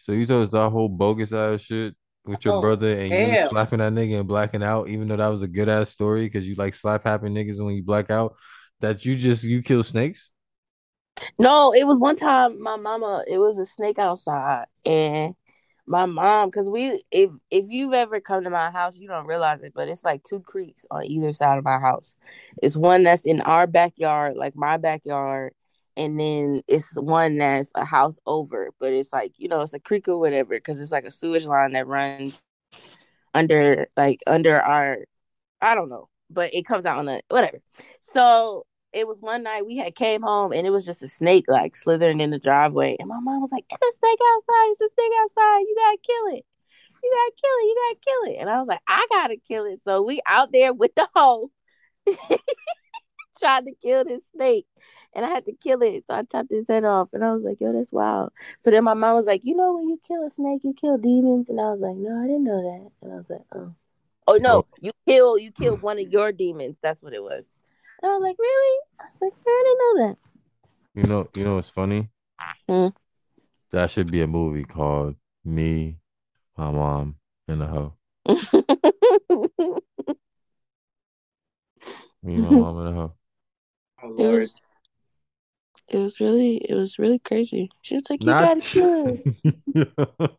So 0.00 0.12
you 0.12 0.26
told 0.26 0.44
us 0.44 0.50
that 0.50 0.70
whole 0.70 0.88
bogus 0.88 1.32
ass 1.32 1.62
shit 1.62 1.94
with 2.24 2.44
your 2.44 2.52
Oh, 2.52 2.60
brother 2.60 2.98
and 2.98 3.14
you 3.14 3.36
slapping 3.36 3.78
that 3.80 3.92
nigga 3.92 4.20
and 4.20 4.28
blacking 4.28 4.62
out, 4.62 4.88
even 4.88 5.08
though 5.08 5.16
that 5.16 5.28
was 5.28 5.42
a 5.42 5.48
good 5.48 5.68
ass 5.68 5.90
story 5.90 6.26
because 6.26 6.46
you 6.46 6.54
like 6.56 6.74
slap 6.74 7.04
happy 7.04 7.28
niggas 7.28 7.64
when 7.64 7.74
you 7.74 7.82
black 7.84 8.10
out. 8.10 8.36
That 8.80 9.04
you 9.04 9.16
just 9.16 9.44
you 9.44 9.62
kill 9.62 9.84
snakes. 9.84 10.30
No, 11.38 11.72
it 11.72 11.84
was 11.86 11.98
one 11.98 12.16
time 12.16 12.60
my 12.62 12.76
mama, 12.76 13.24
it 13.26 13.38
was 13.38 13.58
a 13.58 13.66
snake 13.66 13.98
outside 13.98 14.66
and 14.84 15.34
my 15.86 16.06
mom, 16.06 16.50
cause 16.52 16.70
we 16.70 17.02
if 17.10 17.30
if 17.50 17.66
you've 17.68 17.92
ever 17.94 18.20
come 18.20 18.44
to 18.44 18.50
my 18.50 18.70
house, 18.70 18.96
you 18.98 19.08
don't 19.08 19.26
realize 19.26 19.62
it, 19.62 19.72
but 19.74 19.88
it's 19.88 20.04
like 20.04 20.22
two 20.22 20.40
creeks 20.40 20.86
on 20.90 21.04
either 21.06 21.32
side 21.32 21.58
of 21.58 21.64
my 21.64 21.78
house. 21.80 22.16
It's 22.62 22.76
one 22.76 23.02
that's 23.02 23.26
in 23.26 23.40
our 23.42 23.66
backyard, 23.66 24.36
like 24.36 24.54
my 24.56 24.76
backyard, 24.76 25.52
and 26.00 26.18
then 26.18 26.62
it's 26.66 26.94
one 26.96 27.36
that's 27.36 27.70
a 27.74 27.84
house 27.84 28.18
over, 28.24 28.70
but 28.80 28.94
it's 28.94 29.12
like, 29.12 29.34
you 29.36 29.48
know, 29.48 29.60
it's 29.60 29.74
a 29.74 29.78
creek 29.78 30.08
or 30.08 30.18
whatever, 30.18 30.54
because 30.54 30.80
it's 30.80 30.90
like 30.90 31.04
a 31.04 31.10
sewage 31.10 31.44
line 31.46 31.72
that 31.72 31.86
runs 31.86 32.42
under 33.34 33.86
like 33.98 34.22
under 34.26 34.60
our 34.60 35.04
I 35.60 35.74
don't 35.74 35.90
know, 35.90 36.08
but 36.30 36.54
it 36.54 36.64
comes 36.64 36.86
out 36.86 36.96
on 36.98 37.04
the 37.04 37.20
whatever. 37.28 37.60
So 38.14 38.64
it 38.94 39.06
was 39.06 39.18
one 39.20 39.42
night 39.42 39.66
we 39.66 39.76
had 39.76 39.94
came 39.94 40.22
home 40.22 40.52
and 40.52 40.66
it 40.66 40.70
was 40.70 40.86
just 40.86 41.02
a 41.02 41.08
snake 41.08 41.44
like 41.48 41.76
slithering 41.76 42.20
in 42.20 42.30
the 42.30 42.38
driveway, 42.38 42.96
and 42.98 43.08
my 43.08 43.20
mom 43.20 43.42
was 43.42 43.52
like, 43.52 43.66
"It's 43.70 43.82
a 43.82 43.98
snake 43.98 44.18
outside! 44.34 44.70
It's 44.70 44.80
a 44.80 44.88
snake 44.94 45.12
outside! 45.22 45.60
You 45.60 45.76
gotta 45.76 45.98
kill 46.02 46.38
it! 46.38 46.44
You 47.04 47.10
gotta 47.12 47.32
kill 47.42 47.56
it! 47.60 47.66
You 47.66 47.76
gotta 47.76 48.00
kill 48.06 48.32
it!" 48.32 48.36
And 48.40 48.50
I 48.50 48.58
was 48.58 48.68
like, 48.68 48.80
"I 48.88 49.06
gotta 49.10 49.36
kill 49.46 49.66
it!" 49.66 49.80
So 49.84 50.00
we 50.02 50.22
out 50.26 50.50
there 50.50 50.72
with 50.72 50.94
the 50.94 51.08
hoe, 51.14 51.50
trying 53.40 53.64
to 53.66 53.74
kill 53.82 54.04
this 54.04 54.22
snake, 54.34 54.66
and 55.14 55.24
I 55.24 55.28
had 55.28 55.46
to 55.46 55.52
kill 55.52 55.82
it. 55.82 56.04
So 56.06 56.14
I 56.14 56.22
chopped 56.22 56.50
his 56.50 56.66
head 56.68 56.84
off, 56.84 57.08
and 57.12 57.24
I 57.24 57.32
was 57.32 57.42
like, 57.42 57.60
"Yo, 57.60 57.72
that's 57.72 57.90
wild." 57.92 58.30
So 58.60 58.70
then 58.70 58.84
my 58.84 58.94
mom 58.94 59.16
was 59.16 59.26
like, 59.26 59.44
"You 59.44 59.56
know, 59.56 59.74
when 59.74 59.88
you 59.88 60.00
kill 60.06 60.24
a 60.26 60.30
snake, 60.30 60.62
you 60.62 60.74
kill 60.74 60.98
demons," 60.98 61.48
and 61.48 61.60
I 61.60 61.72
was 61.72 61.80
like, 61.80 61.96
"No, 61.96 62.22
I 62.22 62.26
didn't 62.26 62.44
know 62.44 62.62
that." 62.62 62.90
And 63.02 63.12
I 63.12 63.16
was 63.16 63.30
like, 63.30 63.44
"Oh." 63.54 63.74
Oh 64.28 64.36
no, 64.36 64.58
Oh. 64.58 64.66
you 64.80 64.92
kill 65.08 65.38
you 65.38 65.50
kill 65.50 65.76
one 65.76 65.98
of 65.98 66.08
your 66.08 66.30
demons. 66.30 66.76
That's 66.82 67.02
what 67.02 67.12
it 67.14 67.22
was. 67.22 67.44
And 68.02 68.12
I 68.12 68.14
was 68.14 68.22
like, 68.22 68.36
really? 68.38 68.80
I 69.00 69.04
was 69.12 69.20
like, 69.22 69.32
I 69.44 69.62
didn't 69.64 69.78
know 69.78 70.06
that. 70.06 70.16
You 70.94 71.02
know, 71.08 71.28
you 71.34 71.44
know 71.44 71.56
what's 71.56 71.68
funny? 71.68 72.10
Hmm. 72.68 72.88
That 73.72 73.90
should 73.90 74.10
be 74.10 74.22
a 74.22 74.26
movie 74.26 74.64
called 74.64 75.16
Me, 75.44 75.98
My 76.56 76.70
Mom, 76.70 77.16
and 77.48 77.60
the 77.60 77.66
Hoe. 77.66 77.94
Me, 82.22 82.36
My 82.36 82.50
Mom, 82.50 82.78
and 82.78 82.86
the 82.86 82.92
Hoe. 82.92 83.14
Oh, 84.02 84.14
it 84.18 84.28
was 84.32 84.54
it 85.88 85.96
was 85.98 86.20
really 86.20 86.56
it 86.68 86.74
was 86.74 86.98
really 86.98 87.18
crazy. 87.18 87.70
She 87.82 87.96
was 87.96 88.04
like, 88.08 88.22
you 88.22 88.26
Not 88.30 88.60
gotta 88.60 88.60
kill 88.60 89.18
it. 89.74 90.30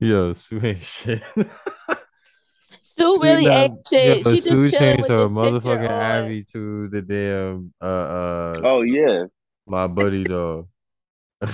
Yo, 0.00 0.32
Sue 0.32 0.60
ain't 0.62 0.80
shit. 0.82 1.22
Sue 1.36 3.14
Sue 3.14 3.22
really 3.22 3.46
not- 3.46 3.70
ain't 3.70 3.88
shit. 3.88 4.24
yo, 4.26 4.34
she 4.34 4.40
Sue 4.40 4.68
just 4.70 4.78
changed 4.78 5.02
with 5.02 5.10
her 5.10 5.28
motherfucking 5.28 5.84
on. 5.90 5.90
Abby 5.90 6.44
to 6.52 6.88
the 6.88 7.02
damn 7.02 7.72
uh 7.80 7.84
uh 7.84 8.54
Oh 8.62 8.82
yeah, 8.82 9.24
my 9.66 9.86
buddy 9.86 10.24
dog. 10.24 10.68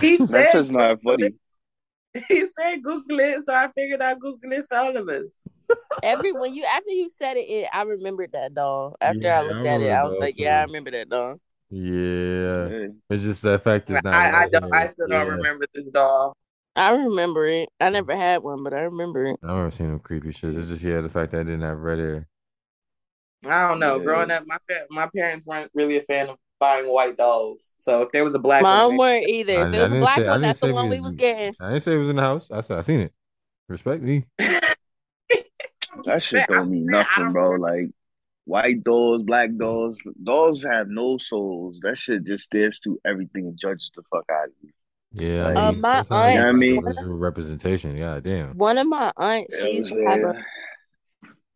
He 0.01 0.19
that 0.19 0.27
said 0.29 0.49
says 0.49 0.71
my 0.71 0.95
buddy. 0.95 1.35
He 2.29 2.45
said 2.57 2.83
Google 2.83 3.19
it, 3.21 3.45
so 3.45 3.53
I 3.53 3.69
figured 3.75 4.01
I'd 4.01 4.21
Google 4.21 4.53
it 4.53 4.67
for 4.69 4.77
all 4.77 4.97
of 4.97 5.09
us. 5.09 5.25
Every 6.03 6.33
when 6.33 6.55
you 6.55 6.65
after 6.65 6.91
you 6.91 7.09
said 7.09 7.37
it, 7.37 7.41
it 7.49 7.69
I 7.73 7.83
remembered 7.83 8.33
that 8.33 8.55
doll. 8.55 8.97
After 9.01 9.21
Yeah, 9.21 9.41
I 9.41 9.45
I 9.45 9.47
looked 9.49 9.67
at 9.67 9.81
it, 9.81 9.91
I 9.91 10.03
was 10.03 10.13
dog, 10.13 10.21
like, 10.21 10.35
yeah, 10.39 10.61
I 10.61 10.65
remember 10.65 10.91
that 10.91 11.09
doll. 11.09 11.41
Yeah. 11.71 12.69
Yeah. 12.69 12.87
It's 13.11 13.23
just 13.23 13.43
the 13.43 13.59
fact 13.59 13.91
is 13.91 14.01
not 14.05 14.15
I, 14.15 14.43
I 14.43 14.49
don't. 14.49 14.73
I 14.73 14.89
still 14.89 15.09
don't 15.09 15.27
Yeah. 15.27 15.33
remember 15.33 15.67
this 15.75 15.91
doll. 15.91 16.37
I 16.77 16.91
remember 16.91 17.47
it. 17.47 17.69
I 17.81 17.89
never 17.91 18.17
had 18.17 18.43
one, 18.43 18.63
but 18.65 18.75
I 18.75 18.81
remember 18.81 19.25
it. 19.27 19.37
I 19.43 19.47
remember 19.47 19.71
seeing 19.71 19.91
them 19.91 20.01
creepy 20.01 20.33
shit. 20.33 20.55
It's 20.57 20.69
just 20.69 20.83
yeah, 20.83 21.01
the 21.01 21.09
fact 21.09 21.33
that 21.33 21.41
I 21.41 21.45
didn't 21.45 21.63
have 21.63 21.79
red 21.79 21.99
hair. 21.99 22.29
I 23.47 23.69
don't 23.69 23.79
know. 23.81 23.99
Yeah. 23.99 24.05
Growing 24.05 24.31
up, 24.31 24.45
my 24.47 24.57
my 24.91 25.09
parents 25.15 25.47
weren't 25.47 25.71
really 25.75 25.97
a 25.97 26.03
fan 26.03 26.29
of 26.29 26.37
buying 26.61 26.87
white 26.87 27.17
dolls. 27.17 27.73
So 27.79 28.03
if 28.03 28.13
there 28.13 28.25
was 28.25 28.35
a 28.35 28.39
black 28.39 28.63
Mine 28.63 28.89
one, 28.89 28.97
weren't 28.99 29.29
either. 29.29 29.53
If 29.53 29.59
I 29.59 29.77
it 29.77 29.83
was 29.83 29.93
a 29.93 29.99
black 30.01 30.19
say- 30.19 30.27
one, 30.27 30.41
that's 30.43 30.61
the 30.61 30.73
one 30.75 30.89
we- 30.89 31.01
we 31.01 31.07
was 31.07 31.15
getting. 31.17 31.55
I 31.61 31.69
didn't 31.71 31.83
say 31.83 31.95
it 31.95 31.99
was 31.99 32.09
in 32.09 32.17
the 32.17 32.23
house. 32.23 32.49
I 32.51 32.61
said 32.61 32.79
I 32.79 32.83
seen 32.83 33.01
it. 33.01 33.13
Respect 33.69 34.03
me. 34.03 34.25
That 36.05 36.23
shit 36.23 36.47
don't 36.49 36.71
mean 36.71 36.87
nothing, 36.87 37.33
bro. 37.33 37.51
Like 37.53 37.91
white 38.45 38.83
dolls, 38.85 39.23
black 39.23 39.51
dolls, 39.57 40.01
dolls 40.23 40.63
have 40.65 40.89
no 40.89 41.19
souls. 41.19 41.81
That 41.83 41.97
shit 41.99 42.25
just 42.25 42.45
stares 42.45 42.79
to 42.81 43.01
everything 43.05 43.47
and 43.47 43.59
judges 43.59 43.91
the 43.95 44.03
fuck 44.13 44.25
out 44.31 44.47
of 44.49 44.53
you. 44.63 44.71
Yeah. 45.17 45.47
I 45.49 45.71
mean, 45.71 45.81
my 45.81 46.05
that's 46.09 46.11
you 46.11 46.17
aunt- 46.17 46.59
got 46.59 46.67
You 46.67 46.81
know 46.81 46.93
those 46.93 47.05
representation. 47.07 47.97
God 47.97 48.25
damn. 48.25 48.57
One 48.57 48.79
of 48.79 48.87
my 48.87 49.13
aunts, 49.17 49.61
she 49.61 49.71
used 49.77 49.89
to 49.89 50.05
have 50.07 50.21
a 50.21 50.35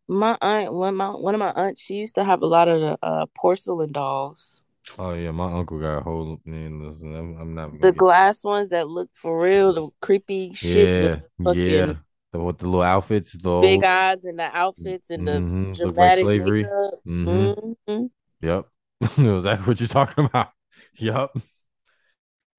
my 0.07 0.35
aunt 0.41 0.73
one 0.73 0.95
my 0.95 1.09
one 1.09 1.35
of 1.35 1.39
my 1.39 1.51
aunts, 1.51 1.81
she 1.81 1.95
used 1.95 2.15
to 2.15 2.23
have 2.23 2.41
a 2.41 2.45
lot 2.47 2.67
of 2.67 2.81
the 2.81 2.97
uh 3.03 3.25
porcelain 3.35 3.91
dolls. 3.91 4.61
Oh 4.97 5.13
yeah, 5.13 5.29
my 5.29 5.51
uncle 5.53 5.79
got 5.79 5.97
a 5.99 6.01
whole 6.01 6.39
man. 6.45 6.81
Listen, 6.89 7.15
I'm, 7.15 7.37
I'm 7.39 7.53
not 7.53 7.73
The 7.73 7.91
get- 7.91 7.97
glass 7.97 8.43
ones 8.43 8.69
that 8.69 8.87
look 8.87 9.09
for 9.13 9.39
real, 9.39 9.73
the 9.73 9.89
creepy 10.01 10.49
shits 10.49 10.95
Yeah, 10.95 11.09
with 11.37 11.45
fucking 11.45 11.61
yeah. 11.89 11.93
The, 12.31 12.39
with 12.39 12.59
the 12.59 12.65
little 12.67 12.83
outfits, 12.83 13.33
the 13.33 13.49
big 13.59 13.79
old, 13.79 13.83
eyes 13.83 14.23
and 14.25 14.39
the 14.39 14.55
outfits 14.55 15.09
and 15.09 15.27
the 15.27 15.41
Mhm, 15.41 15.81
look 15.83 15.97
like 15.97 16.13
dramatic 16.13 16.13
slavery. 16.13 16.63
makeup. 16.63 16.99
Mhm. 17.07 17.75
hmm 17.87 18.05
Yep. 18.41 18.67
Is 19.17 19.43
that 19.43 19.65
what 19.67 19.79
you're 19.79 19.87
talking 19.87 20.25
about? 20.25 20.51
Yep. 20.97 21.31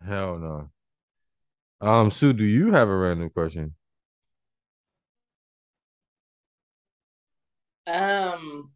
Hell 0.05 0.39
no. 0.39 0.71
Um, 1.83 2.11
Sue, 2.11 2.33
do 2.33 2.45
you 2.45 2.73
have 2.73 2.89
a 2.89 2.97
random 2.97 3.29
question? 3.31 3.75
Um, 7.87 8.73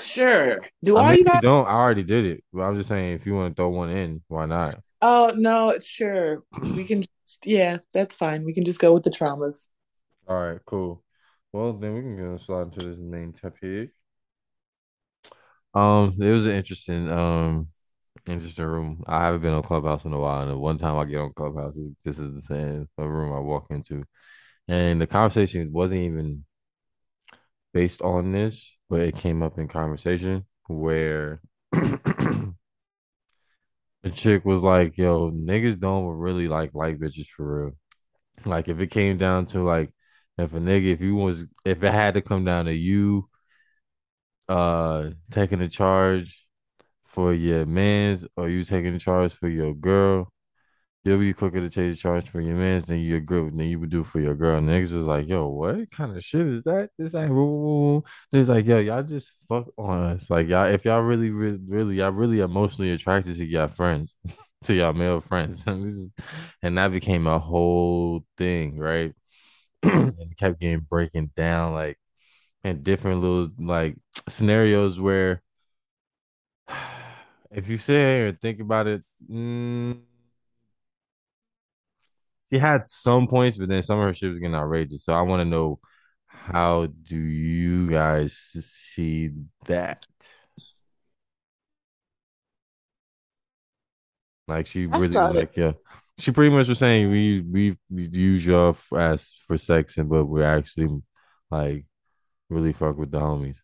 sure. 0.00 0.60
Do 0.84 0.96
I 0.96 1.00
all 1.00 1.08
mean, 1.08 1.18
you 1.18 1.24
if 1.26 1.32
you 1.32 1.32
guys? 1.32 1.40
don't, 1.40 1.66
I 1.66 1.72
already 1.72 2.02
did 2.02 2.24
it. 2.24 2.44
But 2.52 2.62
I'm 2.62 2.76
just 2.76 2.88
saying, 2.88 3.14
if 3.14 3.26
you 3.26 3.34
want 3.34 3.56
to 3.56 3.60
throw 3.60 3.68
one 3.70 3.90
in, 3.90 4.22
why 4.28 4.46
not? 4.46 4.80
Oh 5.02 5.32
no, 5.36 5.78
sure. 5.80 6.44
We 6.74 6.84
can 6.84 7.02
just 7.02 7.46
yeah, 7.46 7.78
that's 7.92 8.16
fine. 8.16 8.44
We 8.44 8.52
can 8.52 8.64
just 8.64 8.78
go 8.80 8.92
with 8.92 9.04
the 9.04 9.10
traumas. 9.10 9.66
All 10.28 10.36
right, 10.40 10.60
cool. 10.66 11.04
Well, 11.52 11.72
then 11.74 11.94
we 11.94 12.00
can 12.02 12.16
go 12.16 12.36
slide 12.38 12.62
into 12.68 12.82
this 12.88 12.98
main 12.98 13.32
topic. 13.32 13.90
Um, 15.74 16.16
it 16.20 16.30
was 16.32 16.46
an 16.46 16.52
interesting, 16.52 17.10
um, 17.12 17.68
interesting 18.26 18.64
room. 18.66 19.04
I 19.06 19.24
haven't 19.26 19.42
been 19.42 19.54
on 19.54 19.62
Clubhouse 19.62 20.04
in 20.04 20.12
a 20.12 20.18
while, 20.18 20.42
and 20.42 20.50
the 20.50 20.58
one 20.58 20.78
time 20.78 20.96
I 20.98 21.04
get 21.04 21.20
on 21.20 21.32
Clubhouse, 21.34 21.76
this 22.04 22.18
is 22.18 22.34
the 22.34 22.42
same 22.42 22.88
room 22.98 23.32
I 23.34 23.40
walk 23.40 23.68
into, 23.70 24.04
and 24.68 25.00
the 25.00 25.06
conversation 25.06 25.72
wasn't 25.72 26.02
even 26.02 26.44
based 27.72 28.02
on 28.02 28.32
this, 28.32 28.76
but 28.88 29.00
it 29.00 29.16
came 29.16 29.42
up 29.42 29.58
in 29.58 29.68
conversation 29.68 30.46
where 30.68 31.40
the 31.72 32.54
chick 34.12 34.44
was 34.44 34.62
like, 34.62 34.96
"Yo, 34.98 35.30
niggas 35.30 35.78
don't 35.80 36.06
really 36.06 36.48
like 36.48 36.74
like 36.74 36.98
bitches 36.98 37.26
for 37.28 37.64
real. 37.66 37.72
Like, 38.46 38.68
if 38.68 38.80
it 38.80 38.88
came 38.90 39.18
down 39.18 39.46
to 39.48 39.62
like, 39.64 39.92
if 40.40 40.54
a 40.54 40.58
nigga, 40.58 40.92
if 40.92 41.00
you 41.00 41.16
was, 41.16 41.44
if 41.64 41.82
it 41.82 41.92
had 41.92 42.14
to 42.14 42.22
come 42.22 42.44
down 42.44 42.66
to 42.66 42.74
you, 42.74 43.28
uh, 44.48 45.10
taking 45.30 45.58
the 45.58 45.68
charge 45.68 46.46
for 47.04 47.34
your 47.34 47.66
man's, 47.66 48.26
or 48.36 48.48
you 48.48 48.64
taking 48.64 48.92
the 48.94 48.98
charge 48.98 49.34
for 49.34 49.48
your 49.48 49.74
girl." 49.74 50.32
You'll 51.04 51.18
be 51.18 51.32
quicker 51.34 51.60
to 51.60 51.70
take 51.70 51.92
the 51.92 51.96
charge 51.96 52.28
for 52.28 52.40
your 52.42 52.56
man's 52.56 52.84
than 52.86 53.00
your 53.00 53.20
girl 53.20 53.46
than 53.46 53.60
you 53.60 53.80
would 53.80 53.90
do 53.90 54.04
for 54.04 54.20
your 54.20 54.34
girl. 54.34 54.60
Niggas 54.60 54.92
was 54.92 55.06
like, 55.06 55.28
yo, 55.28 55.48
what 55.48 55.90
kind 55.92 56.16
of 56.16 56.24
shit 56.24 56.46
is 56.46 56.64
that? 56.64 56.90
This 56.98 57.14
like, 57.14 57.30
woo. 57.30 58.04
It's 58.32 58.50
like, 58.50 58.66
yo, 58.66 58.80
y'all 58.80 59.02
just 59.02 59.32
fuck 59.48 59.68
on 59.78 60.04
us. 60.04 60.30
Like, 60.30 60.48
y'all, 60.48 60.66
if 60.68 60.84
y'all 60.84 61.00
really, 61.02 61.30
really, 61.30 61.58
really, 61.68 61.96
y'all 61.96 62.10
really 62.12 62.40
emotionally 62.40 62.92
attracted 62.92 63.36
to 63.36 63.46
y'all 63.46 63.68
friends, 63.68 64.16
to 64.64 64.74
y'all 64.74 64.92
male 64.92 65.20
friends. 65.22 65.64
And 66.62 66.78
that 66.78 66.92
became 66.92 67.26
a 67.26 67.38
whole 67.38 68.24
thing, 68.38 68.76
right? 68.78 69.14
And 69.82 70.36
kept 70.36 70.60
getting 70.60 70.80
breaking 70.80 71.30
down. 71.36 71.74
Like, 71.74 71.98
and 72.64 72.84
different 72.84 73.20
little 73.20 73.48
like 73.58 73.96
scenarios 74.28 75.00
where 75.00 75.42
if 77.50 77.68
you 77.68 77.78
sit 77.78 77.94
here 77.94 78.26
and 78.28 78.40
think 78.40 78.60
about 78.60 78.86
it, 78.86 79.02
mm, 79.30 79.98
she 82.50 82.58
had 82.58 82.88
some 82.88 83.26
points, 83.28 83.56
but 83.56 83.68
then 83.68 83.82
some 83.82 83.98
of 83.98 84.04
her 84.04 84.12
shit 84.14 84.30
was 84.30 84.38
getting 84.38 84.54
outrageous. 84.54 85.04
So 85.04 85.14
I 85.14 85.22
want 85.22 85.40
to 85.40 85.44
know 85.44 85.78
how 86.26 86.86
do 86.86 87.16
you 87.16 87.88
guys 87.88 88.34
see 88.34 89.30
that? 89.66 90.04
Like 94.48 94.66
she 94.66 94.82
I 94.82 94.98
really 94.98 95.16
was 95.16 95.34
like, 95.34 95.56
yeah. 95.56 95.72
She 96.20 96.32
pretty 96.32 96.54
much 96.54 96.68
was 96.68 96.78
saying 96.78 97.10
we 97.10 97.40
we, 97.40 97.76
use 97.88 98.44
y'all 98.44 98.76
as 98.96 99.32
for 99.46 99.56
sex, 99.56 99.96
and 99.96 100.08
but 100.08 100.26
we're 100.26 100.44
actually 100.44 101.02
like 101.50 101.86
really 102.50 102.74
fuck 102.74 102.98
with 102.98 103.10
the 103.10 103.18
homies. 103.18 103.56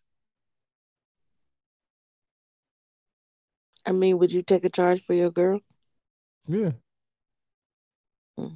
I 3.85 3.91
mean, 3.91 4.17
would 4.17 4.31
you 4.31 4.41
take 4.41 4.65
a 4.65 4.69
charge 4.69 5.03
for 5.03 5.13
your 5.13 5.29
girl? 5.29 5.59
Yeah. 6.47 6.71
Hmm. 8.37 8.55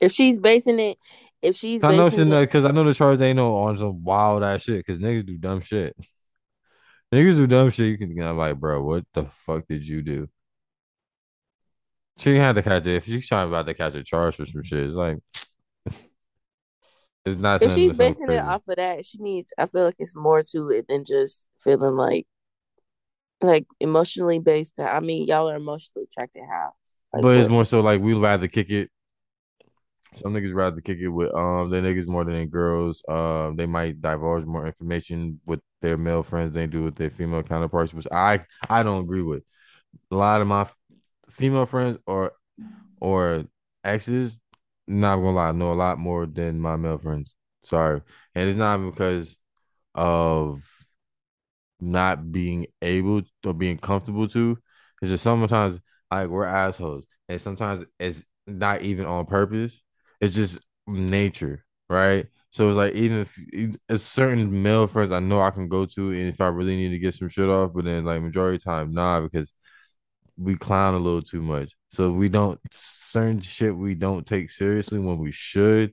If 0.00 0.12
she's 0.12 0.38
basing 0.38 0.78
it, 0.78 0.98
if 1.42 1.56
she's 1.56 1.82
I 1.82 1.96
know 1.96 2.08
basing 2.08 2.30
she 2.30 2.36
it, 2.36 2.40
because 2.42 2.64
I 2.64 2.70
know 2.70 2.84
the 2.84 2.94
charge 2.94 3.20
ain't 3.20 3.36
no 3.36 3.56
on 3.56 3.76
some 3.78 4.04
wild 4.04 4.44
ass 4.44 4.62
shit 4.62 4.86
because 4.86 5.02
niggas 5.02 5.26
do 5.26 5.36
dumb 5.38 5.60
shit. 5.60 5.96
Niggas 7.12 7.36
do 7.36 7.46
dumb 7.46 7.70
shit. 7.70 7.86
You 7.86 7.98
can 7.98 8.14
get 8.14 8.30
like, 8.30 8.58
bro, 8.58 8.82
what 8.82 9.04
the 9.12 9.24
fuck 9.24 9.66
did 9.68 9.86
you 9.86 10.02
do? 10.02 10.28
She 12.18 12.36
had 12.36 12.54
to 12.56 12.62
catch 12.62 12.86
it. 12.86 12.96
If 12.96 13.04
she's 13.06 13.26
trying 13.26 13.48
about 13.48 13.66
to 13.66 13.74
catch 13.74 13.94
a 13.94 14.04
charge 14.04 14.36
for 14.36 14.46
some 14.46 14.62
shit, 14.62 14.86
it's 14.86 14.96
like 14.96 15.18
it's 17.24 17.36
not 17.36 17.62
if 17.62 17.72
she's 17.72 17.94
basing 17.94 18.30
it 18.30 18.38
off 18.38 18.68
of 18.68 18.76
that, 18.76 19.04
she 19.06 19.18
needs. 19.18 19.52
I 19.58 19.66
feel 19.66 19.84
like 19.84 19.96
it's 19.98 20.14
more 20.14 20.42
to 20.42 20.70
it 20.70 20.86
than 20.88 21.04
just 21.04 21.48
feeling 21.60 21.96
like, 21.96 22.26
like 23.40 23.66
emotionally 23.80 24.38
based. 24.38 24.78
I 24.78 25.00
mean, 25.00 25.26
y'all 25.26 25.50
are 25.50 25.56
emotionally 25.56 26.04
attracted. 26.04 26.42
How? 26.48 26.72
Like, 27.12 27.22
But 27.22 27.38
it's 27.38 27.48
more 27.48 27.64
so 27.64 27.80
like 27.80 28.00
we'd 28.00 28.14
rather 28.14 28.48
kick 28.48 28.70
it. 28.70 28.90
Some 30.16 30.32
niggas 30.34 30.54
rather 30.54 30.80
kick 30.80 30.98
it 31.00 31.08
with 31.08 31.34
um 31.34 31.70
their 31.70 31.82
niggas 31.82 32.06
more 32.06 32.24
than 32.24 32.46
girls. 32.46 33.02
Um, 33.08 33.56
they 33.56 33.66
might 33.66 34.00
divulge 34.00 34.44
more 34.44 34.66
information 34.66 35.40
with 35.44 35.60
their 35.82 35.96
male 35.96 36.22
friends 36.22 36.52
than 36.52 36.62
they 36.62 36.66
do 36.66 36.84
with 36.84 36.94
their 36.94 37.10
female 37.10 37.42
counterparts, 37.42 37.92
which 37.94 38.06
I 38.12 38.40
I 38.68 38.82
don't 38.82 39.02
agree 39.02 39.22
with. 39.22 39.42
A 40.10 40.16
lot 40.16 40.40
of 40.40 40.46
my 40.46 40.68
female 41.34 41.66
friends 41.66 41.98
or 42.06 42.32
or 43.00 43.46
exes, 43.84 44.38
not 44.86 45.16
gonna 45.16 45.32
lie, 45.32 45.52
know 45.52 45.72
a 45.72 45.74
lot 45.74 45.98
more 45.98 46.26
than 46.26 46.60
my 46.60 46.76
male 46.76 46.98
friends. 46.98 47.34
Sorry, 47.64 48.02
and 48.34 48.48
it's 48.48 48.58
not 48.58 48.78
because 48.78 49.38
of 49.94 50.62
not 51.80 52.32
being 52.32 52.66
able 52.82 53.22
or 53.44 53.54
being 53.54 53.78
comfortable 53.78 54.28
to. 54.28 54.58
It's 55.02 55.10
just 55.10 55.24
sometimes 55.24 55.80
like 56.10 56.28
we're 56.28 56.44
assholes, 56.46 57.06
and 57.28 57.40
sometimes 57.40 57.84
it's 57.98 58.22
not 58.46 58.82
even 58.82 59.06
on 59.06 59.26
purpose. 59.26 59.80
It's 60.20 60.34
just 60.34 60.58
nature, 60.86 61.64
right? 61.88 62.26
So 62.50 62.68
it's 62.68 62.76
like 62.76 62.94
even 62.94 63.20
if 63.20 63.36
it's 63.88 64.04
certain 64.04 64.62
male 64.62 64.86
friends 64.86 65.10
I 65.12 65.18
know 65.18 65.40
I 65.42 65.50
can 65.50 65.68
go 65.68 65.86
to, 65.86 66.10
and 66.10 66.28
if 66.28 66.40
I 66.40 66.46
really 66.48 66.76
need 66.76 66.90
to 66.90 66.98
get 66.98 67.14
some 67.14 67.28
shit 67.28 67.48
off, 67.48 67.72
but 67.74 67.84
then 67.84 68.04
like 68.04 68.22
majority 68.22 68.56
of 68.56 68.62
the 68.64 68.70
time, 68.70 68.92
nah, 68.92 69.20
because 69.20 69.52
we 70.36 70.56
clown 70.56 70.94
a 70.94 70.98
little 70.98 71.22
too 71.22 71.42
much. 71.42 71.72
So 71.90 72.10
we 72.10 72.28
don't 72.28 72.60
certain 72.72 73.40
shit 73.40 73.76
we 73.76 73.94
don't 73.94 74.26
take 74.26 74.50
seriously 74.50 74.98
when 74.98 75.18
we 75.18 75.30
should, 75.30 75.92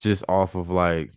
just 0.00 0.24
off 0.28 0.54
of 0.54 0.70
like 0.70 1.10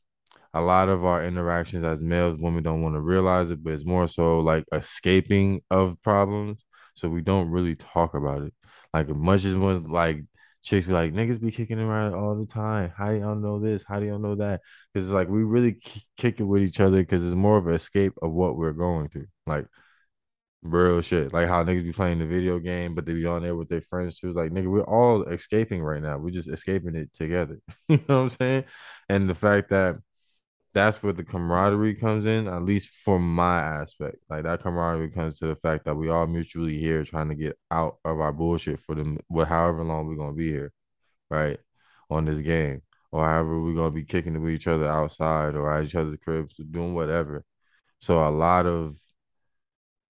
a 0.53 0.61
lot 0.61 0.89
of 0.89 1.05
our 1.05 1.23
interactions 1.23 1.84
as 1.84 2.01
males, 2.01 2.39
women 2.39 2.63
don't 2.63 2.81
want 2.81 2.95
to 2.95 3.01
realize 3.01 3.51
it, 3.51 3.63
but 3.63 3.73
it's 3.73 3.85
more 3.85 4.07
so 4.07 4.39
like 4.39 4.65
escaping 4.73 5.61
of 5.69 6.01
problems. 6.01 6.63
So 6.95 7.07
we 7.07 7.21
don't 7.21 7.49
really 7.49 7.76
talk 7.76 8.15
about 8.15 8.41
it. 8.41 8.53
Like 8.93 9.09
much 9.09 9.45
as 9.45 9.55
was 9.55 9.81
like 9.81 10.23
chicks 10.63 10.88
be 10.88 10.93
like, 10.93 11.13
niggas 11.13 11.39
be 11.39 11.51
kicking 11.51 11.80
around 11.80 12.15
all 12.15 12.35
the 12.35 12.45
time. 12.45 12.91
How 12.97 13.09
do 13.11 13.19
y'all 13.19 13.35
know 13.35 13.59
this? 13.59 13.84
How 13.88 13.99
do 13.99 14.05
y'all 14.05 14.19
know 14.19 14.35
that? 14.35 14.61
Because 14.93 15.07
it's 15.07 15.13
like 15.13 15.30
we 15.30 15.43
really 15.43 15.80
kick 16.17 16.39
it 16.39 16.43
with 16.43 16.63
each 16.63 16.80
other 16.80 16.97
because 16.97 17.26
it's 17.26 17.35
more 17.35 17.57
of 17.57 17.67
an 17.67 17.76
escape 17.76 18.13
of 18.21 18.31
what 18.31 18.57
we're 18.57 18.73
going 18.73 19.09
through. 19.09 19.27
Like 19.45 19.67
real 20.64 21.02
shit. 21.02 21.34
Like 21.34 21.48
how 21.48 21.64
niggas 21.64 21.84
be 21.84 21.94
playing 21.94 22.19
the 22.19 22.26
video 22.26 22.60
game, 22.60 22.95
but 22.95 23.06
they 23.06 23.14
be 23.14 23.26
on 23.26 23.44
there 23.44 23.56
with 23.56 23.69
their 23.69 23.81
friends 23.81 24.19
too. 24.19 24.34
Like, 24.34 24.52
nigga, 24.52 24.69
we're 24.69 24.81
all 24.81 25.23
escaping 25.23 25.81
right 25.81 26.02
now. 26.02 26.18
We're 26.18 26.31
just 26.31 26.49
escaping 26.49 26.95
it 26.95 27.14
together. 27.14 27.60
you 27.88 27.98
know 28.07 28.23
what 28.23 28.31
I'm 28.34 28.38
saying? 28.38 28.64
And 29.10 29.30
the 29.30 29.36
fact 29.36 29.69
that 29.69 29.98
that's 30.73 31.02
where 31.02 31.14
the 31.14 31.23
camaraderie 31.23 31.95
comes 31.95 32.26
in, 32.26 32.48
at 32.48 32.64
least 32.64 32.90
for 32.90 33.19
my 33.19 33.60
aspect. 33.60 34.18
Like 34.30 34.44
that 34.44 34.61
camaraderie 34.61 35.10
comes 35.11 35.40
to 35.40 35.48
the 35.48 35.56
fact 35.56 35.86
that 35.86 35.95
we 35.95 36.10
all 36.10 36.27
mutually 36.27 36.77
here 36.77 37.03
trying 37.03 37.30
to 37.30 37.36
get 37.36 37.57
out 37.72 37.98
of 38.06 38.19
our 38.19 38.31
bullshit 38.34 38.80
for 38.80 38.95
them, 38.95 39.18
what 39.27 39.48
however 39.48 39.84
long 39.84 40.07
we're 40.07 40.15
gonna 40.15 40.34
be 40.34 40.49
here, 40.52 40.72
right? 41.30 41.60
On 42.10 42.26
this 42.26 42.40
game. 42.40 42.81
Or 43.11 43.26
however 43.26 43.60
we're 43.61 43.76
gonna 43.76 43.91
be 43.91 44.03
kicking 44.03 44.40
with 44.41 44.53
each 44.53 44.68
other 44.68 44.88
outside 44.88 45.56
or 45.56 45.73
at 45.73 45.86
each 45.86 45.95
other's 45.95 46.18
cribs, 46.23 46.56
doing 46.72 46.94
whatever. 46.94 47.44
So 47.99 48.27
a 48.27 48.30
lot 48.30 48.65
of 48.68 48.98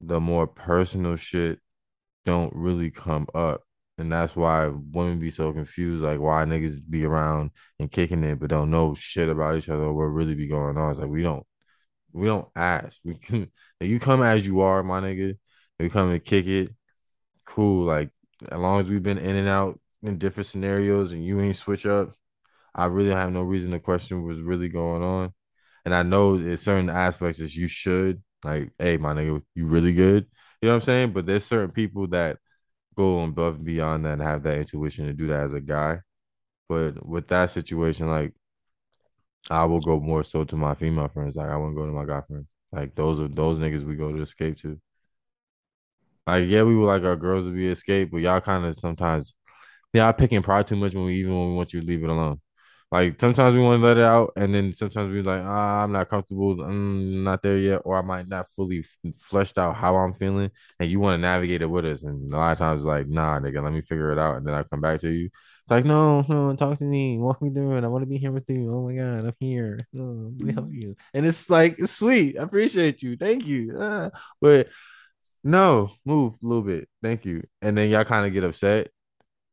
the 0.01 0.19
more 0.19 0.47
personal 0.47 1.15
shit 1.15 1.59
don't 2.26 2.53
really 2.55 2.91
come 2.91 3.27
up. 3.34 3.61
And 3.97 4.11
that's 4.11 4.35
why 4.35 4.67
women 4.67 5.19
be 5.19 5.30
so 5.30 5.51
confused, 5.51 6.03
like 6.03 6.19
why 6.19 6.45
niggas 6.45 6.80
be 6.89 7.05
around 7.05 7.51
and 7.80 7.91
kicking 7.91 8.23
it, 8.23 8.39
but 8.39 8.49
don't 8.49 8.71
know 8.71 8.93
shit 8.95 9.27
about 9.27 9.57
each 9.57 9.67
other 9.67 9.84
or 9.84 9.93
what 9.93 10.03
really 10.03 10.35
be 10.35 10.47
going 10.47 10.77
on. 10.77 10.91
It's 10.91 10.99
like 10.99 11.09
we 11.09 11.23
don't 11.23 11.45
we 12.13 12.27
don't 12.27 12.47
ask. 12.55 12.99
We 13.03 13.15
can 13.15 13.51
you 13.81 13.99
come 13.99 14.23
as 14.23 14.45
you 14.45 14.61
are, 14.61 14.84
my 14.84 15.01
nigga. 15.01 15.38
You 15.80 15.89
come 15.89 16.11
and 16.11 16.23
kick 16.23 16.47
it. 16.47 16.73
Cool. 17.45 17.85
Like 17.85 18.11
as 18.51 18.59
long 18.59 18.80
as 18.80 18.89
we've 18.89 19.03
been 19.03 19.17
in 19.17 19.35
and 19.35 19.49
out 19.49 19.80
in 20.03 20.17
different 20.17 20.47
scenarios 20.47 21.11
and 21.11 21.26
you 21.26 21.41
ain't 21.41 21.55
switch 21.55 21.85
up, 21.85 22.15
I 22.73 22.85
really 22.85 23.11
have 23.11 23.31
no 23.31 23.41
reason 23.41 23.71
to 23.71 23.80
question 23.80 24.23
what's 24.26 24.39
really 24.39 24.69
going 24.69 25.03
on. 25.03 25.34
And 25.85 25.93
I 25.93 26.03
know 26.03 26.38
there's 26.38 26.61
certain 26.61 26.89
aspects 26.89 27.39
that 27.39 27.53
you 27.55 27.67
should, 27.67 28.21
like, 28.43 28.71
hey, 28.79 28.97
my 28.97 29.13
nigga, 29.13 29.41
you 29.55 29.65
really 29.67 29.93
good. 29.93 30.27
You 30.61 30.67
know 30.67 30.75
what 30.75 30.81
I'm 30.81 30.85
saying? 30.85 31.13
But 31.13 31.25
there's 31.25 31.45
certain 31.45 31.71
people 31.71 32.07
that 32.09 32.37
go 32.95 33.23
above 33.23 33.55
and 33.55 33.65
beyond 33.65 34.05
that 34.05 34.13
and 34.13 34.21
have 34.21 34.43
that 34.43 34.57
intuition 34.57 35.05
to 35.05 35.13
do 35.13 35.27
that 35.27 35.41
as 35.41 35.53
a 35.53 35.61
guy. 35.61 35.99
But 36.67 37.05
with 37.05 37.27
that 37.29 37.49
situation, 37.51 38.07
like 38.07 38.33
I 39.49 39.65
will 39.65 39.79
go 39.79 39.99
more 39.99 40.23
so 40.23 40.43
to 40.43 40.55
my 40.55 40.75
female 40.75 41.07
friends. 41.07 41.35
Like 41.35 41.49
I 41.49 41.57
wouldn't 41.57 41.77
go 41.77 41.85
to 41.85 41.91
my 41.91 42.05
guy 42.05 42.21
friends. 42.21 42.47
Like 42.71 42.95
those 42.95 43.19
are 43.19 43.27
those 43.27 43.57
niggas 43.59 43.85
we 43.85 43.95
go 43.95 44.11
to 44.11 44.21
escape 44.21 44.59
to. 44.61 44.79
Like 46.27 46.47
yeah, 46.47 46.63
we 46.63 46.75
would 46.75 46.87
like 46.87 47.03
our 47.03 47.15
girls 47.15 47.45
to 47.45 47.51
be 47.51 47.67
escape, 47.67 48.11
but 48.11 48.17
y'all 48.17 48.41
kind 48.41 48.65
of 48.65 48.75
sometimes 48.77 49.33
y'all 49.93 50.13
picking 50.13 50.43
pride 50.43 50.67
too 50.67 50.75
much 50.75 50.93
when 50.93 51.05
we 51.05 51.15
even 51.19 51.33
when 51.37 51.49
we 51.49 51.55
want 51.55 51.73
you 51.73 51.81
to 51.81 51.87
leave 51.87 52.03
it 52.03 52.09
alone. 52.09 52.39
Like 52.91 53.19
sometimes 53.21 53.53
we 53.55 53.61
want 53.61 53.81
to 53.81 53.85
let 53.85 53.97
it 53.97 54.03
out, 54.03 54.33
and 54.35 54.53
then 54.53 54.73
sometimes 54.73 55.11
we're 55.11 55.21
like, 55.21 55.43
ah, 55.45 55.83
I'm 55.83 55.91
not 55.91 56.09
comfortable, 56.09 56.59
I'm 56.61 57.23
not 57.23 57.43
there 57.43 57.57
yet, 57.57 57.83
or 57.85 57.95
I 57.97 58.01
might 58.01 58.27
not 58.27 58.49
fully 58.49 58.79
f- 58.79 59.13
fleshed 59.15 59.59
out 59.59 59.75
how 59.75 59.95
I'm 59.97 60.11
feeling, 60.13 60.49
and 60.79 60.89
you 60.89 60.99
want 60.99 61.13
to 61.13 61.21
navigate 61.21 61.61
it 61.61 61.67
with 61.69 61.85
us. 61.85 62.01
And 62.01 62.33
a 62.33 62.37
lot 62.37 62.51
of 62.53 62.57
times, 62.57 62.83
like, 62.83 63.07
nah, 63.07 63.39
nigga, 63.39 63.63
let 63.63 63.73
me 63.73 63.81
figure 63.81 64.11
it 64.11 64.17
out, 64.17 64.37
and 64.37 64.47
then 64.47 64.55
I 64.55 64.63
come 64.63 64.81
back 64.81 65.01
to 65.01 65.09
you. 65.09 65.25
It's 65.25 65.69
like, 65.69 65.85
no, 65.85 66.25
no, 66.27 66.55
talk 66.55 66.79
to 66.79 66.83
me, 66.83 67.19
walk 67.19 67.43
me 67.43 67.51
through 67.51 67.77
it. 67.77 67.83
I 67.83 67.87
want 67.87 68.01
to 68.01 68.07
be 68.09 68.17
here 68.17 68.31
with 68.31 68.49
you. 68.49 68.71
Oh 68.73 68.87
my 68.87 68.95
god, 68.95 69.25
I'm 69.25 69.35
here. 69.39 69.79
Oh, 69.95 70.31
let 70.35 70.47
me 70.47 70.53
help 70.53 70.71
you. 70.71 70.95
And 71.13 71.27
it's 71.27 71.47
like, 71.47 71.75
it's 71.77 71.91
sweet. 71.91 72.39
I 72.39 72.43
appreciate 72.43 73.03
you. 73.03 73.17
Thank 73.17 73.45
you. 73.45 73.77
Ah. 73.79 74.09
But 74.41 74.69
no, 75.43 75.91
move 76.05 76.33
a 76.43 76.47
little 76.47 76.63
bit. 76.63 76.89
Thank 77.03 77.25
you. 77.25 77.43
And 77.61 77.77
then 77.77 77.89
y'all 77.91 78.03
kind 78.03 78.25
of 78.25 78.33
get 78.33 78.43
upset, 78.43 78.89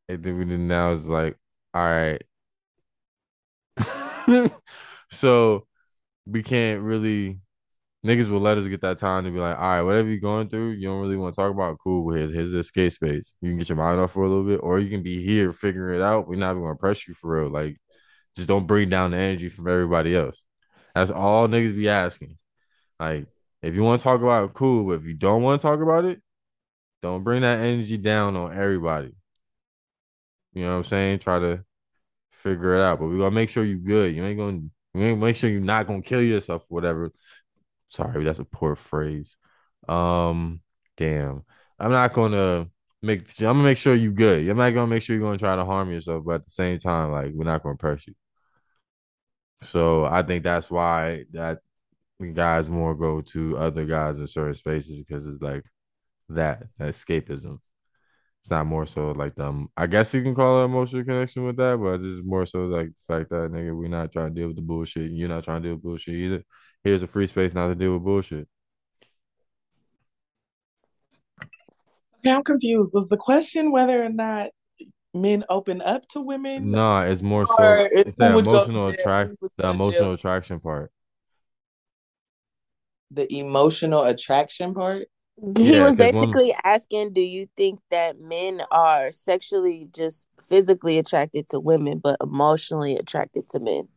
and 0.09 0.23
then 0.23 0.37
we 0.39 0.45
now 0.45 0.91
it's 0.93 1.05
like, 1.05 1.37
all 1.75 1.83
right. 1.83 2.23
so 5.11 5.65
we 6.25 6.43
can't 6.43 6.81
really 6.81 7.39
niggas 8.05 8.29
will 8.29 8.39
let 8.39 8.57
us 8.57 8.67
get 8.67 8.81
that 8.81 8.97
time 8.97 9.25
to 9.25 9.31
be 9.31 9.39
like, 9.39 9.57
all 9.57 9.63
right, 9.63 9.81
whatever 9.81 10.07
you're 10.07 10.19
going 10.19 10.49
through, 10.49 10.71
you 10.71 10.87
don't 10.87 11.01
really 11.01 11.17
want 11.17 11.33
to 11.33 11.41
talk 11.41 11.51
about. 11.51 11.77
Cool, 11.83 12.13
here's 12.13 12.33
here's 12.33 12.51
the 12.51 12.59
escape 12.59 12.93
space. 12.93 13.33
You 13.41 13.49
can 13.49 13.57
get 13.57 13.69
your 13.69 13.77
mind 13.77 13.99
off 13.99 14.13
for 14.13 14.23
a 14.23 14.29
little 14.29 14.45
bit, 14.45 14.59
or 14.63 14.79
you 14.79 14.89
can 14.89 15.03
be 15.03 15.25
here 15.25 15.53
figuring 15.53 15.99
it 15.99 16.03
out. 16.03 16.27
We're 16.27 16.37
not 16.37 16.51
even 16.51 16.63
gonna 16.63 16.75
press 16.75 17.07
you 17.07 17.13
for 17.13 17.41
real. 17.41 17.49
Like, 17.51 17.77
just 18.35 18.47
don't 18.47 18.67
bring 18.67 18.89
down 18.89 19.11
the 19.11 19.17
energy 19.17 19.49
from 19.49 19.67
everybody 19.67 20.15
else. 20.15 20.45
That's 20.95 21.11
all 21.11 21.47
niggas 21.47 21.75
be 21.75 21.89
asking. 21.89 22.37
Like, 22.99 23.27
if 23.61 23.75
you 23.75 23.83
want 23.83 24.01
to 24.01 24.03
talk 24.03 24.21
about 24.21 24.45
it, 24.45 24.53
cool, 24.53 24.85
but 24.85 25.01
if 25.01 25.05
you 25.05 25.13
don't 25.15 25.43
want 25.43 25.61
to 25.61 25.67
talk 25.67 25.81
about 25.81 26.05
it, 26.05 26.21
don't 27.03 27.23
bring 27.23 27.41
that 27.43 27.59
energy 27.59 27.97
down 27.97 28.35
on 28.35 28.55
everybody. 28.57 29.15
You 30.53 30.63
know 30.63 30.71
what 30.71 30.77
I'm 30.77 30.83
saying? 30.85 31.19
Try 31.19 31.39
to 31.39 31.65
figure 32.43 32.75
it 32.75 32.81
out. 32.83 32.99
But 32.99 33.07
we're 33.07 33.17
gonna 33.19 33.31
make 33.31 33.49
sure 33.49 33.65
you 33.65 33.77
good. 33.77 34.15
You 34.15 34.23
ain't 34.25 34.37
gonna 34.37 34.61
we 34.93 35.03
ain't 35.05 35.19
make 35.19 35.35
sure 35.35 35.49
you're 35.49 35.61
not 35.61 35.87
gonna 35.87 36.01
kill 36.01 36.21
yourself 36.21 36.63
or 36.63 36.75
whatever. 36.75 37.11
Sorry, 37.89 38.23
that's 38.23 38.39
a 38.39 38.45
poor 38.45 38.75
phrase. 38.75 39.35
Um, 39.87 40.61
damn. 40.97 41.43
I'm 41.79 41.91
not 41.91 42.13
gonna 42.13 42.67
make 43.01 43.29
I'm 43.39 43.45
gonna 43.45 43.63
make 43.63 43.77
sure 43.77 43.95
you 43.95 44.11
good. 44.11 44.47
I'm 44.49 44.57
not 44.57 44.71
gonna 44.71 44.87
make 44.87 45.03
sure 45.03 45.15
you're 45.15 45.25
gonna 45.25 45.37
try 45.37 45.55
to 45.55 45.65
harm 45.65 45.91
yourself, 45.91 46.25
but 46.25 46.35
at 46.35 46.45
the 46.45 46.51
same 46.51 46.79
time, 46.79 47.11
like 47.11 47.31
we're 47.33 47.45
not 47.45 47.63
gonna 47.63 47.75
press 47.77 48.05
you. 48.07 48.15
So 49.63 50.05
I 50.05 50.23
think 50.23 50.43
that's 50.43 50.69
why 50.69 51.25
that 51.31 51.59
guys 52.33 52.69
more 52.69 52.95
go 52.95 53.21
to 53.21 53.57
other 53.57 53.85
guys 53.85 54.17
in 54.19 54.27
certain 54.27 54.55
spaces 54.55 55.03
because 55.03 55.25
it's 55.27 55.41
like 55.41 55.65
that, 56.29 56.63
that 56.77 56.93
escapism. 56.93 57.59
It's 58.47 58.51
not 58.51 58.65
more 58.65 58.85
so 58.85 59.11
like 59.11 59.35
them. 59.35 59.47
Um, 59.47 59.69
I 59.75 59.87
guess 59.87 60.13
you 60.13 60.23
can 60.23 60.33
call 60.33 60.61
it 60.61 60.65
emotional 60.65 61.03
connection 61.03 61.43
with 61.43 61.57
that, 61.57 61.77
but 61.83 61.99
it's 61.99 62.25
more 62.25 62.45
so 62.45 62.59
like 62.59 62.87
the 62.87 63.13
fact 63.13 63.29
that 63.31 63.51
nigga, 63.51 63.77
we're 63.77 63.89
not 63.89 64.13
trying 64.13 64.33
to 64.33 64.39
deal 64.39 64.47
with 64.47 64.55
the 64.55 64.61
bullshit. 64.61 65.11
You're 65.11 65.27
not 65.27 65.43
trying 65.43 65.63
to 65.63 65.67
deal 65.67 65.75
with 65.75 65.83
bullshit 65.83 66.15
either. 66.15 66.43
Here's 66.81 67.03
a 67.03 67.07
free 67.07 67.27
space 67.27 67.53
not 67.53 67.67
to 67.67 67.75
deal 67.75 67.95
with 67.95 68.05
bullshit. 68.05 68.47
Okay, 72.19 72.31
I'm 72.31 72.41
confused. 72.41 72.93
Was 72.93 73.09
the 73.09 73.17
question 73.17 73.69
whether 73.69 74.01
or 74.01 74.07
not 74.07 74.51
men 75.13 75.43
open 75.49 75.81
up 75.81 76.07
to 76.13 76.21
women? 76.21 76.71
No, 76.71 77.01
it's 77.01 77.21
more 77.21 77.47
so 77.47 77.89
it's 77.91 78.15
the 78.15 78.37
emotional 78.37 78.87
attract 78.87 79.35
the 79.57 79.67
emotional 79.67 80.13
attraction 80.13 80.61
part. 80.61 80.89
The 83.11 83.39
emotional 83.39 84.05
attraction 84.05 84.73
part? 84.73 85.09
He 85.55 85.75
yeah, 85.75 85.83
was 85.83 85.95
basically 85.95 86.49
one... 86.49 86.61
asking, 86.63 87.13
do 87.13 87.21
you 87.21 87.47
think 87.55 87.79
that 87.91 88.19
men 88.19 88.61
are 88.71 89.11
sexually 89.11 89.87
just 89.93 90.27
physically 90.41 90.97
attracted 90.97 91.49
to 91.49 91.59
women, 91.59 91.99
but 91.99 92.17
emotionally 92.21 92.95
attracted 92.95 93.47
to 93.49 93.59
men? 93.59 93.87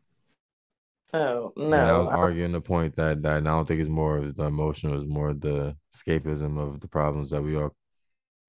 Oh 1.12 1.52
no! 1.56 1.64
And 1.64 1.74
I 1.74 1.98
was 1.98 2.08
arguing 2.10 2.52
the 2.52 2.60
point 2.60 2.94
that 2.96 3.22
that 3.22 3.32
I 3.32 3.40
don't 3.40 3.66
think 3.66 3.80
it's 3.80 3.88
more 3.88 4.18
of 4.18 4.36
the 4.36 4.44
emotional, 4.44 5.00
it's 5.00 5.10
more 5.10 5.32
the 5.32 5.76
escapism 5.94 6.58
of 6.58 6.80
the 6.80 6.88
problems 6.88 7.30
that 7.30 7.42
we 7.42 7.56
all 7.56 7.74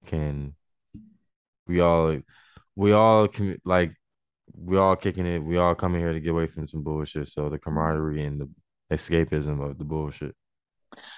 can, 0.06 0.54
we 1.66 1.80
all, 1.80 2.18
we 2.76 2.92
all 2.92 3.26
can 3.26 3.58
like, 3.64 3.92
we 4.54 4.76
all 4.76 4.96
kicking 4.96 5.26
it. 5.26 5.42
We 5.42 5.56
all 5.56 5.74
coming 5.74 6.00
here 6.00 6.12
to 6.12 6.20
get 6.20 6.30
away 6.30 6.46
from 6.46 6.68
some 6.68 6.82
bullshit. 6.82 7.28
So 7.28 7.48
the 7.48 7.58
camaraderie 7.58 8.24
and 8.24 8.40
the 8.40 8.50
escapism 8.92 9.60
of 9.60 9.78
the 9.78 9.84
bullshit. 9.84 10.36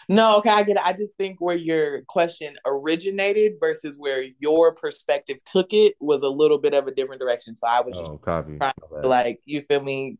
No, 0.08 0.36
okay, 0.38 0.50
I 0.50 0.62
get 0.62 0.76
it. 0.76 0.82
I 0.84 0.92
just 0.92 1.16
think 1.16 1.40
where 1.40 1.56
your 1.56 2.02
question 2.02 2.56
originated 2.64 3.54
versus 3.60 3.96
where 3.98 4.24
your 4.38 4.74
perspective 4.74 5.38
took 5.50 5.72
it 5.72 5.94
was 6.00 6.22
a 6.22 6.28
little 6.28 6.58
bit 6.58 6.74
of 6.74 6.86
a 6.86 6.94
different 6.94 7.20
direction. 7.20 7.56
So 7.56 7.66
I 7.66 7.80
was 7.80 7.96
oh, 7.96 8.18
copy. 8.18 8.58
To, 8.58 9.08
like, 9.08 9.40
you 9.44 9.60
feel 9.62 9.82
me? 9.82 10.18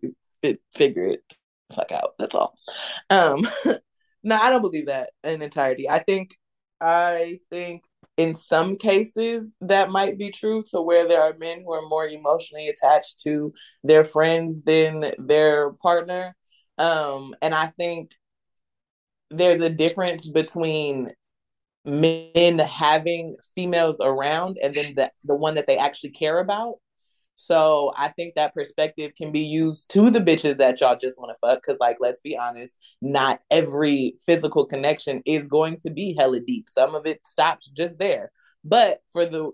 Figure 0.75 1.07
it 1.07 1.25
fuck 1.75 1.93
out. 1.93 2.15
That's 2.19 2.35
all. 2.35 2.57
Um, 3.11 3.47
no, 4.23 4.37
I 4.37 4.51
don't 4.51 4.63
believe 4.63 4.87
that 4.87 5.11
in 5.23 5.43
entirety. 5.43 5.89
I 5.89 5.99
think, 5.99 6.37
I 6.81 7.41
think 7.51 7.85
in 8.17 8.35
some 8.35 8.77
cases 8.77 9.53
that 9.61 9.91
might 9.91 10.19
be 10.19 10.31
true 10.31 10.63
to 10.71 10.81
where 10.81 11.09
there 11.09 11.23
are 11.23 11.37
men 11.37 11.63
who 11.65 11.73
are 11.73 11.89
more 11.89 12.07
emotionally 12.07 12.69
attached 12.69 13.19
to 13.25 13.53
their 13.83 14.05
friends 14.05 14.63
than 14.63 15.13
their 15.19 15.73
partner. 15.73 16.37
Um, 16.79 17.35
and 17.43 17.55
I 17.55 17.69
think 17.69 18.13
there's 19.37 19.61
a 19.61 19.71
difference 19.71 20.29
between 20.29 21.13
men 21.85 22.59
having 22.59 23.37
females 23.55 23.99
around 24.01 24.59
and 24.63 24.75
then 24.75 24.95
the, 24.97 25.11
the 25.25 25.35
one 25.35 25.55
that 25.55 25.67
they 25.67 25.77
actually 25.77 26.11
care 26.11 26.41
about. 26.41 26.77
So 27.37 27.93
I 27.97 28.09
think 28.09 28.35
that 28.35 28.55
perspective 28.55 29.13
can 29.17 29.33
be 29.33 29.41
used 29.41 29.91
to 29.91 30.09
the 30.09 30.21
bitches 30.21 30.59
that 30.59 30.81
y'all 30.81 30.97
just 30.97 31.19
want 31.19 31.33
to 31.33 31.47
fuck. 31.47 31.65
Cause 31.65 31.79
like, 31.81 31.97
let's 32.01 32.21
be 32.21 32.39
honest, 32.39 32.75
not 33.03 33.41
every 33.51 34.15
physical 34.25 34.65
connection 34.65 35.21
is 35.27 35.49
going 35.49 35.79
to 35.79 35.91
be 35.91 36.15
hella 36.19 36.41
deep. 36.41 36.69
Some 36.71 36.95
of 36.95 37.07
it 37.07 37.27
stops 37.27 37.69
just 37.77 37.99
there. 37.99 38.31
But 38.65 39.01
for 39.13 39.27
the 39.27 39.51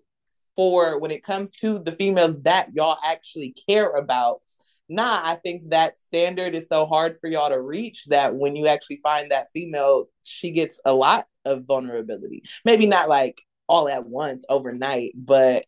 for 0.56 1.00
when 1.00 1.10
it 1.10 1.24
comes 1.24 1.52
to 1.52 1.78
the 1.78 1.92
females 1.92 2.42
that 2.42 2.68
y'all 2.74 2.98
actually 3.02 3.54
care 3.66 3.90
about, 3.90 4.42
nah, 4.90 5.20
I 5.24 5.36
think 5.36 5.70
that 5.70 5.98
standard 5.98 6.54
is 6.54 6.68
so 6.68 6.84
hard 6.84 7.16
for 7.20 7.28
y'all 7.28 7.48
to 7.48 7.60
reach 7.60 8.06
that 8.06 8.34
when 8.34 8.56
you 8.56 8.66
actually 8.66 9.00
find 9.02 9.30
that 9.30 9.50
female, 9.52 10.06
she 10.24 10.50
gets 10.50 10.80
a 10.84 10.92
lot 10.92 11.26
of 11.44 11.64
vulnerability. 11.64 12.42
Maybe 12.64 12.86
not 12.86 13.08
like 13.08 13.40
all 13.68 13.88
at 13.88 14.04
once 14.04 14.44
overnight, 14.48 15.12
but 15.14 15.64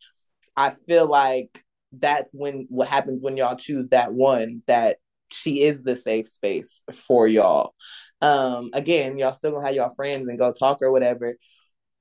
I 0.57 0.71
feel 0.71 1.09
like 1.09 1.65
that's 1.93 2.33
when 2.35 2.67
what 2.69 2.89
happens 2.89 3.23
when 3.23 3.37
y'all 3.37 3.57
choose 3.57 3.89
that 3.91 4.13
one 4.13 4.63
that 4.67 4.97
she 5.31 5.63
is 5.63 5.83
the 5.83 5.97
safe 5.97 6.29
space 6.29 6.83
for 6.93 7.27
y'all. 7.29 7.75
Um, 8.21 8.71
again, 8.73 9.19
y'all 9.19 9.33
still 9.33 9.53
gonna 9.53 9.67
have 9.67 9.75
y'all 9.75 9.95
friends 9.95 10.29
and 10.29 10.39
go 10.39 10.53
talk 10.53 10.83
or 10.83 10.91
whatever. 10.91 11.37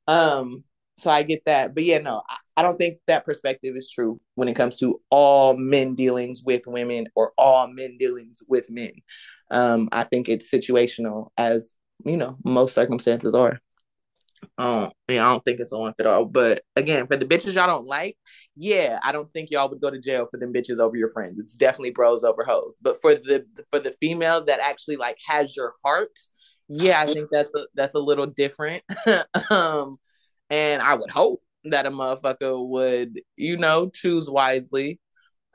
Um, 0.08 0.64
so 1.02 1.10
I 1.10 1.24
get 1.24 1.46
that. 1.46 1.74
But 1.74 1.84
yeah, 1.84 1.98
no, 1.98 2.22
I, 2.30 2.38
I 2.58 2.62
don't 2.62 2.78
think 2.78 2.98
that 3.08 3.26
perspective 3.26 3.76
is 3.76 3.90
true 3.90 4.20
when 4.36 4.48
it 4.48 4.56
comes 4.56 4.78
to 4.78 5.02
all 5.10 5.58
men 5.58 5.96
dealings 5.96 6.42
with 6.44 6.68
women 6.68 7.08
or 7.16 7.34
all 7.38 7.68
men 7.68 7.98
dealings 7.98 8.42
with 8.48 8.70
men. 8.70 8.92
Um, 9.50 9.90
I 9.92 10.04
think 10.04 10.30
it's 10.30 10.52
situational 10.52 11.30
as, 11.38 11.74
you 12.06 12.18
know, 12.18 12.38
most 12.44 12.76
circumstances 12.76 13.34
are. 13.34 13.60
Um, 14.58 14.92
yeah, 15.08 15.26
I 15.26 15.32
don't 15.32 15.44
think 15.46 15.60
it's 15.60 15.72
a 15.72 15.78
one 15.78 15.94
fit 15.96 16.06
all. 16.06 16.26
But 16.26 16.62
again, 16.76 17.08
for 17.08 17.16
the 17.16 17.26
bitches 17.26 17.54
y'all 17.54 17.68
don't 17.68 17.86
like, 17.86 18.18
yeah, 18.56 19.00
I 19.04 19.12
don't 19.12 19.32
think 19.34 19.50
y'all 19.50 19.70
would 19.70 19.82
go 19.82 19.90
to 19.90 20.00
jail 20.00 20.28
for 20.30 20.38
them 20.38 20.54
bitches 20.54 20.80
over 20.80 20.96
your 20.96 21.10
friends. 21.10 21.40
It's 21.40 21.56
definitely 21.56 21.92
bros 21.92 22.24
over 22.24 22.44
hoes. 22.44 22.78
But 22.82 23.02
for 23.02 23.16
the 23.16 23.46
for 23.72 23.80
the 23.80 23.92
female 23.94 24.44
that 24.46 24.60
actually 24.60 24.98
like 24.98 25.18
has 25.28 25.56
your 25.56 25.74
heart, 25.84 26.18
yeah, 26.68 27.02
I 27.02 27.06
think 27.06 27.30
that's 27.32 27.54
a 27.56 27.66
that's 27.76 27.96
a 27.96 28.00
little 28.00 28.28
different. 28.28 28.84
um, 29.50 29.98
and 30.52 30.82
I 30.82 30.96
would 30.96 31.10
hope 31.10 31.42
that 31.64 31.86
a 31.88 31.92
motherfucker 31.92 32.68
would, 32.68 33.22
you 33.38 33.58
know, 33.58 33.90
choose 33.90 34.30
wisely. 34.30 35.00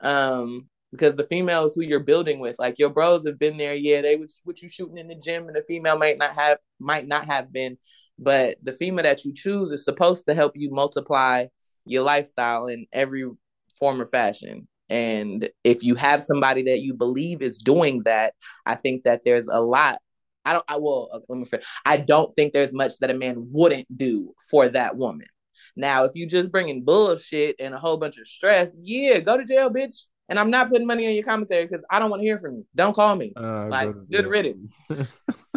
Um, 0.01 0.67
because 0.91 1.15
the 1.15 1.25
females 1.25 1.75
who 1.75 1.81
you're 1.81 1.99
building 1.99 2.39
with, 2.39 2.57
like 2.59 2.79
your 2.79 2.89
bros 2.89 3.25
have 3.27 3.37
been 3.37 3.57
there, 3.57 3.75
yeah, 3.75 4.01
they 4.01 4.15
was 4.15 4.41
what 4.45 4.61
you 4.61 4.69
shooting 4.69 4.97
in 4.97 5.07
the 5.07 5.15
gym, 5.15 5.47
and 5.47 5.55
the 5.55 5.63
female 5.67 5.97
might 5.97 6.17
not 6.17 6.31
have 6.31 6.57
might 6.79 7.07
not 7.07 7.25
have 7.25 7.51
been, 7.51 7.77
but 8.17 8.57
the 8.63 8.73
female 8.73 9.03
that 9.03 9.25
you 9.25 9.33
choose 9.33 9.71
is 9.71 9.83
supposed 9.83 10.25
to 10.27 10.33
help 10.33 10.53
you 10.55 10.71
multiply 10.71 11.45
your 11.85 12.03
lifestyle 12.03 12.67
in 12.67 12.85
every 12.93 13.25
form 13.77 14.01
or 14.01 14.05
fashion. 14.05 14.67
And 14.89 15.49
if 15.63 15.83
you 15.83 15.95
have 15.95 16.23
somebody 16.23 16.63
that 16.63 16.81
you 16.81 16.93
believe 16.93 17.41
is 17.41 17.59
doing 17.59 18.03
that, 18.03 18.33
I 18.65 18.75
think 18.75 19.03
that 19.03 19.21
there's 19.25 19.47
a 19.47 19.59
lot. 19.59 19.99
I 20.47 20.53
don't. 20.53 20.65
I 20.69 20.77
will. 20.77 21.09
Uh, 21.11 21.19
let 21.27 21.39
me. 21.39 21.59
I 21.85 21.97
don't 21.97 22.33
think 22.35 22.53
there's 22.53 22.73
much 22.73 22.97
that 22.99 23.11
a 23.11 23.13
man 23.13 23.49
wouldn't 23.51 23.85
do 23.95 24.33
for 24.49 24.69
that 24.69 24.95
woman. 24.95 25.27
Now, 25.75 26.05
if 26.05 26.13
you 26.15 26.25
just 26.25 26.51
bringing 26.51 26.83
bullshit 26.83 27.57
and 27.59 27.73
a 27.73 27.77
whole 27.77 27.97
bunch 27.97 28.17
of 28.17 28.27
stress, 28.27 28.71
yeah, 28.81 29.19
go 29.19 29.37
to 29.37 29.43
jail, 29.43 29.69
bitch. 29.69 30.05
And 30.29 30.39
I'm 30.39 30.49
not 30.49 30.69
putting 30.69 30.87
money 30.87 31.07
on 31.07 31.13
your 31.13 31.23
commissary 31.23 31.65
because 31.65 31.83
I 31.89 31.99
don't 31.99 32.09
want 32.09 32.21
to 32.21 32.25
hear 32.25 32.39
from 32.39 32.55
you. 32.55 32.65
Don't 32.75 32.93
call 32.93 33.15
me. 33.15 33.33
Uh, 33.35 33.67
like 33.67 33.91
good 34.09 34.27
riddance. 34.27 34.73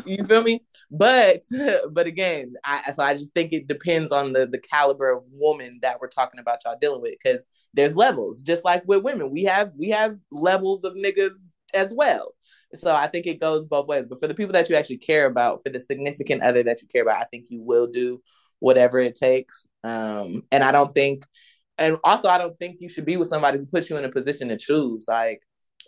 you 0.05 0.25
feel 0.25 0.43
me? 0.43 0.65
But 0.91 1.43
but 1.93 2.07
again, 2.07 2.55
I 2.65 2.93
so 2.95 3.03
I 3.03 3.15
just 3.15 3.33
think 3.33 3.53
it 3.53 3.69
depends 3.69 4.11
on 4.11 4.33
the 4.33 4.47
the 4.47 4.59
caliber 4.59 5.11
of 5.11 5.23
woman 5.31 5.79
that 5.83 6.01
we're 6.01 6.09
talking 6.09 6.41
about 6.41 6.59
y'all 6.65 6.79
dealing 6.81 7.01
with 7.01 7.15
because 7.23 7.47
there's 7.75 7.95
levels. 7.95 8.41
Just 8.41 8.65
like 8.65 8.83
with 8.87 9.05
women, 9.05 9.31
we 9.31 9.45
have 9.45 9.71
we 9.77 9.91
have 9.91 10.17
levels 10.33 10.83
of 10.83 10.95
niggas 10.95 11.37
as 11.75 11.93
well. 11.93 12.35
So 12.75 12.95
I 12.95 13.07
think 13.09 13.27
it 13.27 13.41
goes 13.41 13.67
both 13.67 13.87
ways. 13.87 14.05
But 14.09 14.21
for 14.21 14.29
the 14.29 14.35
people 14.35 14.53
that 14.53 14.69
you 14.69 14.77
actually 14.77 14.99
care 14.99 15.27
about, 15.27 15.63
for 15.65 15.71
the 15.71 15.81
significant 15.81 16.43
other 16.43 16.63
that 16.63 16.83
you 16.83 16.89
care 16.89 17.03
about, 17.03 17.21
I 17.21 17.27
think 17.31 17.47
you 17.49 17.63
will 17.63 17.87
do 17.87 18.23
whatever 18.61 18.99
it 18.99 19.17
takes. 19.17 19.67
Um, 19.83 20.45
and 20.53 20.63
I 20.63 20.73
don't 20.73 20.95
think, 20.95 21.25
and 21.79 21.97
also 22.05 22.29
I 22.29 22.39
don't 22.39 22.59
think 22.59 22.77
you 22.81 22.89
should 22.89 23.07
be 23.07 23.17
with 23.17 23.29
somebody 23.29 23.59
who 23.59 23.67
puts 23.67 23.91
you 23.91 23.97
in 23.97 24.05
a 24.05 24.11
position 24.11 24.49
to 24.49 24.57
choose. 24.57 25.07
Like, 25.09 25.41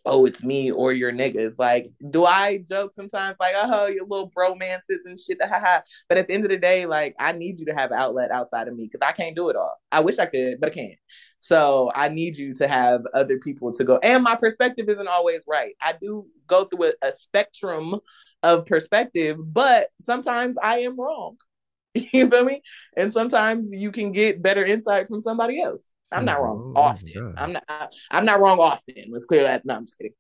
oh, 0.05 0.27
it's 0.27 0.43
me 0.43 0.70
or 0.70 0.93
your 0.93 1.12
niggas. 1.12 1.55
Like, 1.59 1.87
do 2.11 2.24
I 2.24 2.59
joke 2.69 2.93
sometimes 2.95 3.39
like, 3.39 3.55
oh, 3.57 3.87
your 3.87 4.07
little 4.07 4.31
bromances 4.31 5.01
and 5.05 5.19
shit, 5.19 5.39
But 5.39 6.19
at 6.19 6.29
the 6.29 6.35
end 6.35 6.45
of 6.45 6.51
the 6.51 6.57
day, 6.57 6.87
like, 6.87 7.15
I 7.19 7.33
need 7.33 7.59
you 7.59 7.66
to 7.66 7.74
have 7.74 7.93
outlet 7.93 8.31
outside 8.31 8.69
of 8.69 8.77
me 8.77 8.85
because 8.85 9.07
I 9.07 9.12
can't 9.12 9.37
do 9.37 9.49
it 9.49 9.57
all. 9.57 9.81
I 9.91 10.01
wish 10.01 10.19
I 10.19 10.27
could, 10.27 10.61
but 10.61 10.70
I 10.70 10.74
can't. 10.74 10.99
So 11.39 11.91
I 11.95 12.09
need 12.09 12.37
you 12.37 12.55
to 12.55 12.69
have 12.69 13.03
other 13.15 13.39
people 13.39 13.73
to 13.74 13.85
go. 13.85 13.99
And 14.03 14.23
my 14.24 14.35
perspective 14.35 14.89
isn't 14.89 15.09
always 15.09 15.43
right. 15.47 15.74
I 15.81 15.95
do 16.01 16.27
go 16.47 16.65
through 16.65 16.87
a, 16.87 17.09
a 17.09 17.12
spectrum 17.12 18.01
of 18.43 18.66
perspective, 18.66 19.37
but 19.39 19.89
sometimes 20.01 20.57
I 20.62 20.81
am 20.81 20.99
wrong. 20.99 21.37
you 21.95 22.29
feel 22.29 22.45
me? 22.45 22.62
And 22.97 23.12
sometimes 23.12 23.69
you 23.73 23.93
can 23.93 24.12
get 24.12 24.43
better 24.43 24.65
insight 24.65 25.09
from 25.09 25.23
somebody 25.23 25.61
else. 25.61 25.89
I'm 26.12 26.24
not 26.24 26.43
wrong 26.43 26.72
oh, 26.76 26.80
often. 26.80 27.34
I'm 27.36 27.52
not. 27.52 27.93
I'm 28.10 28.24
not 28.24 28.40
wrong 28.40 28.59
often. 28.59 29.05
Let's 29.10 29.24
clear 29.24 29.44
that. 29.44 29.64
No, 29.64 29.74
I'm 29.74 29.86
just 29.86 29.98
kidding. 29.98 30.12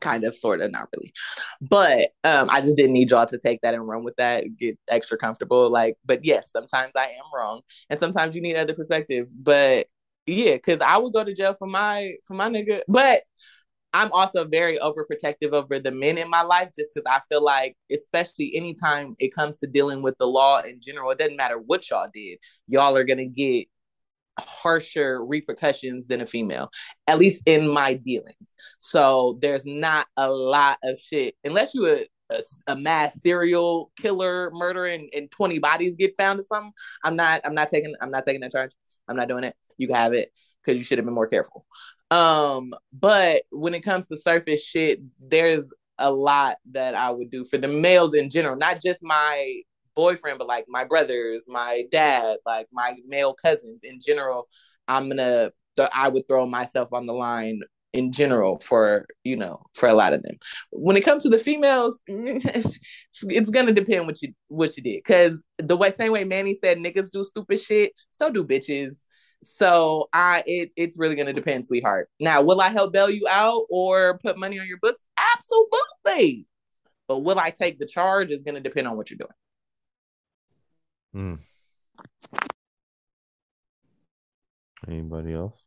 Kind 0.00 0.24
of, 0.24 0.36
sort 0.36 0.60
of, 0.60 0.72
not 0.72 0.88
really. 0.96 1.12
But 1.60 2.10
um, 2.24 2.48
I 2.50 2.60
just 2.60 2.76
didn't 2.76 2.92
need 2.92 3.10
y'all 3.10 3.26
to 3.26 3.38
take 3.38 3.60
that 3.60 3.74
and 3.74 3.86
run 3.86 4.02
with 4.02 4.16
that. 4.16 4.44
Get 4.56 4.78
extra 4.88 5.16
comfortable. 5.16 5.70
Like, 5.70 5.96
but 6.04 6.24
yes, 6.24 6.50
sometimes 6.50 6.92
I 6.96 7.04
am 7.04 7.24
wrong, 7.34 7.62
and 7.88 8.00
sometimes 8.00 8.34
you 8.34 8.40
need 8.40 8.56
other 8.56 8.74
perspective. 8.74 9.28
But 9.32 9.86
yeah, 10.26 10.54
because 10.54 10.80
I 10.80 10.96
would 10.96 11.12
go 11.12 11.24
to 11.24 11.34
jail 11.34 11.54
for 11.54 11.68
my 11.68 12.12
for 12.24 12.34
my 12.34 12.48
nigga. 12.48 12.80
But 12.88 13.22
I'm 13.94 14.10
also 14.12 14.46
very 14.46 14.78
overprotective 14.78 15.52
over 15.52 15.78
the 15.78 15.90
men 15.90 16.16
in 16.16 16.30
my 16.30 16.42
life 16.42 16.70
just 16.76 16.92
because 16.94 17.06
I 17.06 17.20
feel 17.28 17.44
like, 17.44 17.76
especially 17.92 18.52
anytime 18.54 19.14
it 19.18 19.34
comes 19.34 19.58
to 19.58 19.66
dealing 19.66 20.00
with 20.00 20.16
the 20.18 20.26
law 20.26 20.60
in 20.60 20.80
general, 20.80 21.10
it 21.10 21.18
doesn't 21.18 21.36
matter 21.36 21.58
what 21.58 21.88
y'all 21.90 22.08
did, 22.12 22.38
y'all 22.68 22.96
are 22.96 23.04
gonna 23.04 23.26
get 23.26 23.68
harsher 24.38 25.24
repercussions 25.24 26.06
than 26.06 26.20
a 26.20 26.26
female, 26.26 26.70
at 27.06 27.18
least 27.18 27.42
in 27.46 27.68
my 27.68 27.94
dealings. 27.94 28.54
So 28.78 29.38
there's 29.40 29.64
not 29.64 30.06
a 30.16 30.30
lot 30.30 30.78
of 30.84 30.98
shit 30.98 31.34
unless 31.44 31.74
you 31.74 31.86
a, 31.86 32.06
a, 32.30 32.42
a 32.68 32.76
mass 32.76 33.20
serial 33.20 33.90
killer 33.98 34.50
murder 34.52 34.86
and, 34.86 35.08
and 35.14 35.30
20 35.30 35.58
bodies 35.58 35.94
get 35.96 36.16
found 36.16 36.40
or 36.40 36.44
something. 36.44 36.72
I'm 37.04 37.16
not 37.16 37.42
I'm 37.44 37.54
not 37.54 37.68
taking 37.68 37.94
I'm 38.00 38.10
not 38.10 38.24
taking 38.24 38.40
that 38.40 38.52
charge. 38.52 38.72
I'm 39.08 39.16
not 39.16 39.28
doing 39.28 39.44
it. 39.44 39.54
You 39.78 39.86
can 39.86 39.96
have 39.96 40.12
it 40.12 40.32
because 40.62 40.78
you 40.78 40.84
should 40.84 40.98
have 40.98 41.04
been 41.04 41.14
more 41.14 41.26
careful. 41.26 41.66
Um, 42.10 42.74
but 42.92 43.42
when 43.50 43.74
it 43.74 43.80
comes 43.80 44.08
to 44.08 44.16
surface 44.16 44.64
shit, 44.64 45.00
there's 45.20 45.70
a 45.98 46.10
lot 46.10 46.56
that 46.72 46.94
I 46.94 47.10
would 47.10 47.30
do 47.30 47.44
for 47.44 47.58
the 47.58 47.68
males 47.68 48.14
in 48.14 48.30
general, 48.30 48.56
not 48.56 48.80
just 48.80 48.98
my 49.02 49.62
boyfriend, 49.94 50.38
but 50.38 50.48
like 50.48 50.66
my 50.68 50.84
brothers, 50.84 51.44
my 51.48 51.84
dad, 51.90 52.38
like 52.46 52.68
my 52.72 52.94
male 53.06 53.34
cousins 53.34 53.80
in 53.82 54.00
general. 54.00 54.48
I'm 54.88 55.08
gonna, 55.08 55.52
I 55.92 56.08
would 56.08 56.26
throw 56.28 56.46
myself 56.46 56.92
on 56.92 57.06
the 57.06 57.14
line 57.14 57.60
in 57.92 58.10
general 58.10 58.58
for 58.58 59.06
you 59.22 59.36
know 59.36 59.62
for 59.74 59.88
a 59.88 59.94
lot 59.94 60.12
of 60.12 60.22
them. 60.22 60.36
When 60.70 60.96
it 60.96 61.04
comes 61.04 61.22
to 61.24 61.28
the 61.28 61.38
females, 61.38 61.98
it's 62.06 63.50
gonna 63.50 63.72
depend 63.72 64.06
what 64.06 64.20
you 64.22 64.32
what 64.48 64.76
you 64.76 64.82
did. 64.82 65.02
Because 65.04 65.42
the 65.58 65.76
way 65.76 65.90
same 65.90 66.12
way 66.12 66.24
Manny 66.24 66.58
said 66.62 66.78
niggas 66.78 67.10
do 67.10 67.24
stupid 67.24 67.60
shit, 67.60 67.92
so 68.10 68.30
do 68.30 68.44
bitches. 68.44 69.04
So 69.44 70.08
I 70.12 70.42
it 70.46 70.72
it's 70.76 70.96
really 70.96 71.16
gonna 71.16 71.32
depend, 71.32 71.66
sweetheart. 71.66 72.08
Now, 72.20 72.42
will 72.42 72.60
I 72.60 72.68
help 72.68 72.92
bail 72.92 73.10
you 73.10 73.26
out 73.30 73.64
or 73.70 74.18
put 74.18 74.38
money 74.38 74.58
on 74.58 74.66
your 74.66 74.78
books? 74.80 75.04
Absolutely. 75.36 76.46
But 77.08 77.18
will 77.18 77.38
I 77.38 77.50
take 77.50 77.78
the 77.78 77.86
charge 77.86 78.30
is 78.30 78.42
gonna 78.42 78.60
depend 78.60 78.86
on 78.86 78.96
what 78.96 79.10
you're 79.10 79.18
doing. 79.18 79.30
Hmm. 81.12 81.34
Anybody 84.88 85.34
else? 85.34 85.64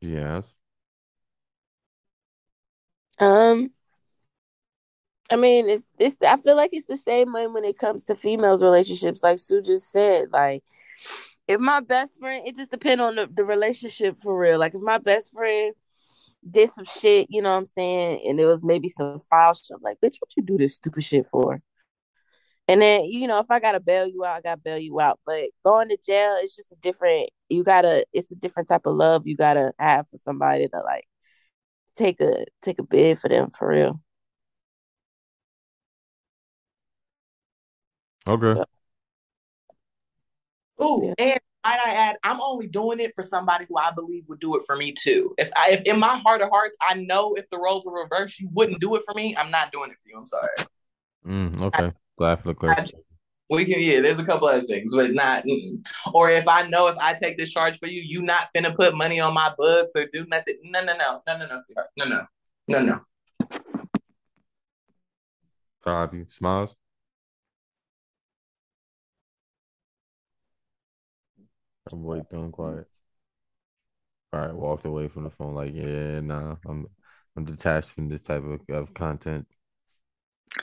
Yes. 0.00 0.46
Um, 3.18 3.72
I 5.30 5.36
mean, 5.36 5.68
it's 5.68 5.90
it's. 5.98 6.16
I 6.22 6.36
feel 6.36 6.56
like 6.56 6.70
it's 6.72 6.86
the 6.86 6.96
same 6.96 7.32
way 7.32 7.46
when 7.46 7.64
it 7.64 7.78
comes 7.78 8.04
to 8.04 8.14
females' 8.14 8.62
relationships. 8.62 9.22
Like 9.22 9.38
Sue 9.38 9.60
just 9.60 9.90
said, 9.90 10.28
like 10.32 10.62
if 11.48 11.60
my 11.60 11.80
best 11.80 12.18
friend, 12.18 12.46
it 12.46 12.56
just 12.56 12.70
depends 12.70 13.02
on 13.02 13.16
the, 13.16 13.26
the 13.26 13.44
relationship 13.44 14.16
for 14.22 14.38
real. 14.38 14.58
Like 14.58 14.74
if 14.74 14.80
my 14.80 14.98
best 14.98 15.32
friend 15.32 15.74
did 16.48 16.70
some 16.70 16.84
shit, 16.84 17.26
you 17.30 17.42
know 17.42 17.50
what 17.50 17.58
I'm 17.58 17.66
saying, 17.66 18.20
and 18.26 18.40
it 18.40 18.46
was 18.46 18.62
maybe 18.62 18.88
some 18.88 19.20
foul 19.28 19.54
shit, 19.54 19.74
I'm 19.74 19.82
like, 19.82 19.98
bitch, 20.00 20.16
what 20.20 20.30
you 20.36 20.42
do 20.42 20.56
this 20.58 20.76
stupid 20.76 21.02
shit 21.04 21.26
for? 21.28 21.60
And 22.68 22.82
then, 22.82 23.06
you 23.06 23.26
know, 23.26 23.38
if 23.38 23.50
I 23.50 23.60
gotta 23.60 23.80
bail 23.80 24.06
you 24.06 24.24
out, 24.24 24.36
I 24.36 24.40
gotta 24.42 24.60
bail 24.60 24.78
you 24.78 25.00
out. 25.00 25.18
But 25.24 25.44
going 25.64 25.88
to 25.88 25.96
jail, 25.96 26.36
it's 26.40 26.54
just 26.54 26.70
a 26.70 26.76
different 26.76 27.30
you 27.48 27.64
gotta 27.64 28.04
it's 28.12 28.30
a 28.30 28.36
different 28.36 28.68
type 28.68 28.82
of 28.84 28.94
love 28.94 29.26
you 29.26 29.36
gotta 29.36 29.72
have 29.78 30.06
for 30.08 30.18
somebody 30.18 30.68
to 30.68 30.80
like 30.80 31.08
take 31.96 32.20
a 32.20 32.44
take 32.62 32.78
a 32.78 32.82
bid 32.82 33.18
for 33.18 33.28
them 33.28 33.50
for 33.50 33.68
real. 33.68 34.00
Okay. 38.26 38.62
So, 40.78 40.84
Ooh, 40.84 41.06
yeah. 41.06 41.14
and 41.18 41.40
might 41.64 41.80
I 41.84 41.94
add, 41.94 42.16
I'm 42.22 42.40
only 42.40 42.66
doing 42.66 43.00
it 43.00 43.14
for 43.14 43.22
somebody 43.22 43.66
who 43.68 43.76
I 43.76 43.90
believe 43.90 44.24
would 44.28 44.40
do 44.40 44.56
it 44.56 44.62
for 44.66 44.76
me 44.76 44.92
too. 44.92 45.34
If 45.38 45.50
I, 45.56 45.72
if 45.72 45.82
in 45.82 45.98
my 45.98 46.18
heart 46.18 46.40
of 46.40 46.50
hearts, 46.50 46.76
I 46.80 46.94
know 46.94 47.34
if 47.34 47.48
the 47.50 47.58
roles 47.58 47.84
were 47.84 48.02
reversed, 48.02 48.38
you 48.38 48.48
wouldn't 48.52 48.80
do 48.80 48.94
it 48.96 49.02
for 49.04 49.14
me. 49.14 49.36
I'm 49.36 49.50
not 49.50 49.72
doing 49.72 49.90
it 49.90 49.96
for 50.02 50.08
you. 50.08 50.18
I'm 50.18 50.26
sorry. 50.26 50.48
Mm, 51.26 51.62
okay. 51.62 51.86
I, 51.86 51.92
Glad 52.18 52.42
for 52.42 52.48
the 52.48 52.54
question. 52.54 53.00
We 53.48 53.64
can, 53.64 53.80
yeah. 53.80 54.00
There's 54.00 54.18
a 54.18 54.24
couple 54.24 54.48
other 54.48 54.64
things, 54.64 54.92
but 54.92 55.12
not. 55.12 55.44
Mm. 55.44 55.82
Or 56.12 56.28
if 56.28 56.46
I 56.46 56.68
know 56.68 56.88
if 56.88 56.98
I 56.98 57.14
take 57.14 57.38
this 57.38 57.50
charge 57.50 57.78
for 57.78 57.86
you, 57.86 58.02
you 58.02 58.20
not 58.20 58.48
finna 58.54 58.74
put 58.74 58.94
money 58.94 59.20
on 59.20 59.32
my 59.32 59.54
books 59.56 59.92
or 59.94 60.06
do 60.12 60.26
nothing. 60.26 60.58
No, 60.64 60.84
no, 60.84 60.96
no, 60.96 61.22
no, 61.26 61.38
no, 61.38 61.46
no, 61.46 61.58
sweetheart. 61.58 61.88
No, 61.96 62.04
no, 62.04 62.26
no, 62.68 62.82
no. 62.82 63.00
Copy. 65.82 66.24
Smiles. 66.28 66.74
I'm 71.90 72.04
like 72.04 72.28
doing 72.28 72.52
quiet. 72.52 72.86
All 74.32 74.40
right, 74.40 74.54
walked 74.54 74.84
away 74.84 75.08
from 75.08 75.24
the 75.24 75.30
phone 75.30 75.54
like, 75.54 75.72
yeah, 75.74 76.20
nah, 76.20 76.56
I'm 76.66 76.86
I'm 77.34 77.46
detached 77.46 77.90
from 77.90 78.10
this 78.10 78.20
type 78.20 78.42
of, 78.44 78.60
of 78.68 78.92
content. 78.92 79.46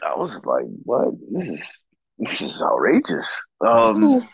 I 0.03 0.17
was 0.17 0.33
like, 0.43 0.65
what? 0.83 1.13
This 1.31 1.47
is 1.47 1.79
this 2.17 2.41
is 2.41 2.61
outrageous. 2.61 3.41
Um 3.65 4.27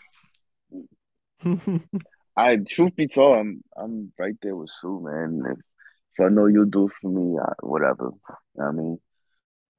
I 2.36 2.56
truth 2.56 2.96
be 2.96 3.08
told, 3.08 3.38
I'm 3.38 3.64
I'm 3.76 4.12
right 4.18 4.34
there 4.42 4.56
with 4.56 4.70
Sue, 4.80 5.00
man. 5.04 5.42
If, 5.50 5.58
if 6.18 6.26
I 6.26 6.28
know 6.28 6.46
you'll 6.46 6.66
do 6.66 6.86
it 6.86 6.92
for 7.00 7.08
me, 7.08 7.38
I, 7.38 7.52
whatever. 7.60 8.10
I 8.60 8.70
mean, 8.70 8.98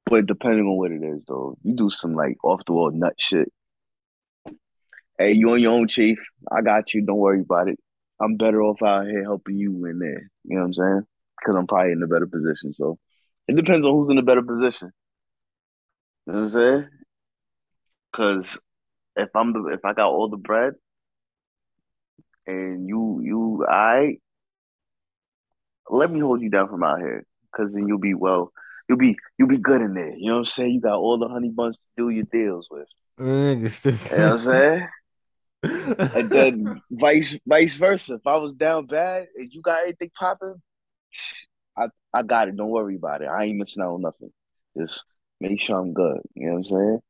but 0.06 0.26
depending 0.26 0.66
on 0.66 0.76
what 0.76 0.92
it 0.92 1.02
is, 1.02 1.22
though, 1.26 1.56
you 1.62 1.74
do 1.74 1.90
some 1.90 2.14
like 2.14 2.36
off 2.44 2.64
the 2.66 2.72
wall 2.72 2.90
nut 2.92 3.14
shit 3.18 3.52
hey, 5.18 5.32
you 5.32 5.50
on 5.50 5.60
your 5.60 5.72
own, 5.72 5.88
chief. 5.88 6.18
I 6.50 6.62
got 6.62 6.92
you. 6.94 7.02
Don't 7.02 7.18
worry 7.18 7.40
about 7.40 7.68
it. 7.68 7.78
I'm 8.20 8.36
better 8.36 8.62
off 8.62 8.82
out 8.82 9.06
here 9.06 9.22
helping 9.22 9.58
you 9.58 9.84
in 9.86 9.98
there. 9.98 10.30
You 10.44 10.56
know 10.56 10.62
what 10.62 10.66
I'm 10.66 10.74
saying? 10.74 11.02
Because 11.38 11.56
I'm 11.56 11.66
probably 11.66 11.92
in 11.92 12.02
a 12.02 12.06
better 12.06 12.26
position. 12.26 12.72
So 12.72 12.98
it 13.48 13.56
depends 13.56 13.86
on 13.86 13.92
who's 13.92 14.10
in 14.10 14.18
a 14.18 14.22
better 14.22 14.42
position. 14.42 14.92
You 16.26 16.32
know 16.32 16.38
what 16.40 16.44
I'm 16.44 16.50
saying? 16.50 16.88
Because 18.10 18.58
if 19.16 19.28
I'm 19.34 19.52
the 19.52 19.66
if 19.68 19.84
I 19.84 19.92
got 19.92 20.10
all 20.10 20.28
the 20.28 20.36
bread 20.36 20.74
and 22.46 22.86
you 22.88 23.20
you 23.22 23.66
I 23.68 24.18
let 25.88 26.10
me 26.10 26.20
hold 26.20 26.40
you 26.40 26.50
down 26.50 26.68
from 26.68 26.82
out 26.82 26.98
here. 26.98 27.24
Cause 27.54 27.68
then 27.72 27.86
you'll 27.86 27.98
be 27.98 28.14
well, 28.14 28.52
you'll 28.88 28.98
be 28.98 29.16
you'll 29.38 29.48
be 29.48 29.58
good 29.58 29.80
in 29.80 29.94
there. 29.94 30.14
You 30.16 30.28
know 30.28 30.32
what 30.34 30.38
I'm 30.40 30.46
saying? 30.46 30.72
You 30.74 30.80
got 30.80 30.96
all 30.96 31.18
the 31.18 31.28
honey 31.28 31.50
buns 31.50 31.76
to 31.76 31.82
do 31.96 32.08
your 32.08 32.24
deals 32.32 32.66
with. 32.70 32.88
you 34.10 34.18
know 34.18 34.34
what 34.36 34.40
I'm 34.40 34.42
saying? 34.42 34.88
and 36.14 36.30
then 36.30 36.82
vice 36.90 37.38
vice 37.46 37.76
versa. 37.76 38.14
If 38.14 38.26
I 38.26 38.36
was 38.38 38.54
down 38.54 38.86
bad 38.86 39.28
and 39.36 39.52
you 39.52 39.62
got 39.62 39.82
anything 39.84 40.10
popping, 40.18 40.60
I 41.78 41.88
I 42.12 42.22
got 42.22 42.48
it. 42.48 42.56
Don't 42.56 42.70
worry 42.70 42.96
about 42.96 43.22
it. 43.22 43.28
I 43.28 43.44
ain't 43.44 43.58
missing 43.58 43.82
out 43.82 43.94
on 43.94 44.02
nothing. 44.02 44.32
Just 44.76 45.04
make 45.48 45.60
sure 45.60 45.78
I'm 45.78 45.92
good. 45.92 46.20
You 46.34 46.46
know 46.46 46.52
what 46.54 46.58
I'm 46.58 46.64
saying? 46.64 47.00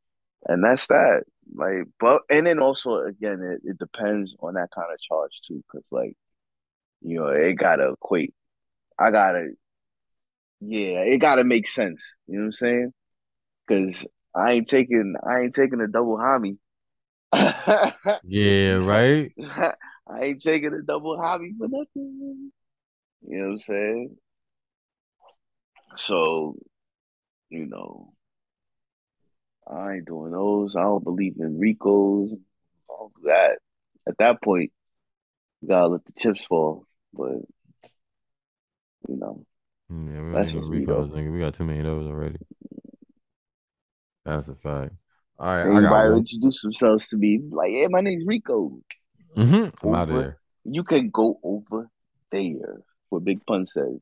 And 0.46 0.64
that's 0.64 0.86
that. 0.88 1.24
Like, 1.54 1.84
but 2.00 2.22
and 2.30 2.46
then 2.46 2.58
also 2.58 3.04
again, 3.04 3.40
it, 3.42 3.68
it 3.70 3.78
depends 3.78 4.34
on 4.40 4.54
that 4.54 4.70
kind 4.74 4.88
of 4.92 5.00
charge 5.00 5.32
too, 5.46 5.62
because 5.70 5.84
like, 5.90 6.16
you 7.02 7.16
know, 7.18 7.28
it 7.28 7.54
gotta 7.54 7.90
equate. 7.92 8.34
I 8.98 9.10
gotta, 9.10 9.50
yeah, 10.60 11.00
it 11.00 11.18
gotta 11.18 11.44
make 11.44 11.68
sense. 11.68 12.00
You 12.26 12.36
know 12.36 12.40
what 12.42 12.46
I'm 12.46 12.52
saying? 12.52 12.92
Because 13.66 14.06
I 14.34 14.52
ain't 14.52 14.68
taking 14.68 15.14
I 15.26 15.42
ain't 15.42 15.54
taking 15.54 15.80
a 15.80 15.88
double 15.88 16.16
homie 16.18 16.58
yeah, 18.24 18.74
right. 18.74 19.32
I 20.08 20.20
ain't 20.20 20.42
taking 20.42 20.72
a 20.74 20.82
double 20.82 21.16
hobby 21.16 21.52
for 21.58 21.68
nothing. 21.68 22.52
You 23.26 23.38
know 23.38 23.44
what 23.46 23.52
I'm 23.52 23.58
saying? 23.58 24.16
So, 25.96 26.56
you 27.50 27.66
know, 27.66 28.13
I 29.66 29.94
ain't 29.94 30.06
doing 30.06 30.32
those. 30.32 30.76
I 30.76 30.82
don't 30.82 31.04
believe 31.04 31.36
in 31.38 31.58
Ricos. 31.58 32.30
All 32.88 33.12
that. 33.24 33.58
At 34.06 34.18
that 34.18 34.42
point, 34.42 34.72
you 35.60 35.68
gotta 35.68 35.88
let 35.88 36.04
the 36.04 36.12
chips 36.18 36.44
fall. 36.46 36.86
But 37.12 37.38
you 39.08 39.16
know, 39.16 39.44
yeah, 39.90 40.20
we 40.22 40.60
Ricos, 40.60 41.10
nigga. 41.10 41.32
We 41.32 41.40
got 41.40 41.54
too 41.54 41.64
many 41.64 41.80
of 41.80 41.86
those 41.86 42.06
already. 42.06 42.38
That's 44.24 44.48
a 44.48 44.54
fact. 44.54 44.92
All 45.38 45.46
right, 45.46 45.66
Everybody 45.66 46.18
introduce 46.18 46.62
themselves 46.62 47.08
to 47.08 47.16
me. 47.16 47.40
Like, 47.50 47.72
yeah, 47.72 47.86
my 47.90 48.00
name's 48.00 48.24
Rico. 48.26 48.78
Mm-hmm. 49.36 49.86
I'm 49.86 49.94
out 49.94 50.08
of 50.08 50.14
there. 50.14 50.38
You 50.64 50.84
can 50.84 51.10
go 51.10 51.38
over 51.42 51.90
there. 52.30 52.78
What 53.08 53.24
Big 53.24 53.44
Pun 53.46 53.66
said. 53.66 54.00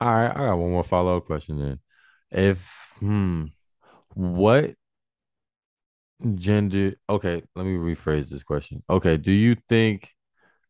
All 0.00 0.14
right, 0.14 0.30
I 0.30 0.46
got 0.46 0.56
one 0.56 0.70
more 0.70 0.84
follow 0.84 1.16
up 1.16 1.26
question 1.26 1.58
then. 1.58 1.80
If 2.30 2.96
hmm, 3.00 3.46
what 4.18 4.74
gender? 6.34 6.94
Okay, 7.08 7.42
let 7.54 7.64
me 7.64 7.76
rephrase 7.76 8.28
this 8.28 8.42
question. 8.42 8.82
Okay, 8.90 9.16
do 9.16 9.32
you 9.32 9.56
think 9.68 10.10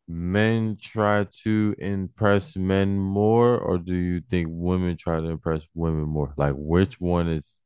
men 0.08 0.76
try 0.80 1.26
to 1.44 1.74
impress 1.78 2.56
men 2.56 2.98
more, 2.98 3.58
or 3.58 3.78
do 3.78 3.94
you 3.94 4.20
think 4.30 4.48
women 4.50 4.96
try 4.96 5.20
to 5.20 5.28
impress 5.28 5.66
women 5.74 6.04
more? 6.04 6.34
Like, 6.36 6.54
which 6.56 7.00
one 7.00 7.28
is 7.28 7.60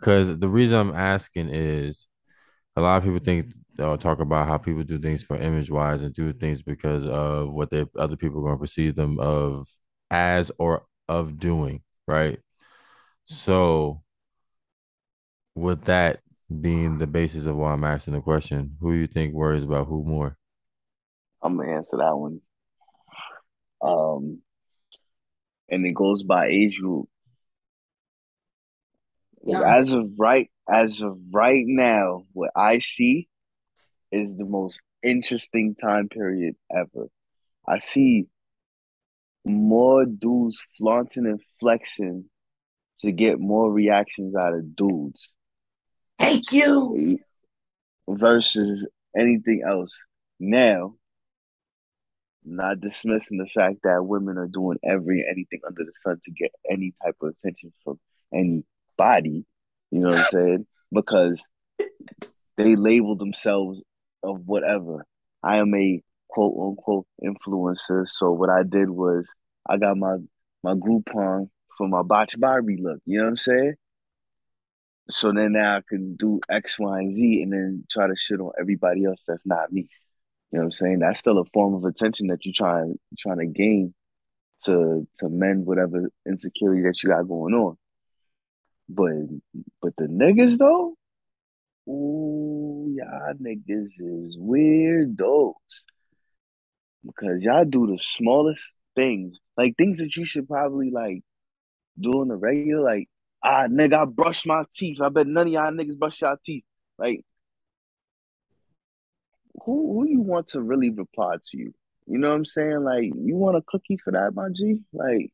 because 0.00 0.38
the 0.38 0.48
reason 0.48 0.78
I'm 0.78 0.96
asking 0.96 1.50
is 1.50 2.08
a 2.76 2.80
lot 2.80 2.98
of 2.98 3.04
people 3.04 3.20
think 3.20 3.52
or 3.78 3.96
talk 3.98 4.20
about 4.20 4.48
how 4.48 4.58
people 4.58 4.82
do 4.84 4.98
things 4.98 5.22
for 5.22 5.36
image 5.36 5.70
wise 5.70 6.02
and 6.02 6.14
do 6.14 6.32
things 6.32 6.62
because 6.62 7.06
of 7.06 7.52
what 7.52 7.70
they 7.70 7.86
other 7.98 8.16
people 8.16 8.40
are 8.40 8.44
going 8.44 8.54
to 8.56 8.60
perceive 8.60 8.94
them 8.94 9.18
of 9.20 9.68
as 10.10 10.52
or 10.58 10.86
of 11.08 11.38
doing, 11.38 11.82
right? 12.06 12.38
So 13.26 14.01
with 15.54 15.84
that 15.84 16.20
being 16.60 16.98
the 16.98 17.06
basis 17.06 17.46
of 17.46 17.56
why 17.56 17.72
I'm 17.72 17.84
asking 17.84 18.14
the 18.14 18.20
question. 18.20 18.76
Who 18.80 18.92
you 18.92 19.06
think 19.06 19.34
worries 19.34 19.64
about 19.64 19.86
who 19.86 20.04
more? 20.04 20.36
I'm 21.42 21.56
gonna 21.56 21.72
answer 21.72 21.96
that 21.98 22.16
one. 22.16 22.40
Um, 23.80 24.42
and 25.68 25.86
it 25.86 25.94
goes 25.94 26.22
by 26.22 26.48
age 26.48 26.78
group. 26.78 27.08
Yeah. 29.44 29.62
As 29.62 29.92
of 29.92 30.12
right, 30.18 30.50
as 30.70 31.00
of 31.00 31.18
right 31.32 31.64
now, 31.66 32.24
what 32.32 32.50
I 32.54 32.78
see 32.78 33.28
is 34.12 34.36
the 34.36 34.44
most 34.44 34.80
interesting 35.02 35.74
time 35.74 36.08
period 36.08 36.54
ever. 36.70 37.08
I 37.66 37.78
see 37.78 38.26
more 39.44 40.04
dudes 40.04 40.64
flaunting 40.78 41.26
and 41.26 41.40
flexing 41.58 42.26
to 43.00 43.10
get 43.10 43.40
more 43.40 43.72
reactions 43.72 44.36
out 44.36 44.54
of 44.54 44.76
dudes 44.76 45.28
Thank 46.22 46.52
you. 46.52 47.18
versus 48.06 48.86
anything 49.18 49.64
else. 49.68 50.00
Now, 50.38 50.94
not 52.44 52.80
dismissing 52.80 53.38
the 53.38 53.48
fact 53.48 53.78
that 53.82 54.04
women 54.04 54.38
are 54.38 54.46
doing 54.46 54.78
every 54.84 55.24
anything 55.28 55.60
under 55.66 55.82
the 55.82 55.92
sun 56.04 56.20
to 56.24 56.30
get 56.30 56.52
any 56.70 56.94
type 57.02 57.16
of 57.20 57.30
attention 57.30 57.72
from 57.82 57.98
anybody. 58.32 59.44
You 59.90 60.00
know 60.00 60.10
what 60.10 60.18
I'm 60.18 60.24
saying? 60.30 60.66
Because 60.94 61.42
they 62.58 62.76
label 62.76 63.16
themselves 63.16 63.82
of 64.22 64.42
whatever. 64.44 65.06
I 65.42 65.56
am 65.56 65.74
a 65.74 66.02
quote 66.28 66.54
unquote 66.60 67.06
influencer. 67.24 68.06
So 68.06 68.30
what 68.30 68.50
I 68.50 68.62
did 68.62 68.90
was 68.90 69.26
I 69.66 69.78
got 69.78 69.96
my 69.96 70.18
my 70.62 70.74
Groupon 70.74 71.48
for 71.78 71.88
my 71.88 72.02
botch 72.02 72.38
Barbie 72.38 72.78
look. 72.78 72.98
You 73.06 73.20
know 73.20 73.24
what 73.24 73.30
I'm 73.30 73.36
saying? 73.38 73.74
So 75.10 75.32
then 75.32 75.52
now 75.52 75.78
I 75.78 75.80
can 75.88 76.16
do 76.16 76.40
X, 76.48 76.78
Y, 76.78 76.98
and 76.98 77.14
Z, 77.14 77.42
and 77.42 77.52
then 77.52 77.84
try 77.90 78.06
to 78.06 78.14
shit 78.16 78.40
on 78.40 78.52
everybody 78.58 79.04
else 79.04 79.22
that's 79.26 79.44
not 79.44 79.72
me. 79.72 79.88
You 80.50 80.58
know 80.58 80.64
what 80.64 80.66
I'm 80.66 80.72
saying? 80.72 80.98
That's 81.00 81.18
still 81.18 81.38
a 81.38 81.44
form 81.46 81.74
of 81.74 81.84
attention 81.84 82.28
that 82.28 82.44
you're 82.44 82.54
trying 82.54 82.98
trying 83.18 83.38
to 83.38 83.46
gain 83.46 83.94
to 84.64 85.06
to 85.18 85.28
mend 85.28 85.66
whatever 85.66 86.10
insecurity 86.26 86.82
that 86.82 87.02
you 87.02 87.08
got 87.08 87.26
going 87.26 87.54
on. 87.54 87.76
But 88.88 89.12
but 89.80 89.96
the 89.96 90.04
niggas 90.04 90.58
though, 90.58 90.94
ooh, 91.90 92.94
y'all 92.94 93.34
niggas 93.34 93.90
is 93.98 94.36
weirdos. 94.36 95.54
Because 97.04 97.42
y'all 97.42 97.64
do 97.64 97.88
the 97.88 97.98
smallest 97.98 98.62
things, 98.94 99.40
like 99.56 99.76
things 99.76 99.98
that 99.98 100.14
you 100.14 100.24
should 100.24 100.46
probably 100.46 100.90
like 100.90 101.22
do 101.98 102.12
on 102.12 102.28
the 102.28 102.36
regular, 102.36 102.82
like 102.82 103.08
ah 103.42 103.66
nigga, 103.68 104.02
I 104.02 104.04
brush 104.04 104.46
my 104.46 104.64
teeth. 104.74 105.00
I 105.00 105.08
bet 105.08 105.26
none 105.26 105.46
of 105.46 105.52
y'all 105.52 105.72
niggas 105.72 105.98
brush 105.98 106.20
y'all 106.20 106.36
teeth. 106.44 106.64
Like 106.98 107.24
who 109.64 109.94
who 109.94 110.08
you 110.08 110.22
want 110.22 110.48
to 110.48 110.62
really 110.62 110.90
reply 110.90 111.36
to 111.50 111.58
you? 111.58 111.72
You 112.06 112.18
know 112.18 112.30
what 112.30 112.36
I'm 112.36 112.44
saying? 112.44 112.84
Like 112.84 113.04
you 113.04 113.36
want 113.36 113.56
a 113.56 113.62
cookie 113.66 113.96
for 113.96 114.12
that, 114.12 114.34
my 114.34 114.48
G? 114.54 114.80
Like 114.92 115.32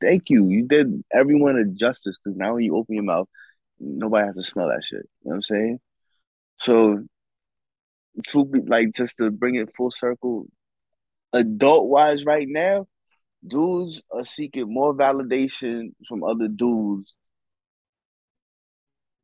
thank 0.00 0.24
you. 0.28 0.48
You 0.48 0.66
did 0.66 1.02
everyone 1.12 1.56
a 1.56 1.64
justice 1.64 2.18
because 2.22 2.36
now 2.36 2.54
when 2.54 2.64
you 2.64 2.76
open 2.76 2.94
your 2.94 3.04
mouth, 3.04 3.28
nobody 3.78 4.26
has 4.26 4.36
to 4.36 4.44
smell 4.44 4.68
that 4.68 4.82
shit. 4.84 5.08
You 5.22 5.30
know 5.30 5.30
what 5.30 5.34
I'm 5.36 5.42
saying? 5.42 5.80
So 6.58 7.04
truth 8.26 8.52
be 8.52 8.60
like 8.60 8.92
just 8.94 9.16
to 9.18 9.30
bring 9.30 9.56
it 9.56 9.74
full 9.76 9.90
circle, 9.90 10.46
adult 11.32 11.88
wise 11.88 12.24
right 12.24 12.46
now, 12.48 12.86
dudes 13.46 14.02
are 14.10 14.24
seeking 14.24 14.72
more 14.72 14.94
validation 14.94 15.92
from 16.08 16.24
other 16.24 16.48
dudes. 16.48 17.14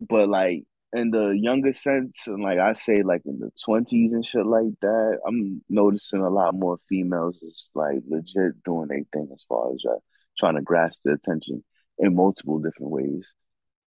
But 0.00 0.28
like 0.28 0.64
in 0.92 1.10
the 1.10 1.38
younger 1.38 1.72
sense, 1.72 2.26
and 2.26 2.42
like 2.42 2.58
I 2.58 2.72
say, 2.72 3.02
like 3.02 3.22
in 3.26 3.38
the 3.38 3.50
twenties 3.64 4.12
and 4.12 4.24
shit 4.24 4.46
like 4.46 4.72
that, 4.80 5.18
I'm 5.26 5.62
noticing 5.68 6.20
a 6.20 6.30
lot 6.30 6.54
more 6.54 6.78
females 6.88 7.36
is 7.42 7.68
like 7.74 7.98
legit 8.08 8.62
doing 8.64 8.88
their 8.88 9.02
thing 9.12 9.28
as 9.34 9.44
far 9.48 9.72
as 9.72 9.82
uh, 9.88 9.98
trying 10.38 10.56
to 10.56 10.62
grasp 10.62 11.00
the 11.04 11.12
attention 11.12 11.64
in 11.98 12.14
multiple 12.14 12.58
different 12.58 12.92
ways. 12.92 13.26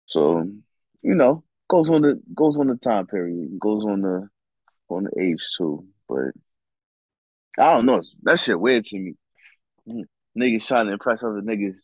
So, 0.07 0.45
you 1.01 1.15
know, 1.15 1.43
goes 1.69 1.89
on 1.89 2.01
the 2.01 2.21
goes 2.35 2.57
on 2.57 2.67
the 2.67 2.75
time 2.75 3.07
period, 3.07 3.57
goes 3.59 3.85
on 3.85 4.01
the 4.01 4.29
on 4.89 5.05
the 5.05 5.21
age 5.21 5.43
too. 5.57 5.85
But 6.07 6.31
I 7.57 7.75
don't 7.75 7.85
know, 7.85 8.01
that 8.23 8.39
shit 8.39 8.59
weird 8.59 8.85
to 8.87 8.99
me. 8.99 9.15
Niggas 10.37 10.65
trying 10.65 10.87
to 10.87 10.93
impress 10.93 11.23
other 11.23 11.41
niggas 11.41 11.75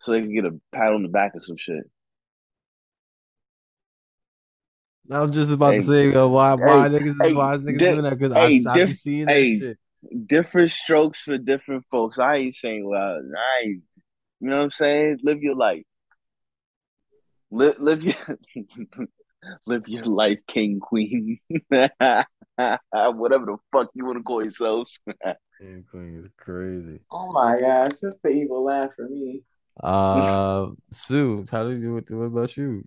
so 0.00 0.12
they 0.12 0.20
can 0.20 0.34
get 0.34 0.44
a 0.44 0.58
pat 0.72 0.92
on 0.92 1.02
the 1.02 1.08
back 1.08 1.32
or 1.34 1.40
some 1.40 1.56
shit. 1.58 1.84
I 5.10 5.20
was 5.20 5.30
just 5.30 5.52
about 5.52 5.72
Hey, 5.72 5.78
to 5.80 5.84
say 5.84 6.14
uh, 6.14 6.26
why 6.26 6.54
why 6.54 6.88
hey, 6.88 6.98
niggas 6.98 7.22
hey, 7.22 7.32
why 7.34 7.54
is 7.54 7.62
niggas 7.62 7.78
di- 7.78 7.90
doing 7.90 8.02
that 8.02 8.18
because 8.18 8.32
hey, 8.34 8.64
I 8.64 8.74
diff- 8.74 8.96
seeing 8.96 9.26
that 9.26 9.32
hey, 9.34 9.58
shit. 9.58 9.78
different 10.26 10.70
strokes 10.70 11.22
for 11.22 11.38
different 11.38 11.84
folks. 11.90 12.18
I 12.18 12.36
ain't 12.36 12.56
saying 12.56 12.86
well, 12.86 13.20
I 13.36 13.60
ain't, 13.64 13.82
you 14.40 14.50
know 14.50 14.56
what 14.56 14.64
I'm 14.64 14.70
saying? 14.72 15.20
Live 15.22 15.42
your 15.42 15.54
life. 15.54 15.84
Live, 17.50 17.76
live 17.78 18.02
your 18.02 18.14
live 19.66 19.88
your 19.88 20.04
life, 20.04 20.40
king, 20.46 20.78
queen. 20.80 21.38
Whatever 21.70 22.26
the 22.56 23.56
fuck 23.72 23.88
you 23.94 24.04
want 24.04 24.18
to 24.18 24.22
call 24.24 24.42
yourselves. 24.42 24.98
King 25.58 25.84
Queen 25.90 26.22
is 26.24 26.30
crazy. 26.36 27.00
Oh 27.10 27.30
my 27.32 27.58
gosh, 27.58 27.98
that's 28.00 28.18
the 28.22 28.30
evil 28.30 28.64
laugh 28.64 28.94
for 28.94 29.08
me. 29.08 29.42
Uh, 29.82 30.68
Sue, 30.92 31.46
how 31.50 31.64
do 31.64 31.70
you 31.70 32.00
do 32.00 32.18
what 32.18 32.26
about 32.26 32.56
you? 32.56 32.86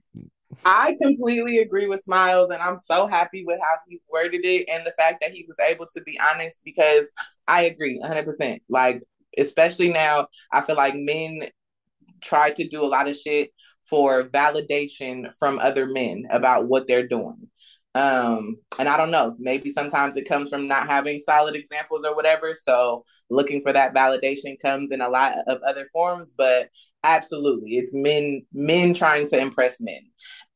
I 0.65 0.95
completely 1.01 1.59
agree 1.59 1.87
with 1.87 2.03
Smiles, 2.03 2.51
and 2.51 2.61
I'm 2.61 2.77
so 2.77 3.07
happy 3.07 3.43
with 3.45 3.59
how 3.59 3.75
he 3.87 3.99
worded 4.09 4.41
it 4.43 4.67
and 4.69 4.85
the 4.85 4.93
fact 4.97 5.21
that 5.21 5.31
he 5.31 5.45
was 5.47 5.57
able 5.59 5.87
to 5.87 6.01
be 6.01 6.19
honest 6.19 6.61
because 6.63 7.07
I 7.47 7.63
agree 7.63 7.99
100%. 7.99 8.61
Like, 8.69 9.01
especially 9.37 9.89
now, 9.89 10.27
I 10.51 10.61
feel 10.61 10.75
like 10.75 10.95
men 10.95 11.49
try 12.21 12.51
to 12.51 12.67
do 12.67 12.83
a 12.83 12.87
lot 12.87 13.07
of 13.09 13.17
shit 13.17 13.51
for 13.85 14.23
validation 14.23 15.33
from 15.37 15.59
other 15.59 15.85
men 15.85 16.25
about 16.31 16.67
what 16.67 16.87
they're 16.87 17.07
doing. 17.07 17.49
Um, 17.93 18.57
and 18.79 18.87
I 18.87 18.95
don't 18.95 19.11
know, 19.11 19.35
maybe 19.37 19.71
sometimes 19.71 20.15
it 20.15 20.27
comes 20.27 20.49
from 20.49 20.67
not 20.67 20.87
having 20.87 21.21
solid 21.25 21.55
examples 21.55 22.03
or 22.05 22.15
whatever. 22.15 22.55
So 22.55 23.03
looking 23.29 23.61
for 23.61 23.73
that 23.73 23.93
validation 23.93 24.59
comes 24.61 24.91
in 24.91 25.01
a 25.01 25.09
lot 25.09 25.33
of 25.47 25.61
other 25.67 25.87
forms, 25.91 26.33
but 26.35 26.69
absolutely, 27.03 27.77
it's 27.77 27.93
men 27.93 28.45
men 28.53 28.93
trying 28.93 29.27
to 29.27 29.37
impress 29.37 29.81
men. 29.81 30.01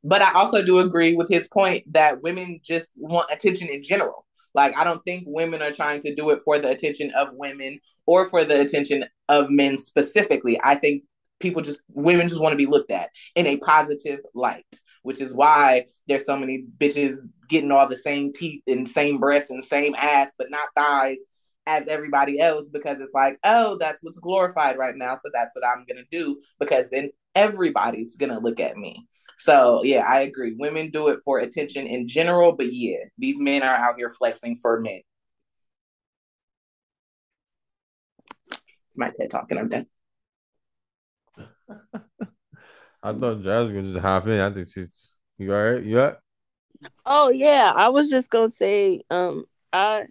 But 0.04 0.22
I 0.22 0.34
also 0.34 0.64
do 0.64 0.80
agree 0.80 1.16
with 1.16 1.30
his 1.30 1.48
point 1.48 1.92
that 1.94 2.22
women 2.22 2.62
just 2.64 2.88
want 2.96 3.32
attention 3.32 3.70
in 3.70 3.84
general. 3.84 4.26
Like 4.54 4.78
I 4.78 4.84
don't 4.84 5.04
think 5.04 5.26
women 5.28 5.62
are 5.62 5.72
trying 5.72 6.02
to 6.02 6.16
do 6.16 6.30
it 6.30 6.40
for 6.46 6.60
the 6.60 6.70
attention 6.70 7.12
of 7.18 7.30
women 7.34 7.80
or 8.06 8.30
for 8.30 8.46
the 8.46 8.62
attention 8.62 9.06
of 9.28 9.50
men 9.50 9.78
specifically. 9.78 10.60
I 10.64 10.76
think 10.76 11.04
people 11.40 11.62
just 11.62 11.80
women 11.90 12.30
just 12.30 12.40
want 12.40 12.54
to 12.54 12.58
be 12.58 12.66
looked 12.66 12.92
at 12.92 13.10
in 13.36 13.46
a 13.46 13.58
positive 13.58 14.20
light, 14.34 14.66
which 15.06 15.22
is 15.22 15.36
why 15.36 15.86
there's 16.08 16.26
so 16.26 16.36
many 16.36 16.66
bitches 16.80 17.18
getting 17.48 17.72
all 17.72 17.88
the 17.88 17.96
same 17.96 18.34
teeth 18.34 18.64
and 18.68 18.88
same 18.88 19.20
breasts 19.20 19.52
and 19.52 19.64
same 19.64 19.96
ass, 19.98 20.32
but 20.38 20.50
not 20.50 20.70
thighs 20.76 21.18
as 21.68 21.88
everybody 21.88 22.40
else 22.40 22.68
because 22.70 23.00
it's 23.00 23.14
like, 23.14 23.38
oh, 23.44 23.78
that's 23.80 24.02
what's 24.02 24.20
glorified 24.20 24.78
right 24.78 24.96
now. 24.96 25.16
So 25.16 25.30
that's 25.34 25.52
what 25.56 25.66
I'm 25.66 25.86
going 25.86 26.04
to 26.04 26.18
do 26.18 26.42
because 26.60 26.90
then 26.90 27.12
everybody's 27.36 28.16
going 28.16 28.32
to 28.32 28.40
look 28.40 28.60
at 28.60 28.78
me. 28.78 29.06
So, 29.38 29.84
yeah, 29.84 30.06
I 30.08 30.22
agree. 30.22 30.56
Women 30.58 30.90
do 30.90 31.10
it 31.10 31.20
for 31.24 31.40
attention 31.40 31.88
in 31.88 32.08
general, 32.08 32.54
but 32.54 32.74
yeah, 32.74 32.98
these 33.18 33.40
men 33.40 33.64
are 33.64 33.76
out 33.76 33.96
here 33.98 34.10
flexing 34.10 34.58
for 34.58 34.80
men. 34.80 35.02
It's 38.88 38.98
my 38.98 39.12
TED 39.12 39.30
talk 39.30 39.52
and 39.52 39.60
I'm 39.60 39.70
done. 39.70 39.86
I 43.06 43.14
thought 43.14 43.44
Jazz 43.44 43.66
was 43.68 43.72
gonna 43.72 43.84
just 43.94 44.00
hop 44.00 44.28
in. 44.28 44.40
I 44.40 44.52
think 44.52 44.68
she's 44.68 45.16
you 45.38 45.54
all 45.54 45.64
right? 45.64 45.84
You 45.84 46.00
all 46.00 46.06
right? 46.08 46.18
Oh 47.06 47.30
yeah, 47.30 47.72
I 47.76 47.90
was 47.90 48.10
just 48.10 48.30
gonna 48.30 48.52
say, 48.52 49.02
um, 49.10 49.46
I 49.74 50.06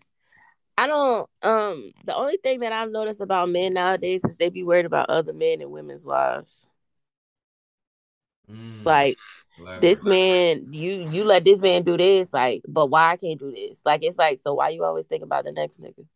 I 0.79 0.87
don't 0.87 1.29
um 1.43 1.93
the 2.05 2.15
only 2.17 2.39
thing 2.39 2.61
that 2.61 2.73
I've 2.73 2.91
noticed 2.91 3.21
about 3.21 3.51
men 3.51 3.75
nowadays 3.75 4.25
is 4.25 4.37
they 4.37 4.51
be 4.51 4.63
worried 4.65 4.87
about 4.87 5.11
other 5.11 5.33
men 5.33 5.61
and 5.63 5.71
women's 5.73 6.07
lives. 6.07 6.67
Mm, 8.51 8.85
Like 8.85 9.19
elaborate. 9.59 9.83
this 9.83 10.05
man, 10.05 10.73
you 10.73 10.93
you 10.93 11.25
let 11.25 11.45
this 11.45 11.61
man 11.61 11.83
do 11.85 11.97
this, 11.97 12.33
like, 12.33 12.63
but 12.69 12.87
why 12.89 13.13
I 13.13 13.17
can't 13.17 13.39
do 13.41 13.51
this? 13.53 13.81
Like 13.85 14.05
it's 14.05 14.19
like, 14.19 14.41
so 14.41 14.55
why 14.55 14.71
you 14.71 14.85
always 14.85 15.07
think 15.07 15.23
about 15.23 15.45
the 15.45 15.53
next 15.53 15.81
nigga? 15.81 16.07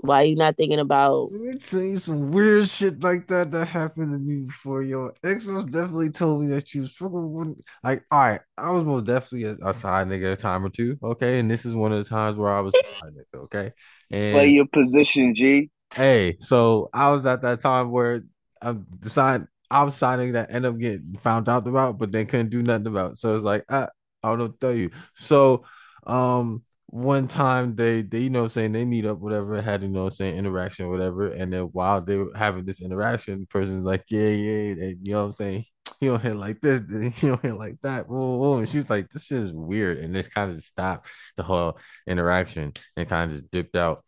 Why 0.00 0.22
are 0.22 0.26
you 0.26 0.36
not 0.36 0.56
thinking 0.56 0.78
about 0.78 1.32
Let 1.32 1.40
me 1.40 1.54
tell 1.58 1.82
you 1.82 1.98
some 1.98 2.30
weird 2.30 2.68
shit 2.68 3.02
like 3.02 3.26
that 3.28 3.50
that 3.50 3.66
happened 3.66 4.12
to 4.12 4.18
me 4.18 4.46
before. 4.46 4.82
Your 4.82 5.14
ex 5.24 5.44
most 5.46 5.70
definitely 5.70 6.10
told 6.10 6.40
me 6.42 6.46
that 6.48 6.72
you 6.72 6.82
was 6.82 6.92
fucking 6.92 7.32
with, 7.32 7.60
like, 7.82 8.04
all 8.10 8.20
right, 8.20 8.40
I 8.56 8.70
was 8.70 8.84
most 8.84 9.06
definitely 9.06 9.44
a, 9.44 9.68
a 9.68 9.74
side 9.74 10.06
nigga 10.06 10.32
a 10.32 10.36
time 10.36 10.64
or 10.64 10.68
two, 10.70 10.96
okay, 11.02 11.38
and 11.38 11.50
this 11.50 11.66
is 11.66 11.74
one 11.74 11.92
of 11.92 12.02
the 12.02 12.08
times 12.08 12.36
where 12.36 12.52
I 12.52 12.60
was 12.60 12.74
a 12.74 12.84
side 12.84 13.12
nigga, 13.12 13.44
okay, 13.44 13.72
Play 14.10 14.48
your 14.48 14.66
position, 14.66 15.34
G. 15.34 15.70
hey, 15.94 16.36
so 16.40 16.90
I 16.92 17.10
was 17.10 17.26
at 17.26 17.42
that 17.42 17.60
time 17.60 17.90
where 17.90 18.22
I'm 18.62 18.86
deciding 19.00 19.48
signing 19.90 20.32
that 20.32 20.52
end 20.52 20.64
up 20.64 20.78
getting 20.78 21.16
found 21.20 21.48
out 21.48 21.66
about, 21.66 21.98
but 21.98 22.12
they 22.12 22.24
couldn't 22.24 22.50
do 22.50 22.62
nothing 22.62 22.86
about. 22.86 23.12
It. 23.12 23.18
So 23.18 23.34
it's 23.34 23.44
like, 23.44 23.64
ah, 23.68 23.88
I 24.22 24.28
don't 24.28 24.38
know 24.38 24.44
what 24.46 24.60
to 24.60 24.66
tell 24.66 24.74
you. 24.74 24.90
So, 25.14 25.64
um, 26.06 26.62
one 26.90 27.28
time 27.28 27.76
they 27.76 28.00
they 28.00 28.20
you 28.20 28.30
know 28.30 28.48
saying 28.48 28.72
they 28.72 28.84
meet 28.84 29.04
up 29.04 29.18
whatever 29.18 29.60
had 29.60 29.82
you 29.82 29.88
know 29.88 30.08
saying 30.08 30.36
interaction 30.36 30.88
whatever 30.88 31.26
and 31.26 31.52
then 31.52 31.64
while 31.64 32.00
they 32.00 32.16
were 32.16 32.30
having 32.34 32.64
this 32.64 32.80
interaction 32.80 33.40
the 33.40 33.46
person's 33.46 33.84
like 33.84 34.02
yeah 34.08 34.28
yeah 34.28 34.70
and, 34.70 35.06
you 35.06 35.12
know 35.12 35.20
what 35.20 35.28
i'm 35.28 35.34
saying 35.34 35.64
you 36.00 36.08
don't 36.08 36.22
hit 36.22 36.34
like 36.34 36.58
this 36.62 36.80
you 36.90 37.28
don't 37.28 37.42
hit 37.42 37.58
like 37.58 37.78
that 37.82 38.08
whoa, 38.08 38.36
whoa. 38.36 38.56
and 38.56 38.68
she 38.68 38.78
was 38.78 38.88
like 38.88 39.06
this 39.10 39.26
shit 39.26 39.42
is 39.42 39.52
weird 39.52 39.98
and 39.98 40.14
this 40.16 40.28
kind 40.28 40.50
of 40.50 40.62
stopped 40.62 41.06
the 41.36 41.42
whole 41.42 41.78
interaction 42.06 42.72
and 42.96 43.08
kind 43.08 43.30
of 43.30 43.36
just 43.38 43.50
dipped 43.50 43.76
out 43.76 44.02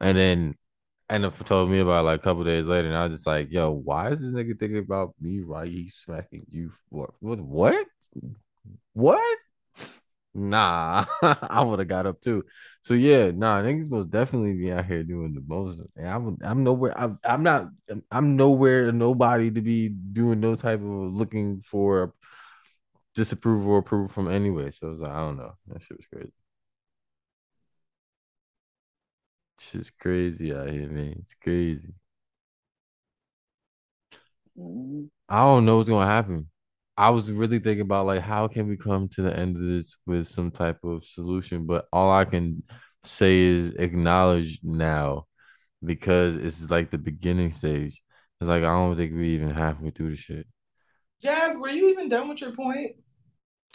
and 0.00 0.18
then 0.18 0.56
and 1.08 1.24
of 1.24 1.44
told 1.44 1.70
me 1.70 1.78
about 1.80 2.04
like 2.04 2.20
a 2.20 2.22
couple 2.22 2.44
days 2.44 2.66
later, 2.66 2.86
and 2.86 2.96
I 2.96 3.04
was 3.04 3.14
just 3.16 3.26
like, 3.26 3.50
"Yo, 3.50 3.72
why 3.72 4.10
is 4.10 4.20
this 4.20 4.30
nigga 4.30 4.56
thinking 4.56 4.78
about 4.78 5.12
me? 5.20 5.42
Why 5.42 5.66
he's 5.66 5.96
smacking 5.96 6.46
you 6.52 6.70
for 6.88 7.12
what? 7.18 7.40
What? 7.40 7.84
What? 8.92 9.38
Nah, 10.32 11.06
I 11.22 11.64
would 11.64 11.80
have 11.80 11.88
got 11.88 12.06
up 12.06 12.20
too. 12.20 12.44
So 12.82 12.94
yeah, 12.94 13.32
nah, 13.32 13.62
niggas 13.62 13.90
most 13.90 14.10
definitely 14.10 14.54
be 14.54 14.70
out 14.72 14.86
here 14.86 15.02
doing 15.02 15.34
the 15.34 15.42
most. 15.46 15.80
And 15.96 16.06
I'm 16.08 16.38
I'm 16.42 16.62
nowhere. 16.64 16.96
I'm 16.98 17.18
I'm 17.24 17.42
not. 17.42 17.68
I'm 18.12 18.36
nowhere. 18.36 18.92
Nobody 18.92 19.50
to 19.50 19.60
be 19.60 19.88
doing 19.88 20.38
no 20.40 20.54
type 20.54 20.80
of 20.80 20.86
looking 20.86 21.60
for 21.62 22.14
disapproval 23.14 23.70
or 23.72 23.78
approval 23.78 24.08
from 24.08 24.28
anyway. 24.30 24.70
So 24.70 24.88
I 24.88 24.90
was 24.90 25.00
like, 25.00 25.12
I 25.12 25.20
don't 25.20 25.36
know. 25.38 25.52
That 25.68 25.82
shit 25.82 25.96
was 25.96 26.06
crazy. 26.12 26.32
Shit's 29.60 29.90
crazy 29.90 30.52
out 30.52 30.70
here, 30.70 30.88
man. 30.88 31.14
It's 31.20 31.34
crazy. 31.34 31.94
Mm-hmm. 34.58 35.04
I 35.28 35.38
don't 35.44 35.64
know 35.64 35.78
what's 35.78 35.88
gonna 35.88 36.06
happen. 36.06 36.49
I 37.00 37.08
was 37.08 37.30
really 37.30 37.60
thinking 37.60 37.80
about 37.80 38.04
like 38.04 38.20
how 38.20 38.46
can 38.46 38.68
we 38.68 38.76
come 38.76 39.08
to 39.08 39.22
the 39.22 39.34
end 39.34 39.56
of 39.56 39.62
this 39.62 39.96
with 40.04 40.28
some 40.28 40.50
type 40.50 40.84
of 40.84 41.02
solution, 41.02 41.64
but 41.64 41.86
all 41.94 42.12
I 42.12 42.26
can 42.26 42.62
say 43.04 43.38
is 43.38 43.72
acknowledge 43.78 44.60
now 44.62 45.24
because 45.82 46.36
it's 46.36 46.70
like 46.70 46.90
the 46.90 46.98
beginning 46.98 47.52
stage. 47.52 48.02
It's 48.38 48.50
like 48.50 48.64
I 48.64 48.74
don't 48.74 48.98
think 48.98 49.14
we 49.14 49.28
even 49.28 49.48
halfway 49.48 49.88
through 49.88 50.10
the 50.10 50.16
shit. 50.16 50.46
Jazz, 51.22 51.56
were 51.56 51.70
you 51.70 51.88
even 51.88 52.10
done 52.10 52.28
with 52.28 52.42
your 52.42 52.52
point? 52.52 52.96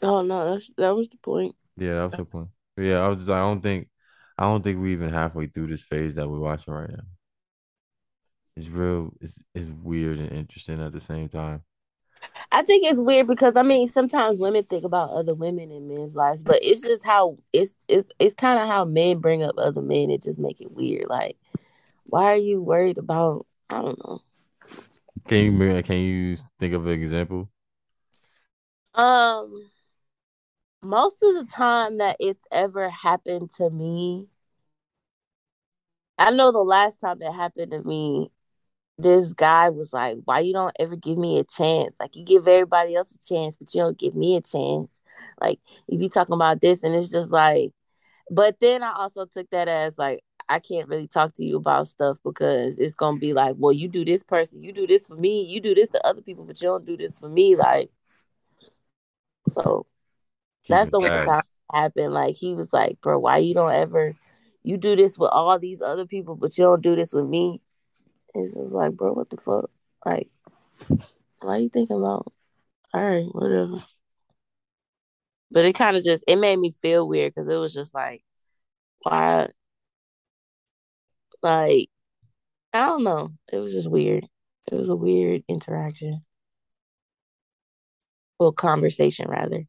Oh 0.04 0.22
no, 0.22 0.52
that's 0.52 0.70
that 0.78 0.96
was 0.96 1.10
the 1.10 1.18
point. 1.18 1.56
Yeah, 1.78 1.96
that 1.96 2.12
was 2.12 2.18
the 2.18 2.26
point. 2.26 2.50
Yeah, 2.78 3.00
I 3.00 3.08
was 3.08 3.18
just 3.18 3.32
I 3.32 3.40
don't 3.40 3.62
think 3.62 3.90
I 4.38 4.44
don't 4.44 4.64
think 4.64 4.80
we 4.80 4.92
even 4.94 5.10
halfway 5.10 5.48
through 5.48 5.70
this 5.70 5.84
phase 5.84 6.14
that 6.14 6.30
we're 6.30 6.38
watching 6.38 6.76
right 6.76 6.92
now. 6.92 7.06
It's 8.56 8.70
real. 8.70 9.14
It's 9.20 9.40
it's 9.56 9.72
weird 9.82 10.20
and 10.20 10.32
interesting 10.32 10.80
at 10.80 10.94
the 10.94 11.02
same 11.02 11.28
time. 11.28 11.64
I 12.52 12.62
think 12.62 12.86
it's 12.86 13.00
weird 13.00 13.28
because 13.28 13.56
I 13.56 13.64
mean 13.64 13.88
sometimes 13.88 14.40
women 14.40 14.64
think 14.64 14.86
about 14.86 15.12
other 15.12 15.34
women 15.34 15.72
in 15.72 15.88
men's 15.88 16.16
lives, 16.16 16.44
but 16.44 16.60
it's 16.62 16.82
just 16.82 17.04
how 17.04 17.38
it's 17.52 17.76
it's 17.88 18.10
it's 18.20 18.36
kind 18.36 18.60
of 18.60 18.68
how 18.68 18.86
men 18.86 19.20
bring 19.20 19.44
up 19.44 19.56
other 19.58 19.82
men. 19.82 20.10
It 20.10 20.24
just 20.24 20.40
make 20.40 20.62
it 20.62 20.72
weird. 20.72 21.08
Like, 21.08 21.38
why 22.06 22.26
are 22.26 22.38
you 22.38 22.62
worried 22.62 22.98
about? 22.98 23.46
I 23.70 23.82
don't 23.82 24.00
know. 24.06 24.22
Can 25.28 25.60
you 25.60 25.84
can 25.84 25.98
you 25.98 26.38
think 26.60 26.74
of 26.74 26.86
an 26.86 26.94
example? 26.94 27.50
Um, 28.94 29.70
most 30.82 31.18
of 31.22 31.34
the 31.36 31.52
time 31.52 31.98
that 31.98 32.18
it's 32.20 32.46
ever 32.52 32.90
happened 32.90 33.50
to 33.58 33.70
me, 33.70 34.28
I 36.18 36.32
know 36.32 36.52
the 36.52 36.60
last 36.60 37.02
time 37.02 37.22
it 37.22 37.34
happened 37.34 37.72
to 37.72 37.82
me, 37.84 38.32
this 38.98 39.34
guy 39.34 39.70
was 39.70 39.92
like, 39.94 40.18
Why 40.26 40.40
you 40.40 40.54
don't 40.54 40.76
ever 40.80 40.96
give 40.96 41.18
me 41.18 41.40
a 41.40 41.44
chance? 41.44 41.96
Like 42.00 42.16
you 42.16 42.24
give 42.24 42.48
everybody 42.48 42.96
else 42.96 43.16
a 43.16 43.28
chance, 43.28 43.56
but 43.56 43.74
you 43.74 43.82
don't 43.82 43.98
give 43.98 44.16
me 44.16 44.38
a 44.38 44.42
chance. 44.42 45.02
Like 45.42 45.60
you 45.88 45.98
be 45.98 46.10
talking 46.10 46.36
about 46.36 46.62
this, 46.62 46.84
and 46.84 46.96
it's 46.96 47.10
just 47.10 47.32
like, 47.32 47.72
but 48.30 48.60
then 48.60 48.84
I 48.84 48.94
also 48.94 49.26
took 49.26 49.50
that 49.52 49.68
as 49.68 49.98
like, 49.98 50.24
I 50.48 50.60
can't 50.60 50.88
really 50.88 51.08
talk 51.08 51.36
to 51.36 51.46
you 51.46 51.58
about 51.58 51.88
stuff 51.88 52.18
because 52.24 52.78
it's 52.78 52.96
gonna 52.96 53.20
be 53.20 53.34
like, 53.34 53.56
well, 53.58 53.74
you 53.74 53.88
do 53.88 54.06
this 54.06 54.24
person, 54.24 54.64
you 54.64 54.72
do 54.72 54.88
this 54.88 55.08
for 55.08 55.16
me, 55.16 55.44
you 55.44 55.60
do 55.62 55.76
this 55.76 55.90
to 55.90 56.06
other 56.06 56.22
people, 56.22 56.46
but 56.46 56.62
you 56.62 56.68
don't 56.68 56.86
do 56.86 56.98
this 56.98 57.20
for 57.20 57.30
me. 57.30 57.56
Like, 57.56 57.90
so 59.50 59.88
that's 60.70 60.90
the 60.92 61.00
way 61.00 61.10
time 61.20 61.42
happened. 61.74 62.14
Like 62.14 62.36
he 62.36 62.56
was 62.56 62.72
like, 62.74 63.00
bro, 63.02 63.20
why 63.20 63.38
you 63.38 63.54
don't 63.54 63.74
ever 63.74 64.16
you 64.64 64.78
do 64.78 64.96
this 64.96 65.18
with 65.18 65.30
all 65.32 65.60
these 65.60 65.82
other 65.82 66.06
people, 66.08 66.36
but 66.36 66.58
you 66.58 66.64
don't 66.64 66.82
do 66.82 66.96
this 66.96 67.14
with 67.14 67.26
me? 67.26 67.62
It's 68.36 68.54
just 68.54 68.74
like, 68.74 68.94
bro, 68.94 69.14
what 69.14 69.30
the 69.30 69.38
fuck? 69.38 69.70
Like, 70.06 70.30
why 71.40 71.56
are 71.56 71.60
you 71.60 71.70
thinking 71.70 71.96
about? 71.98 72.32
All 72.94 73.04
right, 73.04 73.26
whatever. 73.32 73.84
But 75.52 75.66
it 75.66 75.74
kind 75.74 75.96
of 75.96 76.04
just 76.04 76.24
it 76.28 76.36
made 76.36 76.60
me 76.60 76.72
feel 76.72 77.08
weird 77.08 77.34
because 77.34 77.48
it 77.48 77.56
was 77.56 77.74
just 77.74 77.94
like, 77.94 78.24
why? 79.04 79.48
Like, 81.42 81.90
I 82.74 82.86
don't 82.88 83.04
know. 83.04 83.32
It 83.52 83.58
was 83.58 83.74
just 83.74 83.90
weird. 83.90 84.28
It 84.72 84.76
was 84.76 84.90
a 84.90 84.96
weird 84.96 85.44
interaction. 85.48 86.26
Well, 88.40 88.52
conversation 88.52 89.30
rather. 89.30 89.66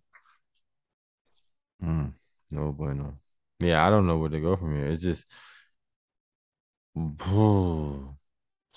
Mm, 1.82 2.14
no 2.50 2.72
bueno. 2.72 3.18
Yeah, 3.60 3.86
I 3.86 3.90
don't 3.90 4.06
know 4.06 4.18
where 4.18 4.30
to 4.30 4.40
go 4.40 4.56
from 4.56 4.74
here. 4.74 4.86
It's 4.86 5.02
just, 5.02 5.24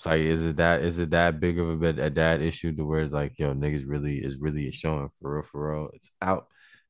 it's 0.00 0.06
like, 0.06 0.20
is 0.22 0.42
it 0.42 0.56
that 0.56 0.80
is 0.82 0.98
it 0.98 1.10
that 1.10 1.40
big 1.40 1.58
of 1.58 1.68
a 1.68 1.76
bit 1.76 1.98
a 1.98 2.08
dad 2.08 2.40
issue 2.40 2.74
to 2.74 2.86
where 2.86 3.00
it's 3.02 3.12
like, 3.12 3.38
yo, 3.38 3.52
niggas 3.52 3.84
really 3.86 4.16
is 4.16 4.38
really 4.38 4.72
showing 4.72 5.10
for 5.20 5.34
real, 5.34 5.42
for 5.42 5.72
real. 5.72 5.90
It's 5.92 6.10
out. 6.22 6.46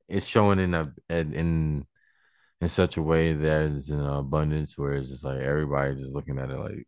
It's 0.09 0.27
showing 0.27 0.61
in 0.61 0.75
a 0.75 0.93
in 1.09 1.85
in 2.61 2.69
such 2.69 2.99
a 2.99 3.03
way 3.03 3.33
that 3.35 3.63
is 3.63 3.91
in 3.91 3.99
abundance 3.99 4.79
where 4.79 4.93
it's 4.93 5.09
just 5.09 5.25
like 5.25 5.41
everybody 5.41 5.97
just 5.97 6.13
looking 6.13 6.39
at 6.39 6.51
it 6.51 6.57
like, 6.57 6.87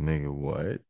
nigga, 0.00 0.28
what? 0.28 0.80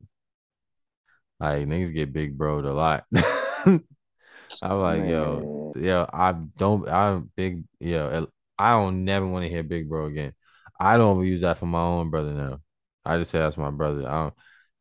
Like 1.39 1.67
niggas 1.67 1.93
get 1.93 2.15
big 2.15 2.39
broed 2.39 2.65
a 2.65 2.73
lot. 2.73 3.05
I'm 3.67 4.81
like, 4.81 5.01
Man. 5.03 5.11
yo, 5.11 5.75
yo, 5.77 6.09
I 6.11 6.33
don't, 6.33 6.89
I'm 6.89 7.31
big, 7.37 7.65
yo, 7.81 8.29
I 8.59 8.71
don't 8.71 9.05
never 9.05 9.27
want 9.27 9.43
to 9.43 9.51
hear 9.51 9.63
big 9.63 9.91
bro 9.91 10.07
again. 10.07 10.33
I 10.81 10.97
don't 10.97 11.23
use 11.23 11.43
that 11.43 11.59
for 11.59 11.67
my 11.67 11.83
own 11.83 12.09
brother 12.09 12.33
now. 12.33 12.61
I 13.05 13.19
just 13.19 13.31
say 13.31 13.41
that's 13.41 13.59
my 13.59 13.71
brother. 13.71 14.09
I 14.09 14.23
don't 14.23 14.35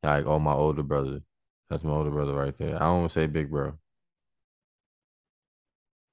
like, 0.03 0.25
oh, 0.25 0.39
my 0.39 0.53
older 0.53 0.83
brother. 0.83 1.21
That's 1.69 1.83
my 1.83 1.91
older 1.91 2.11
brother 2.11 2.33
right 2.33 2.57
there. 2.57 2.75
I 2.75 2.79
don't 2.79 2.99
want 2.99 3.11
to 3.11 3.19
say 3.19 3.27
big 3.27 3.49
bro. 3.49 3.73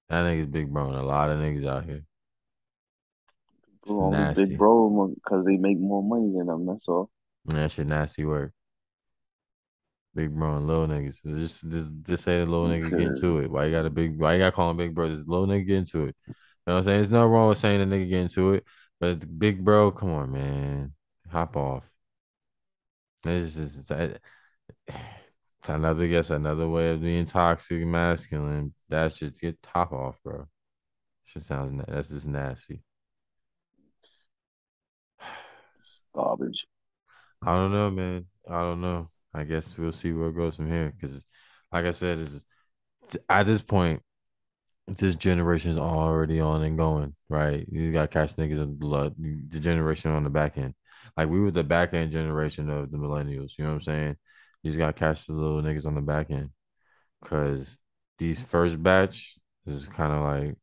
That 0.09 0.25
nigga's 0.25 0.49
big 0.49 0.73
bro 0.73 0.89
and 0.89 0.97
a 0.97 1.03
lot 1.03 1.31
of 1.31 1.39
niggas 1.39 1.67
out 1.67 1.85
here. 1.85 2.05
Big 4.35 4.59
bro 4.59 5.13
because 5.15 5.45
they 5.45 5.57
make 5.57 5.79
more 5.79 6.03
money 6.03 6.33
than 6.37 6.47
them. 6.47 6.67
That's 6.67 6.87
all. 6.89 7.11
That 7.47 7.71
shit 7.71 7.87
nasty 7.87 8.25
work. 8.25 8.53
Big 10.15 10.35
bro 10.35 10.57
and 10.57 10.67
little 10.67 10.87
niggas. 10.87 11.23
Just, 11.25 11.69
just, 11.71 11.91
just 12.03 12.25
say 12.25 12.39
the 12.39 12.47
little 12.47 12.67
nigga 12.69 12.91
get 12.91 13.01
into 13.01 13.39
it. 13.39 13.51
Why 13.51 13.67
you 13.67 13.73
got 13.73 13.87
a 13.87 13.91
big? 13.91 14.21
Why 14.21 14.35
you 14.35 14.39
got 14.41 14.47
to 14.47 14.53
call 14.53 14.75
big 14.75 14.95
bro? 14.95 15.09
Just 15.09 15.29
little 15.29 15.47
nigga 15.47 15.67
get 15.67 15.77
into 15.79 16.05
it. 16.05 16.17
You 16.27 16.35
know 16.67 16.75
what 16.75 16.79
I'm 16.79 16.85
saying? 16.85 16.99
There's 16.99 17.11
no 17.11 17.27
wrong 17.27 17.49
with 17.49 17.59
saying 17.59 17.81
the 17.89 17.97
nigga 17.97 18.09
get 18.09 18.21
into 18.21 18.55
it, 18.55 18.65
but 19.01 19.39
big 19.39 19.65
bro, 19.65 19.91
come 19.91 20.11
on, 20.11 20.33
man, 20.33 20.93
hop 21.31 21.57
off. 21.57 21.90
It's 23.25 23.55
just 23.55 23.91
it's, 23.91 24.19
it's 24.89 25.69
another 25.69 26.09
guess 26.09 26.31
another 26.31 26.69
way 26.69 26.91
of 26.91 27.03
being 27.03 27.27
toxic 27.27 27.85
masculine. 27.85 28.75
That 28.89 29.15
should 29.15 29.39
get 29.39 29.63
top 29.63 29.93
off, 29.93 30.19
bro. 30.25 30.47
Shit 31.25 31.43
sounds 31.43 31.83
that's 31.87 32.09
just 32.09 32.27
nasty. 32.27 32.83
Garbage. 36.15 36.67
I 37.43 37.55
don't 37.55 37.73
know, 37.73 37.91
man. 37.91 38.27
I 38.49 38.61
don't 38.61 38.81
know. 38.81 39.11
I 39.33 39.45
guess 39.45 39.77
we'll 39.79 39.93
see 39.93 40.13
where 40.13 40.29
it 40.29 40.37
goes 40.37 40.57
from 40.57 40.69
here. 40.69 40.93
Because, 40.99 41.25
like 41.73 41.85
I 41.85 41.93
said, 41.93 42.19
is 42.19 42.45
at 43.29 43.47
this 43.47 43.63
point, 43.63 44.03
this 44.87 45.15
generation 45.15 45.71
is 45.73 45.79
already 45.79 46.41
on 46.41 46.63
and 46.63 46.77
going. 46.77 47.15
Right, 47.29 47.67
you 47.71 47.93
got 47.93 48.11
catch 48.11 48.37
niggas 48.37 48.63
in 48.63 48.75
blood. 48.75 49.15
The 49.19 49.61
generation 49.61 50.11
on 50.11 50.25
the 50.25 50.31
back 50.31 50.59
end, 50.59 50.75
like 51.21 51.29
we 51.29 51.39
were 51.39 51.51
the 51.51 51.63
back 51.63 51.93
end 51.93 52.13
generation 52.13 52.71
of 52.71 52.91
the 52.91 52.97
millennials. 52.97 53.51
You 53.59 53.65
know 53.65 53.73
what 53.73 53.77
I'm 53.77 53.81
saying? 53.83 54.17
You 54.63 54.71
just 54.71 54.79
got 54.79 54.87
to 54.87 54.93
catch 54.99 55.27
the 55.27 55.35
little 55.35 55.61
niggas 55.61 55.85
on 55.85 55.95
the 55.95 56.01
back 56.01 56.31
end. 56.31 56.49
Cause 57.23 57.79
these 58.17 58.41
first 58.41 58.83
batch 58.83 59.37
is 59.67 59.87
kind 59.87 60.13
of 60.15 60.23
like 60.23 60.57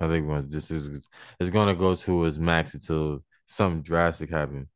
I 0.00 0.08
think 0.08 0.28
when 0.28 0.50
this 0.50 0.72
is 0.72 0.90
it's 1.38 1.50
gonna 1.50 1.74
go 1.76 1.94
to 1.94 2.24
its 2.24 2.36
max 2.38 2.74
until 2.74 3.24
something 3.46 3.82
drastic 3.82 4.30
happens. 4.30 4.66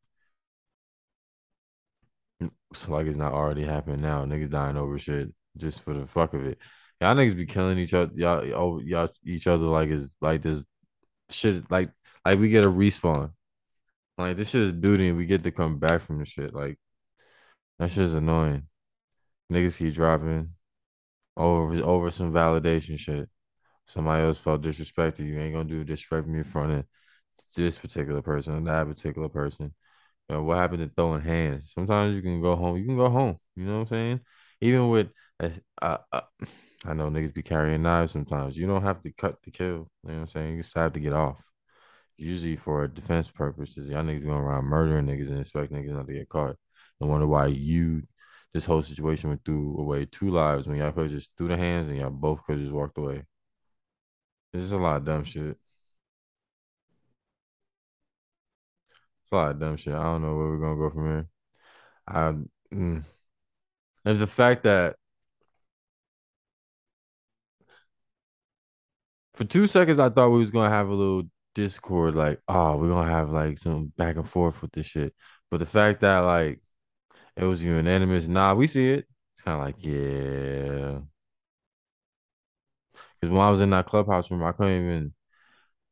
So 2.75 2.93
like 2.93 3.07
it's 3.09 3.17
not 3.17 3.33
already 3.33 3.65
happening 3.65 4.01
now. 4.01 4.25
Niggas 4.25 4.51
dying 4.51 4.77
over 4.77 4.97
shit 4.99 5.33
just 5.57 5.81
for 5.81 5.93
the 5.95 6.07
fuck 6.07 6.35
of 6.35 6.47
it. 6.47 6.59
Y'all 7.01 7.17
niggas 7.17 7.37
be 7.37 7.47
killing 7.47 7.79
each 7.79 7.95
other, 7.95 8.13
y'all, 8.15 8.81
y'all 8.85 9.09
each 9.25 9.49
other 9.49 9.67
like 9.67 9.89
it's 9.89 10.09
like 10.21 10.43
this 10.43 10.63
shit. 11.31 11.69
Like 11.69 11.91
like 12.25 12.39
we 12.39 12.49
get 12.49 12.65
a 12.65 12.71
respawn. 12.71 13.33
Like 14.23 14.37
this 14.37 14.51
shit 14.51 14.63
is 14.63 14.73
duty, 14.73 15.09
and 15.09 15.17
we 15.17 15.27
get 15.27 15.43
to 15.43 15.51
come 15.51 15.79
back 15.79 16.03
from 16.03 16.19
the 16.19 16.25
shit. 16.25 16.55
Like 16.55 16.79
that 17.79 17.91
shit 17.91 18.05
is 18.05 18.15
annoying. 18.15 18.69
Niggas 19.53 19.77
keep 19.77 19.95
dropping 19.95 20.51
over 21.37 21.83
over 21.83 22.11
some 22.11 22.33
validation 22.33 22.99
shit. 22.99 23.29
Somebody 23.87 24.25
else 24.25 24.39
felt 24.39 24.63
disrespected. 24.63 25.27
You 25.27 25.41
ain't 25.41 25.55
gonna 25.55 25.69
do 25.69 25.85
disrespect 25.85 26.27
me 26.29 26.39
in 26.39 26.45
front 26.45 26.73
of 26.73 26.85
this 27.57 27.77
particular 27.77 28.23
person 28.23 28.55
or 28.55 28.61
that 28.61 28.87
particular 28.95 29.29
person. 29.29 29.75
You 30.29 30.37
know, 30.37 30.43
what 30.45 30.59
happened 30.59 30.89
to 30.89 30.95
throwing 30.95 31.23
hands? 31.23 31.73
Sometimes 31.75 32.15
you 32.15 32.23
can 32.23 32.41
go 32.41 32.55
home. 32.57 32.77
You 32.77 32.87
can 32.87 32.97
go 32.97 33.11
home. 33.11 33.39
You 33.57 33.65
know 33.65 33.81
what 33.81 33.81
I'm 33.81 33.89
saying? 33.89 34.21
Even 34.61 34.89
with, 34.89 35.09
uh, 35.41 35.99
uh, 36.13 36.21
I 36.85 36.95
know 36.95 37.09
niggas 37.09 37.35
be 37.35 37.43
carrying 37.43 37.83
knives 37.83 38.13
sometimes. 38.13 38.57
You 38.57 38.67
don't 38.67 38.83
have 38.83 39.03
to 39.03 39.13
cut 39.13 39.43
to 39.43 39.51
kill. 39.51 39.67
You 39.67 39.89
know 40.05 40.15
what 40.15 40.21
I'm 40.21 40.29
saying? 40.29 40.57
You 40.57 40.63
just 40.63 40.77
have 40.77 40.93
to 40.93 41.01
get 41.01 41.13
off. 41.13 41.52
Usually 42.23 42.57
for 42.57 42.87
defense 42.87 43.31
purposes. 43.31 43.89
Y'all 43.89 44.05
niggas 44.05 44.25
going 44.25 44.39
around 44.39 44.65
murdering 44.65 45.07
niggas 45.07 45.29
and 45.29 45.41
expect 45.41 45.73
niggas 45.73 45.93
not 45.93 46.07
to 46.07 46.13
get 46.13 46.29
caught. 46.29 46.57
And 47.01 47.11
wonder 47.11 47.27
why 47.27 47.47
you, 47.47 48.03
this 48.55 48.65
whole 48.65 48.83
situation 48.83 49.31
went 49.31 49.45
through 49.45 49.77
away 49.79 50.07
two 50.07 50.31
lives 50.31 50.67
when 50.67 50.77
y'all 50.79 50.93
could 50.93 51.11
just 51.11 51.31
threw 51.37 51.49
the 51.49 51.57
hands 51.57 51.89
and 51.89 51.99
y'all 51.99 52.11
both 52.11 52.45
could 52.47 52.59
just 52.61 52.73
walked 52.73 52.99
away. 52.99 53.25
This 54.53 54.63
is 54.63 54.73
a 54.73 54.79
lot 54.79 54.99
of 54.99 55.05
dumb 55.05 55.25
shit. 55.25 55.57
It's 59.23 59.33
a 59.33 59.35
lot 59.37 59.51
of 59.53 59.61
dumb 59.61 59.77
shit. 59.77 59.95
I 59.95 60.03
don't 60.05 60.23
know 60.23 60.37
where 60.37 60.49
we're 60.49 60.59
gonna 60.61 60.77
go 60.77 60.91
from 60.91 61.07
here. 61.07 61.29
I 62.07 62.35
mm. 62.75 63.05
and 64.05 64.19
the 64.19 64.27
fact 64.27 64.65
that 64.65 64.97
for 69.35 69.45
two 69.45 69.67
seconds 69.67 69.99
I 69.99 70.09
thought 70.11 70.31
we 70.31 70.39
was 70.41 70.51
gonna 70.51 70.71
have 70.71 70.89
a 70.89 70.95
little 70.95 71.25
discord, 71.55 72.15
like, 72.15 72.41
oh, 72.49 72.77
we're 72.77 72.89
gonna 72.89 73.11
have 73.11 73.31
like 73.31 73.59
some 73.59 73.93
back 73.97 74.17
and 74.17 74.29
forth 74.29 74.61
with 74.63 74.73
this 74.73 74.87
shit. 74.87 75.15
But 75.51 75.59
the 75.59 75.67
fact 75.67 76.01
that 76.01 76.21
like 76.21 76.61
it 77.37 77.45
was 77.45 77.63
unanimous, 77.63 78.29
nah, 78.29 78.55
we 78.55 78.67
see 78.67 78.91
it. 78.93 79.07
It's 79.35 79.43
kind 79.45 79.61
of 79.61 79.67
like, 79.67 79.77
yeah. 79.85 81.01
Because 83.21 83.33
when 83.33 83.41
I 83.41 83.51
was 83.51 83.61
in 83.61 83.71
that 83.71 83.87
clubhouse 83.87 84.31
room, 84.31 84.43
I 84.45 84.53
couldn't 84.53 84.85
even. 84.85 85.15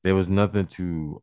There 0.04 0.14
was 0.14 0.28
nothing 0.28 0.66
to 0.66 1.22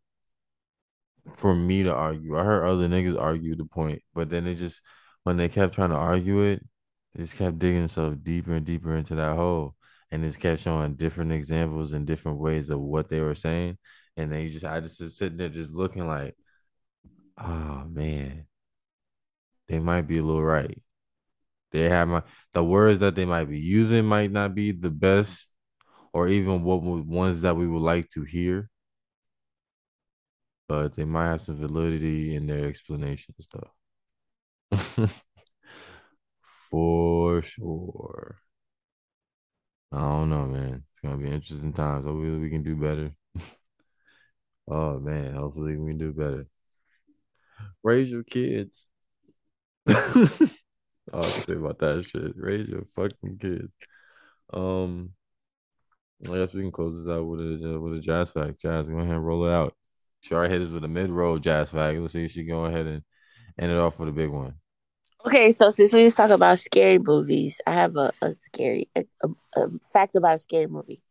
for 1.36 1.54
me 1.56 1.84
to 1.84 1.94
argue. 1.94 2.38
I 2.38 2.44
heard 2.44 2.66
other 2.66 2.88
niggas 2.88 3.20
argue 3.20 3.56
the 3.56 3.66
point, 3.66 4.02
but 4.14 4.30
then 4.30 4.46
they 4.46 4.56
just 4.56 4.82
when 5.24 5.38
they 5.38 5.50
kept 5.50 5.74
trying 5.76 5.90
to 5.90 5.96
argue 5.96 6.42
it, 6.42 6.66
they 7.14 7.24
just 7.24 7.36
kept 7.36 7.60
digging 7.60 7.82
themselves 7.82 8.18
deeper 8.18 8.54
and 8.54 8.66
deeper 8.66 8.96
into 8.96 9.16
that 9.16 9.36
hole, 9.36 9.76
and 10.12 10.24
just 10.24 10.40
kept 10.40 10.62
showing 10.62 10.96
different 10.96 11.32
examples 11.32 11.94
and 11.94 12.08
different 12.08 12.40
ways 12.40 12.70
of 12.70 12.80
what 12.80 13.10
they 13.10 13.22
were 13.22 13.36
saying, 13.36 13.78
and 14.18 14.32
they 14.32 14.48
just 14.50 14.66
I 14.66 14.82
just 14.82 14.98
sitting 15.18 15.38
there 15.38 15.50
just 15.50 15.72
looking 15.72 16.08
like, 16.08 16.36
oh 17.38 17.86
man, 17.90 18.48
they 19.68 19.80
might 19.80 20.04
be 20.08 20.18
a 20.18 20.24
little 20.24 20.44
right. 20.44 20.82
They 21.72 21.90
have 21.90 22.08
my 22.10 22.24
the 22.54 22.64
words 22.64 23.00
that 23.00 23.16
they 23.16 23.26
might 23.26 23.46
be 23.50 23.60
using 23.60 24.06
might 24.06 24.32
not 24.32 24.56
be 24.56 24.72
the 24.74 24.92
best, 24.92 25.50
or 26.14 26.28
even 26.30 26.64
what 26.64 26.84
ones 26.84 27.42
that 27.42 27.58
we 27.58 27.68
would 27.68 27.82
like 27.84 28.10
to 28.12 28.24
hear 28.24 28.70
but 30.68 30.96
they 30.96 31.06
might 31.06 31.28
have 31.28 31.42
some 31.42 31.58
validity 31.58 32.36
in 32.36 32.48
their 32.48 32.68
explanations, 32.68 33.48
though. 33.52 33.72
For 36.70 37.44
sure. 37.44 38.42
I 39.92 40.00
don't 40.00 40.30
know, 40.30 40.46
man. 40.48 40.84
It's 40.94 41.02
gonna 41.02 41.18
be 41.18 41.30
interesting 41.30 41.74
times. 41.74 42.06
Hopefully, 42.06 42.38
we 42.40 42.50
can 42.50 42.64
do 42.64 42.76
better. 42.76 43.12
Oh 44.68 45.00
man, 45.00 45.34
hopefully 45.36 45.76
we 45.78 45.92
can 45.92 45.98
do 45.98 46.12
better. 46.12 46.48
Raise 47.84 48.10
your 48.10 48.24
kids. 48.24 48.86
I'll 49.88 51.24
say 51.24 51.54
about 51.54 51.80
that 51.80 52.06
shit. 52.06 52.34
Raise 52.36 52.68
your 52.68 52.86
fucking 52.96 53.38
kids. 53.40 53.72
Um, 54.54 55.12
I 56.24 56.38
guess 56.38 56.54
we 56.54 56.62
can 56.62 56.72
close 56.72 56.98
this 56.98 57.12
out 57.12 57.26
with 57.26 57.40
a 57.40 57.80
with 57.80 57.98
a 57.98 58.02
jazz 58.02 58.32
fact. 58.32 58.62
Jazz, 58.62 58.90
go 58.90 58.98
ahead 58.98 59.16
and 59.16 59.26
roll 59.26 59.46
it 59.46 59.52
out. 59.52 59.76
She 60.22 60.34
already 60.34 60.54
hit 60.54 60.68
us 60.68 60.74
with 60.74 60.84
a 60.84 60.88
mid 60.88 61.10
roll 61.10 61.38
jazz 61.38 61.72
fact. 61.72 62.00
Let's 62.00 62.14
see 62.14 62.26
if 62.26 62.32
she 62.32 62.44
go 62.44 62.66
ahead 62.66 62.86
and 62.88 63.04
end 63.60 63.72
it 63.72 63.78
off 63.78 64.00
with 64.00 64.10
a 64.10 64.14
big 64.14 64.30
one. 64.30 64.56
Okay, 65.26 65.52
so 65.52 65.72
since 65.72 65.94
we 65.94 66.04
just 66.04 66.18
talk 66.18 66.32
about 66.32 66.60
scary 66.60 67.00
movies, 67.00 67.60
I 67.68 67.74
have 67.74 67.96
a, 67.96 68.12
a 68.22 68.34
scary 68.34 68.90
a, 68.96 69.04
a, 69.22 69.28
a 69.56 69.70
fact 69.94 70.16
about 70.16 70.36
a 70.36 70.38
scary 70.38 70.68
movie. 70.68 71.02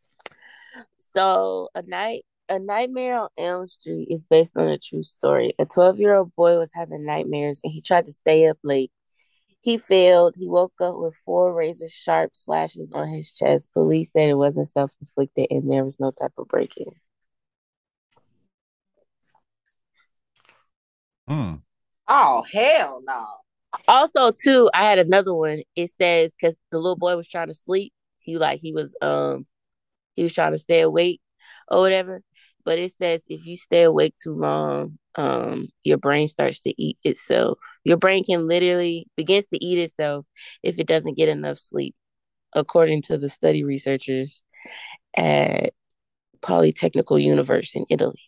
So 1.15 1.69
a 1.75 1.83
night 1.83 2.25
a 2.49 2.59
Nightmare 2.59 3.19
on 3.19 3.29
Elm 3.39 3.69
Street 3.69 4.09
is 4.11 4.23
based 4.23 4.57
on 4.57 4.69
a 4.69 4.79
true 4.79 5.03
story. 5.03 5.55
A 5.59 5.67
12 5.67 5.99
year 5.99 6.15
old 6.15 6.35
boy 6.35 6.59
was 6.59 6.71
having 6.75 7.05
nightmares 7.05 7.61
and 7.65 7.73
he 7.73 7.81
tried 7.81 8.07
to 8.07 8.13
stay 8.13 8.47
up 8.47 8.59
late. 8.63 8.91
He 9.61 9.79
failed. 9.79 10.35
He 10.37 10.47
woke 10.47 10.75
up 10.81 10.97
with 10.97 11.17
four 11.25 11.53
razor 11.53 11.89
sharp 11.89 12.37
slashes 12.37 12.93
on 12.93 13.09
his 13.09 13.33
chest. 13.33 13.73
Police 13.73 14.13
said 14.13 14.29
it 14.29 14.35
wasn't 14.35 14.69
self 14.69 14.93
inflicted 15.01 15.49
and 15.51 15.71
there 15.71 15.85
was 15.85 15.99
no 15.99 16.11
type 16.11 16.33
of 16.39 16.49
break 16.49 16.77
in. 16.77 16.93
Hmm. 21.29 21.55
Oh 22.07 22.45
hell 22.51 23.01
no. 23.05 23.27
Also, 23.89 24.31
too, 24.31 24.71
I 24.73 24.85
had 24.85 24.99
another 24.99 25.35
one. 25.35 25.63
It 25.75 25.91
says 25.99 26.35
because 26.41 26.55
the 26.71 26.79
little 26.79 26.97
boy 26.97 27.17
was 27.17 27.29
trying 27.29 27.49
to 27.49 27.55
sleep, 27.55 27.93
he 28.21 28.39
like 28.39 28.61
he 28.61 28.73
was 28.73 28.95
um 29.03 29.47
he 30.15 30.23
was 30.23 30.33
trying 30.35 30.53
to 30.53 30.59
stay 30.59 30.81
awake 30.81 31.21
or 31.69 31.81
whatever. 31.81 32.23
But 32.67 32.79
it 32.81 32.93
says 32.93 33.23
if 33.29 33.47
you 33.47 33.57
stay 33.57 33.85
awake 33.85 34.15
too 34.23 34.35
long, 34.35 34.99
um, 35.15 35.69
your 35.85 35.97
brain 35.99 36.29
starts 36.29 36.61
to 36.61 36.75
eat 36.83 36.99
itself. 37.05 37.59
Your 37.85 37.97
brain 37.97 38.25
can 38.25 38.47
literally 38.49 39.07
begins 39.17 39.47
to 39.47 39.65
eat 39.65 39.79
itself 39.79 40.27
if 40.63 40.79
it 40.79 40.87
doesn't 40.89 41.17
get 41.17 41.29
enough 41.31 41.59
sleep, 41.59 41.95
according 42.53 43.03
to 43.03 43.17
the 43.19 43.29
study 43.29 43.63
researchers 43.65 44.43
at 45.17 45.73
Polytechnical 46.43 47.23
University 47.23 47.79
in 47.79 47.87
Italy. 47.89 48.21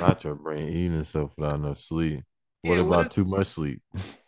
Not 0.00 0.24
your 0.24 0.34
brain 0.34 0.68
eating 0.68 0.98
itself 0.98 1.32
without 1.38 1.54
enough 1.60 1.78
sleep. 1.80 2.24
What 2.62 2.74
Yeah, 2.74 2.80
about 2.80 2.88
what 2.90 3.06
if- 3.06 3.12
too 3.12 3.24
much 3.24 3.46
sleep? 3.46 3.80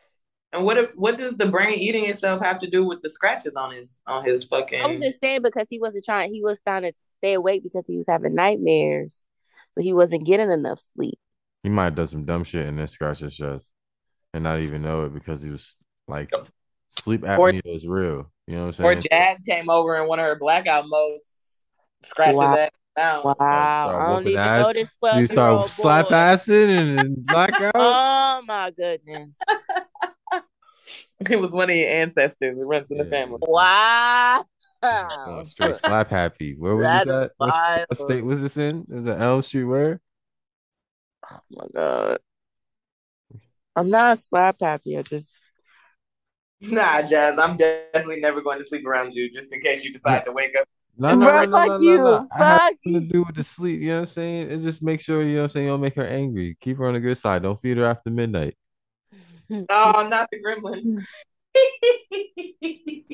And 0.52 0.64
what 0.64 0.78
if 0.78 0.92
what 0.92 1.18
does 1.18 1.36
the 1.36 1.46
brain 1.46 1.78
eating 1.78 2.06
itself 2.06 2.42
have 2.42 2.60
to 2.60 2.70
do 2.70 2.84
with 2.84 3.02
the 3.02 3.10
scratches 3.10 3.54
on 3.54 3.72
his 3.74 3.96
on 4.06 4.24
his 4.24 4.44
fucking 4.44 4.80
I 4.82 4.86
was 4.86 5.00
just 5.00 5.20
saying 5.20 5.42
because 5.42 5.66
he 5.68 5.78
wasn't 5.78 6.04
trying. 6.04 6.32
He 6.32 6.42
was 6.42 6.60
trying 6.62 6.82
to 6.82 6.92
stay 7.18 7.34
awake 7.34 7.62
because 7.62 7.86
he 7.86 7.98
was 7.98 8.06
having 8.08 8.34
nightmares, 8.34 9.18
so 9.72 9.82
he 9.82 9.92
wasn't 9.92 10.24
getting 10.24 10.50
enough 10.50 10.80
sleep. 10.94 11.18
He 11.62 11.68
might 11.68 11.84
have 11.84 11.94
done 11.96 12.06
some 12.06 12.24
dumb 12.24 12.44
shit 12.44 12.66
and 12.66 12.78
then 12.78 12.88
scratch 12.88 13.18
his 13.18 13.34
chest 13.36 13.70
and 14.32 14.44
not 14.44 14.60
even 14.60 14.80
know 14.82 15.02
it 15.02 15.12
because 15.12 15.42
he 15.42 15.50
was 15.50 15.76
like 16.06 16.32
sleep 16.90 17.24
Or- 17.24 17.50
apnea 17.52 17.60
is 17.64 17.86
real. 17.86 18.32
You 18.46 18.56
know 18.56 18.60
what 18.60 18.66
I'm 18.66 18.72
saying? 18.72 18.86
or 18.88 18.92
saying? 18.94 19.04
Jazz 19.10 19.38
came 19.46 19.68
over 19.68 19.96
in 19.96 20.08
one 20.08 20.18
of 20.18 20.24
her 20.24 20.38
blackout 20.38 20.84
modes, 20.86 21.62
scratches 22.04 22.38
Wow. 22.38 22.54
that 22.54 22.72
down. 22.96 23.22
Wow, 23.24 23.34
start 23.36 24.02
I 24.02 24.08
don't 24.08 24.26
even 24.26 24.38
ass. 24.38 24.66
know 24.66 24.72
this 24.72 24.88
So 25.04 25.18
you 25.18 25.26
twelve 25.28 25.30
year 25.30 25.48
old 25.48 25.68
start 25.70 26.06
slap 26.06 26.08
boy. 26.08 26.14
acid 26.14 26.70
and, 26.70 26.98
and 27.00 27.16
blackout. 27.26 27.72
Oh 27.74 28.42
my 28.46 28.70
goodness! 28.70 29.36
It 31.30 31.40
was 31.40 31.50
one 31.50 31.68
of 31.68 31.74
your 31.76 31.88
ancestors. 31.88 32.56
It 32.56 32.62
runs 32.62 32.90
in 32.90 32.98
the 32.98 33.04
family. 33.04 33.38
Wow. 33.42 34.44
Oh, 34.80 35.42
straight 35.42 35.74
slap 35.74 36.10
happy. 36.10 36.54
Where 36.56 36.76
was 36.76 36.84
That 36.84 37.06
this 37.06 37.14
at? 37.14 37.32
What, 37.38 37.86
what 37.88 37.98
state 37.98 38.24
was 38.24 38.40
this 38.40 38.56
in? 38.56 38.86
It 38.88 38.94
was 38.94 39.06
at 39.08 39.20
Elm 39.20 39.42
Street. 39.42 39.64
Where? 39.64 40.00
Oh 41.30 41.40
my 41.50 41.66
god. 41.74 42.18
I'm 43.74 43.90
not 43.90 44.18
slap 44.18 44.58
happy. 44.60 44.96
I 44.96 45.02
just 45.02 45.40
Nah, 46.60 47.02
Jazz, 47.02 47.38
I'm 47.38 47.56
definitely 47.56 48.20
never 48.20 48.40
going 48.40 48.58
to 48.58 48.66
sleep 48.66 48.84
around 48.86 49.14
you 49.14 49.30
just 49.32 49.52
in 49.52 49.60
case 49.60 49.84
you 49.84 49.92
decide 49.92 50.24
to 50.24 50.32
wake 50.32 50.54
up. 50.60 50.66
No, 50.96 51.14
no, 51.14 51.26
no, 51.26 51.44
no, 51.44 51.50
fuck 51.52 51.68
no, 51.68 51.78
no, 51.78 51.78
you. 51.78 51.98
no. 51.98 52.28
I 52.32 52.38
have 52.38 52.60
Fuck 52.60 52.72
nothing 52.84 53.00
to 53.00 53.12
do 53.12 53.22
with 53.22 53.36
the 53.36 53.44
sleep. 53.44 53.80
You 53.80 53.88
know 53.88 53.94
what 53.94 54.00
I'm 54.00 54.06
saying? 54.06 54.50
And 54.50 54.62
just 54.62 54.82
make 54.82 55.00
sure 55.00 55.22
you 55.22 55.34
know 55.34 55.42
what 55.42 55.44
I'm 55.44 55.50
saying. 55.50 55.66
You 55.66 55.72
don't 55.72 55.80
make 55.80 55.94
her 55.94 56.06
angry. 56.06 56.56
Keep 56.60 56.78
her 56.78 56.86
on 56.86 56.94
the 56.94 57.00
good 57.00 57.16
side. 57.16 57.42
Don't 57.42 57.60
feed 57.60 57.76
her 57.76 57.86
after 57.86 58.10
midnight. 58.10 58.56
Oh, 59.70 60.06
not 60.08 60.28
the 60.30 60.40
gremlin. 60.42 61.04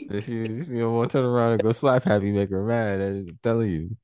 If 0.06 0.28
you, 0.28 0.42
you 0.44 0.80
don't 0.80 0.94
want 0.94 1.10
to 1.10 1.18
turn 1.18 1.24
around 1.24 1.52
and 1.52 1.62
go 1.62 1.72
slap 1.72 2.04
happy, 2.04 2.30
make 2.30 2.50
her 2.50 2.62
mad. 2.64 3.00
I'm 3.00 3.38
telling 3.42 3.70
you. 3.70 3.96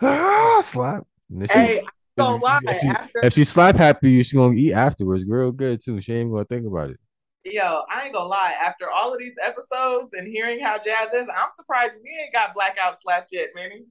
Ah, 0.00 0.60
slap. 0.64 1.06
And 1.30 1.42
then 1.42 1.48
she- 1.48 1.54
hey, 1.54 1.78
I'm 1.80 1.84
if 1.84 1.90
gonna 2.16 2.36
she- 2.38 2.42
lie. 2.42 2.60
if 2.64 2.80
she, 2.80 2.88
After 2.88 3.20
if 3.22 3.32
she 3.34 3.44
slap 3.44 3.76
happy, 3.76 4.22
she's 4.22 4.32
gonna 4.32 4.54
eat 4.54 4.72
afterwards, 4.72 5.24
real 5.26 5.52
good 5.52 5.82
too. 5.82 6.00
She 6.00 6.14
ain't 6.14 6.32
gonna 6.32 6.46
think 6.46 6.66
about 6.66 6.90
it. 6.90 6.98
yo, 7.44 7.82
I 7.90 8.04
ain't 8.04 8.14
gonna 8.14 8.28
lie. 8.28 8.54
After 8.60 8.90
all 8.90 9.12
of 9.12 9.18
these 9.18 9.34
episodes 9.44 10.14
and 10.14 10.26
hearing 10.26 10.58
how 10.60 10.78
Jazz 10.78 11.10
is, 11.12 11.28
I'm 11.28 11.50
surprised 11.54 11.92
we 12.02 12.10
ain't 12.22 12.32
got 12.32 12.54
blackout 12.54 13.00
slapped 13.02 13.28
yet, 13.30 13.48
Manny. 13.54 13.84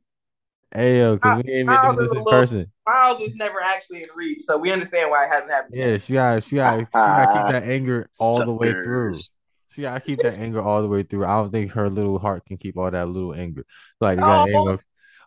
Hey 0.75 0.97
yo, 0.99 1.15
because 1.15 1.41
we 1.43 1.53
ain't 1.53 1.67
been 1.67 1.75
Miles 1.75 1.95
doing 1.95 2.05
is 2.05 2.11
this 2.11 2.17
in 2.17 2.23
little- 2.25 2.39
person. 2.39 2.71
Miles 2.85 3.19
was 3.21 3.33
never 3.35 3.61
actually 3.61 4.03
in 4.03 4.09
reach, 4.13 4.41
so 4.41 4.57
we 4.57 4.71
understand 4.71 5.09
why 5.09 5.23
it 5.25 5.31
hasn't 5.31 5.49
happened. 5.51 5.73
Yeah, 5.75 5.85
yet. 5.87 6.01
she 6.01 6.13
got 6.13 6.43
she 6.43 6.55
got 6.57 6.79
she 6.79 6.85
got 6.91 7.19
to 7.19 7.25
keep 7.27 7.35
ah, 7.41 7.51
that 7.51 7.63
anger 7.63 8.09
all 8.19 8.39
the 8.45 8.51
way 8.51 8.71
through. 8.71 9.15
Suckers. 9.15 9.31
She 9.69 9.81
got 9.83 9.93
to 9.93 9.99
keep 10.01 10.19
that 10.19 10.37
anger 10.37 10.61
all 10.61 10.81
the 10.81 10.87
way 10.87 11.03
through. 11.03 11.25
I 11.25 11.37
don't 11.37 11.51
think 11.51 11.71
her 11.71 11.89
little 11.89 12.19
heart 12.19 12.45
can 12.45 12.57
keep 12.57 12.77
all 12.77 12.91
that 12.91 13.07
little 13.07 13.33
anger. 13.33 13.65
Like 14.01 14.19
No. 14.19 14.25
that 14.25 14.53
anger. 14.53 14.79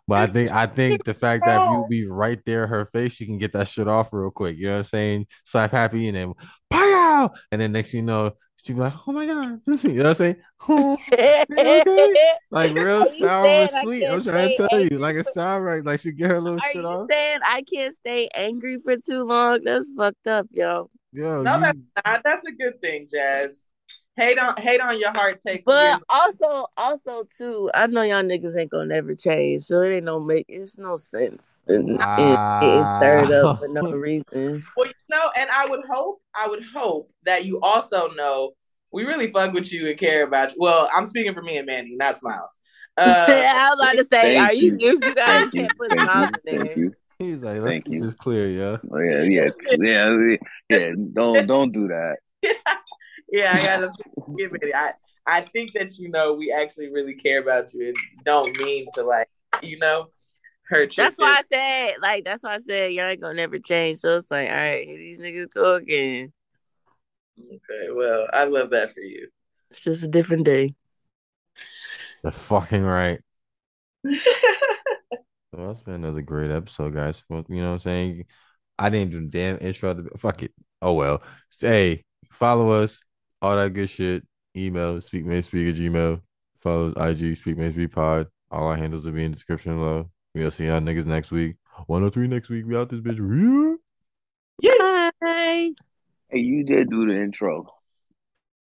But 0.07 0.17
I 0.17 0.27
think 0.27 0.51
I 0.51 0.65
think 0.67 1.03
the 1.03 1.13
fact 1.13 1.45
that 1.45 1.71
you 1.71 1.85
be 1.89 2.07
right 2.07 2.39
there, 2.45 2.65
her 2.65 2.85
face, 2.87 3.13
she 3.13 3.25
can 3.25 3.37
get 3.37 3.53
that 3.53 3.67
shit 3.67 3.87
off 3.87 4.09
real 4.11 4.31
quick. 4.31 4.57
You 4.57 4.67
know 4.67 4.73
what 4.73 4.77
I'm 4.79 4.83
saying? 4.85 5.27
Slap 5.45 5.71
happy 5.71 6.07
and 6.07 6.17
then 6.17 6.33
pow, 6.69 7.31
and 7.51 7.61
then 7.61 7.71
next 7.71 7.91
thing 7.91 8.01
you 8.01 8.05
know, 8.07 8.31
she'd 8.63 8.73
be 8.73 8.79
like, 8.79 8.93
"Oh 9.07 9.11
my 9.11 9.25
god," 9.25 9.61
you 9.83 9.89
know 9.93 10.03
what 10.03 10.05
I'm 10.07 10.15
saying? 10.15 10.35
Oh, 10.67 10.97
okay, 11.13 11.45
like 12.51 12.73
real 12.75 13.05
sour 13.05 13.43
but 13.67 13.81
sweet. 13.83 14.05
I'm 14.05 14.21
trying 14.21 14.55
to 14.57 14.67
tell 14.67 14.79
you, 14.81 14.97
like 14.99 15.15
a 15.15 15.23
sour, 15.23 15.61
right? 15.63 15.83
like 15.85 16.01
she 16.01 16.11
get 16.11 16.31
her 16.31 16.39
little 16.41 16.59
Are 16.59 16.65
shit 16.71 16.81
you 16.81 16.87
off. 16.87 17.07
saying 17.09 17.39
I 17.45 17.61
can't 17.61 17.95
stay 17.95 18.27
angry 18.35 18.77
for 18.83 18.97
too 18.97 19.23
long? 19.23 19.61
That's 19.63 19.87
fucked 19.95 20.27
up, 20.27 20.47
yo. 20.51 20.89
Yo, 21.13 21.41
No, 21.43 21.55
you- 21.55 21.61
that's 21.61 21.77
not. 22.05 22.21
That's 22.25 22.45
a 22.47 22.51
good 22.51 22.81
thing, 22.81 23.07
Jazz. 23.09 23.51
Hate 24.19 24.37
on 24.37 24.57
hate 24.57 24.81
on 24.81 24.99
your 24.99 25.11
heart 25.11 25.39
take. 25.41 25.63
But 25.63 26.01
also, 26.09 26.67
also 26.75 27.25
too, 27.37 27.71
I 27.73 27.87
know 27.87 28.01
y'all 28.01 28.21
niggas 28.21 28.57
ain't 28.59 28.69
gonna 28.69 28.87
never 28.87 29.15
change, 29.15 29.63
so 29.63 29.79
it 29.81 29.95
ain't 29.95 30.03
no 30.05 30.19
make. 30.19 30.45
It's 30.49 30.77
no 30.77 30.97
sense 30.97 31.61
in, 31.69 31.75
in 31.91 31.97
getting 31.97 32.85
stirred 32.97 33.31
up 33.31 33.59
for 33.59 33.69
no 33.69 33.81
Ah. 33.87 33.91
reason. 33.93 34.65
well, 34.75 34.87
you 34.87 34.93
know, 35.09 35.31
and 35.37 35.49
I 35.49 35.67
would 35.67 35.85
hope, 35.85 36.21
I 36.35 36.47
would 36.49 36.63
hope 36.65 37.09
that 37.23 37.45
you 37.45 37.61
also 37.61 38.09
know 38.09 38.51
we 38.91 39.05
really 39.05 39.31
fuck 39.31 39.53
with 39.53 39.71
you 39.71 39.87
and 39.87 39.97
care 39.97 40.23
about 40.23 40.51
you. 40.51 40.57
Well, 40.59 40.89
I'm 40.93 41.07
speaking 41.07 41.33
for 41.33 41.41
me 41.41 41.57
and 41.57 41.65
Mandy, 41.65 41.95
not 41.95 42.17
Smiles. 42.19 42.51
Uh, 42.97 43.25
I 43.29 43.69
was 43.69 43.79
about 43.81 43.95
to 44.01 44.03
say, 44.03 44.35
are 44.35 44.51
you 44.51 44.77
you. 44.77 44.77
you, 44.79 45.01
you 45.05 45.15
gotta 45.15 45.31
Thank 45.39 45.53
you. 45.53 45.61
can't 45.61 45.77
put 45.77 45.89
Thank 45.91 46.01
smiles 46.09 46.29
you. 46.45 46.51
in 46.59 46.63
there. 46.65 46.91
He's 47.19 47.41
like, 47.43 47.61
let's 47.61 47.71
Thank 47.71 47.87
you. 47.87 47.99
this 48.01 48.13
clear, 48.13 48.49
yeah. 48.49 48.77
Oh, 48.91 48.99
yeah, 48.99 49.21
yeah, 49.21 49.49
yeah, 49.79 50.35
yeah. 50.69 50.91
Don't 51.13 51.47
don't 51.47 51.71
do 51.71 51.87
that. 51.87 52.17
Yeah, 53.31 53.53
I 53.55 53.65
gotta 53.65 53.91
give 54.37 54.53
it. 54.53 54.73
I 54.73 54.93
I 55.25 55.41
think 55.41 55.73
that 55.73 55.97
you 55.97 56.09
know 56.09 56.33
we 56.33 56.51
actually 56.51 56.89
really 56.89 57.15
care 57.15 57.41
about 57.41 57.73
you 57.73 57.87
and 57.87 57.95
don't 58.25 58.57
mean 58.59 58.87
to 58.93 59.03
like 59.03 59.29
you 59.61 59.77
know 59.79 60.07
hurt 60.67 60.95
you. 60.97 61.03
That's 61.03 61.19
why 61.19 61.39
I 61.39 61.43
said, 61.51 61.95
like, 62.01 62.25
that's 62.25 62.43
why 62.43 62.55
I 62.55 62.59
said 62.59 62.93
y'all 62.93 63.05
ain't 63.05 63.21
gonna 63.21 63.33
never 63.33 63.59
change. 63.59 63.99
So 63.99 64.17
it's 64.17 64.31
like, 64.31 64.49
all 64.49 64.55
right, 64.55 64.85
here 64.85 64.97
these 64.97 65.19
niggas 65.19 65.53
go 65.53 65.75
again. 65.75 66.33
Okay, 67.39 67.91
well, 67.91 68.27
I 68.33 68.45
love 68.45 68.71
that 68.71 68.93
for 68.93 68.99
you. 68.99 69.29
It's 69.71 69.81
just 69.81 70.03
a 70.03 70.07
different 70.07 70.45
day. 70.45 70.75
That's 72.23 72.37
fucking 72.37 72.83
right. 72.83 73.21
Well, 75.51 75.69
that's 75.69 75.81
been 75.81 75.95
another 75.95 76.21
great 76.21 76.51
episode, 76.51 76.93
guys. 76.93 77.23
Well, 77.27 77.43
you 77.49 77.61
know 77.61 77.69
what 77.69 77.73
I'm 77.75 77.79
saying? 77.79 78.25
I 78.77 78.89
didn't 78.89 79.11
do 79.11 79.21
the 79.21 79.27
damn 79.27 79.57
intro. 79.59 79.93
To, 79.93 80.17
fuck 80.17 80.43
it. 80.43 80.53
Oh 80.81 80.93
well. 80.93 81.23
Hey, 81.59 82.05
follow 82.31 82.71
us. 82.71 83.03
All 83.41 83.55
that 83.55 83.73
good 83.73 83.89
shit. 83.89 84.25
Email 84.55 84.99
speak 85.01 85.25
may 85.25 85.41
speak 85.41 85.69
at 85.69 85.79
Gmail. 85.79 86.21
Follow 86.61 86.91
us 86.91 87.19
IG 87.21 87.37
speak 87.37 87.57
may 87.57 87.71
speak 87.71 87.91
pod. 87.91 88.27
All 88.51 88.67
our 88.67 88.75
handles 88.75 89.05
will 89.05 89.13
be 89.13 89.23
in 89.23 89.31
the 89.31 89.35
description 89.35 89.75
below. 89.75 90.09
We'll 90.35 90.51
see 90.51 90.65
y'all 90.65 90.81
niggas 90.81 91.05
next 91.05 91.31
week. 91.31 91.55
103 91.87 92.27
next 92.27 92.49
week. 92.49 92.65
We 92.65 92.75
out 92.75 92.89
this 92.89 92.99
bitch. 92.99 93.77
Bye. 95.21 95.71
Hey, 96.29 96.39
you 96.39 96.63
did 96.63 96.89
do 96.89 97.05
the 97.11 97.19
intro. 97.19 97.65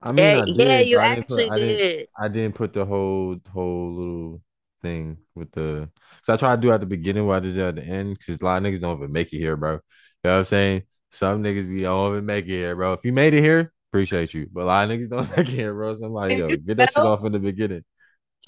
I 0.03 0.13
mean, 0.13 0.25
Yeah, 0.25 0.43
I 0.43 0.45
did, 0.45 0.57
yeah, 0.59 0.79
you 0.81 0.97
but 0.97 1.05
I 1.05 1.15
didn't 1.15 1.29
put- 1.29 1.39
actually 1.41 1.51
I 1.51 1.57
didn't- 1.57 2.09
I 2.19 2.29
didn't 2.29 2.55
put 2.55 2.73
the 2.75 2.85
whole 2.85 3.37
whole 3.53 3.93
little 3.95 4.43
thing 4.83 5.19
with 5.35 5.51
the. 5.53 5.89
So 6.25 6.35
I 6.35 6.37
tried 6.37 6.57
to 6.57 6.63
do 6.63 6.71
it 6.71 6.75
at 6.75 6.81
the 6.81 6.87
beginning 6.87 7.27
what 7.27 7.37
I 7.37 7.41
did 7.41 7.59
at 7.59 7.77
the 7.77 7.83
end 7.85 8.19
because 8.19 8.39
a 8.41 8.45
lot 8.45 8.59
of 8.59 8.65
niggas 8.71 8.81
don't 8.81 8.99
even 8.99 9.13
make 9.13 9.33
it 9.33 9.39
here, 9.39 9.57
bro. 9.57 9.73
You 9.75 9.81
know 10.25 10.33
what 10.33 10.39
I'm 10.39 10.45
saying? 10.45 10.83
Some 11.11 11.43
niggas 11.43 11.69
be 11.69 11.83
don't 11.83 12.13
even 12.13 12.27
make 12.27 12.45
it 12.47 12.49
here, 12.49 12.75
bro. 12.77 12.93
If 12.93 13.05
you 13.05 13.13
made 13.13 13.33
it 13.35 13.41
here, 13.43 13.73
appreciate 13.95 14.35
you. 14.35 14.49
But 14.53 14.63
a 14.63 14.65
lot 14.67 14.91
of 14.91 14.99
niggas 14.99 15.09
don't 15.09 15.37
make 15.37 15.49
it 15.49 15.73
bro. 15.73 15.97
So 15.97 16.05
I'm 16.05 16.13
like, 16.13 16.35
yo, 16.35 16.57
get 16.57 16.77
that 16.79 16.91
shit 16.91 17.05
off 17.05 17.25
in 17.25 17.33
the 17.33 17.39
beginning. 17.39 17.85